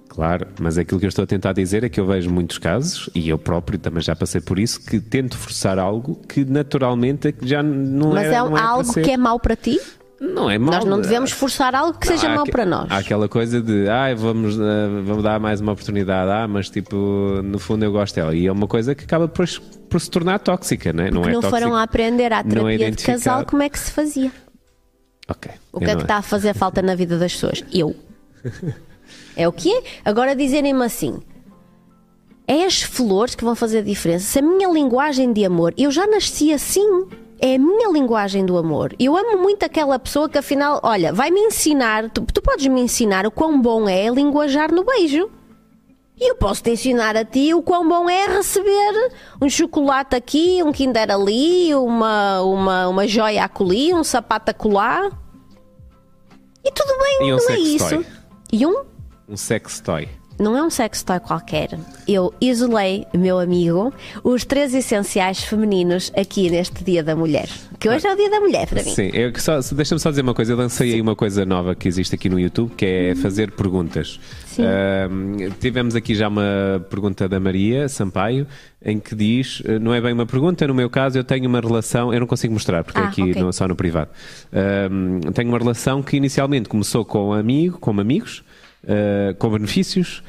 Claro, 0.08 0.48
mas 0.60 0.76
aquilo 0.76 0.98
que 0.98 1.06
eu 1.06 1.08
estou 1.08 1.22
a 1.22 1.26
tentar 1.26 1.52
dizer 1.52 1.84
é 1.84 1.88
que 1.88 2.00
eu 2.00 2.04
vejo 2.04 2.28
muitos 2.30 2.58
casos, 2.58 3.08
e 3.14 3.28
eu 3.28 3.38
próprio 3.38 3.78
também 3.78 4.02
já 4.02 4.16
passei 4.16 4.40
por 4.40 4.58
isso, 4.58 4.80
que 4.84 4.98
tento 4.98 5.36
forçar 5.38 5.78
algo 5.78 6.16
que 6.28 6.44
naturalmente 6.44 7.28
é 7.28 7.34
já 7.42 7.62
não 7.62 8.10
Mas 8.10 8.26
é, 8.26 8.34
é, 8.34 8.38
não 8.40 8.58
é 8.58 8.60
algo 8.60 8.92
que 8.92 9.08
é 9.12 9.16
mau 9.16 9.38
para 9.38 9.54
ti? 9.54 9.80
Não 10.20 10.50
é 10.50 10.58
mau. 10.58 10.74
Nós 10.74 10.84
não 10.84 11.00
devemos 11.00 11.30
forçar 11.30 11.74
algo 11.74 11.98
que 11.98 12.06
seja 12.06 12.28
Há 12.30 12.34
mau 12.34 12.44
para 12.44 12.66
nós. 12.66 12.90
Há 12.90 12.98
aquela 12.98 13.26
coisa 13.26 13.62
de, 13.62 13.88
ah, 13.88 14.14
vamos, 14.14 14.60
ah, 14.60 14.88
vamos 15.02 15.22
dar 15.22 15.40
mais 15.40 15.62
uma 15.62 15.72
oportunidade, 15.72 16.30
ah, 16.30 16.46
mas 16.46 16.68
tipo, 16.68 17.40
no 17.42 17.58
fundo 17.58 17.84
eu 17.86 17.90
gosto 17.92 18.14
dela. 18.14 18.34
E 18.34 18.46
é 18.46 18.52
uma 18.52 18.68
coisa 18.68 18.94
que 18.94 19.04
acaba 19.04 19.26
por, 19.26 19.48
por 19.88 20.00
se 20.00 20.10
tornar 20.10 20.38
tóxica, 20.38 20.92
não 20.92 21.04
é? 21.04 21.10
não 21.10 21.24
é 21.24 21.32
não 21.32 21.40
foram 21.40 21.74
a 21.74 21.82
aprender 21.82 22.32
à 22.34 22.42
não 22.42 22.50
é 22.50 22.52
terapia 22.52 22.76
de 22.78 22.84
identificado. 22.84 23.18
casal 23.18 23.46
como 23.46 23.62
é 23.62 23.68
que 23.70 23.78
se 23.78 23.90
fazia. 23.92 24.30
O 25.72 25.78
que 25.78 25.84
é 25.84 25.88
não- 25.88 25.96
que 25.96 26.02
está 26.02 26.16
a 26.16 26.22
fazer 26.22 26.54
falta 26.54 26.82
na 26.82 26.94
vida 26.94 27.18
das 27.18 27.32
pessoas? 27.32 27.64
Eu. 27.72 27.96
É 29.36 29.48
o 29.48 29.52
que 29.52 29.72
é? 29.72 29.82
Agora 30.04 30.36
dizerem-me 30.36 30.84
assim. 30.84 31.20
É 32.46 32.64
as 32.64 32.82
flores 32.82 33.34
que 33.34 33.44
vão 33.44 33.54
fazer 33.54 33.78
a 33.78 33.82
diferença. 33.82 34.24
Se 34.24 34.38
a 34.38 34.42
minha 34.42 34.68
linguagem 34.70 35.32
de 35.32 35.44
amor, 35.44 35.72
eu 35.78 35.90
já 35.90 36.06
nasci 36.06 36.52
assim. 36.52 37.06
É 37.42 37.54
a 37.54 37.58
minha 37.58 37.90
linguagem 37.90 38.44
do 38.44 38.58
amor. 38.58 38.94
Eu 38.98 39.16
amo 39.16 39.38
muito 39.38 39.64
aquela 39.64 39.98
pessoa 39.98 40.28
que 40.28 40.36
afinal, 40.36 40.78
olha, 40.82 41.12
vai 41.12 41.30
me 41.30 41.40
ensinar, 41.40 42.10
tu, 42.10 42.20
tu 42.32 42.42
podes 42.42 42.66
me 42.66 42.80
ensinar 42.82 43.26
o 43.26 43.30
quão 43.30 43.60
bom 43.60 43.88
é 43.88 44.08
linguajar 44.10 44.70
no 44.70 44.84
beijo. 44.84 45.30
E 46.18 46.30
eu 46.30 46.34
posso 46.36 46.62
te 46.62 46.70
ensinar 46.70 47.16
a 47.16 47.24
ti 47.24 47.54
o 47.54 47.62
quão 47.62 47.88
bom 47.88 48.10
é 48.10 48.26
receber 48.26 49.10
um 49.40 49.48
chocolate 49.48 50.14
aqui, 50.14 50.62
um 50.62 50.70
Kinder 50.70 51.10
ali, 51.10 51.74
uma, 51.74 52.42
uma, 52.42 52.88
uma 52.88 53.08
joia 53.08 53.44
acolhi, 53.44 53.94
um 53.94 54.04
sapato 54.04 54.50
acolá. 54.50 55.10
E 56.62 56.70
tudo 56.70 56.92
bem, 56.98 57.28
E 57.28 57.32
um 57.32 57.36
não 57.38 57.48
é 57.50 57.58
isso. 57.58 57.88
toy. 57.88 58.06
E 58.52 58.66
um? 58.66 58.84
Um 59.26 59.36
sex 59.36 59.80
toy. 59.80 60.06
Não 60.40 60.56
é 60.56 60.62
um 60.62 60.70
sex 60.70 61.02
toy 61.02 61.20
qualquer. 61.20 61.78
Eu 62.08 62.32
isolei, 62.40 63.06
meu 63.12 63.38
amigo, 63.38 63.92
os 64.24 64.42
três 64.42 64.74
essenciais 64.74 65.44
femininos 65.44 66.10
aqui 66.16 66.48
neste 66.48 66.82
Dia 66.82 67.04
da 67.04 67.14
Mulher. 67.14 67.46
Que 67.78 67.90
hoje 67.90 68.06
é 68.06 68.12
o 68.12 68.16
Dia 68.16 68.30
da 68.30 68.40
Mulher 68.40 68.66
para 68.66 68.82
mim. 68.82 68.90
Sim, 68.90 69.10
deixa-me 69.74 70.00
só 70.00 70.08
dizer 70.08 70.22
uma 70.22 70.32
coisa. 70.32 70.52
Eu 70.52 70.56
lancei 70.56 70.94
aí 70.94 71.00
uma 71.00 71.14
coisa 71.14 71.44
nova 71.44 71.74
que 71.74 71.86
existe 71.86 72.14
aqui 72.14 72.30
no 72.30 72.40
YouTube, 72.40 72.72
que 72.74 72.86
é 72.86 73.14
fazer 73.16 73.50
perguntas. 73.50 74.18
Sim. 74.46 74.62
Ahm, 74.64 75.50
tivemos 75.60 75.94
aqui 75.94 76.14
já 76.14 76.26
uma 76.28 76.84
pergunta 76.88 77.28
da 77.28 77.38
Maria 77.38 77.86
Sampaio, 77.88 78.46
em 78.82 78.98
que 78.98 79.14
diz: 79.14 79.62
eh, 79.66 79.78
não 79.78 79.92
é 79.92 80.00
bem 80.00 80.12
uma 80.14 80.26
pergunta, 80.26 80.66
no 80.66 80.74
meu 80.74 80.88
caso, 80.88 81.18
eu 81.18 81.24
tenho 81.24 81.46
uma 81.48 81.60
relação, 81.60 82.12
eu 82.14 82.20
não 82.20 82.26
consigo 82.26 82.52
mostrar, 82.54 82.82
porque 82.82 82.98
é 82.98 83.02
Ah, 83.02 83.08
aqui 83.08 83.22
ok. 83.22 83.42
não, 83.42 83.52
só 83.52 83.68
no 83.68 83.76
privado. 83.76 84.10
Ahm, 84.52 85.20
tenho 85.34 85.48
uma 85.50 85.58
relação 85.58 86.02
que 86.02 86.16
inicialmente 86.16 86.68
começou 86.68 87.04
com 87.04 87.28
um 87.28 87.32
amigo, 87.34 87.78
como 87.78 88.00
amigos, 88.00 88.42
ah, 88.86 89.34
com 89.38 89.50
benefícios. 89.50 90.22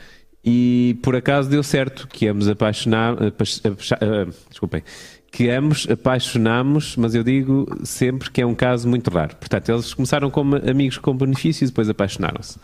E 0.43 0.97
por 1.04 1.16
acaso 1.16 1.49
deu 1.49 1.62
certo 1.62 2.08
que 2.08 2.28
ambos 2.28 2.47
apaixonar, 2.47 3.14
apaix- 3.24 3.62
apaix- 3.64 3.91
ah, 3.93 4.28
desculpem, 4.49 4.84
que 5.32 5.49
ambos 5.49 5.88
apaixonamos, 5.89 6.95
mas 6.97 7.16
eu 7.16 7.24
digo 7.24 7.66
sempre 7.84 8.30
que 8.32 8.41
é 8.41 8.45
um 8.45 8.56
caso 8.56 8.88
muito 8.89 9.10
raro. 9.12 9.36
Portanto, 9.36 9.70
eles 9.70 9.93
começaram 9.93 10.30
como 10.30 10.56
amigos 10.58 10.97
com 10.97 11.16
benefícios 11.16 11.70
e 11.70 11.72
depois 11.72 11.88
apaixonaram-se. 11.89 12.60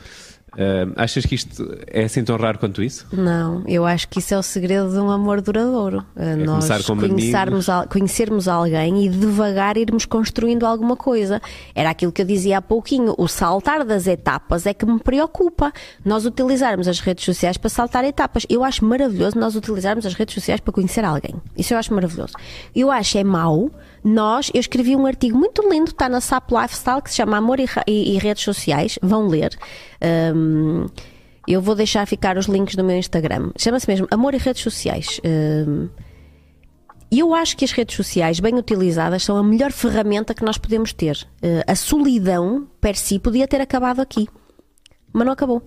Ah, 0.54 1.04
achas 1.04 1.26
que 1.26 1.36
isto 1.36 1.78
é 1.88 2.06
assim 2.06 2.24
tão 2.24 2.38
raro 2.38 2.58
quanto 2.58 2.82
isso? 2.82 3.06
Não, 3.12 3.64
eu 3.68 3.86
acho 3.86 4.08
que 4.08 4.20
isso 4.20 4.34
é 4.34 4.38
o 4.38 4.42
segredo 4.44 4.90
de 4.92 4.98
um 4.98 5.12
amor 5.12 5.42
duradouro. 5.42 6.06
Uh, 6.16 6.36
Nós 6.46 6.66
É 6.66 6.68
começar 6.78 6.84
como 6.84 7.02
conhecermos, 7.08 7.70
al- 7.70 7.88
conhecermos 7.88 8.48
alguém 8.48 9.06
e 9.06 9.10
devagar 9.10 9.78
irmos 9.78 10.06
construindo 10.06 10.66
alguma 10.66 10.96
coisa. 10.96 11.42
Era 11.76 11.90
aquilo 11.90 12.12
que 12.12 12.22
eu 12.22 12.26
dizia 12.26 12.58
há 12.58 12.62
pouquinho. 12.62 13.14
O 13.18 13.28
saltar 13.28 13.84
das 13.86 14.08
etapas 14.08 14.66
é 14.66 14.74
que 14.74 14.86
me 14.86 15.00
preocupa. 15.00 15.72
Nós 16.04 16.26
utilizarmos 16.26 16.88
as 16.88 17.00
redes 17.02 17.26
sociais 17.26 17.58
para 17.58 17.70
saltar 17.70 18.04
etapas. 18.06 18.46
Eu 18.50 18.64
acho 18.64 18.84
maravilhoso 18.86 19.38
nós 19.38 19.56
utilizarmos 19.56 20.06
as 20.06 20.14
redes 20.14 20.34
sociais 20.34 20.60
para 20.62 20.74
conhecer 20.74 21.04
alguém. 21.04 21.36
Isso 21.58 21.74
eu 21.74 21.78
acho 21.78 21.94
maravilhoso. 21.94 22.34
Eu 22.76 22.90
acho 22.90 23.18
é 23.18 23.24
mau. 23.24 23.70
Nós, 24.08 24.50
eu 24.54 24.60
escrevi 24.60 24.96
um 24.96 25.06
artigo 25.06 25.38
muito 25.38 25.68
lindo, 25.70 25.90
está 25.92 26.08
na 26.08 26.22
SAP 26.22 26.52
Lifestyle, 26.52 27.02
que 27.02 27.10
se 27.10 27.18
chama 27.18 27.38
Amor 27.38 27.60
e, 27.60 27.66
e- 27.88 28.16
e 28.16 28.18
Redes 28.18 28.44
Sociais. 28.44 28.98
Vão 29.02 29.28
ler. 29.28 29.58
Um, 30.36 30.86
eu 31.48 31.62
vou 31.62 31.76
deixar 31.76 32.06
ficar 32.08 32.38
os 32.38 32.46
links 32.46 32.76
no 32.76 32.84
meu 32.84 32.98
Instagram. 32.98 33.52
Chama-se 33.58 33.88
mesmo 33.88 34.08
Amor 34.12 34.34
e 34.34 34.38
Redes 34.38 34.62
Sociais. 34.64 35.20
Um, 35.26 35.90
E 37.10 37.20
eu 37.20 37.34
acho 37.34 37.56
que 37.56 37.64
as 37.64 37.72
redes 37.72 37.96
sociais, 37.96 38.40
bem 38.42 38.54
utilizadas, 38.56 39.24
são 39.24 39.38
a 39.38 39.44
melhor 39.44 39.72
ferramenta 39.72 40.34
que 40.34 40.44
nós 40.44 40.58
podemos 40.58 40.92
ter. 40.92 41.16
Uh, 41.42 41.64
a 41.66 41.74
solidão, 41.74 42.68
per 42.82 42.98
si, 42.98 43.18
podia 43.18 43.48
ter 43.48 43.62
acabado 43.62 44.02
aqui. 44.02 44.28
Mas 45.14 45.26
não 45.26 45.32
acabou. 45.32 45.62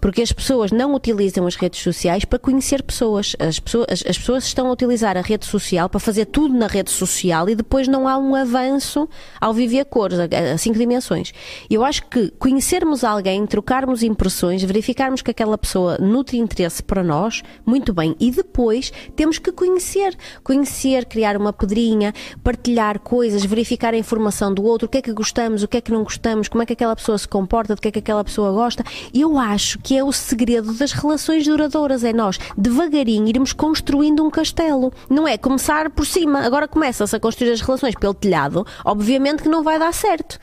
Porque 0.00 0.22
as 0.22 0.32
pessoas 0.32 0.70
não 0.70 0.94
utilizam 0.94 1.46
as 1.46 1.56
redes 1.56 1.80
sociais 1.80 2.24
para 2.24 2.38
conhecer 2.38 2.82
pessoas. 2.82 3.34
As 3.38 3.58
pessoas, 3.58 3.86
as, 3.90 4.04
as 4.06 4.18
pessoas 4.18 4.44
estão 4.44 4.68
a 4.68 4.72
utilizar 4.72 5.16
a 5.16 5.20
rede 5.20 5.46
social 5.46 5.88
para 5.88 6.00
fazer 6.00 6.26
tudo 6.26 6.54
na 6.54 6.66
rede 6.66 6.90
social 6.90 7.48
e 7.48 7.54
depois 7.54 7.88
não 7.88 8.08
há 8.08 8.16
um 8.16 8.34
avanço 8.34 9.08
ao 9.40 9.52
viver 9.52 9.84
cores, 9.86 10.18
a, 10.18 10.24
a 10.54 10.58
cinco 10.58 10.78
dimensões. 10.78 11.32
Eu 11.68 11.84
acho 11.84 12.06
que 12.06 12.30
conhecermos 12.38 13.04
alguém, 13.04 13.46
trocarmos 13.46 14.02
impressões, 14.02 14.62
verificarmos 14.62 15.22
que 15.22 15.30
aquela 15.30 15.56
pessoa 15.56 15.98
nutre 15.98 16.38
interesse 16.38 16.82
para 16.82 17.02
nós, 17.02 17.42
muito 17.64 17.92
bem. 17.92 18.14
E 18.20 18.30
depois 18.30 18.92
temos 19.14 19.38
que 19.38 19.52
conhecer. 19.52 20.16
Conhecer, 20.42 21.04
criar 21.06 21.36
uma 21.36 21.52
pedrinha, 21.52 22.12
partilhar 22.42 23.00
coisas, 23.00 23.44
verificar 23.44 23.94
a 23.94 23.98
informação 23.98 24.52
do 24.52 24.64
outro, 24.64 24.86
o 24.86 24.88
que 24.88 24.98
é 24.98 25.02
que 25.02 25.12
gostamos, 25.12 25.62
o 25.62 25.68
que 25.68 25.76
é 25.76 25.80
que 25.80 25.92
não 25.92 26.02
gostamos, 26.02 26.48
como 26.48 26.62
é 26.62 26.66
que 26.66 26.72
aquela 26.72 26.94
pessoa 26.94 27.18
se 27.18 27.26
comporta, 27.26 27.74
do 27.74 27.80
que 27.80 27.88
é 27.88 27.90
que 27.90 27.98
aquela 27.98 28.24
pessoa 28.24 28.52
gosta. 28.52 28.84
Eu 29.12 29.38
acho 29.38 29.78
que 29.86 29.96
é 29.96 30.02
o 30.02 30.10
segredo 30.10 30.72
das 30.72 30.90
relações 30.90 31.46
duradouras. 31.46 32.02
É 32.02 32.12
nós, 32.12 32.40
devagarinho, 32.58 33.28
irmos 33.28 33.52
construindo 33.52 34.24
um 34.24 34.28
castelo. 34.28 34.92
Não 35.08 35.28
é 35.28 35.38
começar 35.38 35.90
por 35.90 36.04
cima. 36.04 36.40
Agora 36.40 36.66
começa-se 36.66 37.14
a 37.14 37.20
construir 37.20 37.52
as 37.52 37.60
relações 37.60 37.94
pelo 37.94 38.12
telhado. 38.12 38.66
Obviamente 38.84 39.44
que 39.44 39.48
não 39.48 39.62
vai 39.62 39.78
dar 39.78 39.94
certo. 39.94 40.40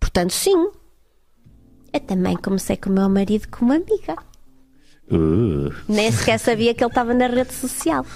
Portanto, 0.00 0.32
sim. 0.32 0.70
Eu 1.92 2.00
também 2.00 2.34
comecei 2.38 2.74
com 2.74 2.88
o 2.88 2.92
meu 2.94 3.06
marido 3.10 3.48
com 3.48 3.66
uma 3.66 3.74
amiga. 3.74 4.16
Uh. 5.12 5.74
Nem 5.86 6.10
sequer 6.10 6.38
sabia 6.38 6.72
que 6.72 6.82
ele 6.82 6.90
estava 6.90 7.12
na 7.12 7.26
rede 7.26 7.52
social. 7.52 8.06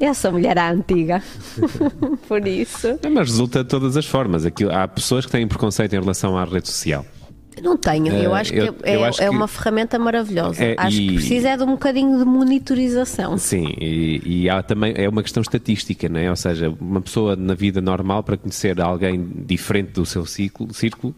Eu 0.00 0.12
sou 0.12 0.32
mulher 0.32 0.58
à 0.58 0.72
antiga. 0.72 1.22
Por 2.26 2.48
isso. 2.48 2.98
Mas 3.08 3.28
resulta 3.28 3.62
de 3.62 3.70
todas 3.70 3.96
as 3.96 4.06
formas. 4.06 4.44
Aquilo, 4.44 4.72
há 4.74 4.88
pessoas 4.88 5.24
que 5.24 5.30
têm 5.30 5.46
preconceito 5.46 5.94
em 5.94 6.00
relação 6.00 6.36
à 6.36 6.44
rede 6.44 6.68
social. 6.68 7.06
Não 7.62 7.76
tenho, 7.76 8.08
eu 8.08 8.34
Eh, 8.34 8.40
acho 8.40 8.52
que 8.52 8.58
eu- 8.58 8.74
é, 8.82 8.96
eu 8.96 9.04
acho 9.04 9.20
é 9.22 9.28
que- 9.28 9.30
uma 9.36 9.46
ferramenta 9.48 9.98
maravilhosa. 9.98 10.62
É, 10.62 10.74
acho 10.78 10.96
que 10.96 11.02
e- 11.10 11.14
precisa 11.14 11.48
é 11.50 11.56
de 11.56 11.62
um 11.62 11.72
bocadinho 11.72 12.18
de 12.18 12.24
monitorização. 12.24 13.36
Sim, 13.38 13.74
e, 13.80 14.22
e 14.24 14.50
há 14.50 14.62
também 14.62 14.94
é 14.96 15.08
uma 15.08 15.22
questão 15.22 15.40
estatística, 15.40 16.08
não 16.08 16.18
é? 16.20 16.30
Ou 16.30 16.36
seja, 16.36 16.74
uma 16.80 17.00
pessoa 17.00 17.36
na 17.36 17.54
vida 17.54 17.80
normal 17.80 18.22
para 18.22 18.36
conhecer 18.36 18.80
alguém 18.80 19.28
diferente 19.46 19.92
do 19.92 20.06
seu 20.06 20.24
ciclo, 20.26 20.72
círculo 20.72 21.14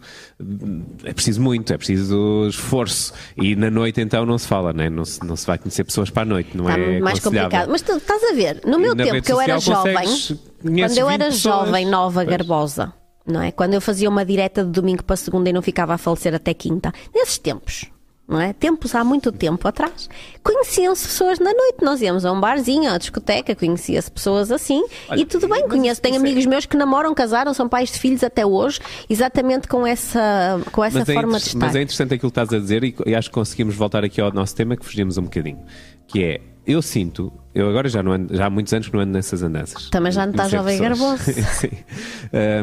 é 1.03 1.13
preciso 1.13 1.41
muito, 1.41 1.73
é 1.73 1.77
preciso 1.77 2.47
esforço. 2.49 3.13
E 3.37 3.55
na 3.55 3.69
noite 3.69 4.01
então 4.01 4.25
não 4.25 4.37
se 4.37 4.47
fala, 4.47 4.73
não 4.73 4.83
é? 4.83 4.89
Não 4.89 5.05
se, 5.05 5.23
não 5.25 5.35
se 5.35 5.45
vai 5.47 5.57
conhecer 5.57 5.83
pessoas 5.83 6.09
para 6.09 6.23
a 6.23 6.25
noite, 6.25 6.55
não 6.55 6.67
Está 6.69 6.79
é 6.81 6.99
mais 6.99 7.19
complicado. 7.19 7.69
Mas 7.69 7.81
tu 7.81 7.93
estás 7.93 8.23
a 8.23 8.33
ver, 8.33 8.61
no 8.65 8.79
meu 8.79 8.95
na 8.95 9.03
tempo 9.03 9.21
que 9.21 9.31
eu 9.31 9.39
era 9.39 9.59
jovem, 9.59 9.93
quando 9.93 10.97
eu 10.97 11.07
20 11.07 11.13
era 11.13 11.25
pessoas. 11.25 11.41
jovem, 11.67 11.85
nova, 11.85 12.23
Pois. 12.23 12.27
garbosa, 12.37 12.93
não 13.25 13.41
é? 13.41 13.51
Quando 13.51 13.73
eu 13.73 13.81
fazia 13.81 14.09
uma 14.09 14.25
direta 14.25 14.63
de 14.63 14.69
domingo 14.71 15.03
para 15.03 15.15
segunda 15.15 15.49
e 15.49 15.53
não 15.53 15.61
ficava 15.61 15.93
a 15.93 15.97
falecer 15.97 16.33
até 16.35 16.53
quinta, 16.53 16.91
nesses 17.13 17.37
tempos. 17.37 17.85
Não 18.25 18.39
é? 18.39 18.53
Tempos 18.53 18.95
há 18.95 19.03
muito 19.03 19.33
tempo 19.33 19.67
atrás. 19.67 20.09
Conheciam-se 20.41 21.05
pessoas 21.05 21.39
na 21.39 21.53
noite. 21.53 21.83
Nós 21.83 22.01
íamos 22.01 22.23
a 22.23 22.31
um 22.31 22.39
barzinho, 22.39 22.89
à 22.89 22.97
discoteca, 22.97 23.53
conhecia-se 23.53 24.09
pessoas 24.09 24.49
assim. 24.49 24.81
Olha, 25.09 25.19
e 25.19 25.25
tudo 25.25 25.45
bem, 25.49 25.67
conheço. 25.67 26.01
Tenho 26.01 26.15
é- 26.15 26.19
amigos 26.19 26.45
meus 26.45 26.65
que 26.65 26.77
namoram, 26.77 27.13
casaram, 27.13 27.53
são 27.53 27.67
pais 27.67 27.91
de 27.91 27.99
filhos 27.99 28.23
até 28.23 28.45
hoje, 28.45 28.79
exatamente 29.09 29.67
com 29.67 29.85
essa, 29.85 30.57
com 30.71 30.81
essa 30.81 30.99
Mas 30.99 31.09
é, 31.09 31.13
forma 31.13 31.31
de 31.33 31.37
inter- 31.37 31.47
estar. 31.47 31.65
mas 31.65 31.75
é 31.75 31.81
interessante 31.81 32.13
aquilo 32.13 32.31
que 32.31 32.39
estás 32.39 32.53
a 32.53 32.59
dizer 32.61 32.83
e, 32.85 32.95
e 33.05 33.13
acho 33.13 33.27
que 33.29 33.33
conseguimos 33.35 33.75
voltar 33.75 34.05
aqui 34.05 34.21
ao 34.21 34.31
nosso 34.31 34.55
tema 34.55 34.77
que 34.77 34.85
fugimos 34.85 35.17
um 35.17 35.23
bocadinho. 35.23 35.59
Que 36.07 36.23
é, 36.23 36.41
eu 36.65 36.81
sinto, 36.81 37.31
eu 37.53 37.69
agora 37.69 37.87
já, 37.89 38.01
não 38.03 38.13
ando, 38.13 38.35
já 38.35 38.45
há 38.45 38.49
muitos 38.49 38.73
anos 38.73 38.87
que 38.87 38.93
não 38.93 39.01
ando 39.01 39.11
nessas 39.13 39.43
andanças. 39.43 39.89
Também 39.89 40.11
já 40.11 40.25
não 40.25 40.31
estás 40.31 40.51
jovem 40.51 40.79
garboso. 40.79 41.23
Sim. 41.33 41.69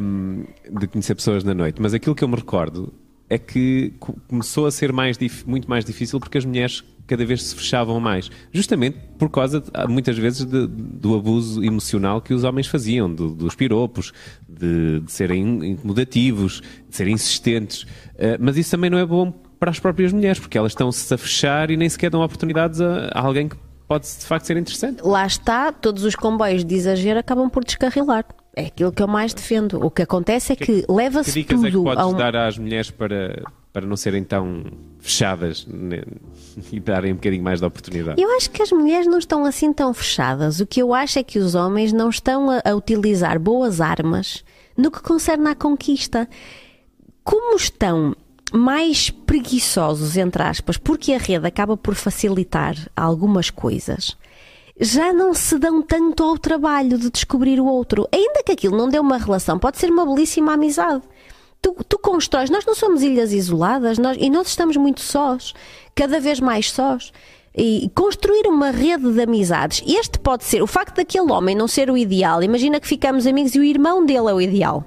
Um, 0.02 0.44
de 0.78 0.86
conhecer 0.86 1.14
pessoas 1.14 1.44
na 1.44 1.54
noite. 1.54 1.80
Mas 1.80 1.94
aquilo 1.94 2.14
que 2.14 2.24
eu 2.24 2.28
me 2.28 2.36
recordo 2.36 2.92
é 3.28 3.38
que 3.38 3.92
co- 4.00 4.16
começou 4.28 4.66
a 4.66 4.70
ser 4.70 4.92
mais 4.92 5.16
muito 5.46 5.68
mais 5.68 5.84
difícil 5.84 6.18
porque 6.18 6.38
as 6.38 6.44
mulheres 6.44 6.82
cada 7.06 7.24
vez 7.24 7.42
se 7.42 7.54
fechavam 7.56 7.98
mais. 8.00 8.30
Justamente 8.52 8.96
por 9.18 9.28
causa, 9.30 9.62
ah, 9.74 9.86
muitas 9.86 10.16
vezes, 10.16 10.44
de- 10.44 10.66
do 10.68 11.14
abuso 11.16 11.62
emocional 11.64 12.20
que 12.20 12.32
os 12.32 12.44
homens 12.44 12.66
faziam, 12.66 13.12
do- 13.12 13.30
dos 13.34 13.54
piropos, 13.54 14.12
de, 14.48 15.00
de 15.00 15.12
serem 15.12 15.72
incomodativos, 15.72 16.62
de 16.88 16.96
serem 16.96 17.14
insistentes. 17.14 17.82
Uh, 17.82 18.36
mas 18.40 18.56
isso 18.56 18.70
também 18.70 18.90
não 18.90 18.98
é 18.98 19.04
bom 19.06 19.32
para 19.58 19.70
as 19.70 19.78
próprias 19.78 20.12
mulheres, 20.12 20.38
porque 20.38 20.56
elas 20.56 20.72
estão-se 20.72 21.12
a 21.12 21.18
fechar 21.18 21.70
e 21.70 21.76
nem 21.76 21.88
sequer 21.88 22.10
dão 22.10 22.22
oportunidades 22.22 22.80
a, 22.80 23.08
a 23.12 23.20
alguém 23.20 23.48
que 23.48 23.56
pode 23.90 24.06
de 24.06 24.24
facto 24.24 24.44
ser 24.46 24.56
interessante. 24.56 25.02
lá 25.02 25.26
está, 25.26 25.72
todos 25.72 26.04
os 26.04 26.14
comboios 26.14 26.64
de 26.64 26.76
exagero 26.76 27.18
acabam 27.18 27.50
por 27.50 27.64
descarrilar. 27.64 28.24
É 28.54 28.66
aquilo 28.66 28.92
que 28.92 29.02
eu 29.02 29.08
mais 29.08 29.34
defendo. 29.34 29.84
O 29.84 29.90
que 29.90 30.02
acontece 30.02 30.52
é 30.52 30.56
que, 30.56 30.82
Que 30.82 30.84
leva-se 30.88 31.32
dicas 31.32 31.60
é 31.60 31.66
que 31.66 31.72
tudo 31.72 31.82
podes 31.82 32.04
a 32.04 32.06
um. 32.06 32.14
dar 32.14 32.36
às 32.36 32.56
mulheres 32.56 32.88
para, 32.88 33.42
para 33.72 33.84
não 33.84 33.96
serem 33.96 34.22
tão 34.22 34.62
fechadas 35.00 35.66
né, 35.66 36.02
e 36.70 36.78
darem 36.78 37.10
um 37.10 37.16
bocadinho 37.16 37.42
mais 37.42 37.58
de 37.58 37.66
oportunidade? 37.66 38.22
Eu 38.22 38.30
acho 38.36 38.48
que 38.52 38.62
as 38.62 38.70
mulheres 38.70 39.08
não 39.08 39.18
estão 39.18 39.44
assim 39.44 39.72
tão 39.72 39.92
fechadas. 39.92 40.60
O 40.60 40.66
que 40.68 40.80
eu 40.80 40.94
acho 40.94 41.18
é 41.18 41.24
que 41.24 41.40
os 41.40 41.56
homens 41.56 41.92
não 41.92 42.10
estão 42.10 42.48
a, 42.48 42.62
a 42.64 42.76
utilizar 42.76 43.40
boas 43.40 43.80
armas 43.80 44.44
no 44.76 44.92
que 44.92 45.02
concerne 45.02 45.48
à 45.48 45.54
conquista. 45.56 46.28
Como 47.24 47.56
estão 47.56 48.14
mais 48.52 49.10
preguiçosos, 49.10 50.16
entre 50.16 50.42
aspas, 50.42 50.76
porque 50.76 51.12
a 51.12 51.18
rede 51.18 51.46
acaba 51.46 51.76
por 51.76 51.94
facilitar 51.94 52.74
algumas 52.96 53.50
coisas, 53.50 54.16
já 54.80 55.12
não 55.12 55.34
se 55.34 55.58
dão 55.58 55.82
tanto 55.82 56.22
ao 56.22 56.38
trabalho 56.38 56.96
de 56.96 57.10
descobrir 57.10 57.60
o 57.60 57.66
outro. 57.66 58.08
Ainda 58.12 58.42
que 58.42 58.52
aquilo 58.52 58.76
não 58.76 58.88
dê 58.88 58.98
uma 58.98 59.18
relação, 59.18 59.58
pode 59.58 59.78
ser 59.78 59.90
uma 59.90 60.06
belíssima 60.06 60.54
amizade. 60.54 61.02
Tu, 61.60 61.76
tu 61.86 61.98
constróis, 61.98 62.48
nós 62.48 62.64
não 62.64 62.74
somos 62.74 63.02
ilhas 63.02 63.32
isoladas 63.32 63.98
nós, 63.98 64.16
e 64.18 64.30
nós 64.30 64.48
estamos 64.48 64.76
muito 64.78 65.00
sós, 65.00 65.52
cada 65.94 66.18
vez 66.18 66.40
mais 66.40 66.70
sós. 66.70 67.12
E 67.54 67.90
construir 67.94 68.46
uma 68.46 68.70
rede 68.70 69.12
de 69.12 69.20
amizades, 69.20 69.82
este 69.86 70.18
pode 70.18 70.44
ser, 70.44 70.62
o 70.62 70.66
facto 70.66 70.96
daquele 70.96 71.30
homem 71.30 71.54
não 71.54 71.68
ser 71.68 71.90
o 71.90 71.96
ideal, 71.98 72.42
imagina 72.42 72.80
que 72.80 72.86
ficamos 72.86 73.26
amigos 73.26 73.54
e 73.54 73.58
o 73.58 73.64
irmão 73.64 74.06
dele 74.06 74.30
é 74.30 74.34
o 74.34 74.40
ideal. 74.40 74.84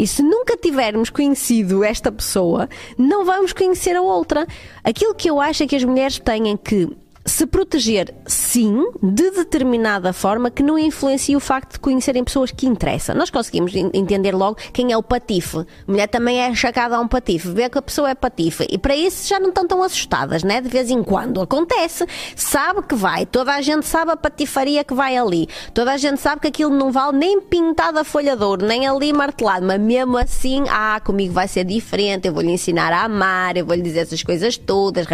E 0.00 0.06
se 0.06 0.22
nunca 0.22 0.56
tivermos 0.56 1.10
conhecido 1.10 1.84
esta 1.84 2.10
pessoa, 2.10 2.70
não 2.96 3.22
vamos 3.22 3.52
conhecer 3.52 3.94
a 3.94 4.00
outra. 4.00 4.46
Aquilo 4.82 5.14
que 5.14 5.28
eu 5.28 5.38
acho 5.38 5.62
é 5.62 5.66
que 5.66 5.76
as 5.76 5.84
mulheres 5.84 6.18
têm 6.18 6.56
que 6.56 6.88
se 7.30 7.46
proteger, 7.46 8.12
sim, 8.26 8.84
de 9.02 9.30
determinada 9.30 10.12
forma 10.12 10.50
que 10.50 10.62
não 10.62 10.78
influencie 10.78 11.36
o 11.36 11.40
facto 11.40 11.74
de 11.74 11.78
conhecerem 11.78 12.24
pessoas 12.24 12.50
que 12.50 12.66
interessam. 12.66 13.14
Nós 13.14 13.30
conseguimos 13.30 13.74
en- 13.74 13.90
entender 13.94 14.34
logo 14.34 14.58
quem 14.72 14.92
é 14.92 14.96
o 14.96 15.02
patife. 15.02 15.64
Mulher 15.86 16.08
também 16.08 16.40
é 16.40 16.54
chegada 16.54 16.96
a 16.96 17.00
um 17.00 17.06
patife, 17.06 17.48
vê 17.48 17.68
que 17.68 17.78
a 17.78 17.82
pessoa 17.82 18.10
é 18.10 18.14
patife. 18.14 18.66
E 18.68 18.76
para 18.76 18.96
isso 18.96 19.28
já 19.28 19.38
não 19.38 19.50
estão 19.50 19.66
tão 19.66 19.82
assustadas, 19.82 20.42
né? 20.42 20.60
De 20.60 20.68
vez 20.68 20.90
em 20.90 21.02
quando 21.02 21.40
acontece, 21.40 22.04
sabe 22.34 22.82
que 22.82 22.94
vai, 22.94 23.24
toda 23.24 23.54
a 23.54 23.60
gente 23.62 23.86
sabe 23.86 24.10
a 24.10 24.16
patifaria 24.16 24.82
que 24.82 24.92
vai 24.92 25.16
ali, 25.16 25.48
toda 25.72 25.92
a 25.92 25.96
gente 25.96 26.20
sabe 26.20 26.40
que 26.40 26.48
aquilo 26.48 26.74
não 26.76 26.90
vale 26.90 27.16
nem 27.16 27.40
pintado 27.40 27.98
a 27.98 28.04
folha 28.04 28.36
de 28.36 28.42
ouro, 28.42 28.66
nem 28.66 28.88
ali 28.88 29.12
martelado, 29.12 29.64
mas 29.64 29.80
mesmo 29.80 30.18
assim, 30.18 30.64
ah, 30.68 31.00
comigo 31.04 31.32
vai 31.32 31.46
ser 31.46 31.64
diferente, 31.64 32.26
eu 32.26 32.34
vou-lhe 32.34 32.50
ensinar 32.50 32.92
a 32.92 33.04
amar, 33.04 33.56
eu 33.56 33.64
vou-lhe 33.64 33.82
dizer 33.82 34.00
essas 34.00 34.22
coisas 34.22 34.56
todas, 34.56 35.06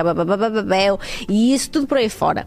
e 1.29 1.53
isso 1.55 1.71
tudo 1.71 1.87
por 1.87 1.99
aí 1.99 2.06
fora. 2.09 2.47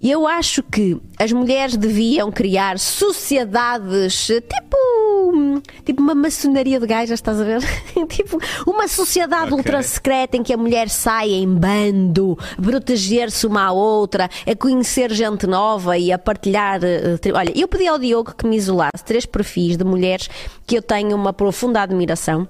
E 0.00 0.10
Eu 0.10 0.26
acho 0.26 0.64
que 0.64 1.00
as 1.16 1.30
mulheres 1.30 1.76
deviam 1.76 2.30
criar 2.32 2.76
sociedades 2.78 4.26
tipo. 4.26 5.62
Tipo 5.84 6.02
uma 6.02 6.14
maçonaria 6.14 6.80
de 6.80 6.86
gajas, 6.86 7.12
estás 7.20 7.40
a 7.40 7.44
ver? 7.44 7.60
tipo 8.08 8.36
uma 8.66 8.88
sociedade 8.88 9.44
Ok. 9.46 9.58
ultra 9.58 9.80
secreta 9.82 10.36
em 10.36 10.42
que 10.42 10.52
a 10.52 10.56
mulher 10.56 10.88
sai 10.88 11.30
em 11.30 11.46
bando, 11.48 12.36
proteger-se 12.60 13.46
uma 13.46 13.66
à 13.66 13.72
outra, 13.72 14.28
a 14.46 14.56
conhecer 14.56 15.12
gente 15.12 15.46
nova 15.46 15.96
e 15.96 16.10
a 16.12 16.18
partilhar. 16.18 16.80
eh, 16.82 17.16
Olha, 17.32 17.52
eu 17.56 17.68
pedi 17.68 17.86
ao 17.86 17.98
Diogo 17.98 18.34
que 18.36 18.44
me 18.46 18.56
isolasse 18.56 19.04
três 19.04 19.24
perfis 19.24 19.76
de 19.76 19.84
mulheres 19.84 20.28
que 20.66 20.76
eu 20.76 20.82
tenho 20.82 21.14
uma 21.16 21.32
profunda 21.32 21.80
admiração. 21.80 22.46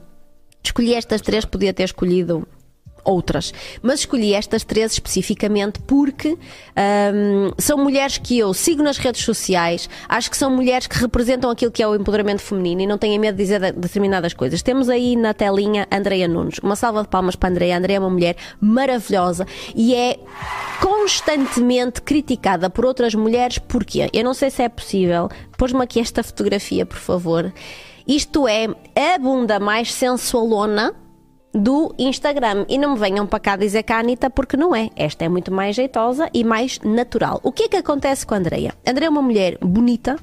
Escolhi 0.65 0.95
estas 0.95 1.21
três, 1.21 1.45
podia 1.45 1.75
ter 1.75 1.85
escolhido 1.85 2.47
outras, 3.05 3.53
mas 3.83 4.01
escolhi 4.01 4.35
estas 4.35 4.65
três 4.65 4.93
especificamente 4.93 5.81
porque 5.81 6.31
hum, 6.31 7.51
são 7.59 7.79
mulheres 7.79 8.19
que 8.19 8.39
eu 8.39 8.53
sigo 8.55 8.83
nas 8.83 8.99
redes 8.99 9.25
sociais, 9.25 9.89
acho 10.09 10.31
que 10.31 10.37
são 10.37 10.51
mulheres 10.51 10.87
que 10.87 10.97
representam 10.99 11.51
aquilo 11.51 11.71
que 11.71 11.83
é 11.83 11.89
o 11.89 11.95
empoderamento 11.95 12.43
feminino 12.43 12.83
e 12.83 12.87
não 12.87 12.99
tenho 12.99 13.21
medo 13.21 13.37
de 13.37 13.43
dizer 13.43 13.61
de- 13.61 13.73
determinadas 13.73 14.35
coisas. 14.35 14.63
Temos 14.63 14.89
aí 14.89 15.17
na 15.17 15.35
telinha 15.35 15.87
Andreia 15.91 16.29
Nunes. 16.29 16.59
Uma 16.59 16.77
salva 16.77 17.03
de 17.03 17.09
palmas 17.09 17.37
para 17.37 17.49
a 17.49 17.51
Andreia. 17.51 17.75
A 17.75 17.79
Andreia 17.79 17.97
é 17.97 18.01
uma 18.01 18.11
mulher 18.11 18.37
maravilhosa 18.61 19.47
e 19.75 19.95
é 19.95 20.19
constantemente 20.81 22.03
criticada 22.03 22.69
por 22.71 22.85
outras 22.85 23.15
mulheres. 23.15 23.59
Porquê? 23.59 24.09
Eu 24.13 24.25
não 24.25 24.35
sei 24.35 24.51
se 24.51 24.63
é 24.63 24.69
possível. 24.69 25.29
Pôs-me 25.57 25.83
aqui 25.83 26.01
esta 26.01 26.23
fotografia, 26.23 26.85
por 26.87 26.99
favor. 26.99 27.53
Isto 28.07 28.49
é 28.49 28.67
a 28.67 29.19
bunda 29.19 29.61
mais 29.61 29.93
sensualona 29.93 30.95
do 31.55 31.95
Instagram. 31.99 32.65
E 32.69 32.79
não 32.79 32.95
me 32.95 32.99
venham 32.99 33.27
para 33.27 33.41
cá 33.41 33.57
dizer 33.57 33.83
que 33.83 33.93
a 33.93 33.99
Anitta, 33.99 34.31
porque 34.31 34.57
não 34.57 34.75
é. 34.75 34.91
Esta 34.97 35.25
é 35.25 35.29
muito 35.29 35.53
mais 35.53 35.77
jeitosa 35.77 36.29
e 36.33 36.45
mais 36.45 36.79
natural. 36.81 37.41
O 37.43 37.53
que 37.53 37.65
é 37.65 37.69
que 37.69 37.77
acontece 37.77 38.27
com 38.27 38.35
a 38.35 38.39
Andreia? 38.39 38.75
A 38.87 38.91
Andreia 38.91 39.09
é 39.09 39.11
uma 39.11 39.23
mulher 39.23 39.59
bonita. 39.61 40.17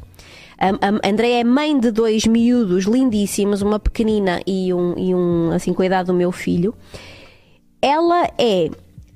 A, 0.57 0.69
a 0.69 1.09
Andreia 1.09 1.41
é 1.41 1.43
mãe 1.43 1.79
de 1.79 1.91
dois 1.91 2.25
miúdos 2.25 2.85
lindíssimos, 2.85 3.61
uma 3.61 3.79
pequenina 3.79 4.41
e 4.45 4.73
um, 4.73 4.93
e 4.97 5.15
um 5.15 5.51
assim, 5.51 5.73
com 5.73 5.81
a 5.81 5.85
idade 5.85 6.07
do 6.07 6.13
meu 6.13 6.31
filho. 6.31 6.73
ela 7.81 8.29
é 8.37 8.69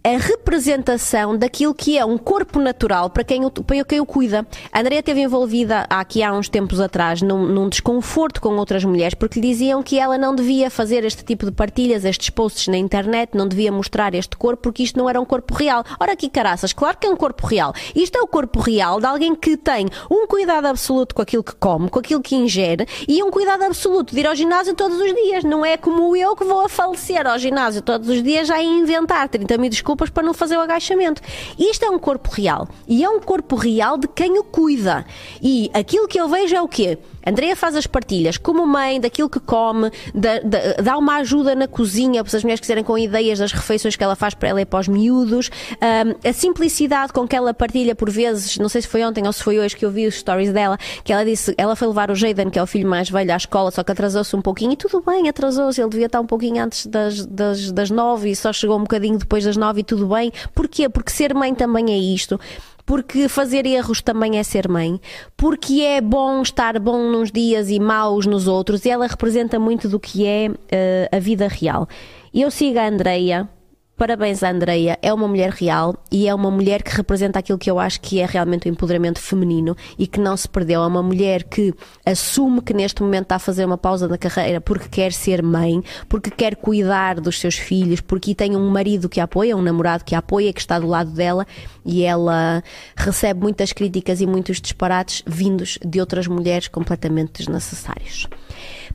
a 0.05 0.17
representação 0.17 1.37
daquilo 1.37 1.73
que 1.73 1.97
é 1.97 2.03
um 2.03 2.17
corpo 2.17 2.59
natural 2.59 3.09
para 3.09 3.23
quem 3.23 3.45
o, 3.45 3.49
para 3.49 3.85
quem 3.85 4.01
o 4.01 4.05
cuida. 4.05 4.45
A 4.69 4.81
Andrea 4.81 4.99
esteve 4.99 5.21
envolvida 5.21 5.87
aqui 5.89 6.21
há 6.21 6.33
uns 6.33 6.49
tempos 6.49 6.81
atrás 6.81 7.21
num, 7.21 7.47
num, 7.47 7.69
desconforto 7.69 8.41
com 8.41 8.49
outras 8.57 8.83
mulheres 8.83 9.13
porque 9.13 9.39
lhe 9.39 9.47
diziam 9.47 9.81
que 9.81 9.97
ela 9.97 10.17
não 10.17 10.35
devia 10.35 10.69
fazer 10.69 11.05
este 11.05 11.23
tipo 11.23 11.45
de 11.45 11.53
partilhas, 11.53 12.03
estes 12.03 12.29
posts 12.29 12.67
na 12.67 12.77
internet, 12.77 13.31
não 13.33 13.47
devia 13.47 13.71
mostrar 13.71 14.13
este 14.13 14.35
corpo 14.35 14.63
porque 14.63 14.83
isto 14.83 14.99
não 14.99 15.09
era 15.09 15.21
um 15.21 15.25
corpo 15.25 15.53
real. 15.53 15.85
Ora 15.97 16.11
aqui, 16.11 16.29
caraças, 16.29 16.73
claro 16.73 16.97
que 16.97 17.07
é 17.07 17.09
um 17.09 17.15
corpo 17.15 17.47
real. 17.47 17.73
Isto 17.95 18.17
é 18.17 18.21
o 18.21 18.27
corpo 18.27 18.59
real 18.59 18.99
de 18.99 19.05
alguém 19.05 19.33
que 19.33 19.55
tem 19.55 19.87
um 20.11 20.27
cuidado 20.27 20.65
absoluto 20.65 21.15
com 21.15 21.21
aquilo 21.21 21.43
que 21.43 21.55
come, 21.55 21.89
com 21.89 21.99
aquilo 21.99 22.21
que 22.21 22.35
ingere 22.35 22.85
e 23.07 23.23
um 23.23 23.31
cuidado 23.31 23.63
absoluto 23.63 24.13
de 24.13 24.19
ir 24.19 24.27
ao 24.27 24.35
ginásio 24.35 24.75
todos 24.75 24.99
os 24.99 25.13
dias. 25.13 25.45
Não 25.45 25.65
é 25.65 25.77
como 25.77 26.13
eu 26.13 26.35
que 26.35 26.43
vou 26.43 26.65
a 26.65 26.67
falecer 26.67 27.25
ao 27.25 27.39
ginásio 27.39 27.81
todos 27.81 28.09
os 28.09 28.21
dias 28.21 28.49
a 28.49 28.61
inventar 28.61 29.29
30 29.29 29.57
mil 29.57 29.69
desculpas 29.69 29.92
desculpas 29.93 30.09
para 30.09 30.23
não 30.23 30.33
fazer 30.33 30.57
o 30.57 30.61
agachamento. 30.61 31.21
Isto 31.57 31.85
é 31.85 31.89
um 31.89 31.99
corpo 31.99 32.29
real. 32.31 32.67
E 32.87 33.03
é 33.03 33.09
um 33.09 33.19
corpo 33.19 33.55
real 33.55 33.97
de 33.97 34.07
quem 34.07 34.37
o 34.39 34.43
cuida. 34.43 35.05
E 35.41 35.69
aquilo 35.73 36.07
que 36.07 36.19
eu 36.19 36.27
vejo 36.27 36.55
é 36.55 36.61
o 36.61 36.67
quê? 36.67 36.97
Andrea 37.25 37.55
faz 37.55 37.75
as 37.75 37.87
partilhas 37.87 38.37
como 38.37 38.65
mãe 38.67 38.99
daquilo 38.99 39.29
que 39.29 39.39
come, 39.39 39.89
dá, 40.13 40.39
dá, 40.81 40.97
uma 40.97 41.17
ajuda 41.17 41.55
na 41.55 41.67
cozinha, 41.67 42.23
para 42.23 42.35
as 42.35 42.43
mulheres 42.43 42.59
quiserem 42.59 42.83
com 42.83 42.97
ideias 42.97 43.39
das 43.39 43.53
refeições 43.53 43.95
que 43.95 44.03
ela 44.03 44.15
faz 44.15 44.33
para 44.33 44.49
ela 44.49 44.61
e 44.61 44.65
para 44.65 44.79
os 44.79 44.87
miúdos. 44.89 45.49
Um, 45.81 46.29
a 46.29 46.33
simplicidade 46.33 47.13
com 47.13 47.25
que 47.25 47.35
ela 47.35 47.53
partilha 47.53 47.95
por 47.95 48.09
vezes, 48.09 48.57
não 48.57 48.67
sei 48.67 48.81
se 48.81 48.87
foi 48.87 49.03
ontem 49.05 49.25
ou 49.25 49.31
se 49.31 49.41
foi 49.41 49.57
hoje 49.57 49.75
que 49.75 49.85
eu 49.85 49.91
vi 49.91 50.05
os 50.05 50.15
stories 50.15 50.51
dela, 50.51 50.77
que 51.03 51.13
ela 51.13 51.23
disse, 51.23 51.53
ela 51.57 51.75
foi 51.75 51.87
levar 51.87 52.11
o 52.11 52.15
Jaden, 52.15 52.49
que 52.49 52.59
é 52.59 52.63
o 52.63 52.67
filho 52.67 52.89
mais 52.89 53.09
velho, 53.09 53.33
à 53.33 53.37
escola, 53.37 53.71
só 53.71 53.83
que 53.83 53.91
atrasou-se 53.91 54.35
um 54.35 54.41
pouquinho 54.41 54.73
e 54.73 54.75
tudo 54.75 55.01
bem, 55.01 55.29
atrasou-se, 55.29 55.79
ele 55.79 55.89
devia 55.89 56.07
estar 56.07 56.19
um 56.19 56.27
pouquinho 56.27 56.61
antes 56.61 56.85
das, 56.87 57.25
das, 57.25 57.71
das 57.71 57.89
nove 57.89 58.31
e 58.31 58.35
só 58.35 58.51
chegou 58.51 58.77
um 58.77 58.81
bocadinho 58.81 59.17
depois 59.17 59.45
das 59.45 59.55
nove 59.55 59.81
e 59.83 59.85
tudo 59.85 60.07
bem. 60.07 60.31
Porquê? 60.55 60.89
Porque 60.89 61.11
ser 61.11 61.33
mãe 61.35 61.53
também 61.53 61.93
é 61.93 61.97
isto 61.97 62.39
porque 62.85 63.29
fazer 63.29 63.65
erros 63.65 64.01
também 64.01 64.37
é 64.37 64.43
ser 64.43 64.67
mãe, 64.67 64.99
porque 65.37 65.81
é 65.81 66.01
bom 66.01 66.41
estar 66.41 66.77
bom 66.79 67.09
nos 67.09 67.31
dias 67.31 67.69
e 67.69 67.79
maus 67.79 68.25
nos 68.25 68.45
outros, 68.47 68.85
e 68.85 68.89
ela 68.89 69.07
representa 69.07 69.57
muito 69.57 69.87
do 69.87 69.99
que 69.99 70.25
é 70.25 70.49
uh, 70.49 71.15
a 71.15 71.19
vida 71.19 71.47
real. 71.47 71.87
Eu 72.33 72.51
sigo 72.51 72.79
a 72.79 72.87
Andreia 72.87 73.47
Parabéns 73.95 74.41
à 74.41 74.49
Andreia, 74.49 74.97
é 75.03 75.13
uma 75.13 75.27
mulher 75.27 75.51
real 75.51 75.95
e 76.11 76.27
é 76.27 76.33
uma 76.33 76.49
mulher 76.49 76.81
que 76.81 76.95
representa 76.95 77.37
aquilo 77.37 77.59
que 77.59 77.69
eu 77.69 77.77
acho 77.77 78.01
que 78.01 78.19
é 78.19 78.25
realmente 78.25 78.67
o 78.67 78.69
empoderamento 78.69 79.19
feminino 79.19 79.77
e 79.99 80.07
que 80.07 80.19
não 80.19 80.35
se 80.35 80.49
perdeu. 80.49 80.81
É 80.81 80.87
uma 80.87 81.03
mulher 81.03 81.43
que 81.43 81.71
assume 82.03 82.59
que 82.59 82.73
neste 82.73 83.03
momento 83.03 83.25
está 83.25 83.35
a 83.35 83.39
fazer 83.39 83.63
uma 83.63 83.77
pausa 83.77 84.07
na 84.07 84.17
carreira 84.17 84.59
porque 84.59 84.89
quer 84.89 85.13
ser 85.13 85.43
mãe, 85.43 85.83
porque 86.09 86.31
quer 86.31 86.55
cuidar 86.55 87.21
dos 87.21 87.39
seus 87.39 87.55
filhos, 87.55 88.01
porque 88.01 88.33
tem 88.33 88.55
um 88.55 88.67
marido 88.71 89.07
que 89.07 89.19
a 89.19 89.25
apoia, 89.25 89.55
um 89.55 89.61
namorado 89.61 90.03
que 90.03 90.15
a 90.15 90.17
apoia, 90.17 90.51
que 90.51 90.59
está 90.59 90.79
do 90.79 90.87
lado 90.87 91.11
dela 91.11 91.45
e 91.85 92.01
ela 92.01 92.63
recebe 92.97 93.41
muitas 93.41 93.73
críticas 93.73 94.21
e 94.21 94.25
muitos 94.25 94.59
disparates 94.59 95.21
vindos 95.27 95.77
de 95.85 95.99
outras 95.99 96.25
mulheres 96.25 96.67
completamente 96.67 97.33
desnecessários. 97.37 98.27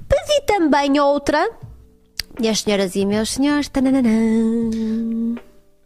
Pedi 0.09 0.40
também 0.44 0.99
outra 0.99 1.49
e 2.41 2.49
as 2.49 2.61
senhoras 2.61 2.95
e 2.97 3.05
meus 3.05 3.30
senhores. 3.30 3.68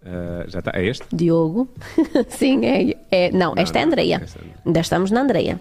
Uh, 0.02 0.48
já 0.48 0.58
está. 0.58 0.72
É 0.74 0.84
este? 0.84 1.04
Diogo. 1.12 1.68
Sim, 2.28 2.66
é, 2.66 2.96
é. 3.10 3.30
Não, 3.30 3.54
não 3.54 3.62
esta 3.62 3.78
é 3.78 3.82
a 3.82 3.84
Andreia. 3.86 4.22
Ainda 4.64 4.80
estamos 4.80 5.10
na 5.10 5.20
Andreia. 5.20 5.60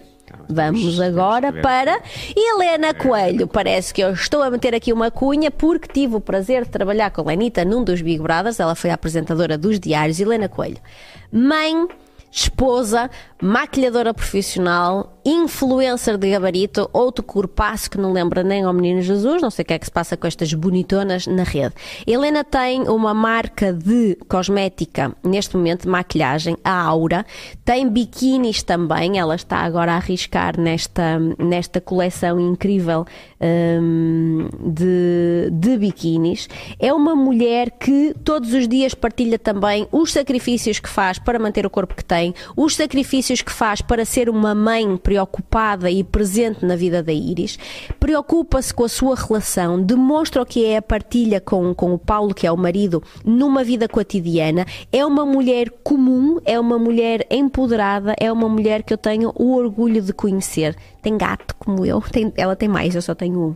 Vamos 0.50 1.00
agora 1.00 1.52
para 1.62 2.02
Helena 2.36 2.94
Coelho. 2.94 3.48
Parece 3.48 3.94
que 3.94 4.02
eu 4.02 4.12
estou 4.12 4.42
a 4.42 4.50
meter 4.50 4.74
aqui 4.74 4.94
uma 4.94 5.12
cunha 5.12 5.52
porque 5.52 5.92
tive 5.92 6.16
o 6.16 6.22
prazer 6.22 6.64
de 6.64 6.70
trabalhar 6.70 7.12
com 7.12 7.22
a 7.22 7.26
Lenita 7.26 7.66
num 7.66 7.84
dos 7.84 8.02
Big 8.02 8.22
Brothers. 8.22 8.60
Ela 8.60 8.76
foi 8.76 8.90
a 8.90 8.94
apresentadora 8.94 9.58
dos 9.58 9.80
diários. 9.80 10.20
Helena 10.20 10.48
Coelho. 10.48 10.78
Mãe, 11.32 11.88
esposa, 12.32 13.10
maquilhadora 13.42 14.14
profissional, 14.14 15.21
influencer 15.26 16.18
de 16.18 16.32
gabarito, 16.32 16.90
outro 16.94 17.24
corpaço 17.24 17.90
que 17.90 17.98
não 17.98 18.12
lembra 18.12 18.44
nem 18.44 18.64
ao 18.64 18.74
Menino 18.74 19.02
Jesus, 19.02 19.42
não 19.42 19.50
sei 19.50 19.64
o 19.64 19.66
que 19.66 19.74
é 19.74 19.80
que 19.80 19.86
se 19.86 19.92
passa 19.92 20.18
com 20.18 20.28
estas 20.28 20.54
bonitonas 20.54 21.28
na 21.28 21.44
rede. 21.44 21.76
Helena 22.06 22.44
tem 22.44 22.84
uma 22.88 23.14
marca 23.14 23.72
de 23.72 24.18
cosmética, 24.28 25.16
neste 25.24 25.56
momento 25.56 25.84
de 25.84 25.90
maquilhagem, 25.90 26.58
a 26.64 26.82
Aura, 26.82 27.26
tem 27.64 27.88
biquínis 27.88 28.64
também, 28.64 29.20
ela 29.20 29.36
está 29.36 29.58
agora 29.58 29.94
a 29.94 29.96
arriscar 29.96 30.60
nesta, 30.60 31.20
nesta 31.38 31.80
coleção 31.80 32.40
incrível 32.40 33.06
um, 33.40 34.50
de, 34.72 35.50
de 35.52 35.78
biquínis. 35.78 36.48
É 36.80 36.94
uma 36.94 37.16
mulher 37.16 37.72
que 37.72 38.14
todos 38.24 38.54
os 38.54 38.68
dias 38.68 38.94
partilha 38.94 39.40
também 39.40 39.88
os 39.92 40.12
sacrifícios 40.12 40.80
que 40.80 40.90
faz 40.90 41.20
para 41.20 41.40
manter 41.40 41.66
o 41.66 41.70
corpo 41.70 41.96
que 41.96 42.06
tem, 42.06 42.34
os 42.56 42.76
sacrifícios 42.76 43.42
que 43.42 43.52
faz 43.52 43.82
para 43.82 44.06
ser 44.06 44.30
uma 44.30 44.54
mãe 44.54 44.98
preocupada 45.12 45.92
e 45.92 46.06
presente 46.06 46.66
na 46.66 46.78
vida 46.78 47.04
da 47.04 47.12
Iris, 47.12 47.60
preocupa-se 48.00 48.74
com 48.74 48.86
a 48.86 48.88
sua 48.88 49.14
relação, 49.14 49.84
demonstra 49.84 50.42
o 50.42 50.46
que 50.46 50.64
é 50.66 50.78
a 50.78 50.82
partilha 50.82 51.42
com, 51.42 51.76
com 51.76 51.94
o 51.94 52.00
Paulo, 52.00 52.34
que 52.34 52.48
é 52.48 52.52
o 52.52 52.56
marido, 52.56 53.04
numa 53.26 53.62
vida 53.62 53.90
cotidiana. 53.90 54.66
É 54.90 55.06
uma 55.06 55.26
mulher 55.26 55.70
comum, 55.84 56.40
é 56.46 56.58
uma 56.58 56.80
mulher 56.80 57.28
empoderada, 57.30 58.16
é 58.18 58.32
uma 58.32 58.48
mulher 58.48 58.84
que 58.84 58.94
eu 58.94 58.98
tenho 58.98 59.34
o 59.36 59.54
orgulho 59.54 60.02
de 60.02 60.14
conhecer. 60.14 60.78
Tem 61.02 61.18
gato 61.18 61.56
como 61.60 61.86
eu, 61.86 62.00
tem, 62.00 62.32
ela 62.38 62.56
tem 62.56 62.70
mais, 62.70 62.96
eu 62.96 63.02
só 63.02 63.14
tenho 63.14 63.38
um 63.38 63.56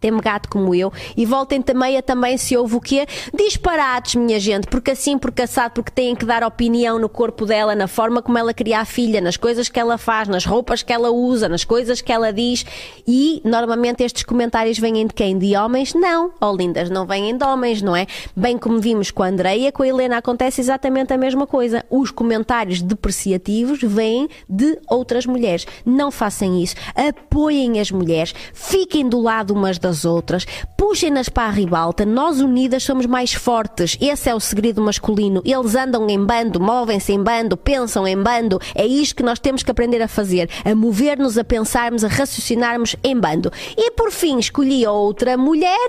tem 0.00 0.16
gato 0.18 0.48
como 0.48 0.74
eu 0.74 0.92
e 1.16 1.24
voltem 1.24 1.60
também 1.60 1.96
a 1.96 2.02
também 2.02 2.36
se 2.36 2.56
houve 2.56 2.76
o 2.76 2.80
quê? 2.80 3.06
Disparates, 3.34 4.14
minha 4.14 4.38
gente, 4.38 4.66
porque 4.66 4.92
assim, 4.92 5.18
porque 5.18 5.42
assado, 5.42 5.74
porque 5.74 5.90
têm 5.90 6.14
que 6.14 6.24
dar 6.24 6.42
opinião 6.44 6.98
no 6.98 7.08
corpo 7.08 7.44
dela, 7.44 7.74
na 7.74 7.88
forma 7.88 8.22
como 8.22 8.38
ela 8.38 8.54
cria 8.54 8.80
a 8.80 8.84
filha, 8.84 9.20
nas 9.20 9.36
coisas 9.36 9.68
que 9.68 9.78
ela 9.78 9.98
faz, 9.98 10.28
nas 10.28 10.44
roupas 10.44 10.82
que 10.82 10.92
ela 10.92 11.10
usa, 11.10 11.48
nas 11.48 11.64
coisas 11.64 12.00
que 12.00 12.12
ela 12.12 12.32
diz 12.32 12.64
e 13.06 13.40
normalmente 13.44 14.02
estes 14.02 14.22
comentários 14.22 14.78
vêm 14.78 15.06
de 15.06 15.14
quem? 15.14 15.38
De 15.38 15.56
homens? 15.56 15.94
Não, 15.94 16.32
oh 16.40 16.54
lindas, 16.54 16.90
não 16.90 17.06
vêm 17.06 17.36
de 17.36 17.44
homens, 17.44 17.82
não 17.82 17.94
é? 17.94 18.06
Bem 18.36 18.58
como 18.58 18.80
vimos 18.80 19.10
com 19.10 19.22
a 19.22 19.28
Andreia, 19.28 19.72
com 19.72 19.82
a 19.82 19.88
Helena 19.88 20.18
acontece 20.18 20.60
exatamente 20.60 21.12
a 21.12 21.18
mesma 21.18 21.46
coisa. 21.46 21.84
Os 21.90 22.10
comentários 22.10 22.82
depreciativos 22.82 23.80
vêm 23.82 24.28
de 24.48 24.78
outras 24.88 25.26
mulheres. 25.26 25.66
Não 25.84 26.10
façam 26.10 26.60
isso. 26.60 26.74
Apoiem 26.94 27.80
as 27.80 27.90
mulheres, 27.90 28.34
fiquem 28.52 29.08
do 29.08 29.20
lado 29.20 29.54
umas 29.54 29.78
das 29.78 29.87
das 29.88 30.04
outras, 30.04 30.46
puxem-nas 30.76 31.28
para 31.28 31.48
a 31.48 31.50
ribalta, 31.50 32.04
nós 32.04 32.40
unidas 32.40 32.82
somos 32.82 33.06
mais 33.06 33.32
fortes. 33.32 33.96
Esse 34.00 34.28
é 34.28 34.34
o 34.34 34.40
segredo 34.40 34.82
masculino. 34.82 35.42
Eles 35.44 35.74
andam 35.74 36.08
em 36.08 36.22
bando, 36.22 36.60
movem-se 36.60 37.12
em 37.12 37.22
bando, 37.22 37.56
pensam 37.56 38.06
em 38.06 38.22
bando. 38.22 38.60
É 38.74 38.86
isto 38.86 39.16
que 39.16 39.22
nós 39.22 39.38
temos 39.38 39.62
que 39.62 39.70
aprender 39.70 40.02
a 40.02 40.08
fazer, 40.08 40.50
a 40.64 40.74
mover-nos, 40.74 41.38
a 41.38 41.44
pensarmos, 41.44 42.04
a 42.04 42.08
raciocinarmos 42.08 42.96
em 43.02 43.18
bando. 43.18 43.50
E 43.76 43.90
por 43.92 44.10
fim 44.10 44.38
escolhi 44.38 44.86
outra 44.86 45.36
mulher, 45.36 45.88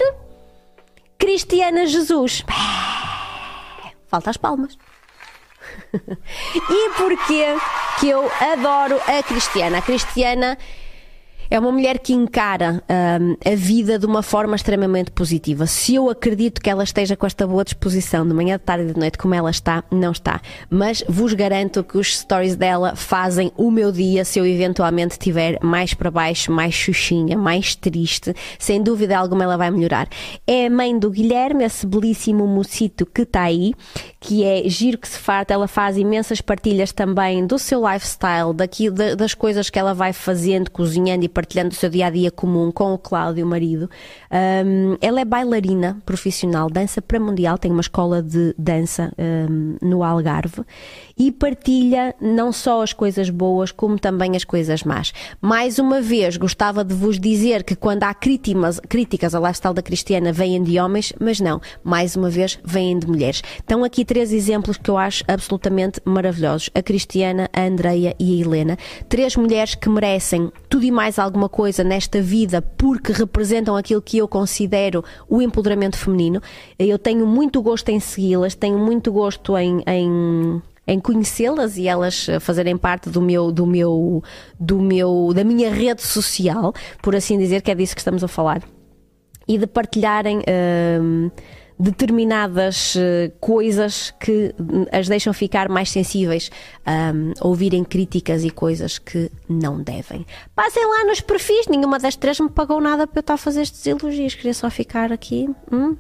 Cristiana 1.18 1.86
Jesus. 1.86 2.46
Falta 4.08 4.30
as 4.30 4.38
palmas. 4.38 4.78
e 5.94 6.90
porquê 6.98 7.46
que 8.00 8.10
eu 8.10 8.32
adoro 8.40 9.00
a 9.08 9.22
Cristiana? 9.24 9.80
A 9.80 9.82
Cristiana 9.82 10.58
é 11.50 11.60
uma 11.60 11.72
mulher 11.72 11.98
que 11.98 12.14
encara 12.14 12.84
um, 12.88 13.36
a 13.44 13.56
vida 13.56 13.98
de 13.98 14.06
uma 14.06 14.22
forma 14.22 14.56
extremamente 14.56 15.10
positiva. 15.12 15.66
Se 15.66 15.96
eu 15.96 16.10
acredito 16.10 16.62
que 16.62 16.70
ela 16.70 16.84
esteja 16.84 17.16
com 17.16 17.26
esta 17.26 17.48
boa 17.48 17.64
disposição 17.64 18.28
de 18.28 18.34
manhã, 18.34 18.58
de 18.58 18.64
tarde 18.64 18.90
e 18.90 18.94
de 18.94 19.00
noite, 19.00 19.18
como 19.18 19.34
ela 19.34 19.50
está, 19.50 19.84
não 19.90 20.12
está. 20.12 20.40
Mas 20.70 21.04
vos 21.10 21.34
garanto 21.34 21.84
que 21.84 21.98
os 21.98 22.20
stories 22.20 22.56
dela 22.56 22.96
fazem 22.96 23.52
o 23.58 23.72
meu 23.72 23.92
dia 23.92 24.24
se 24.24 24.38
eu 24.38 24.46
eventualmente 24.46 25.14
estiver 25.14 25.58
mais 25.64 25.96
para 25.96 26.12
baixo, 26.12 26.52
mais 26.52 26.76
xuxinha, 26.76 27.36
mais 27.36 27.74
triste. 27.74 28.36
Sem 28.60 28.84
dúvida 28.84 29.18
alguma 29.18 29.44
ela 29.44 29.58
vai 29.58 29.72
melhorar. 29.72 30.08
É 30.46 30.68
a 30.68 30.70
mãe 30.70 30.98
do 31.00 31.10
Guilherme, 31.10 31.64
esse 31.64 31.86
belíssimo 31.88 32.46
mocito 32.46 33.08
que 33.08 33.24
está 33.24 33.42
aí, 33.42 33.74
que 34.20 34.44
é 34.44 34.70
giro 34.70 35.00
que 35.00 35.08
se 35.08 35.18
farta. 35.18 35.54
Ela 35.54 35.68
faz 35.68 35.98
imensas 35.98 36.42
partilhas 36.42 36.92
também 36.92 37.48
do 37.48 37.58
seu 37.58 37.88
lifestyle, 37.90 38.54
daqui, 38.54 38.90
das 38.92 39.34
coisas 39.34 39.70
que 39.70 39.80
ela 39.80 39.96
vai 39.96 40.14
fazendo, 40.14 40.70
cozinhando 40.70 41.26
e 41.26 41.30
partilhando 41.40 41.70
o 41.70 41.74
seu 41.74 41.90
dia 41.90 42.08
a 42.08 42.10
dia 42.10 42.30
comum 42.30 42.70
com 42.70 42.94
o 42.94 42.98
Cláudio, 42.98 43.46
o 43.46 43.50
marido. 43.50 43.90
Um, 44.30 44.98
ela 45.00 45.22
é 45.22 45.26
bailarina 45.26 45.98
profissional, 46.06 46.70
dança 46.70 47.02
para 47.02 47.18
mundial, 47.18 47.58
tem 47.58 47.72
uma 47.72 47.80
escola 47.80 48.22
de 48.22 48.54
dança 48.58 49.14
um, 49.18 49.78
no 49.82 50.04
Algarve 50.04 50.66
e 51.20 51.32
partilha 51.32 52.16
não 52.20 52.52
só 52.52 52.82
as 52.82 52.94
coisas 52.94 53.30
boas, 53.30 53.72
como 53.72 54.00
também 54.00 54.38
as 54.38 54.46
coisas 54.46 54.84
más. 54.84 55.14
Mais 55.42 55.78
uma 55.78 56.02
vez, 56.02 56.38
gostava 56.38 56.84
de 56.84 56.94
vos 56.94 57.20
dizer 57.20 57.64
que 57.64 57.76
quando 57.76 58.04
há 58.04 58.14
críticas, 58.14 58.80
críticas 58.88 59.36
ao 59.36 59.42
lifestyle 59.42 59.74
da 59.74 59.82
Cristiana, 59.82 60.32
vêm 60.32 60.64
de 60.64 60.80
homens, 60.80 61.14
mas 61.20 61.42
não, 61.42 61.62
mais 61.84 62.16
uma 62.16 62.30
vez, 62.30 62.58
vêm 62.64 62.98
de 62.98 63.06
mulheres. 63.06 63.42
Estão 63.58 63.84
aqui 63.84 64.06
três 64.06 64.32
exemplos 64.32 64.78
que 64.78 64.90
eu 64.90 64.98
acho 64.98 65.24
absolutamente 65.28 66.00
maravilhosos: 66.06 66.70
a 66.74 66.82
Cristiana, 66.82 67.50
a 67.52 67.64
Andreia 67.64 68.16
e 68.18 68.38
a 68.38 68.42
Helena. 68.42 68.78
Três 69.10 69.36
mulheres 69.36 69.76
que 69.76 69.90
merecem 69.90 70.50
tudo 70.70 70.86
e 70.86 70.92
mais 70.92 71.20
algo 71.20 71.29
alguma 71.30 71.48
coisa 71.48 71.84
nesta 71.84 72.22
vida 72.22 72.62
porque 72.62 73.14
representam 73.14 73.78
aquilo 73.78 74.02
que 74.02 74.18
eu 74.18 74.28
considero 74.28 75.04
o 75.28 75.42
empoderamento 75.42 75.98
feminino. 75.98 76.42
Eu 76.78 77.00
tenho 77.00 77.26
muito 77.26 77.62
gosto 77.62 77.90
em 77.90 78.00
segui-las, 78.00 78.56
tenho 78.56 78.78
muito 78.78 79.12
gosto 79.12 79.58
em, 79.58 79.82
em 79.88 80.62
em 80.88 81.00
conhecê-las 81.00 81.78
e 81.78 81.88
elas 81.88 82.28
eh, 82.28 82.40
fazerem 82.40 82.76
parte 82.76 83.12
do 83.12 83.22
meu, 83.22 83.52
do 83.52 83.68
meu, 83.68 84.24
do 84.60 84.82
meu, 84.82 85.32
da 85.36 85.44
minha 85.44 85.70
rede 85.70 86.02
social, 86.02 86.74
por 87.00 87.16
assim 87.16 87.38
dizer, 87.38 87.62
que 87.62 87.70
é 87.70 87.76
disso 87.76 87.94
que 87.94 88.02
estamos 88.02 88.24
a 88.24 88.28
falar, 88.28 88.64
e 89.48 89.56
de 89.56 89.68
partilharem. 89.68 90.40
Uh, 90.40 91.32
determinadas 91.80 92.96
uh, 92.96 93.32
coisas 93.40 94.14
que 94.20 94.54
as 94.92 95.08
deixam 95.08 95.32
ficar 95.34 95.70
mais 95.70 95.90
sensíveis 95.90 96.52
a 96.86 97.14
ouvirem 97.48 97.84
críticas 97.84 98.44
e 98.44 98.50
coisas 98.50 98.98
que 98.98 99.32
não 99.48 99.82
devem. 99.82 100.26
Passem 100.54 100.86
lá 100.86 101.06
nos 101.06 101.22
perfis, 101.22 101.68
nenhuma 101.68 101.98
das 101.98 102.16
três 102.16 102.40
me 102.40 102.50
pagou 102.50 102.82
nada 102.82 103.08
para 103.08 103.20
eu 103.20 103.22
estar 103.22 103.36
a 103.36 103.38
fazer 103.38 103.62
estes 103.62 103.86
elogios, 103.86 104.36
queria 104.36 104.54
só 104.54 104.70
ficar 104.70 105.14
aqui. 105.14 105.50
Hum? 105.72 105.96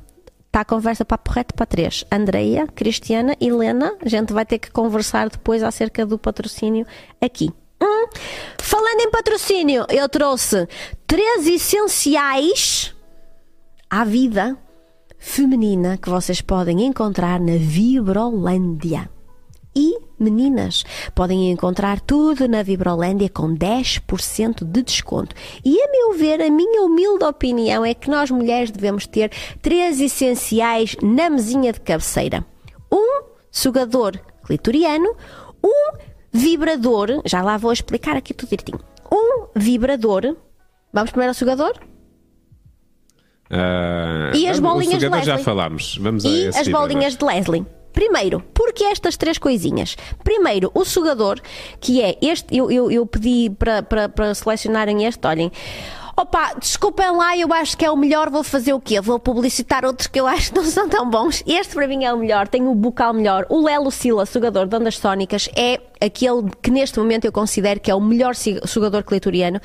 Está 0.47 0.61
a 0.61 0.65
conversa 0.65 1.05
papo 1.05 1.31
reto 1.31 1.53
para 1.53 1.67
três. 1.67 2.03
Andreia, 2.11 2.65
Cristiana, 2.67 3.37
Helena. 3.39 3.95
A 4.03 4.09
gente 4.09 4.33
vai 4.33 4.43
ter 4.43 4.57
que 4.57 4.71
conversar 4.71 5.29
depois 5.29 5.61
acerca 5.61 6.07
do 6.07 6.17
patrocínio 6.17 6.87
aqui. 7.21 7.51
Hum. 7.79 8.07
Falando 8.57 8.99
em 8.99 9.11
patrocínio, 9.11 9.85
eu 9.89 10.09
trouxe 10.09 10.67
três 11.05 11.45
essenciais 11.45 12.95
à 13.87 14.03
vida 14.03 14.57
feminina 15.19 15.97
que 15.97 16.09
vocês 16.09 16.41
podem 16.41 16.85
encontrar 16.85 17.39
na 17.39 17.57
Vibrolândia. 17.57 19.09
E, 19.75 19.99
meninas, 20.19 20.83
podem 21.13 21.51
encontrar 21.51 22.01
tudo 22.01 22.47
na 22.47 22.63
Vibrolândia 22.63 23.29
com 23.29 23.55
10% 23.55 24.63
de 24.63 24.81
desconto. 24.81 25.35
E, 25.63 25.79
a 25.79 25.91
meu 25.91 26.17
ver, 26.17 26.41
a 26.41 26.49
minha 26.49 26.81
humilde 26.81 27.23
opinião 27.23 27.85
é 27.85 27.93
que 27.93 28.09
nós 28.09 28.31
mulheres 28.31 28.71
devemos 28.71 29.05
ter 29.05 29.31
três 29.61 30.01
essenciais 30.01 30.95
na 31.03 31.29
mesinha 31.29 31.71
de 31.71 31.79
cabeceira: 31.81 32.43
um 32.91 33.23
sugador 33.51 34.19
clitoriano, 34.43 35.15
um 35.63 35.91
vibrador, 36.31 37.21
já 37.25 37.43
lá 37.43 37.57
vou 37.57 37.71
explicar 37.71 38.15
aqui 38.15 38.33
tudo 38.33 38.49
direitinho. 38.49 38.79
Um 39.11 39.47
vibrador. 39.55 40.35
Vamos 40.91 41.11
primeiro 41.11 41.31
ao 41.31 41.35
sugador? 41.35 41.73
Uh, 43.51 44.35
e 44.35 44.47
as 44.47 44.59
bolinhas 44.59 44.99
de 44.99 45.09
Leslie. 45.09 45.25
já 45.25 45.37
falámos. 45.39 45.97
Vamos 45.99 46.23
e 46.23 46.47
as 46.47 46.67
bolinhas 46.67 47.15
de 47.15 47.25
Leslie. 47.25 47.65
Primeiro, 47.91 48.43
porque 48.53 48.83
estas 48.83 49.17
três 49.17 49.37
coisinhas? 49.37 49.97
Primeiro, 50.23 50.71
o 50.73 50.85
sugador, 50.85 51.39
que 51.79 52.01
é 52.01 52.17
este, 52.21 52.55
eu, 52.55 52.69
eu, 52.69 52.91
eu 52.91 53.05
pedi 53.05 53.49
para, 53.49 53.81
para, 53.81 54.07
para 54.07 54.33
selecionarem 54.35 55.05
este, 55.05 55.25
olhem. 55.25 55.51
Opa, 56.15 56.53
desculpem 56.59 57.15
lá, 57.15 57.37
eu 57.37 57.51
acho 57.53 57.77
que 57.77 57.85
é 57.85 57.89
o 57.89 57.95
melhor, 57.95 58.29
vou 58.29 58.43
fazer 58.43 58.73
o 58.73 58.79
quê? 58.79 58.99
Vou 58.99 59.17
publicitar 59.19 59.85
outros 59.85 60.05
que 60.05 60.19
eu 60.19 60.27
acho 60.27 60.51
que 60.51 60.59
não 60.59 60.65
são 60.65 60.87
tão 60.87 61.09
bons. 61.09 61.43
Este 61.47 61.73
para 61.73 61.87
mim 61.87 62.03
é 62.03 62.13
o 62.13 62.17
melhor, 62.17 62.47
tem 62.47 62.67
o 62.67 62.75
bucal 62.75 63.13
melhor. 63.13 63.45
O 63.49 63.63
Lelo 63.65 63.89
Sila, 63.89 64.25
sugador 64.25 64.67
de 64.67 64.75
ondas 64.75 64.97
sónicas, 64.97 65.49
é 65.55 65.79
aquele 66.01 66.49
que 66.61 66.71
neste 66.71 66.97
momento 66.99 67.25
eu 67.25 67.31
considero 67.31 67.79
que 67.79 67.91
é 67.91 67.95
o 67.95 68.01
melhor 68.01 68.33
sugador 68.35 69.03
clitoriano 69.03 69.59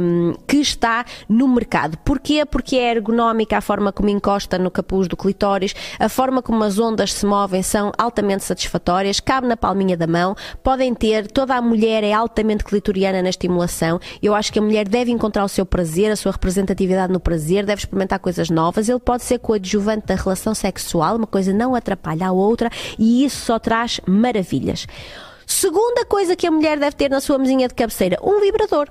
um, 0.00 0.34
que 0.46 0.58
está 0.58 1.04
no 1.28 1.48
mercado. 1.48 1.96
Porquê? 1.98 2.44
Porque 2.44 2.76
é 2.76 2.92
ergonómica 2.92 3.58
a 3.58 3.60
forma 3.60 3.92
como 3.92 4.08
encosta 4.08 4.58
no 4.58 4.70
capuz 4.70 5.08
do 5.08 5.16
clitóris, 5.16 5.74
a 5.98 6.08
forma 6.08 6.42
como 6.42 6.62
as 6.64 6.78
ondas 6.78 7.12
se 7.12 7.24
movem 7.24 7.62
são 7.62 7.92
altamente 7.96 8.44
satisfatórias, 8.44 9.20
cabe 9.20 9.46
na 9.46 9.56
palminha 9.56 9.96
da 9.96 10.06
mão, 10.06 10.36
podem 10.62 10.94
ter, 10.94 11.26
toda 11.26 11.54
a 11.54 11.62
mulher 11.62 12.04
é 12.04 12.12
altamente 12.12 12.64
clitoriana 12.64 13.22
na 13.22 13.28
estimulação. 13.28 14.00
Eu 14.22 14.34
acho 14.34 14.52
que 14.52 14.58
a 14.58 14.62
mulher 14.62 14.88
deve 14.88 15.10
encontrar 15.10 15.44
o 15.44 15.48
seu 15.48 15.64
prazer, 15.64 16.10
a 16.10 16.16
sua 16.16 16.32
representatividade 16.32 17.12
no 17.12 17.20
prazer, 17.20 17.64
deve 17.64 17.80
experimentar 17.80 18.18
coisas 18.18 18.50
novas. 18.50 18.88
Ele 18.88 18.98
pode 18.98 19.22
ser 19.22 19.38
coadjuvante 19.38 20.06
da 20.06 20.14
relação 20.14 20.54
sexual, 20.54 21.16
uma 21.16 21.26
coisa 21.26 21.52
não 21.52 21.74
atrapalha 21.74 22.28
a 22.28 22.32
outra 22.32 22.70
e 22.98 23.24
isso 23.24 23.46
só 23.46 23.58
traz 23.58 24.00
maravilhas. 24.06 24.86
Segunda 25.52 26.06
coisa 26.06 26.34
que 26.34 26.46
a 26.46 26.50
mulher 26.50 26.78
deve 26.78 26.96
ter 26.96 27.10
na 27.10 27.20
sua 27.20 27.38
mesinha 27.38 27.68
de 27.68 27.74
cabeceira: 27.74 28.18
um 28.22 28.40
vibrador. 28.40 28.88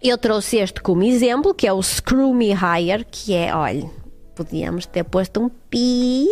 Eu 0.00 0.18
trouxe 0.18 0.58
este 0.58 0.80
como 0.82 1.02
exemplo, 1.02 1.54
que 1.54 1.66
é 1.66 1.72
o 1.72 1.82
Screw 1.82 2.32
Me 2.34 2.52
Higher, 2.52 3.04
que 3.10 3.34
é, 3.34 3.52
olha, 3.54 3.90
podíamos 4.36 4.84
ter 4.86 5.02
posto 5.02 5.40
um 5.40 5.48
pi 5.48 6.28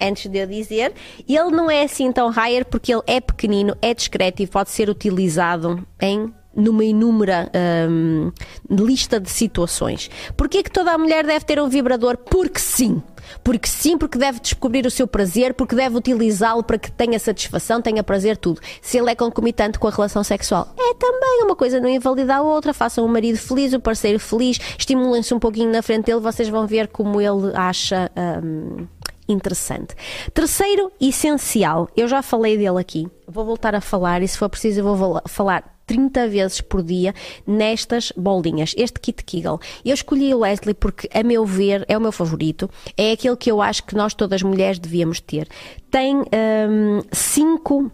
antes 0.00 0.28
de 0.28 0.38
eu 0.38 0.46
dizer. 0.46 0.92
Ele 1.26 1.50
não 1.50 1.70
é 1.70 1.84
assim 1.84 2.10
tão 2.10 2.30
higher 2.30 2.66
porque 2.66 2.92
ele 2.92 3.02
é 3.06 3.20
pequenino, 3.20 3.76
é 3.80 3.94
discreto 3.94 4.42
e 4.42 4.46
pode 4.46 4.70
ser 4.70 4.90
utilizado 4.90 5.86
em 6.00 6.34
numa 6.54 6.84
inúmera 6.84 7.50
um, 7.88 8.32
lista 8.70 9.20
de 9.20 9.30
situações. 9.30 10.10
Porquê 10.36 10.62
que 10.62 10.70
toda 10.70 10.90
a 10.90 10.98
mulher 10.98 11.24
deve 11.24 11.44
ter 11.44 11.60
um 11.60 11.68
vibrador? 11.68 12.16
Porque 12.16 12.58
sim. 12.58 13.02
Porque 13.42 13.68
sim, 13.68 13.96
porque 13.98 14.18
deve 14.18 14.40
descobrir 14.40 14.86
o 14.86 14.90
seu 14.90 15.06
prazer, 15.06 15.54
porque 15.54 15.74
deve 15.74 15.96
utilizá-lo 15.96 16.62
para 16.62 16.78
que 16.78 16.90
tenha 16.90 17.18
satisfação, 17.18 17.80
tenha 17.80 18.02
prazer, 18.02 18.36
tudo. 18.36 18.60
Se 18.80 18.98
ele 18.98 19.10
é 19.10 19.14
concomitante 19.14 19.78
com 19.78 19.88
a 19.88 19.90
relação 19.90 20.22
sexual, 20.24 20.68
é 20.78 20.94
também 20.94 21.42
uma 21.44 21.56
coisa 21.56 21.80
não 21.80 21.88
invalida 21.88 22.36
a 22.36 22.42
outra. 22.42 22.72
Façam 22.72 23.04
o 23.04 23.08
marido 23.08 23.38
feliz, 23.38 23.72
o 23.72 23.80
parceiro 23.80 24.18
feliz, 24.18 24.58
estimulem-se 24.78 25.32
um 25.34 25.38
pouquinho 25.38 25.70
na 25.70 25.82
frente 25.82 26.06
dele, 26.06 26.20
vocês 26.20 26.48
vão 26.48 26.66
ver 26.66 26.88
como 26.88 27.20
ele 27.20 27.52
acha. 27.54 28.10
Um, 28.16 28.86
interessante. 29.28 29.94
Terceiro, 30.32 30.90
essencial. 31.00 31.88
Eu 31.96 32.08
já 32.08 32.22
falei 32.22 32.56
dele 32.56 32.80
aqui. 32.80 33.08
Vou 33.26 33.44
voltar 33.44 33.74
a 33.74 33.80
falar 33.80 34.22
e 34.22 34.28
se 34.28 34.38
for 34.38 34.48
preciso 34.48 34.80
eu 34.80 34.96
vou 34.96 35.20
falar 35.26 35.76
30 35.86 36.28
vezes 36.28 36.60
por 36.60 36.82
dia 36.82 37.14
nestas 37.46 38.12
bolinhas. 38.16 38.74
Este 38.76 39.00
kit 39.00 39.24
Kegel. 39.24 39.60
Eu 39.84 39.94
escolhi 39.94 40.34
o 40.34 40.40
Leslie 40.40 40.74
porque, 40.74 41.08
a 41.12 41.22
meu 41.22 41.46
ver, 41.46 41.84
é 41.88 41.96
o 41.96 42.00
meu 42.00 42.12
favorito. 42.12 42.68
É 42.96 43.12
aquele 43.12 43.36
que 43.36 43.50
eu 43.50 43.62
acho 43.62 43.84
que 43.84 43.94
nós, 43.94 44.12
todas 44.14 44.36
as 44.36 44.42
mulheres, 44.42 44.78
devíamos 44.78 45.20
ter. 45.20 45.48
Tem 45.90 46.16
um, 46.16 47.02
cinco 47.12 47.90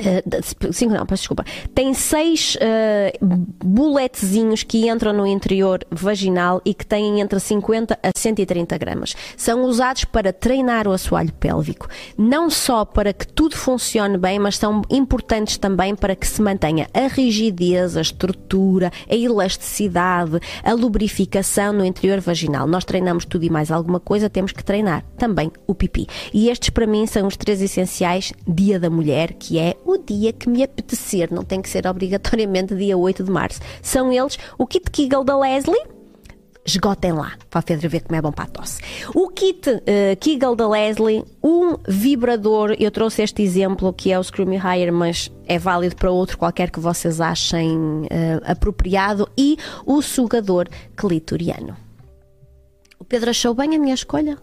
Uh, 0.00 0.72
cinco 0.72 0.94
não, 0.94 1.04
peço 1.04 1.22
desculpa. 1.22 1.44
Tem 1.74 1.92
seis 1.94 2.56
uh, 2.56 3.24
buletezinhos 3.64 4.62
que 4.62 4.88
entram 4.88 5.12
no 5.12 5.26
interior 5.26 5.80
vaginal 5.90 6.62
e 6.64 6.72
que 6.72 6.86
têm 6.86 7.20
entre 7.20 7.38
50 7.38 7.98
a 8.02 8.10
130 8.14 8.78
gramas. 8.78 9.14
São 9.36 9.62
usados 9.64 10.04
para 10.04 10.32
treinar 10.32 10.88
o 10.88 10.92
assoalho 10.92 11.32
pélvico. 11.32 11.88
Não 12.16 12.48
só 12.48 12.84
para 12.84 13.12
que 13.12 13.26
tudo 13.26 13.56
funcione 13.56 14.16
bem, 14.16 14.38
mas 14.38 14.56
são 14.56 14.82
importantes 14.90 15.58
também 15.58 15.94
para 15.94 16.16
que 16.16 16.26
se 16.26 16.40
mantenha 16.40 16.88
a 16.94 17.06
rigidez, 17.06 17.96
a 17.96 18.00
estrutura, 18.00 18.90
a 19.08 19.14
elasticidade, 19.14 20.40
a 20.62 20.72
lubrificação 20.72 21.72
no 21.72 21.84
interior 21.84 22.20
vaginal. 22.20 22.66
Nós 22.66 22.84
treinamos 22.84 23.24
tudo 23.24 23.44
e 23.44 23.50
mais 23.50 23.70
alguma 23.70 24.00
coisa, 24.00 24.30
temos 24.30 24.52
que 24.52 24.64
treinar 24.64 25.04
também 25.16 25.50
o 25.66 25.74
pipi. 25.74 26.06
E 26.32 26.48
estes, 26.48 26.70
para 26.70 26.86
mim, 26.86 27.06
são 27.06 27.26
os 27.26 27.36
três 27.36 27.60
essenciais 27.60 28.32
Dia 28.46 28.78
da 28.78 28.90
Mulher, 28.90 29.34
que 29.34 29.58
é 29.58 29.76
o 29.90 29.98
dia 29.98 30.32
que 30.32 30.48
me 30.48 30.62
apetecer, 30.62 31.32
não 31.32 31.42
tem 31.42 31.60
que 31.60 31.68
ser 31.68 31.86
obrigatoriamente 31.86 32.74
dia 32.74 32.96
8 32.96 33.24
de 33.24 33.30
março. 33.30 33.60
São 33.82 34.12
eles 34.12 34.38
o 34.58 34.66
kit 34.66 34.90
Kegel 34.90 35.24
da 35.24 35.38
Leslie, 35.38 35.82
esgotem 36.64 37.12
lá, 37.12 37.32
para 37.48 37.60
o 37.60 37.62
Pedro 37.62 37.88
ver 37.88 38.02
como 38.02 38.16
é 38.16 38.22
bom 38.22 38.32
para 38.32 38.44
a 38.44 38.48
tosse. 38.48 38.80
O 39.14 39.28
kit 39.28 39.68
uh, 39.70 39.80
Kegel 40.18 40.54
da 40.54 40.68
Leslie, 40.68 41.24
um 41.42 41.76
vibrador, 41.88 42.76
eu 42.78 42.90
trouxe 42.90 43.22
este 43.22 43.42
exemplo 43.42 43.92
que 43.92 44.12
é 44.12 44.18
o 44.18 44.22
Screw 44.22 44.46
Me 44.46 44.56
Higher, 44.56 44.92
mas 44.92 45.30
é 45.46 45.58
válido 45.58 45.96
para 45.96 46.10
outro 46.10 46.38
qualquer 46.38 46.70
que 46.70 46.80
vocês 46.80 47.20
achem 47.20 47.76
uh, 47.76 48.06
apropriado, 48.44 49.28
e 49.36 49.56
o 49.84 50.00
sugador 50.02 50.68
clitoriano. 50.96 51.76
O 52.98 53.04
Pedro 53.04 53.30
achou 53.30 53.54
bem 53.54 53.74
a 53.74 53.78
minha 53.78 53.94
escolha? 53.94 54.38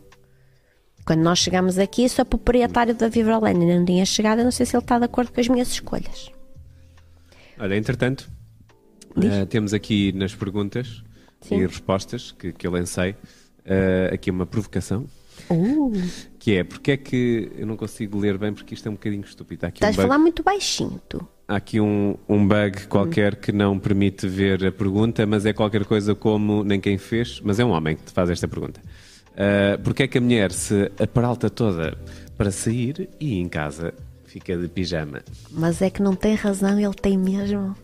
Quando 1.07 1.21
nós 1.21 1.39
chegamos 1.39 1.79
aqui, 1.79 2.09
sou 2.09 2.25
proprietário 2.25 2.93
da 2.93 3.07
Vibrolene, 3.07 3.61
ainda 3.61 3.79
não 3.79 3.85
tinha 3.85 4.05
chegado, 4.05 4.43
não 4.43 4.51
sei 4.51 4.65
se 4.65 4.75
ele 4.75 4.83
está 4.83 4.99
de 4.99 5.05
acordo 5.05 5.31
com 5.31 5.39
as 5.39 5.47
minhas 5.47 5.69
escolhas. 5.69 6.29
Olha, 7.57 7.77
entretanto, 7.77 8.29
uh, 9.15 9.45
temos 9.45 9.73
aqui 9.73 10.11
nas 10.11 10.35
perguntas 10.35 11.01
Sim. 11.39 11.61
e 11.61 11.65
respostas 11.65 12.33
que, 12.33 12.51
que 12.51 12.67
eu 12.67 12.71
lancei 12.71 13.11
uh, 13.11 14.13
aqui 14.13 14.29
uma 14.29 14.45
provocação. 14.45 15.05
Uh. 15.49 15.93
Que 16.37 16.57
é, 16.57 16.63
porque 16.65 16.91
é 16.91 16.97
que 16.97 17.53
eu 17.55 17.65
não 17.65 17.77
consigo 17.77 18.19
ler 18.19 18.37
bem 18.37 18.53
porque 18.53 18.73
isto 18.73 18.85
é 18.87 18.89
um 18.89 18.95
bocadinho 18.95 19.23
estúpido. 19.23 19.65
Aqui 19.65 19.77
Estás 19.77 19.97
um 19.97 20.01
a 20.01 20.03
falar 20.03 20.19
muito 20.19 20.43
baixinho, 20.43 21.01
tu. 21.07 21.25
Há 21.47 21.55
aqui 21.55 21.79
um, 21.79 22.17
um 22.27 22.45
bug 22.45 22.85
qualquer 22.87 23.33
hum. 23.33 23.37
que 23.41 23.53
não 23.53 23.79
permite 23.79 24.27
ver 24.27 24.65
a 24.65 24.73
pergunta, 24.73 25.25
mas 25.25 25.45
é 25.45 25.53
qualquer 25.53 25.85
coisa 25.85 26.13
como 26.13 26.65
nem 26.65 26.81
quem 26.81 26.97
fez, 26.97 27.39
mas 27.39 27.59
é 27.59 27.63
um 27.63 27.69
homem 27.69 27.95
que 27.95 28.03
te 28.03 28.11
faz 28.11 28.29
esta 28.29 28.45
pergunta. 28.45 28.81
Uh, 29.37 29.79
porque 29.83 30.03
é 30.03 30.07
que 30.07 30.17
a 30.17 30.21
mulher 30.21 30.51
se 30.51 30.91
aparalta 30.99 31.47
toda 31.47 31.95
para 32.35 32.49
sair 32.49 33.07
e 33.19 33.37
em 33.39 33.47
casa 33.47 33.93
fica 34.25 34.57
de 34.57 34.67
pijama? 34.67 35.21
Mas 35.51 35.81
é 35.81 35.91
que 35.91 36.01
não 36.01 36.15
tem 36.15 36.33
razão, 36.33 36.79
ele 36.79 36.93
tem 36.95 37.15
mesmo. 37.17 37.75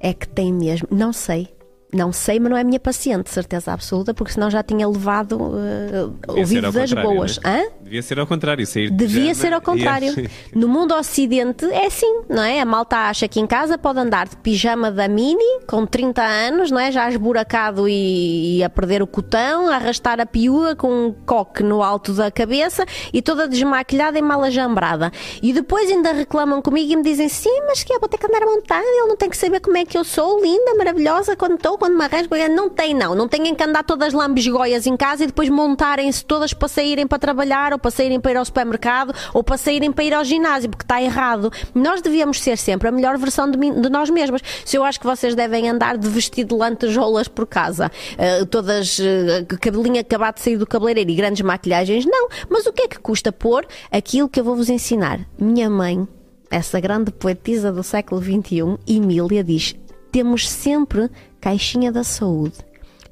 É 0.00 0.14
que 0.14 0.26
tem 0.26 0.52
mesmo. 0.52 0.88
Não 0.90 1.12
sei. 1.12 1.54
Não 1.92 2.12
sei, 2.12 2.40
mas 2.40 2.50
não 2.50 2.56
é 2.56 2.64
minha 2.64 2.80
paciente, 2.80 3.30
certeza 3.30 3.72
absoluta, 3.72 4.12
porque 4.12 4.32
senão 4.32 4.50
já 4.50 4.62
tinha 4.62 4.88
levado 4.88 5.38
uh, 5.38 6.14
ouvido 6.26 6.72
das 6.72 6.92
boas. 6.92 7.38
Né? 7.38 7.62
Hã? 7.62 7.85
Devia 7.86 8.02
ser 8.02 8.18
ao 8.18 8.26
contrário, 8.26 8.66
sair 8.66 8.90
de 8.90 8.96
Devia 8.96 9.20
pijama 9.28 9.34
ser 9.36 9.52
ao 9.52 9.60
contrário. 9.60 10.12
No 10.52 10.66
mundo 10.68 10.94
ocidente 10.94 11.64
é 11.66 11.86
assim, 11.86 12.22
não 12.28 12.42
é? 12.42 12.60
A 12.60 12.64
malta 12.64 12.96
acha 12.96 13.28
que 13.28 13.38
em 13.38 13.46
casa 13.46 13.78
pode 13.78 14.00
andar 14.00 14.26
de 14.26 14.36
pijama 14.36 14.90
da 14.90 15.06
mini, 15.06 15.60
com 15.68 15.86
30 15.86 16.20
anos, 16.22 16.70
não 16.70 16.80
é? 16.80 16.90
Já 16.90 17.08
esburacado 17.08 17.88
e, 17.88 18.58
e 18.58 18.64
a 18.64 18.68
perder 18.68 19.02
o 19.02 19.06
cotão, 19.06 19.68
a 19.68 19.76
arrastar 19.76 20.18
a 20.20 20.26
piúa 20.26 20.74
com 20.74 20.88
um 20.88 21.12
coque 21.12 21.62
no 21.62 21.80
alto 21.80 22.12
da 22.12 22.28
cabeça 22.30 22.84
e 23.12 23.22
toda 23.22 23.46
desmaquilhada 23.46 24.18
e 24.18 24.22
mal 24.22 24.42
ajambrada. 24.42 25.12
E 25.40 25.52
depois 25.52 25.88
ainda 25.88 26.12
reclamam 26.12 26.60
comigo 26.60 26.92
e 26.92 26.96
me 26.96 27.02
dizem: 27.04 27.28
sim, 27.28 27.62
mas 27.68 27.84
que 27.84 27.92
é, 27.92 27.98
vou 28.00 28.08
ter 28.08 28.18
que 28.18 28.26
andar 28.26 28.42
a 28.42 28.46
montar, 28.46 28.80
ele 28.80 29.06
não 29.06 29.16
tem 29.16 29.30
que 29.30 29.36
saber 29.36 29.60
como 29.60 29.76
é 29.76 29.84
que 29.84 29.96
eu 29.96 30.02
sou, 30.02 30.42
linda, 30.42 30.74
maravilhosa, 30.74 31.36
quando 31.36 31.54
estou, 31.54 31.78
quando 31.78 31.96
me 31.96 32.04
arranjo. 32.04 32.28
Não 32.50 32.68
tem, 32.68 32.94
não. 32.94 33.14
Não 33.14 33.28
têm 33.28 33.54
que 33.54 33.62
andar 33.62 33.84
todas 33.84 34.12
lambisgoias 34.12 34.86
em 34.86 34.96
casa 34.96 35.24
e 35.24 35.26
depois 35.28 35.48
montarem-se 35.48 36.24
todas 36.24 36.52
para 36.52 36.68
saírem 36.68 37.06
para 37.06 37.18
trabalhar 37.18 37.75
ou 37.76 37.78
para 37.78 37.90
saírem 37.90 38.18
para 38.20 38.32
ir 38.32 38.36
ao 38.36 38.44
supermercado 38.44 39.14
ou 39.32 39.42
para 39.44 39.56
saírem 39.56 39.92
para 39.92 40.04
ir 40.04 40.14
ao 40.14 40.24
ginásio, 40.24 40.68
porque 40.70 40.84
está 40.84 41.00
errado. 41.00 41.52
Nós 41.74 42.00
devíamos 42.00 42.40
ser 42.40 42.56
sempre 42.58 42.88
a 42.88 42.92
melhor 42.92 43.16
versão 43.18 43.50
de, 43.50 43.56
mim- 43.58 43.80
de 43.80 43.88
nós 43.88 44.10
mesmas. 44.10 44.40
Se 44.64 44.76
eu 44.76 44.82
acho 44.84 44.98
que 44.98 45.06
vocês 45.06 45.34
devem 45.34 45.68
andar 45.68 45.96
de 45.96 46.08
vestido 46.08 46.48
de 46.54 46.60
lantejoulas 46.60 47.28
por 47.28 47.46
casa, 47.46 47.90
eh, 48.18 48.44
todas 48.46 48.98
eh, 49.00 49.44
cabelinho 49.60 50.00
acabado 50.00 50.36
de 50.36 50.40
sair 50.40 50.56
do 50.56 50.66
cabeleireiro 50.66 51.10
e 51.10 51.14
grandes 51.14 51.42
maquilhagens, 51.42 52.04
não. 52.06 52.28
Mas 52.48 52.66
o 52.66 52.72
que 52.72 52.82
é 52.82 52.88
que 52.88 52.98
custa 52.98 53.30
pôr 53.30 53.66
aquilo 53.90 54.28
que 54.28 54.40
eu 54.40 54.44
vou-vos 54.44 54.68
ensinar? 54.70 55.20
Minha 55.38 55.68
mãe, 55.68 56.06
essa 56.50 56.80
grande 56.80 57.10
poetisa 57.10 57.70
do 57.72 57.82
século 57.82 58.20
XXI, 58.22 58.78
Emília, 58.86 59.44
diz: 59.44 59.74
temos 60.10 60.48
sempre 60.48 61.10
caixinha 61.40 61.92
da 61.92 62.02
saúde. 62.04 62.54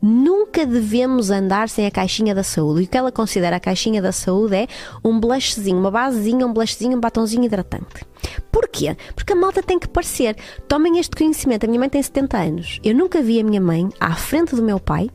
Nunca 0.07 0.67
devemos 0.67 1.31
andar 1.31 1.67
sem 1.71 1.87
a 1.87 1.91
caixinha 1.91 2.35
da 2.35 2.43
saúde. 2.43 2.83
E 2.83 2.85
o 2.85 2.87
que 2.87 2.99
ela 2.99 3.11
considera 3.11 3.57
a 3.57 3.61
caixinha 3.61 4.03
da 4.03 4.13
saúde 4.13 4.55
é 4.55 4.67
um 5.03 5.19
blushzinho, 5.19 5.79
uma 5.79 5.91
basezinha, 5.91 6.47
um 6.47 6.53
blushzinho, 6.53 6.99
um 6.99 7.01
batonzinho 7.01 7.45
hidratante. 7.45 8.05
Porquê? 8.53 8.95
Porque 9.15 9.33
a 9.33 9.37
malta 9.37 9.63
tem 9.63 9.79
que 9.79 9.89
parecer. 9.89 10.37
Tomem 10.69 10.99
este 10.99 11.17
conhecimento. 11.17 11.65
A 11.65 11.67
minha 11.67 11.81
mãe 11.81 11.89
tem 11.89 12.03
70 12.03 12.37
anos. 12.37 12.81
Eu 12.85 12.95
nunca 12.95 13.23
vi 13.23 13.41
a 13.41 13.43
minha 13.43 13.63
mãe 13.63 13.89
à 13.99 14.15
frente 14.15 14.55
do 14.55 14.63
meu 14.63 14.79
pai 14.79 15.09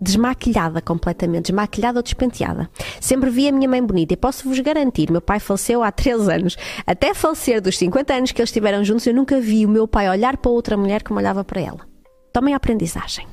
desmaquilhada 0.00 0.80
completamente, 0.80 1.46
desmaquilhada 1.46 1.98
ou 1.98 2.02
despenteada. 2.04 2.70
Sempre 3.00 3.30
vi 3.30 3.48
a 3.48 3.52
minha 3.52 3.68
mãe 3.68 3.82
bonita 3.82 4.14
e 4.14 4.16
posso-vos 4.16 4.60
garantir, 4.60 5.10
meu 5.10 5.22
pai 5.22 5.40
faleceu 5.40 5.82
há 5.82 5.90
3 5.90 6.28
anos. 6.28 6.56
Até 6.86 7.14
falecer 7.14 7.60
dos 7.60 7.76
50 7.78 8.14
anos 8.14 8.30
que 8.30 8.40
eles 8.40 8.50
estiveram 8.50 8.84
juntos, 8.84 9.08
eu 9.08 9.14
nunca 9.14 9.40
vi 9.40 9.66
o 9.66 9.68
meu 9.68 9.88
pai 9.88 10.08
olhar 10.08 10.36
para 10.36 10.52
outra 10.52 10.76
mulher 10.76 11.02
como 11.02 11.18
olhava 11.18 11.42
para 11.42 11.60
ela. 11.60 11.80
Tomem 12.32 12.54
a 12.54 12.58
aprendizagem. 12.58 13.26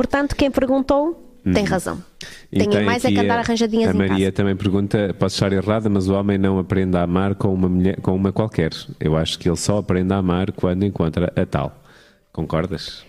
Portanto, 0.00 0.34
quem 0.34 0.50
perguntou 0.50 1.36
tem 1.52 1.62
razão. 1.62 2.02
E 2.50 2.58
Tenho 2.58 2.70
tem 2.70 2.84
mais 2.86 3.04
é 3.04 3.08
que 3.10 3.18
andar 3.18 3.36
a- 3.36 3.40
arranjadinhas 3.40 3.90
A 3.90 3.92
Maria 3.94 4.32
também 4.32 4.56
pergunta: 4.56 5.14
posso 5.18 5.34
estar 5.36 5.52
errada, 5.52 5.90
mas 5.90 6.08
o 6.08 6.14
homem 6.14 6.38
não 6.38 6.58
aprende 6.58 6.96
a 6.96 7.02
amar 7.02 7.34
com 7.34 7.52
uma, 7.52 7.68
mulher, 7.68 8.00
com 8.00 8.14
uma 8.16 8.32
qualquer. 8.32 8.70
Eu 8.98 9.14
acho 9.14 9.38
que 9.38 9.46
ele 9.46 9.58
só 9.58 9.76
aprende 9.76 10.10
a 10.14 10.16
amar 10.16 10.52
quando 10.52 10.84
encontra 10.86 11.30
a 11.36 11.44
tal. 11.44 11.82
Concordas? 12.32 13.04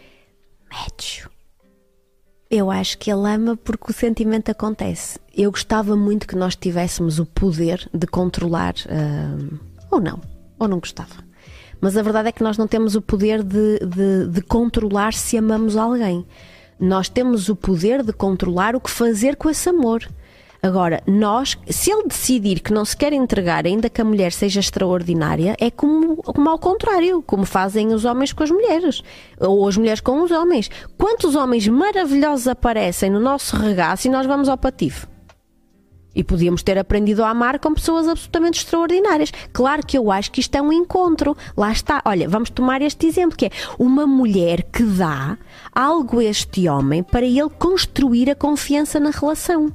Médio. 0.69 1.29
Eu 2.49 2.69
acho 2.69 2.97
que 2.97 3.09
ele 3.09 3.25
ama 3.25 3.55
porque 3.55 3.91
o 3.91 3.93
sentimento 3.93 4.49
acontece. 4.51 5.17
Eu 5.33 5.49
gostava 5.49 5.95
muito 5.95 6.27
que 6.27 6.35
nós 6.35 6.57
tivéssemos 6.57 7.19
o 7.19 7.25
poder 7.25 7.89
de 7.93 8.05
controlar, 8.05 8.73
hum, 8.89 9.57
ou 9.89 10.01
não, 10.01 10.19
ou 10.59 10.67
não 10.67 10.77
gostava. 10.81 11.23
Mas 11.79 11.95
a 11.95 12.01
verdade 12.03 12.27
é 12.27 12.31
que 12.33 12.43
nós 12.43 12.57
não 12.57 12.67
temos 12.67 12.95
o 12.95 13.01
poder 13.01 13.41
de, 13.43 13.79
de- 13.79 14.27
de 14.27 14.41
controlar 14.41 15.13
se 15.13 15.37
amamos 15.37 15.77
alguém. 15.77 16.25
Nós 16.81 17.07
temos 17.07 17.47
o 17.47 17.55
poder 17.55 18.01
de 18.01 18.11
controlar 18.11 18.75
o 18.75 18.81
que 18.81 18.89
fazer 18.89 19.35
com 19.35 19.47
esse 19.49 19.69
amor. 19.69 20.09
Agora, 20.63 21.01
nós, 21.07 21.57
se 21.67 21.91
ele 21.91 22.07
decidir 22.07 22.59
que 22.59 22.73
não 22.73 22.83
se 22.83 22.97
quer 22.97 23.13
entregar, 23.13 23.65
ainda 23.67 23.89
que 23.89 24.01
a 24.01 24.05
mulher 24.05 24.31
seja 24.31 24.59
extraordinária, 24.59 25.55
é 25.59 25.69
como, 25.69 26.17
como 26.17 26.49
ao 26.49 26.57
contrário, 26.57 27.21
como 27.21 27.45
fazem 27.45 27.93
os 27.93 28.03
homens 28.03 28.33
com 28.33 28.43
as 28.43 28.49
mulheres, 28.49 29.03
ou 29.39 29.67
as 29.67 29.77
mulheres 29.77 30.01
com 30.01 30.23
os 30.23 30.31
homens. 30.31 30.69
Quantos 30.97 31.35
homens 31.35 31.67
maravilhosos 31.67 32.47
aparecem 32.47 33.11
no 33.11 33.19
nosso 33.19 33.55
regaço 33.55 34.07
e 34.07 34.11
nós 34.11 34.25
vamos 34.25 34.49
ao 34.49 34.57
patife? 34.57 35.10
E 36.13 36.23
podíamos 36.23 36.61
ter 36.61 36.77
aprendido 36.77 37.23
a 37.23 37.29
amar 37.29 37.57
com 37.57 37.73
pessoas 37.73 38.07
absolutamente 38.07 38.59
extraordinárias. 38.59 39.31
Claro 39.53 39.85
que 39.85 39.97
eu 39.97 40.11
acho 40.11 40.29
que 40.31 40.41
isto 40.41 40.53
é 40.55 40.61
um 40.61 40.73
encontro. 40.73 41.37
Lá 41.55 41.71
está. 41.71 42.01
Olha, 42.05 42.27
vamos 42.27 42.49
tomar 42.49 42.81
este 42.81 43.05
exemplo, 43.07 43.37
que 43.37 43.45
é 43.45 43.49
uma 43.79 44.05
mulher 44.05 44.63
que 44.63 44.83
dá 44.83 45.37
algo 45.73 46.19
a 46.19 46.23
este 46.25 46.67
homem 46.67 47.01
para 47.01 47.25
ele 47.25 47.49
construir 47.57 48.29
a 48.29 48.35
confiança 48.35 48.99
na 48.99 49.09
relação. 49.11 49.71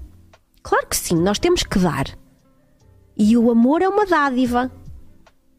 Claro 0.63 0.87
que 0.89 0.97
sim, 0.97 1.17
nós 1.17 1.39
temos 1.39 1.63
que 1.63 1.79
dar. 1.79 2.07
E 3.17 3.35
o 3.37 3.51
amor 3.51 3.81
é 3.81 3.89
uma 3.89 4.05
dádiva. 4.05 4.71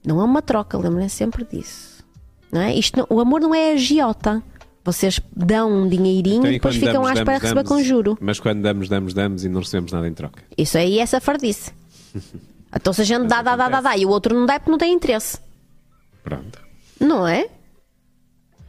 Não 0.05 0.21
é 0.21 0.23
uma 0.23 0.41
troca, 0.43 0.77
lembrem 0.77 1.09
sempre 1.09 1.43
disso. 1.43 2.05
Não 2.51 2.61
é? 2.61 2.75
Isto 2.75 2.99
não- 2.99 3.07
o 3.09 3.19
amor 3.19 3.41
não 3.41 3.53
é 3.55 3.71
agiota. 3.71 4.43
Vocês 4.87 5.19
dão 5.35 5.69
um 5.69 5.89
dinheirinho 5.89 6.37
Então, 6.37 6.49
e 6.49 6.53
depois 6.53 6.75
ficam 6.75 6.93
damos, 6.93 7.09
à 7.09 7.13
espera 7.13 7.25
damos, 7.25 7.43
receber 7.43 7.63
com 7.63 7.73
damos, 7.75 7.85
juro. 7.85 8.17
Mas 8.21 8.39
quando 8.39 8.61
damos, 8.61 8.87
damos, 8.87 9.13
damos 9.13 9.43
e 9.43 9.49
não 9.49 9.59
recebemos 9.59 9.91
nada 9.91 10.07
em 10.07 10.13
troca. 10.13 10.41
Isso 10.57 10.77
aí 10.77 10.99
é 10.99 11.05
safardice. 11.05 11.71
Então 12.75 12.91
se 12.91 13.01
a 13.01 13.05
gente 13.05 13.27
dá, 13.27 13.41
dá, 13.41 13.55
dá, 13.55 13.69
dá, 13.69 13.79
dá 13.79 13.97
e 13.97 14.05
o 14.05 14.09
outro 14.09 14.37
não 14.37 14.45
dá 14.45 14.55
é 14.55 14.59
porque 14.59 14.69
não 14.71 14.77
tem 14.77 14.93
interesse. 14.93 15.39
Pronto. 16.21 16.59
Não 16.99 17.25
é? 17.25 17.47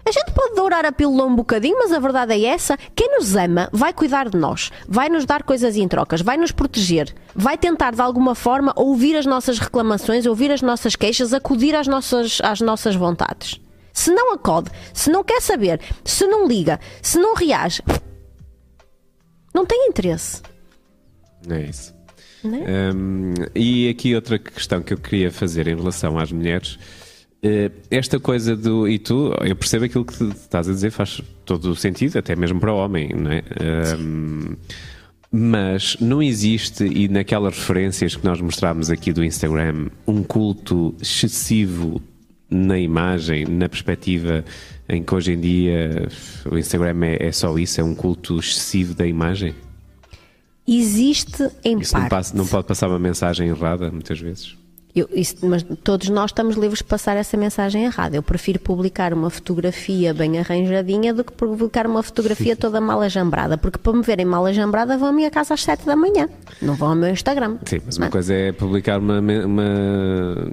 A 0.06 0.12
gente 0.12 0.30
pode 0.30 0.54
dourar 0.54 0.86
a 0.86 0.92
pílula 0.92 1.24
um 1.24 1.34
bocadinho, 1.34 1.76
mas 1.76 1.92
a 1.92 1.98
verdade 1.98 2.32
é 2.32 2.44
essa. 2.44 2.78
Quem 2.94 3.18
nos 3.18 3.34
ama 3.34 3.68
vai 3.72 3.92
cuidar 3.92 4.28
de 4.28 4.38
nós, 4.38 4.70
vai 4.88 5.08
nos 5.08 5.26
dar 5.26 5.42
coisas 5.42 5.76
em 5.76 5.88
trocas, 5.88 6.22
vai 6.22 6.36
nos 6.36 6.52
proteger, 6.52 7.12
vai 7.34 7.58
tentar 7.58 7.92
de 7.92 8.00
alguma 8.00 8.34
forma 8.36 8.72
ouvir 8.76 9.16
as 9.16 9.26
nossas 9.26 9.58
reclamações, 9.58 10.24
ouvir 10.24 10.52
as 10.52 10.62
nossas 10.62 10.94
queixas, 10.94 11.34
acudir 11.34 11.74
às 11.74 11.88
nossas, 11.88 12.38
às 12.42 12.60
nossas 12.60 12.94
vontades. 12.94 13.60
Se 13.98 14.12
não 14.12 14.32
acode, 14.32 14.70
se 14.94 15.10
não 15.10 15.24
quer 15.24 15.42
saber, 15.42 15.80
se 16.04 16.24
não 16.24 16.46
liga, 16.46 16.78
se 17.02 17.18
não 17.18 17.34
reage, 17.34 17.82
não 19.52 19.66
tem 19.66 19.88
interesse. 19.88 20.40
É 21.50 21.62
isso. 21.62 21.92
Não 22.44 22.54
é? 22.54 22.92
Hum, 22.94 23.34
e 23.56 23.88
aqui 23.88 24.14
outra 24.14 24.38
questão 24.38 24.80
que 24.82 24.92
eu 24.94 24.98
queria 24.98 25.32
fazer 25.32 25.66
em 25.66 25.74
relação 25.74 26.16
às 26.16 26.30
mulheres. 26.30 26.78
eh, 27.42 27.72
Esta 27.90 28.20
coisa 28.20 28.54
do. 28.54 28.86
E 28.88 29.00
tu, 29.00 29.32
eu 29.44 29.56
percebo 29.56 29.86
aquilo 29.86 30.04
que 30.04 30.16
tu 30.16 30.28
estás 30.28 30.68
a 30.68 30.72
dizer, 30.72 30.90
faz 30.92 31.20
todo 31.44 31.70
o 31.72 31.74
sentido, 31.76 32.18
até 32.18 32.36
mesmo 32.36 32.60
para 32.60 32.72
o 32.72 32.76
homem, 32.76 33.08
não 33.12 33.32
é? 33.32 33.42
Hum, 33.98 34.54
mas 35.32 35.96
não 36.00 36.22
existe, 36.22 36.84
e 36.84 37.08
naquelas 37.08 37.58
referências 37.58 38.14
que 38.14 38.24
nós 38.24 38.40
mostrámos 38.40 38.90
aqui 38.90 39.12
do 39.12 39.24
Instagram, 39.24 39.88
um 40.06 40.22
culto 40.22 40.94
excessivo 41.02 42.00
na 42.50 42.78
imagem, 42.78 43.44
na 43.46 43.68
perspectiva 43.68 44.44
em 44.88 45.02
que 45.02 45.14
hoje 45.14 45.32
em 45.32 45.40
dia 45.40 46.08
o 46.50 46.56
Instagram 46.56 47.04
é, 47.04 47.26
é 47.28 47.32
só 47.32 47.56
isso, 47.58 47.80
é 47.80 47.84
um 47.84 47.94
culto 47.94 48.38
excessivo 48.38 48.94
da 48.94 49.06
imagem? 49.06 49.54
Existe 50.66 51.48
em 51.64 51.78
Isso 51.78 51.94
não, 51.94 52.00
parte. 52.02 52.10
passa- 52.10 52.36
não 52.36 52.46
pode 52.46 52.66
passar 52.66 52.88
uma 52.88 52.98
mensagem 52.98 53.48
errada, 53.48 53.90
muitas 53.90 54.18
vezes. 54.20 54.54
Eu- 54.94 55.08
isso- 55.14 55.36
mas 55.46 55.62
todos 55.84 56.08
nós 56.08 56.30
estamos 56.30 56.56
livres 56.56 56.78
de 56.78 56.84
passar 56.84 57.16
essa 57.16 57.36
mensagem 57.36 57.84
errada. 57.84 58.16
Eu 58.16 58.22
prefiro 58.22 58.58
publicar 58.58 59.14
uma 59.14 59.30
fotografia 59.30 60.12
bem 60.12 60.38
arranjadinha 60.38 61.14
do 61.14 61.22
que 61.22 61.32
publicar 61.32 61.86
uma 61.86 62.02
fotografia 62.02 62.56
toda 62.56 62.80
mal 62.80 63.00
ajambrada. 63.00 63.56
Porque 63.56 63.78
para 63.78 63.92
me 63.92 64.02
verem 64.02 64.26
mal 64.26 64.44
ajambrada 64.44 64.98
vão 64.98 65.08
à 65.08 65.12
minha 65.12 65.30
casa 65.30 65.54
às 65.54 65.62
7 65.62 65.86
da 65.86 65.94
manhã. 65.94 66.28
Não 66.60 66.74
vão 66.74 66.88
ao 66.90 66.96
meu 66.96 67.10
Instagram. 67.10 67.58
Sim, 67.64 67.80
mas 67.86 67.96
Não 67.96 68.04
uma 68.04 68.08
é? 68.08 68.10
coisa 68.10 68.34
é 68.34 68.52
publicar 68.52 68.98
uma, 68.98 69.20
uma 69.20 70.50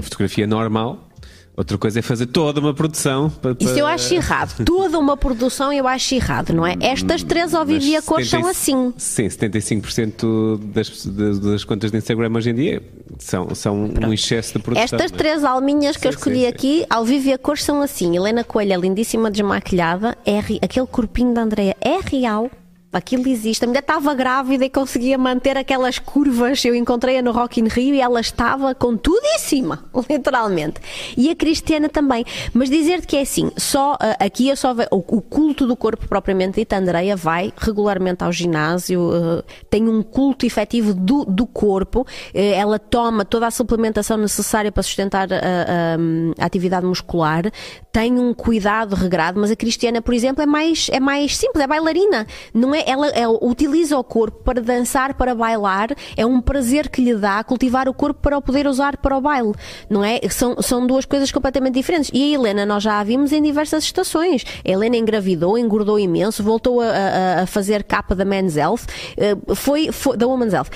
fotografia 0.00 0.46
normal, 0.46 1.08
outra 1.56 1.76
coisa 1.78 1.98
é 1.98 2.02
fazer 2.02 2.26
toda 2.26 2.60
uma 2.60 2.72
produção. 2.74 3.30
Para, 3.30 3.54
Isso 3.58 3.70
eu 3.70 3.84
para- 3.84 3.94
acho 3.94 4.14
errado. 4.14 4.64
Toda 4.64 4.98
uma 4.98 5.16
produção 5.16 5.72
eu 5.72 5.86
acho 5.86 6.14
errado, 6.14 6.52
não 6.52 6.66
é? 6.66 6.74
Estas 6.80 7.22
três 7.22 7.54
ao 7.54 7.64
vivo 7.64 7.84
e 7.84 7.96
a 7.96 8.02
cor 8.02 8.24
são 8.24 8.40
75 8.42 8.48
assim. 8.50 8.94
Sim, 8.96 9.28
75% 9.28 10.58
das, 10.72 11.06
das, 11.06 11.38
das 11.38 11.64
contas 11.64 11.90
de 11.90 11.98
Instagram 11.98 12.30
hoje 12.34 12.50
em 12.50 12.54
dia 12.54 12.82
são, 13.18 13.54
são 13.54 13.90
um 14.02 14.12
excesso 14.12 14.54
de 14.54 14.58
produção. 14.60 14.84
Estas 14.84 15.12
é? 15.12 15.14
três 15.14 15.44
alminhas 15.44 15.96
que 15.96 16.06
eu 16.06 16.12
Sim, 16.12 16.18
escolhi 16.18 16.36
sim, 16.36 16.42
sim. 16.42 16.48
aqui, 16.48 16.86
ao 16.88 17.04
vivo 17.04 17.28
e 17.28 17.32
a 17.32 17.38
cor, 17.38 17.58
são 17.58 17.82
assim. 17.82 18.16
Helena 18.16 18.44
Coelho 18.44 18.72
é 18.72 18.76
lindíssima, 18.76 19.30
desmaquilhada. 19.30 20.16
É 20.24 20.38
Aquele 20.62 20.86
corpinho 20.86 21.32
da 21.34 21.42
Andreia 21.42 21.76
é 21.80 21.98
real. 22.04 22.50
Aquilo 22.92 23.26
existe. 23.28 23.64
A 23.64 23.66
mulher 23.68 23.80
estava 23.80 24.14
grávida 24.14 24.64
e 24.64 24.70
conseguia 24.70 25.16
manter 25.16 25.56
aquelas 25.56 25.98
curvas. 25.98 26.62
Eu 26.64 26.74
encontrei-a 26.74 27.22
no 27.22 27.32
Rock 27.32 27.60
in 27.60 27.68
Rio 27.68 27.94
e 27.94 28.00
ela 28.00 28.20
estava 28.20 28.74
com 28.74 28.96
tudo 28.96 29.24
em 29.24 29.38
cima, 29.38 29.84
literalmente. 30.10 30.80
E 31.16 31.30
a 31.30 31.34
Cristiana 31.34 31.88
também. 31.88 32.24
Mas 32.52 32.68
dizer-te 32.68 33.06
que 33.06 33.16
é 33.16 33.22
assim, 33.22 33.50
só 33.56 33.96
ah, 34.00 34.16
aqui 34.24 34.48
eu 34.48 34.56
só 34.56 34.74
ve- 34.74 34.88
o, 34.90 34.98
culto 35.22 35.66
do 35.66 35.74
corpo 35.74 36.06
propriamente 36.06 36.60
dito, 36.60 36.72
a 36.74 36.80
vai 37.16 37.52
regularmente 37.56 38.22
ao 38.24 38.30
ginásio, 38.32 39.10
ah, 39.12 39.44
tem 39.70 39.88
um 39.88 40.02
culto 40.02 40.44
efetivo 40.44 40.92
do, 40.92 41.24
do 41.24 41.46
corpo, 41.46 42.06
eh, 42.34 42.52
ela 42.52 42.78
toma 42.78 43.24
toda 43.24 43.46
a 43.46 43.50
suplementação 43.50 44.16
necessária 44.18 44.70
para 44.70 44.82
sustentar 44.82 45.28
a- 45.32 45.96
a 46.38 46.44
atividade 46.44 46.84
muscular, 46.84 47.44
tem 47.90 48.18
um 48.18 48.34
cuidado 48.34 48.94
regrado, 48.94 49.40
mas 49.40 49.50
a 49.50 49.56
Cristiana, 49.56 50.02
por 50.02 50.12
exemplo, 50.14 50.42
é 50.42 50.46
mais, 50.46 50.88
é 50.92 51.00
mais 51.00 51.36
simples, 51.36 51.62
é 51.62 51.66
bailarina. 51.66 52.26
Não 52.52 52.74
é, 52.74 52.81
é? 52.86 52.90
Ela 52.90 53.08
é, 53.08 53.28
utiliza 53.28 53.98
o 53.98 54.04
corpo 54.04 54.42
para 54.42 54.60
dançar, 54.60 55.14
para 55.14 55.34
bailar, 55.34 55.88
é 56.16 56.26
um 56.26 56.40
prazer 56.40 56.88
que 56.88 57.02
lhe 57.02 57.14
dá 57.14 57.42
cultivar 57.44 57.88
o 57.88 57.94
corpo 57.94 58.20
para 58.20 58.36
o 58.36 58.42
poder 58.42 58.66
usar 58.66 58.96
para 58.96 59.16
o 59.16 59.20
baile, 59.20 59.52
não 59.88 60.04
é? 60.04 60.20
São, 60.30 60.60
são 60.60 60.86
duas 60.86 61.04
coisas 61.04 61.30
completamente 61.30 61.74
diferentes. 61.74 62.10
E 62.12 62.22
a 62.22 62.34
Helena, 62.34 62.66
nós 62.66 62.82
já 62.82 62.98
a 63.00 63.04
vimos 63.04 63.32
em 63.32 63.42
diversas 63.42 63.84
estações. 63.84 64.44
A 64.64 64.70
Helena 64.70 64.96
engravidou, 64.96 65.58
engordou 65.58 65.98
imenso, 65.98 66.42
voltou 66.42 66.80
a, 66.80 66.86
a, 66.86 67.42
a 67.42 67.46
fazer 67.46 67.84
capa 67.84 68.14
da 68.14 68.24
Men's 68.24 68.56
Health, 68.56 68.82
eh, 69.16 69.36
foi, 69.54 69.90
foi, 69.92 70.16
da 70.16 70.26
Woman's 70.26 70.52
Health. 70.52 70.68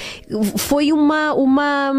Foi 0.56 0.92
uma, 0.92 1.32
uma, 1.34 1.92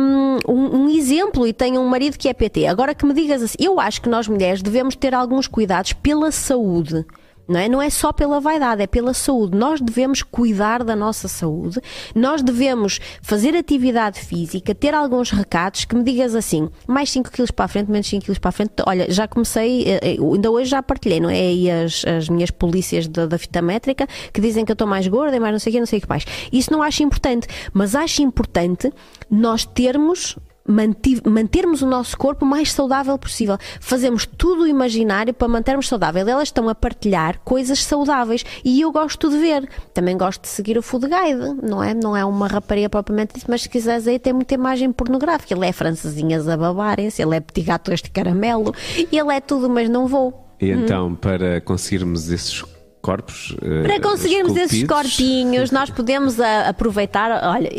um, 0.47 0.83
um 0.83 0.89
exemplo 0.89 1.47
e 1.47 1.53
tem 1.53 1.77
um 1.77 1.87
marido 1.87 2.17
que 2.17 2.29
é 2.29 2.33
PT. 2.33 2.67
Agora 2.67 2.93
que 2.95 3.05
me 3.05 3.13
digas 3.13 3.41
assim, 3.41 3.57
eu 3.59 3.79
acho 3.79 4.01
que 4.01 4.09
nós 4.09 4.27
mulheres 4.27 4.61
devemos 4.61 4.95
ter 4.95 5.13
alguns 5.13 5.47
cuidados 5.47 5.93
pela 5.93 6.31
saúde. 6.31 7.05
Não 7.47 7.59
é? 7.59 7.69
não 7.69 7.81
é 7.81 7.89
só 7.89 8.11
pela 8.11 8.39
vaidade, 8.39 8.81
é 8.81 8.87
pela 8.87 9.13
saúde. 9.13 9.57
Nós 9.57 9.79
devemos 9.79 10.21
cuidar 10.21 10.83
da 10.83 10.95
nossa 10.95 11.27
saúde, 11.27 11.79
nós 12.13 12.41
devemos 12.41 12.99
fazer 13.21 13.55
atividade 13.55 14.19
física, 14.19 14.75
ter 14.75 14.93
alguns 14.93 15.31
recados 15.31 15.85
que 15.85 15.95
me 15.95 16.03
digas 16.03 16.35
assim, 16.35 16.69
mais 16.87 17.09
5 17.11 17.31
quilos 17.31 17.51
para 17.51 17.65
a 17.65 17.67
frente, 17.67 17.89
menos 17.89 18.07
5 18.07 18.25
quilos 18.25 18.39
para 18.39 18.49
a 18.49 18.51
frente. 18.51 18.71
Olha, 18.85 19.09
já 19.11 19.27
comecei, 19.27 19.83
eh, 19.83 19.99
eh, 20.01 20.17
ainda 20.19 20.51
hoje 20.51 20.69
já 20.69 20.83
partilhei, 20.83 21.19
não 21.19 21.29
é? 21.29 21.53
E 21.53 21.71
as, 21.71 22.03
as 22.05 22.29
minhas 22.29 22.51
polícias 22.51 23.07
da, 23.07 23.25
da 23.25 23.37
fita 23.37 23.61
métrica 23.61 24.07
que 24.33 24.41
dizem 24.41 24.65
que 24.65 24.71
eu 24.71 24.75
estou 24.75 24.87
mais 24.87 25.07
gorda 25.07 25.35
e 25.35 25.39
mais 25.39 25.53
não 25.53 25.59
sei 25.59 25.71
o 25.71 25.73
que, 25.73 25.79
não 25.79 25.87
sei 25.87 25.99
o 25.99 26.01
que 26.01 26.09
mais. 26.09 26.25
Isso 26.51 26.71
não 26.71 26.81
acho 26.81 27.03
importante, 27.03 27.47
mas 27.73 27.95
acho 27.95 28.21
importante 28.21 28.91
nós 29.29 29.65
termos 29.65 30.37
mantermos 30.67 31.81
o 31.81 31.87
nosso 31.87 32.17
corpo 32.17 32.45
o 32.45 32.47
mais 32.47 32.71
saudável 32.71 33.17
possível. 33.17 33.57
Fazemos 33.79 34.25
tudo 34.25 34.63
o 34.63 34.67
imaginário 34.67 35.33
para 35.33 35.47
mantermos 35.47 35.87
saudável. 35.87 36.27
Elas 36.27 36.49
estão 36.49 36.67
a 36.69 36.75
partilhar 36.75 37.39
coisas 37.43 37.83
saudáveis 37.83 38.43
e 38.63 38.81
eu 38.81 38.91
gosto 38.91 39.29
de 39.29 39.37
ver. 39.37 39.69
Também 39.93 40.17
gosto 40.17 40.41
de 40.41 40.47
seguir 40.47 40.77
o 40.77 40.81
Food 40.81 41.07
Guide, 41.07 41.61
não 41.63 41.83
é? 41.83 41.93
Não 41.93 42.15
é 42.15 42.25
uma 42.25 42.47
rapariga 42.47 42.89
propriamente 42.89 43.35
dito, 43.35 43.45
mas 43.49 43.63
se 43.63 43.69
quiseres 43.69 44.07
aí 44.07 44.19
tem 44.19 44.33
muita 44.33 44.53
imagem 44.53 44.91
pornográfica. 44.91 45.53
Ele 45.53 45.65
é 45.65 45.71
francesinhas 45.71 46.47
a 46.47 46.57
babarem-se, 46.57 47.21
ele 47.21 47.35
é 47.35 47.39
petit 47.39 47.65
gato 47.65 47.91
este 47.91 48.11
caramelo, 48.11 48.73
ele 48.95 49.33
é 49.33 49.39
tudo, 49.39 49.69
mas 49.69 49.89
não 49.89 50.07
vou. 50.07 50.47
E 50.59 50.71
então, 50.71 51.13
para 51.13 51.61
conseguirmos 51.61 52.29
esses 52.31 52.63
corpos. 53.07 53.55
Eh, 53.61 53.83
Para 53.83 54.01
conseguirmos 54.01 54.53
esses 54.57 54.83
corpinhos, 54.83 55.71
nós 55.71 55.89
podemos 55.89 56.41
a, 56.41 56.67
aproveitar. 56.67 57.41
Olha, 57.45 57.69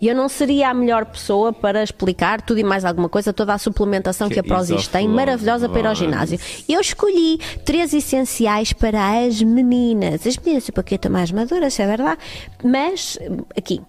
eu 0.00 0.14
não 0.14 0.26
seria 0.26 0.70
a 0.70 0.74
melhor 0.74 1.04
pessoa 1.04 1.52
para 1.52 1.82
explicar 1.82 2.40
tudo 2.40 2.60
e 2.60 2.64
mais 2.64 2.82
alguma 2.82 3.06
coisa, 3.06 3.30
toda 3.30 3.52
a 3.52 3.58
suplementação 3.58 4.28
que, 4.28 4.34
que 4.34 4.40
a 4.40 4.42
Prozis 4.42 4.88
tem, 4.88 5.06
maravilhosa 5.06 5.68
para 5.68 5.80
ir 5.80 5.86
ao 5.86 5.94
ginásio. 5.94 6.38
Eu 6.66 6.80
escolhi 6.80 7.38
três 7.62 7.92
essenciais 7.92 8.72
para 8.72 9.26
as 9.26 9.42
meninas. 9.42 10.26
As 10.26 10.38
meninas 10.38 10.66
um 10.66 10.72
pouquinho 10.72 11.10
mais 11.10 11.30
maduras, 11.30 11.78
é 11.78 11.86
verdade, 11.86 12.18
mas 12.64 13.18
aqui. 13.54 13.82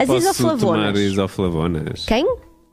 as 0.00 0.08
isoflavonas. 0.08 0.96
isoflavonas. 0.96 2.04
Quem? 2.06 2.24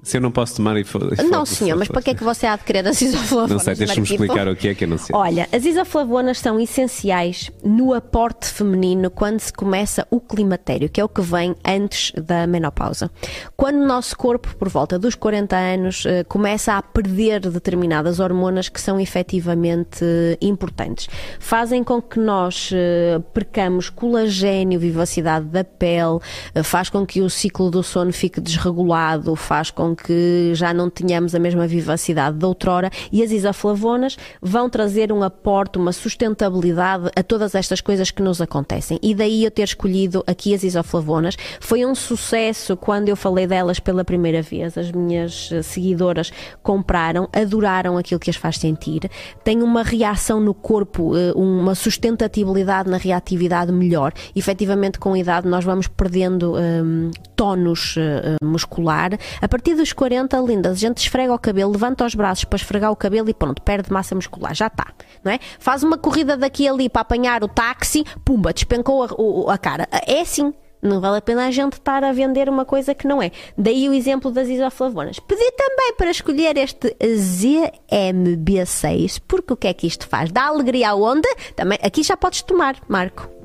Se 0.04 0.18
eu 0.18 0.22
não 0.22 0.32
posso 0.32 0.58
tomar 0.58 0.76
e 0.78 0.86
Não, 1.30 1.46
senhor, 1.46 1.78
mas 1.78 1.88
para 1.88 2.02
que 2.02 2.10
é 2.10 2.14
que 2.14 2.24
você 2.24 2.46
há 2.46 2.58
de 2.58 2.64
querer 2.66 2.86
as 2.86 3.02
isoflavonas? 3.02 3.52
Não 3.52 3.60
sei, 3.60 3.74
deixa-me 3.74 4.06
explicar 4.06 4.50
o 4.50 4.56
que 4.56 4.68
é 4.68 4.76
que 4.76 4.84
eu 4.84 4.88
não 4.90 4.98
sei. 4.98 5.16
Olha, 5.16 5.48
as 5.50 5.64
isoflavonas 5.64 6.40
são 6.40 6.60
essenciais 6.60 7.50
no 7.64 7.94
aporte 7.94 8.48
feminino 8.48 9.10
quando 9.10 9.40
se 9.40 9.54
começa 9.54 10.06
o 10.12 10.20
climatério, 10.20 10.90
que 10.90 11.00
é 11.00 11.04
o 11.06 11.08
que 11.08 11.22
vem 11.22 11.56
antes 11.66 12.12
da 12.22 12.46
menopausa. 12.46 13.10
Quando 13.56 13.78
o 13.78 13.88
nosso 13.88 14.18
corpo, 14.18 14.54
por 14.58 14.68
volta 14.68 15.00
dos 15.00 15.16
40 15.16 15.56
anos, 15.56 16.06
eh, 16.06 16.26
começa 16.26 16.74
a 16.74 16.82
perder 16.82 17.40
determinadas 17.40 18.20
hormonas 18.20 18.68
que 18.68 18.82
são 18.82 19.00
efetivamente 19.00 20.06
importantes, 20.42 21.08
fazem 21.40 21.82
com 21.82 22.02
que 22.02 22.20
nós 22.20 22.72
eh, 22.74 23.22
percamos 23.34 23.90
colagênio, 23.90 24.78
vivacidade 24.78 25.46
da 25.46 25.64
pele, 25.64 26.20
eh, 26.54 26.62
faz 26.62 26.90
com 26.90 27.06
que 27.06 27.22
o 27.22 27.30
ciclo 27.30 27.72
do 27.72 27.82
sono 27.82 28.12
fique 28.12 28.42
desregulado, 28.42 29.34
faz 29.38 29.72
com 29.72 29.93
que 29.95 30.52
já 30.53 30.74
não 30.74 30.90
tenhamos 30.90 31.36
a 31.36 31.40
mesma 31.40 31.68
vivacidade 31.68 32.38
de 32.38 32.45
outrora 32.45 32.90
e 33.11 33.24
as 33.24 33.32
isoflavonas 33.32 34.18
vão 34.41 34.70
trazer 34.70 35.11
um 35.11 35.24
aporte, 35.24 35.78
uma 35.78 35.91
sustentabilidade 35.91 37.10
a 37.15 37.24
todas 37.24 37.56
estas 37.56 37.82
coisas 37.82 38.11
que 38.11 38.22
nos 38.22 38.41
acontecem. 38.41 38.99
E 39.02 39.14
daí 39.14 39.44
eu 39.44 39.52
ter 39.52 39.64
escolhido 39.64 40.24
aqui 40.28 40.53
as 40.53 40.64
isoflavonas. 40.64 41.36
Foi 41.60 41.86
um 41.86 41.95
sucesso 41.95 42.76
quando 42.76 43.10
eu 43.10 43.15
falei 43.15 43.48
delas 43.48 43.80
pela 43.80 44.03
primeira 44.03 44.41
vez. 44.41 44.78
As 44.78 44.91
minhas 44.91 45.49
eh, 45.52 45.61
seguidoras 45.61 46.32
compraram, 46.61 47.30
adoraram 47.34 47.98
aquilo 47.98 48.20
que 48.20 48.30
as 48.30 48.36
faz 48.36 48.57
sentir. 48.57 49.10
Tem 49.44 49.61
uma 49.61 49.84
reação 49.84 50.40
no 50.40 50.53
corpo, 50.53 51.15
eh, 51.15 51.32
uma 51.36 51.76
sustentabilidade 51.76 52.90
na 52.90 52.98
reatividade 52.98 53.72
melhor. 53.72 54.14
Efetivamente, 54.36 54.99
com 54.99 55.14
a 55.14 55.20
idade, 55.20 55.48
nós 55.48 55.64
vamos 55.64 55.88
perdendo 55.88 56.56
um, 56.56 57.11
tónus 57.36 57.95
uh, 57.98 58.45
muscular. 58.45 59.11
A 59.41 59.48
partir 59.48 59.76
dos 59.84 59.92
40, 59.92 60.38
lindas, 60.38 60.72
a 60.72 60.80
gente 60.80 61.00
esfrega 61.00 61.34
o 61.34 61.40
cabelo, 61.40 61.74
levanta 61.74 62.06
os 62.06 62.16
braços 62.16 62.46
para 62.46 62.56
esfregar 62.56 62.90
o 62.90 62.96
cabelo 62.96 63.30
e 63.30 63.34
pronto, 63.34 63.62
perde 63.62 63.92
massa 63.92 64.16
muscular, 64.16 64.56
já 64.56 64.68
está, 64.68 64.88
não 65.22 65.30
é? 65.32 65.40
Faz 65.60 65.84
uma 65.84 65.98
corrida 65.98 66.38
daqui 66.38 66.66
ali 66.68 66.88
para 66.88 67.02
apanhar 67.02 67.44
o 67.44 67.50
táxi, 67.50 68.06
pumba, 68.24 68.54
despencou 68.54 69.04
a, 69.04 69.08
a 69.54 69.58
cara. 69.58 69.86
É 70.08 70.22
assim, 70.22 70.54
não 70.82 71.02
vale 71.02 71.18
a 71.18 71.22
pena 71.22 71.48
a 71.48 71.52
gente 71.52 71.74
estar 71.74 72.02
a 72.02 72.14
vender 72.14 72.48
uma 72.48 72.64
coisa 72.64 72.96
que 72.96 73.06
não 73.06 73.22
é. 73.22 73.30
Daí 73.58 73.90
o 73.90 73.94
exemplo 73.94 74.32
das 74.32 74.48
isoflavonas. 74.48 75.20
Pedi 75.20 75.52
também 75.52 75.96
para 75.98 76.12
escolher 76.12 76.58
este 76.58 76.96
ZMB6, 77.04 79.22
porque 79.28 79.52
o 79.52 79.58
que 79.58 79.68
é 79.68 79.74
que 79.74 79.86
isto 79.86 80.08
faz? 80.08 80.32
Dá 80.32 80.46
alegria 80.46 80.92
aonde? 80.92 81.28
Também, 81.58 81.78
aqui 81.84 82.04
já 82.04 82.16
podes 82.16 82.42
tomar, 82.42 82.78
Marco. 82.88 83.43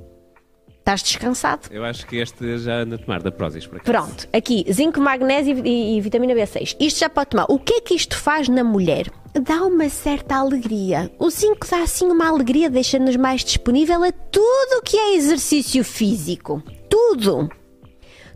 Estás 0.89 1.02
descansado? 1.02 1.69
Eu 1.70 1.85
acho 1.85 2.06
que 2.06 2.16
este 2.16 2.56
já 2.56 2.77
anda 2.77 2.94
a 2.94 2.98
tomar 2.98 3.23
da 3.23 3.31
Prozis. 3.31 3.66
Por 3.66 3.78
Pronto, 3.82 4.27
aqui 4.32 4.65
zinco, 4.73 4.98
magnésio 4.98 5.60
e, 5.62 5.98
e 5.98 6.01
vitamina 6.01 6.32
B6. 6.32 6.77
Isto 6.81 7.01
já 7.01 7.10
pode 7.10 7.28
tomar. 7.28 7.44
O 7.51 7.59
que 7.59 7.74
é 7.74 7.81
que 7.82 7.93
isto 7.93 8.16
faz 8.16 8.48
na 8.48 8.65
mulher? 8.65 9.10
dá 9.39 9.62
uma 9.65 9.90
certa 9.90 10.36
alegria. 10.36 11.12
O 11.19 11.28
zinco 11.28 11.66
dá 11.70 11.82
assim 11.82 12.06
uma 12.06 12.27
alegria, 12.27 12.70
deixa-nos 12.70 13.16
mais 13.16 13.44
disponível 13.44 14.02
a 14.02 14.10
tudo 14.10 14.78
o 14.78 14.82
que 14.82 14.97
é 14.97 15.15
exercício 15.15 15.85
físico. 15.85 16.62
Tudo. 16.89 17.51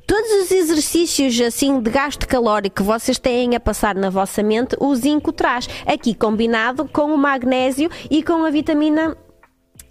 Todos 0.07 0.31
os 0.43 0.51
exercícios 0.51 1.41
assim 1.41 1.81
de 1.81 1.91
gasto 1.91 2.29
calórico 2.29 2.77
que 2.77 2.83
vocês 2.83 3.19
têm 3.19 3.57
a 3.57 3.61
passar 3.61 3.95
na 3.95 4.11
vossa 4.11 4.43
mente, 4.43 4.77
o 4.79 4.95
zinco 4.95 5.33
traz. 5.33 5.67
Aqui 5.87 6.15
combinado 6.15 6.87
com 6.87 7.15
o 7.15 7.17
magnésio 7.17 7.91
e 8.11 8.23
com 8.23 8.45
a 8.45 8.51
vitamina 8.51 9.17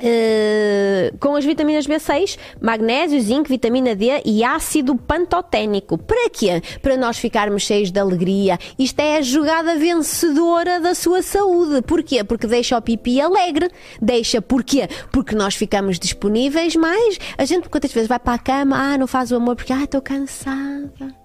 Uh, 0.01 1.15
com 1.19 1.35
as 1.35 1.45
vitaminas 1.45 1.85
B6, 1.85 2.37
magnésio, 2.59 3.21
zinco, 3.21 3.49
vitamina 3.49 3.95
D 3.95 4.21
e 4.25 4.43
ácido 4.43 4.95
pantoténico. 4.95 5.95
Para 5.95 6.27
quê? 6.29 6.61
Para 6.81 6.97
nós 6.97 7.19
ficarmos 7.19 7.61
cheios 7.61 7.91
de 7.91 7.99
alegria. 7.99 8.57
Isto 8.79 8.99
é 8.99 9.17
a 9.17 9.21
jogada 9.21 9.75
vencedora 9.75 10.79
da 10.79 10.95
sua 10.95 11.21
saúde. 11.21 11.83
Porquê? 11.83 12.23
Porque 12.23 12.47
deixa 12.47 12.75
o 12.75 12.81
pipi 12.81 13.21
alegre. 13.21 13.69
Deixa 14.01 14.41
porquê? 14.41 14.87
Porque 15.11 15.35
nós 15.35 15.53
ficamos 15.55 15.99
disponíveis 15.99 16.75
mais. 16.75 17.19
A 17.37 17.45
gente 17.45 17.69
quantas 17.69 17.93
vezes 17.93 18.09
vai 18.09 18.19
para 18.19 18.33
a 18.33 18.39
cama, 18.39 18.75
ah, 18.77 18.97
não 18.97 19.05
faz 19.05 19.31
o 19.31 19.35
amor 19.35 19.55
porque 19.55 19.71
ah, 19.71 19.83
estou 19.83 20.01
cansada. 20.01 21.15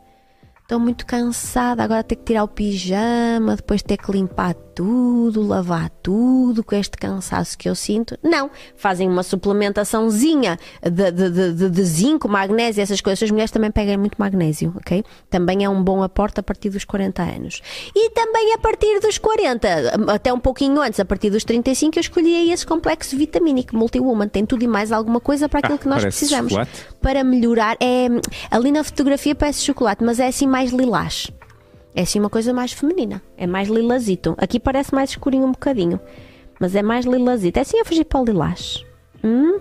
Estou 0.60 0.80
muito 0.80 1.06
cansada, 1.06 1.84
agora 1.84 2.02
ter 2.02 2.16
que 2.16 2.24
tirar 2.24 2.42
o 2.42 2.48
pijama, 2.48 3.54
depois 3.54 3.82
ter 3.82 3.96
que 3.96 4.10
limpar 4.10 4.54
tudo, 4.76 5.40
lavar 5.40 5.88
tudo 6.02 6.62
com 6.62 6.76
este 6.76 6.98
cansaço 6.98 7.56
que 7.56 7.66
eu 7.66 7.74
sinto. 7.74 8.16
Não, 8.22 8.50
fazem 8.76 9.08
uma 9.08 9.22
suplementaçãozinha 9.22 10.58
de, 10.82 11.10
de, 11.10 11.52
de, 11.54 11.70
de 11.70 11.82
zinco, 11.82 12.28
magnésio, 12.28 12.82
essas 12.82 13.00
coisas. 13.00 13.22
As 13.22 13.30
mulheres 13.30 13.50
também 13.50 13.70
pegam 13.70 13.98
muito 13.98 14.16
magnésio, 14.18 14.74
ok? 14.76 15.02
Também 15.30 15.64
é 15.64 15.68
um 15.68 15.82
bom 15.82 16.02
aporte 16.02 16.40
a 16.40 16.42
partir 16.42 16.68
dos 16.68 16.84
40 16.84 17.22
anos. 17.22 17.62
E 17.94 18.10
também 18.10 18.52
a 18.52 18.58
partir 18.58 19.00
dos 19.00 19.16
40, 19.16 20.12
até 20.12 20.30
um 20.30 20.38
pouquinho 20.38 20.78
antes, 20.82 21.00
a 21.00 21.06
partir 21.06 21.30
dos 21.30 21.42
35, 21.42 21.96
eu 21.96 22.00
escolhi 22.02 22.36
aí 22.36 22.52
esse 22.52 22.66
complexo 22.66 23.16
vitamínico 23.16 23.74
multi-woman. 23.74 24.28
Tem 24.28 24.44
tudo 24.44 24.62
e 24.62 24.68
mais 24.68 24.92
alguma 24.92 25.20
coisa 25.20 25.48
para 25.48 25.60
aquilo 25.60 25.76
ah, 25.76 25.78
que 25.78 25.88
nós 25.88 26.02
precisamos. 26.02 26.52
Chocolate. 26.52 26.86
Para 27.00 27.24
melhorar. 27.24 27.78
É, 27.80 28.08
ali 28.50 28.70
na 28.70 28.84
fotografia 28.84 29.34
parece 29.34 29.62
chocolate, 29.62 30.04
mas 30.04 30.20
é 30.20 30.26
assim 30.26 30.46
mais 30.46 30.70
lilás. 30.70 31.28
É 31.96 32.02
assim 32.02 32.20
uma 32.20 32.28
coisa 32.28 32.52
mais 32.52 32.72
feminina. 32.72 33.22
É 33.38 33.46
mais 33.46 33.68
lilazito. 33.68 34.34
Aqui 34.36 34.60
parece 34.60 34.94
mais 34.94 35.08
escurinho 35.10 35.46
um 35.46 35.52
bocadinho. 35.52 35.98
Mas 36.60 36.74
é 36.74 36.82
mais 36.82 37.06
lilazito. 37.06 37.58
É 37.58 37.62
assim 37.62 37.80
a 37.80 37.84
fugir 37.86 38.04
para 38.04 38.20
o 38.20 38.24
lilás. 38.24 38.84
Hum? 39.24 39.58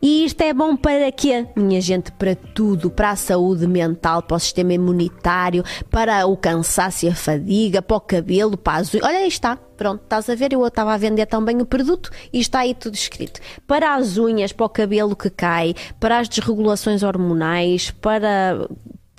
E 0.00 0.24
isto 0.24 0.40
é 0.42 0.52
bom 0.52 0.76
para 0.76 1.10
quê? 1.10 1.46
Minha 1.56 1.80
gente, 1.80 2.12
para 2.12 2.36
tudo, 2.36 2.88
para 2.88 3.10
a 3.10 3.16
saúde 3.16 3.66
mental, 3.66 4.22
para 4.22 4.36
o 4.36 4.40
sistema 4.40 4.72
imunitário, 4.72 5.64
para 5.90 6.24
o 6.26 6.36
cansaço 6.36 7.06
e 7.06 7.08
a 7.08 7.14
fadiga, 7.14 7.82
para 7.82 7.96
o 7.96 8.00
cabelo, 8.00 8.56
para 8.56 8.78
as 8.78 8.94
unhas. 8.94 9.04
Olha, 9.04 9.18
aí 9.18 9.28
está. 9.28 9.56
Pronto, 9.56 10.02
estás 10.04 10.30
a 10.30 10.36
ver? 10.36 10.52
Eu 10.52 10.64
estava 10.64 10.92
a 10.92 10.96
vender 10.96 11.26
também 11.26 11.60
o 11.60 11.66
produto 11.66 12.10
e 12.32 12.38
está 12.38 12.60
aí 12.60 12.74
tudo 12.74 12.94
escrito. 12.94 13.40
Para 13.66 13.94
as 13.94 14.18
unhas, 14.18 14.52
para 14.52 14.66
o 14.66 14.68
cabelo 14.68 15.16
que 15.16 15.30
cai, 15.30 15.74
para 15.98 16.20
as 16.20 16.28
desregulações 16.28 17.02
hormonais, 17.02 17.90
para 17.90 18.68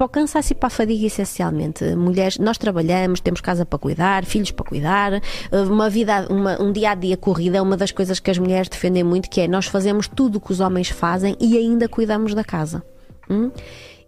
para 0.03 0.05
o 0.05 0.09
cansaço 0.09 0.51
e 0.51 0.55
para 0.55 0.67
a 0.67 0.69
fadiga, 0.69 1.05
essencialmente. 1.05 1.83
Mulheres, 1.95 2.37
nós 2.37 2.57
trabalhamos, 2.57 3.21
temos 3.21 3.39
casa 3.39 3.65
para 3.65 3.79
cuidar, 3.79 4.25
filhos 4.25 4.51
para 4.51 4.65
cuidar, 4.65 5.21
uma 5.51 5.89
vida, 5.89 6.27
uma, 6.29 6.61
um 6.61 6.71
dia 6.71 6.91
a 6.91 6.95
dia 6.95 7.15
corrida 7.15 7.57
é 7.57 7.61
uma 7.61 7.77
das 7.77 7.91
coisas 7.91 8.19
que 8.19 8.29
as 8.29 8.37
mulheres 8.37 8.67
defendem 8.67 9.03
muito, 9.03 9.29
que 9.29 9.41
é 9.41 9.47
nós 9.47 9.65
fazemos 9.65 10.07
tudo 10.07 10.37
o 10.37 10.41
que 10.41 10.51
os 10.51 10.59
homens 10.59 10.89
fazem 10.89 11.35
e 11.39 11.57
ainda 11.57 11.87
cuidamos 11.87 12.33
da 12.33 12.43
casa. 12.43 12.83
Hum? 13.29 13.51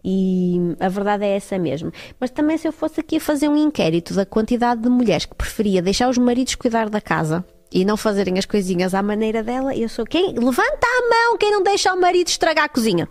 E 0.04 0.76
a 0.80 0.90
verdade 0.90 1.24
é 1.24 1.36
essa 1.36 1.58
mesmo. 1.58 1.92
Mas 2.20 2.30
também, 2.30 2.58
se 2.58 2.68
eu 2.68 2.72
fosse 2.72 3.00
aqui 3.00 3.18
a 3.18 3.22
fazer 3.22 3.48
um 3.48 3.56
inquérito 3.56 4.14
da 4.14 4.26
quantidade 4.26 4.82
de 4.82 4.90
mulheres 4.90 5.26
que 5.26 5.34
preferia 5.34 5.82
deixar 5.82 6.10
os 6.10 6.18
maridos 6.18 6.56
cuidar 6.56 6.90
da 6.90 7.02
casa 7.02 7.44
e 7.74 7.86
não 7.86 7.98
fazerem 7.98 8.38
as 8.38 8.46
coisinhas 8.46 8.94
à 8.94 9.02
maneira 9.02 9.42
dela, 9.42 9.76
eu 9.76 9.90
sou 9.90 10.06
quem? 10.06 10.34
Levanta 10.34 10.86
a 10.86 11.10
mão 11.10 11.38
quem 11.38 11.52
não 11.52 11.64
deixa 11.64 11.94
o 11.94 12.00
marido 12.00 12.28
estragar 12.28 12.66
a 12.66 12.70
cozinha. 12.70 13.08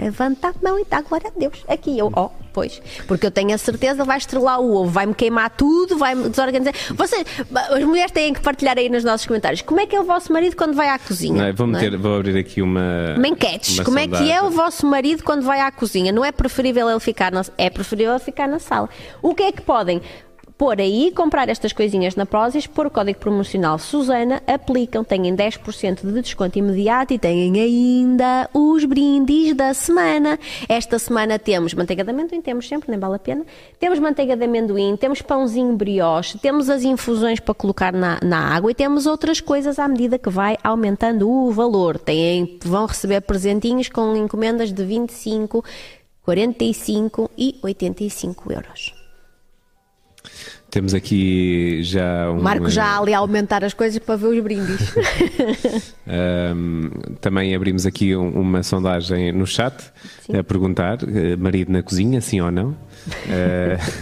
Levanta 0.00 0.48
a 0.48 0.54
mão 0.62 0.78
e 0.78 0.84
dá 0.84 1.00
glória 1.00 1.30
a 1.34 1.38
Deus. 1.38 1.64
Aqui 1.66 1.98
eu, 1.98 2.10
ó, 2.14 2.26
oh, 2.26 2.30
pois. 2.52 2.80
Porque 3.06 3.26
eu 3.26 3.30
tenho 3.30 3.54
a 3.54 3.58
certeza, 3.58 4.04
vai 4.04 4.18
estrelar 4.18 4.60
o 4.60 4.74
ovo, 4.74 4.90
vai-me 4.90 5.14
queimar 5.14 5.50
tudo, 5.50 5.98
vai-me 5.98 6.28
desorganizar. 6.28 6.74
Vocês, 6.94 7.24
as 7.52 7.84
mulheres 7.84 8.12
têm 8.12 8.32
que 8.32 8.40
partilhar 8.40 8.78
aí 8.78 8.88
nos 8.88 9.02
nossos 9.02 9.26
comentários. 9.26 9.62
Como 9.62 9.80
é 9.80 9.86
que 9.86 9.96
é 9.96 10.00
o 10.00 10.04
vosso 10.04 10.32
marido 10.32 10.56
quando 10.56 10.74
vai 10.74 10.88
à 10.88 10.98
cozinha? 10.98 11.46
Não, 11.46 11.54
vou, 11.54 11.66
meter, 11.66 11.90
não 11.90 11.98
é? 11.98 12.02
vou 12.02 12.16
abrir 12.16 12.38
aqui 12.38 12.62
uma. 12.62 13.14
Uma 13.16 13.28
enquetes. 13.28 13.76
Uma 13.78 13.84
Como 13.84 13.98
sondagem. 13.98 14.28
é 14.28 14.32
que 14.32 14.38
é 14.38 14.42
o 14.42 14.50
vosso 14.50 14.86
marido 14.86 15.24
quando 15.24 15.42
vai 15.42 15.60
à 15.60 15.70
cozinha? 15.70 16.12
Não 16.12 16.24
é 16.24 16.30
preferível 16.30 16.88
ele 16.88 17.00
ficar 17.00 17.32
na, 17.32 17.42
é 17.56 17.68
preferível 17.68 18.12
ele 18.12 18.22
ficar 18.22 18.46
na 18.46 18.58
sala. 18.58 18.88
O 19.20 19.34
que 19.34 19.42
é 19.42 19.52
que 19.52 19.62
podem? 19.62 20.00
Pôr 20.58 20.80
aí, 20.80 21.12
comprar 21.14 21.48
estas 21.48 21.72
coisinhas 21.72 22.16
na 22.16 22.26
Prozis, 22.26 22.66
pôr 22.66 22.86
o 22.86 22.90
código 22.90 23.20
promocional 23.20 23.78
Susana, 23.78 24.42
aplicam, 24.44 25.04
têm 25.04 25.22
10% 25.34 26.04
de 26.04 26.20
desconto 26.20 26.58
imediato 26.58 27.14
e 27.14 27.18
têm 27.18 27.60
ainda 27.60 28.50
os 28.52 28.84
brindes 28.84 29.54
da 29.54 29.72
semana. 29.72 30.36
Esta 30.68 30.98
semana 30.98 31.38
temos 31.38 31.74
manteiga 31.74 32.02
de 32.02 32.10
amendoim, 32.10 32.42
temos 32.42 32.66
sempre, 32.66 32.90
nem 32.90 32.98
vale 32.98 33.14
a 33.14 33.18
pena. 33.20 33.46
Temos 33.78 34.00
manteiga 34.00 34.36
de 34.36 34.44
amendoim, 34.44 34.96
temos 34.96 35.22
pãozinho 35.22 35.76
brioche, 35.76 36.38
temos 36.38 36.68
as 36.68 36.82
infusões 36.82 37.38
para 37.38 37.54
colocar 37.54 37.92
na, 37.92 38.18
na 38.20 38.52
água 38.52 38.72
e 38.72 38.74
temos 38.74 39.06
outras 39.06 39.40
coisas 39.40 39.78
à 39.78 39.86
medida 39.86 40.18
que 40.18 40.28
vai 40.28 40.56
aumentando 40.64 41.30
o 41.30 41.52
valor. 41.52 41.98
Têm, 41.98 42.58
vão 42.64 42.86
receber 42.86 43.20
presentinhos 43.20 43.88
com 43.88 44.16
encomendas 44.16 44.72
de 44.72 44.84
25, 44.84 45.64
45 46.24 47.30
e 47.38 47.56
85 47.62 48.52
euros. 48.52 48.97
Temos 50.70 50.92
aqui 50.92 51.82
já 51.82 52.30
um. 52.30 52.42
Marco 52.42 52.68
já 52.68 52.98
ali 52.98 53.14
a 53.14 53.18
aumentar 53.18 53.64
as 53.64 53.72
coisas 53.72 53.98
para 53.98 54.16
ver 54.16 54.26
os 54.26 54.40
brindes. 54.40 54.94
um, 56.54 56.90
também 57.22 57.54
abrimos 57.54 57.86
aqui 57.86 58.14
um, 58.14 58.28
uma 58.28 58.62
sondagem 58.62 59.32
no 59.32 59.46
chat 59.46 59.74
sim. 60.26 60.36
a 60.36 60.44
perguntar: 60.44 60.98
eh, 61.02 61.36
marido 61.36 61.72
na 61.72 61.82
cozinha, 61.82 62.20
sim 62.20 62.40
ou 62.40 62.50
não? 62.50 62.70
uh... 62.70 62.76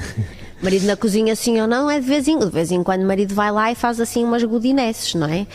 marido 0.60 0.86
na 0.86 0.96
cozinha, 0.96 1.36
sim 1.36 1.60
ou 1.60 1.68
não? 1.68 1.90
É 1.90 2.00
de 2.00 2.06
vez 2.06 2.26
em, 2.26 2.38
de 2.38 2.50
vez 2.50 2.72
em 2.72 2.82
quando 2.82 3.02
o 3.02 3.06
marido 3.06 3.34
vai 3.34 3.52
lá 3.52 3.70
e 3.70 3.74
faz 3.74 4.00
assim 4.00 4.24
umas 4.24 4.42
gudinesses, 4.42 5.14
não 5.14 5.28
é? 5.28 5.46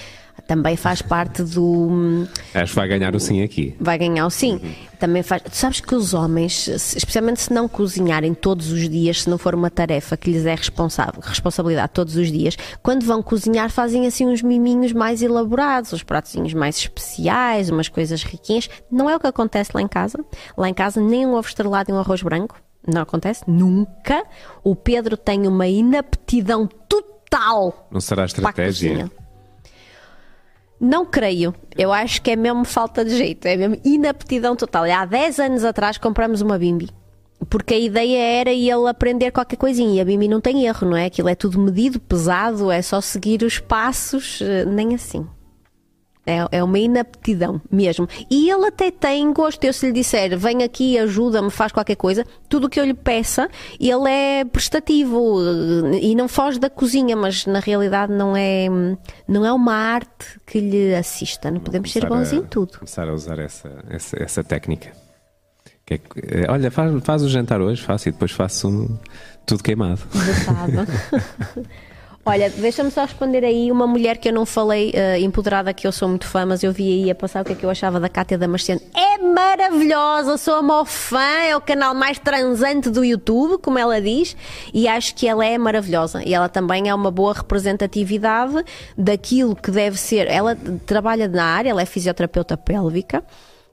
Também 0.51 0.75
faz 0.75 1.01
parte 1.01 1.43
do. 1.43 2.27
Acho 2.53 2.73
que 2.73 2.75
vai 2.75 2.85
ganhar 2.85 3.15
o 3.15 3.19
sim 3.21 3.41
aqui. 3.41 3.73
Vai 3.79 3.97
ganhar 3.97 4.25
o 4.25 4.29
sim. 4.29 4.59
Uhum. 4.61 4.73
Também 4.99 5.23
faz. 5.23 5.41
Tu 5.43 5.55
sabes 5.55 5.79
que 5.79 5.95
os 5.95 6.13
homens, 6.13 6.67
especialmente 6.67 7.39
se 7.39 7.53
não 7.53 7.69
cozinharem 7.69 8.33
todos 8.33 8.69
os 8.69 8.89
dias, 8.89 9.21
se 9.21 9.29
não 9.29 9.37
for 9.37 9.55
uma 9.55 9.69
tarefa 9.69 10.17
que 10.17 10.29
lhes 10.29 10.45
é 10.45 10.53
responsável, 10.53 11.21
responsabilidade 11.21 11.93
todos 11.93 12.17
os 12.17 12.29
dias, 12.29 12.57
quando 12.83 13.05
vão 13.05 13.23
cozinhar 13.23 13.69
fazem 13.69 14.05
assim 14.05 14.27
uns 14.27 14.41
miminhos 14.41 14.91
mais 14.91 15.21
elaborados, 15.21 15.93
uns 15.93 16.03
pratinhos 16.03 16.53
mais 16.53 16.75
especiais, 16.75 17.69
umas 17.69 17.87
coisas 17.87 18.21
riquinhas. 18.21 18.69
Não 18.91 19.09
é 19.09 19.15
o 19.15 19.21
que 19.21 19.27
acontece 19.27 19.71
lá 19.73 19.81
em 19.81 19.87
casa. 19.87 20.19
Lá 20.57 20.67
em 20.67 20.73
casa 20.73 20.99
nem 20.99 21.25
um 21.25 21.33
ovo 21.33 21.47
estrelado 21.47 21.89
e 21.89 21.93
um 21.93 21.97
arroz 21.97 22.21
branco. 22.21 22.57
Não 22.85 23.03
acontece 23.03 23.45
nunca. 23.47 24.21
O 24.65 24.75
Pedro 24.75 25.15
tem 25.15 25.47
uma 25.47 25.67
inaptidão 25.67 26.67
total. 26.89 27.87
Não 27.89 28.01
será 28.01 28.25
estratégia? 28.25 29.09
Não 30.81 31.05
creio. 31.05 31.53
Eu 31.77 31.93
acho 31.93 32.19
que 32.23 32.31
é 32.31 32.35
mesmo 32.35 32.65
falta 32.65 33.05
de 33.05 33.15
jeito, 33.15 33.45
é 33.45 33.55
mesmo 33.55 33.79
inaptidão 33.85 34.55
total. 34.55 34.85
Há 34.85 35.05
10 35.05 35.39
anos 35.39 35.63
atrás 35.63 35.99
compramos 35.99 36.41
uma 36.41 36.57
Bimbi. 36.57 36.89
Porque 37.47 37.75
a 37.75 37.79
ideia 37.79 38.39
era 38.39 38.51
ele 38.51 38.89
aprender 38.89 39.29
qualquer 39.29 39.57
coisinha. 39.57 39.93
E 39.93 40.01
a 40.01 40.05
Bimbi 40.05 40.27
não 40.27 40.41
tem 40.41 40.65
erro, 40.65 40.89
não 40.89 40.97
é? 40.97 41.05
Aquilo 41.05 41.29
é 41.29 41.35
tudo 41.35 41.59
medido, 41.59 41.99
pesado, 41.99 42.71
é 42.71 42.81
só 42.81 42.99
seguir 42.99 43.43
os 43.43 43.59
passos, 43.59 44.41
eh, 44.41 44.65
nem 44.65 44.95
assim. 44.95 45.27
É, 46.25 46.45
é 46.51 46.63
uma 46.63 46.77
inaptidão 46.77 47.59
mesmo. 47.71 48.07
E 48.29 48.49
ele 48.49 48.67
até 48.67 48.91
tem 48.91 49.33
gosto. 49.33 49.63
Eu, 49.63 49.73
se 49.73 49.87
lhe 49.87 49.91
disser, 49.91 50.37
vem 50.37 50.61
aqui, 50.61 50.97
ajuda-me, 50.99 51.49
faz 51.49 51.71
qualquer 51.71 51.95
coisa, 51.95 52.23
tudo 52.47 52.67
o 52.67 52.69
que 52.69 52.79
eu 52.79 52.85
lhe 52.85 52.93
peça, 52.93 53.49
ele 53.79 54.07
é 54.07 54.45
prestativo 54.45 55.39
eh, 55.93 55.99
e 56.01 56.15
não 56.15 56.27
foge 56.27 56.59
da 56.59 56.69
cozinha, 56.69 57.15
mas 57.15 57.47
na 57.47 57.59
realidade 57.59 58.13
não 58.13 58.35
é, 58.37 58.67
não 59.27 59.45
é 59.45 59.51
uma 59.51 59.73
arte 59.73 60.39
que 60.45 60.59
lhe 60.59 60.93
assista. 60.93 61.49
Não 61.49 61.59
podemos 61.59 61.91
ser 61.91 62.07
bons 62.07 62.31
a, 62.31 62.35
em 62.35 62.43
tudo. 62.43 62.77
Começar 62.77 63.09
a 63.09 63.13
usar 63.13 63.39
essa, 63.39 63.83
essa, 63.89 64.23
essa 64.23 64.43
técnica. 64.43 64.91
Que 65.85 65.95
é, 65.95 66.01
eh, 66.17 66.45
olha, 66.49 66.69
faz, 66.69 67.03
faz 67.03 67.23
o 67.23 67.29
jantar 67.29 67.61
hoje, 67.61 67.81
faço 67.81 68.09
e 68.09 68.11
depois 68.11 68.31
faço 68.31 68.69
um, 68.69 68.97
tudo 69.45 69.63
queimado. 69.63 70.01
Olha, 72.23 72.51
deixa-me 72.51 72.91
só 72.91 73.01
responder 73.01 73.43
aí 73.43 73.71
uma 73.71 73.87
mulher 73.87 74.17
que 74.17 74.29
eu 74.29 74.33
não 74.33 74.45
falei, 74.45 74.91
uh, 74.91 75.19
empoderada, 75.19 75.73
que 75.73 75.87
eu 75.87 75.91
sou 75.91 76.07
muito 76.07 76.27
fã, 76.27 76.45
mas 76.45 76.61
eu 76.61 76.71
vi 76.71 77.03
aí 77.03 77.11
a 77.11 77.15
passar 77.15 77.41
o 77.41 77.45
que 77.45 77.53
é 77.53 77.55
que 77.55 77.65
eu 77.65 77.69
achava 77.69 77.99
da 77.99 78.07
Cátia 78.07 78.37
Damasceno. 78.37 78.79
É 78.95 79.17
maravilhosa, 79.17 80.37
sou 80.37 80.53
a 80.55 80.61
maior 80.61 80.85
fã, 80.85 81.19
é 81.19 81.57
o 81.57 81.61
canal 81.61 81.95
mais 81.95 82.19
transante 82.19 82.91
do 82.91 83.03
YouTube, 83.03 83.57
como 83.59 83.79
ela 83.79 83.99
diz, 83.99 84.37
e 84.71 84.87
acho 84.87 85.15
que 85.15 85.27
ela 85.27 85.43
é 85.43 85.57
maravilhosa. 85.57 86.21
E 86.23 86.33
ela 86.33 86.47
também 86.47 86.89
é 86.89 86.93
uma 86.93 87.09
boa 87.09 87.33
representatividade 87.33 88.63
daquilo 88.95 89.55
que 89.55 89.71
deve 89.71 89.97
ser. 89.97 90.27
Ela 90.27 90.55
trabalha 90.85 91.27
na 91.27 91.43
área, 91.43 91.71
ela 91.71 91.81
é 91.81 91.85
fisioterapeuta 91.85 92.55
pélvica 92.55 93.23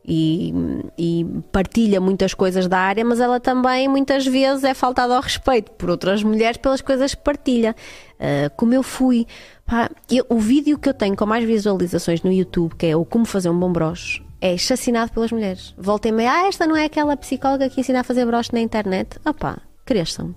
e, 0.08 0.54
e, 0.96 1.26
partilha 1.52 2.00
muitas 2.00 2.32
coisas 2.32 2.66
da 2.66 2.78
área, 2.78 3.04
mas 3.04 3.20
ela 3.20 3.38
também 3.38 3.86
muitas 3.86 4.26
vezes 4.26 4.64
é 4.64 4.72
faltada 4.72 5.14
ao 5.14 5.20
respeito 5.20 5.70
por 5.72 5.90
outras 5.90 6.22
mulheres 6.22 6.56
pelas 6.56 6.80
coisas 6.80 7.14
que 7.14 7.22
partilha. 7.22 7.76
Uh, 8.14 8.50
como 8.56 8.72
eu 8.74 8.82
fui. 8.82 9.26
Pá, 9.66 9.90
eu, 10.10 10.24
o 10.30 10.38
vídeo 10.38 10.78
que 10.78 10.88
eu 10.88 10.94
tenho 10.94 11.14
com 11.14 11.26
mais 11.26 11.44
visualizações 11.44 12.22
no 12.22 12.32
YouTube, 12.32 12.74
que 12.74 12.86
é 12.86 12.96
o 12.96 13.04
Como 13.04 13.26
Fazer 13.26 13.50
um 13.50 13.58
Bom 13.58 13.70
Broche, 13.70 14.22
é 14.40 14.56
chacinado 14.56 15.12
pelas 15.12 15.30
mulheres. 15.30 15.74
Voltem 15.76 16.10
meio, 16.10 16.30
ah, 16.30 16.48
esta 16.48 16.66
não 16.66 16.74
é 16.74 16.86
aquela 16.86 17.14
psicóloga 17.16 17.68
que 17.68 17.80
ensina 17.80 18.00
a 18.00 18.04
fazer 18.04 18.24
broche 18.24 18.50
na 18.54 18.60
internet. 18.60 19.18
Opá, 19.26 19.58
cresçam. 19.84 20.34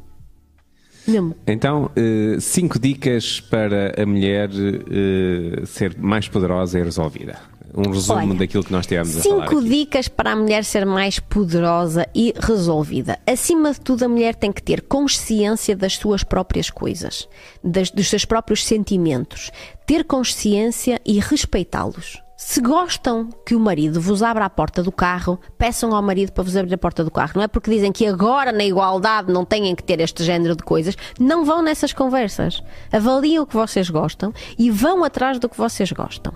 Mesmo. 1.07 1.33
Então, 1.47 1.85
uh, 1.85 2.41
cinco 2.41 2.77
dicas 2.77 3.39
para 3.39 3.99
a 3.99 4.05
mulher 4.05 4.49
uh, 4.49 5.65
ser 5.65 5.97
mais 5.97 6.27
poderosa 6.27 6.77
e 6.77 6.83
resolvida 6.83 7.50
um 7.75 7.89
resumo 7.91 8.19
Olha, 8.19 8.33
daquilo 8.33 8.63
que 8.63 8.71
nós 8.71 8.85
tivemos 8.85 9.17
a 9.17 9.21
falar. 9.21 9.47
Cinco 9.47 9.63
dicas 9.63 10.07
para 10.07 10.31
a 10.31 10.35
mulher 10.35 10.63
ser 10.63 10.85
mais 10.85 11.19
poderosa 11.19 12.07
e 12.13 12.33
resolvida. 12.39 13.19
Acima 13.25 13.71
de 13.71 13.79
tudo, 13.79 14.03
a 14.03 14.09
mulher 14.09 14.35
tem 14.35 14.51
que 14.51 14.61
ter 14.61 14.81
consciência 14.81 15.75
das 15.75 15.93
suas 15.93 16.23
próprias 16.23 16.69
coisas, 16.69 17.27
das, 17.63 17.89
dos 17.89 18.09
seus 18.09 18.25
próprios 18.25 18.65
sentimentos, 18.65 19.51
ter 19.85 20.03
consciência 20.03 20.99
e 21.05 21.19
respeitá-los. 21.19 22.21
Se 22.43 22.59
gostam 22.59 23.29
que 23.45 23.53
o 23.53 23.59
marido 23.59 24.01
vos 24.01 24.23
abra 24.23 24.43
a 24.45 24.49
porta 24.49 24.81
do 24.81 24.91
carro, 24.91 25.39
peçam 25.59 25.95
ao 25.95 26.01
marido 26.01 26.31
para 26.31 26.43
vos 26.43 26.57
abrir 26.57 26.73
a 26.73 26.77
porta 26.77 27.03
do 27.03 27.11
carro. 27.11 27.33
Não 27.35 27.43
é 27.43 27.47
porque 27.47 27.69
dizem 27.69 27.91
que 27.91 28.05
agora 28.07 28.51
na 28.51 28.65
igualdade 28.65 29.31
não 29.31 29.45
têm 29.45 29.75
que 29.75 29.83
ter 29.83 30.01
este 30.01 30.23
género 30.23 30.55
de 30.55 30.63
coisas. 30.63 30.97
Não 31.19 31.45
vão 31.45 31.61
nessas 31.61 31.93
conversas. 31.93 32.63
Avaliem 32.91 33.39
o 33.39 33.45
que 33.45 33.53
vocês 33.55 33.91
gostam 33.91 34.33
e 34.57 34.71
vão 34.71 35.03
atrás 35.03 35.37
do 35.37 35.47
que 35.47 35.55
vocês 35.55 35.91
gostam. 35.91 36.33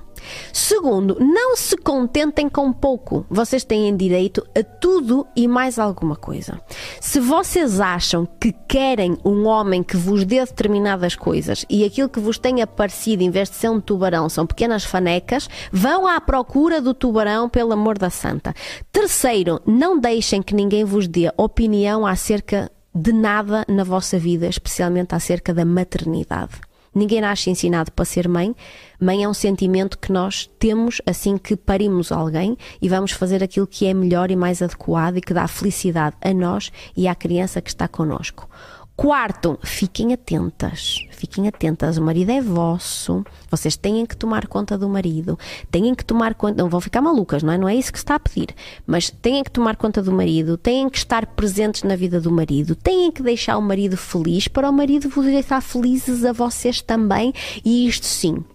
Segundo, 0.51 1.17
não 1.19 1.55
se 1.55 1.77
contentem 1.77 2.49
com 2.49 2.71
pouco. 2.71 3.25
Vocês 3.29 3.63
têm 3.63 3.95
direito 3.95 4.45
a 4.57 4.63
tudo 4.63 5.27
e 5.35 5.47
mais 5.47 5.79
alguma 5.79 6.15
coisa. 6.15 6.59
Se 6.99 7.19
vocês 7.19 7.79
acham 7.79 8.27
que 8.39 8.51
querem 8.67 9.17
um 9.23 9.45
homem 9.45 9.83
que 9.83 9.97
vos 9.97 10.25
dê 10.25 10.39
determinadas 10.39 11.15
coisas 11.15 11.65
e 11.69 11.83
aquilo 11.83 12.09
que 12.09 12.19
vos 12.19 12.37
tenha 12.37 12.65
parecido, 12.65 13.23
em 13.23 13.29
vez 13.29 13.49
de 13.49 13.55
ser 13.55 13.69
um 13.69 13.79
tubarão, 13.79 14.29
são 14.29 14.45
pequenas 14.45 14.83
fanecas, 14.83 15.49
vão 15.71 16.07
à 16.07 16.19
procura 16.19 16.81
do 16.81 16.93
tubarão, 16.93 17.49
pelo 17.49 17.73
amor 17.73 17.97
da 17.97 18.09
santa. 18.09 18.53
Terceiro, 18.91 19.61
não 19.65 19.99
deixem 19.99 20.41
que 20.41 20.55
ninguém 20.55 20.83
vos 20.83 21.07
dê 21.07 21.31
opinião 21.37 22.05
acerca 22.05 22.71
de 22.93 23.11
nada 23.11 23.65
na 23.67 23.83
vossa 23.83 24.17
vida, 24.17 24.47
especialmente 24.47 25.13
acerca 25.13 25.53
da 25.53 25.65
maternidade. 25.65 26.61
Ninguém 26.95 27.19
nasce 27.19 27.49
ensinado 27.49 27.91
para 27.91 28.05
ser 28.05 28.25
mãe. 28.29 28.55
Mãe 29.01 29.25
é 29.25 29.27
um 29.27 29.33
sentimento 29.33 29.99
que 29.99 30.13
nós 30.13 30.49
temos 30.57 31.01
assim 31.05 31.37
que 31.37 31.57
parimos 31.57 32.09
alguém 32.09 32.57
e 32.81 32.87
vamos 32.87 33.11
fazer 33.11 33.43
aquilo 33.43 33.67
que 33.67 33.85
é 33.85 33.93
melhor 33.93 34.31
e 34.31 34.35
mais 34.37 34.61
adequado 34.61 35.17
e 35.17 35.21
que 35.21 35.33
dá 35.33 35.45
felicidade 35.45 36.15
a 36.21 36.33
nós 36.33 36.71
e 36.95 37.05
à 37.05 37.13
criança 37.13 37.61
que 37.61 37.69
está 37.69 37.85
connosco. 37.85 38.49
Quarto, 38.95 39.59
fiquem 39.61 40.13
atentas. 40.13 41.05
Fiquem 41.11 41.49
atentas. 41.49 41.97
O 41.97 42.01
marido 42.01 42.31
é 42.31 42.39
vosso. 42.39 43.25
Vocês 43.51 43.75
têm 43.75 44.05
que 44.05 44.15
tomar 44.15 44.47
conta 44.47 44.77
do 44.77 44.87
marido. 44.87 45.37
Têm 45.69 45.93
que 45.93 46.05
tomar 46.05 46.33
conta. 46.33 46.63
Não 46.63 46.69
vão 46.69 46.79
ficar 46.79 47.01
malucas, 47.01 47.43
não 47.43 47.51
é? 47.51 47.57
Não 47.57 47.67
é 47.67 47.75
isso 47.75 47.91
que 47.91 47.99
se 47.99 48.05
está 48.05 48.15
a 48.15 48.19
pedir. 48.19 48.55
Mas 48.87 49.09
têm 49.09 49.43
que 49.43 49.51
tomar 49.51 49.75
conta 49.75 50.01
do 50.01 50.13
marido. 50.13 50.57
Têm 50.57 50.89
que 50.89 50.97
estar 50.97 51.25
presentes 51.25 51.83
na 51.83 51.97
vida 51.97 52.21
do 52.21 52.31
marido. 52.31 52.73
Têm 52.73 53.11
que 53.11 53.21
deixar 53.21 53.57
o 53.57 53.61
marido 53.61 53.97
feliz 53.97 54.47
para 54.47 54.69
o 54.69 54.73
marido 54.73 55.09
vos 55.09 55.25
deixar 55.25 55.61
felizes 55.61 56.23
a 56.23 56.31
vocês 56.31 56.81
também. 56.81 57.33
E 57.65 57.85
isto 57.87 58.05
sim. 58.05 58.45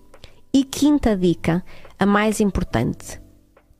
E 0.55 0.65
quinta 0.65 1.15
dica, 1.15 1.63
a 1.99 2.07
mais 2.07 2.41
importante. 2.41 3.21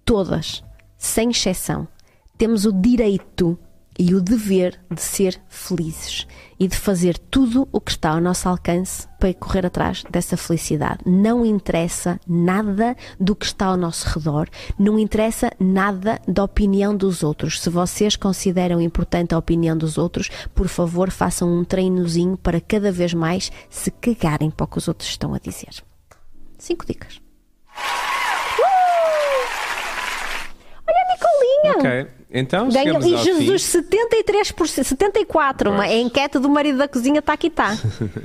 Todas, 0.05 0.63
sem 0.99 1.31
exceção, 1.31 1.89
temos 2.37 2.67
o 2.67 2.73
direito 2.73 3.59
e 4.01 4.15
o 4.15 4.21
dever 4.23 4.81
de 4.91 5.03
ser 5.03 5.39
felizes 5.47 6.27
e 6.59 6.67
de 6.67 6.75
fazer 6.75 7.19
tudo 7.19 7.69
o 7.71 7.79
que 7.79 7.91
está 7.91 8.13
ao 8.13 8.21
nosso 8.21 8.49
alcance 8.49 9.07
para 9.19 9.35
correr 9.35 9.67
atrás 9.67 10.03
dessa 10.09 10.39
felicidade. 10.39 11.01
Não 11.05 11.45
interessa 11.45 12.19
nada 12.27 12.97
do 13.21 13.37
que 13.37 13.45
está 13.45 13.67
ao 13.67 13.77
nosso 13.77 14.09
redor, 14.09 14.49
não 14.79 14.99
interessa 14.99 15.53
nada 15.61 16.19
da 16.27 16.43
opinião 16.43 16.97
dos 16.97 17.23
outros. 17.23 17.61
Se 17.61 17.69
vocês 17.69 18.17
consideram 18.17 18.81
importante 18.81 19.35
a 19.35 19.39
opinião 19.39 19.77
dos 19.77 19.99
outros, 19.99 20.31
por 20.55 20.67
favor, 20.67 21.11
façam 21.11 21.53
um 21.53 21.63
treinozinho 21.63 22.39
para 22.39 22.59
cada 22.59 22.91
vez 22.91 23.13
mais 23.13 23.53
se 23.69 23.91
cagarem 23.91 24.51
para 24.51 24.65
o 24.65 24.67
que 24.67 24.79
os 24.79 24.89
outros 24.89 25.11
estão 25.11 25.35
a 25.35 25.39
dizer. 25.39 25.85
Cinco 26.57 26.87
dicas. 26.87 27.21
Olha 30.89 30.97
a 30.97 31.75
Nicolinha! 31.75 32.07
Ok. 32.07 32.20
Então, 32.33 32.71
chegamos 32.71 33.05
e 33.05 33.17
Jesus, 33.17 33.73
fim. 33.73 33.83
73%, 33.83 34.85
74%. 34.85 35.69
Uma 35.69 35.89
enquete 35.93 36.39
do 36.39 36.49
marido 36.49 36.79
da 36.79 36.87
cozinha 36.87 37.19
está 37.19 37.33
aqui, 37.33 37.49
está. 37.49 37.77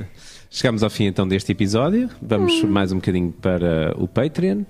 Chegamos 0.49 0.84
ao 0.84 0.90
fim 0.90 1.06
então 1.06 1.27
deste 1.27 1.52
episódio. 1.52 2.10
Vamos 2.22 2.64
Hum. 2.64 2.68
mais 2.68 2.91
um 2.91 2.95
bocadinho 2.98 3.32
para 3.32 3.94
o 3.98 4.07
Patreon, 4.07 4.61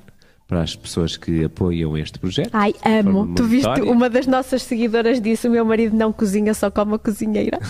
para 0.47 0.61
as 0.61 0.75
pessoas 0.75 1.15
que 1.17 1.43
apoiam 1.43 1.95
este 1.97 2.17
projeto. 2.17 2.49
Ai, 2.53 2.73
amo. 2.83 3.35
Tu 3.35 3.43
viste, 3.43 3.81
uma 3.81 4.09
das 4.09 4.25
nossas 4.25 4.63
seguidoras 4.63 5.21
disse: 5.21 5.47
o 5.47 5.51
meu 5.51 5.63
marido 5.65 5.95
não 5.95 6.11
cozinha, 6.11 6.53
só 6.55 6.71
come 6.71 6.95
a 6.95 6.97
cozinheira. 6.97 7.59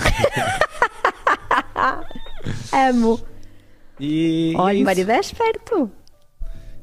amo. 2.72 3.20
E 4.00 4.54
Olha, 4.56 4.82
o 4.82 4.86
marido 4.86 5.10
é 5.12 5.20
esperto. 5.20 5.92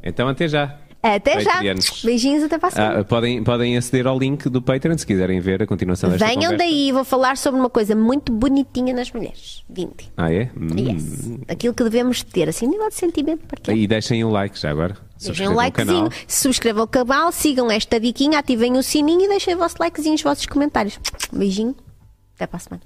Então 0.03 0.29
até 0.29 0.49
já. 0.49 0.77
Até 1.03 1.41
já. 1.41 1.53
Patreanos. 1.55 2.03
Beijinhos, 2.05 2.45
até 2.45 2.59
para 2.59 2.69
a 2.69 2.71
semana. 2.71 3.01
Ah, 3.01 3.05
podem, 3.05 3.43
podem 3.43 3.77
aceder 3.77 4.07
ao 4.07 4.17
link 4.19 4.49
do 4.49 4.63
Patreon 4.63 4.97
se 4.97 5.05
quiserem 5.07 5.41
ver 5.41 5.63
a 5.63 5.67
continuação 5.67 6.09
desta 6.09 6.25
Venham 6.25 6.53
conversa. 6.53 6.59
daí, 6.59 6.93
vou 6.93 7.05
falar 7.05 7.37
sobre 7.37 7.59
uma 7.59 7.69
coisa 7.69 7.97
muito 7.97 8.33
bonitinha 8.33 8.95
nas 8.95 9.11
mulheres. 9.11 9.65
Vinte. 9.69 10.13
Ah, 10.17 10.33
é? 10.33 10.51
Hum. 10.57 10.69
Yes. 10.79 11.31
Aquilo 11.49 11.75
que 11.75 11.83
devemos 11.83 12.23
ter, 12.23 12.49
assim, 12.49 12.69
nível 12.69 12.89
de 12.89 12.95
sentimento 12.95 13.45
para 13.47 13.75
E 13.75 13.87
deixem 13.87 14.25
um 14.25 14.31
like 14.31 14.59
já 14.59 14.71
agora. 14.71 14.97
Deixem 15.21 15.49
um 15.49 15.53
o 15.53 15.55
likezinho, 15.55 16.09
subscrevam 16.27 16.85
o 16.85 16.89
canal, 16.89 17.31
sigam 17.33 17.71
esta 17.71 17.99
diquinha, 18.01 18.39
ativem 18.39 18.77
o 18.77 18.83
sininho 18.83 19.23
e 19.25 19.29
deixem 19.29 19.55
o 19.55 19.59
vosso 19.59 19.77
likezinho, 19.79 20.15
os 20.15 20.23
vossos 20.23 20.47
comentários. 20.47 20.99
Beijinho, 21.33 21.77
até 22.35 22.47
para 22.47 22.57
a 22.57 22.61
semana. 22.61 22.83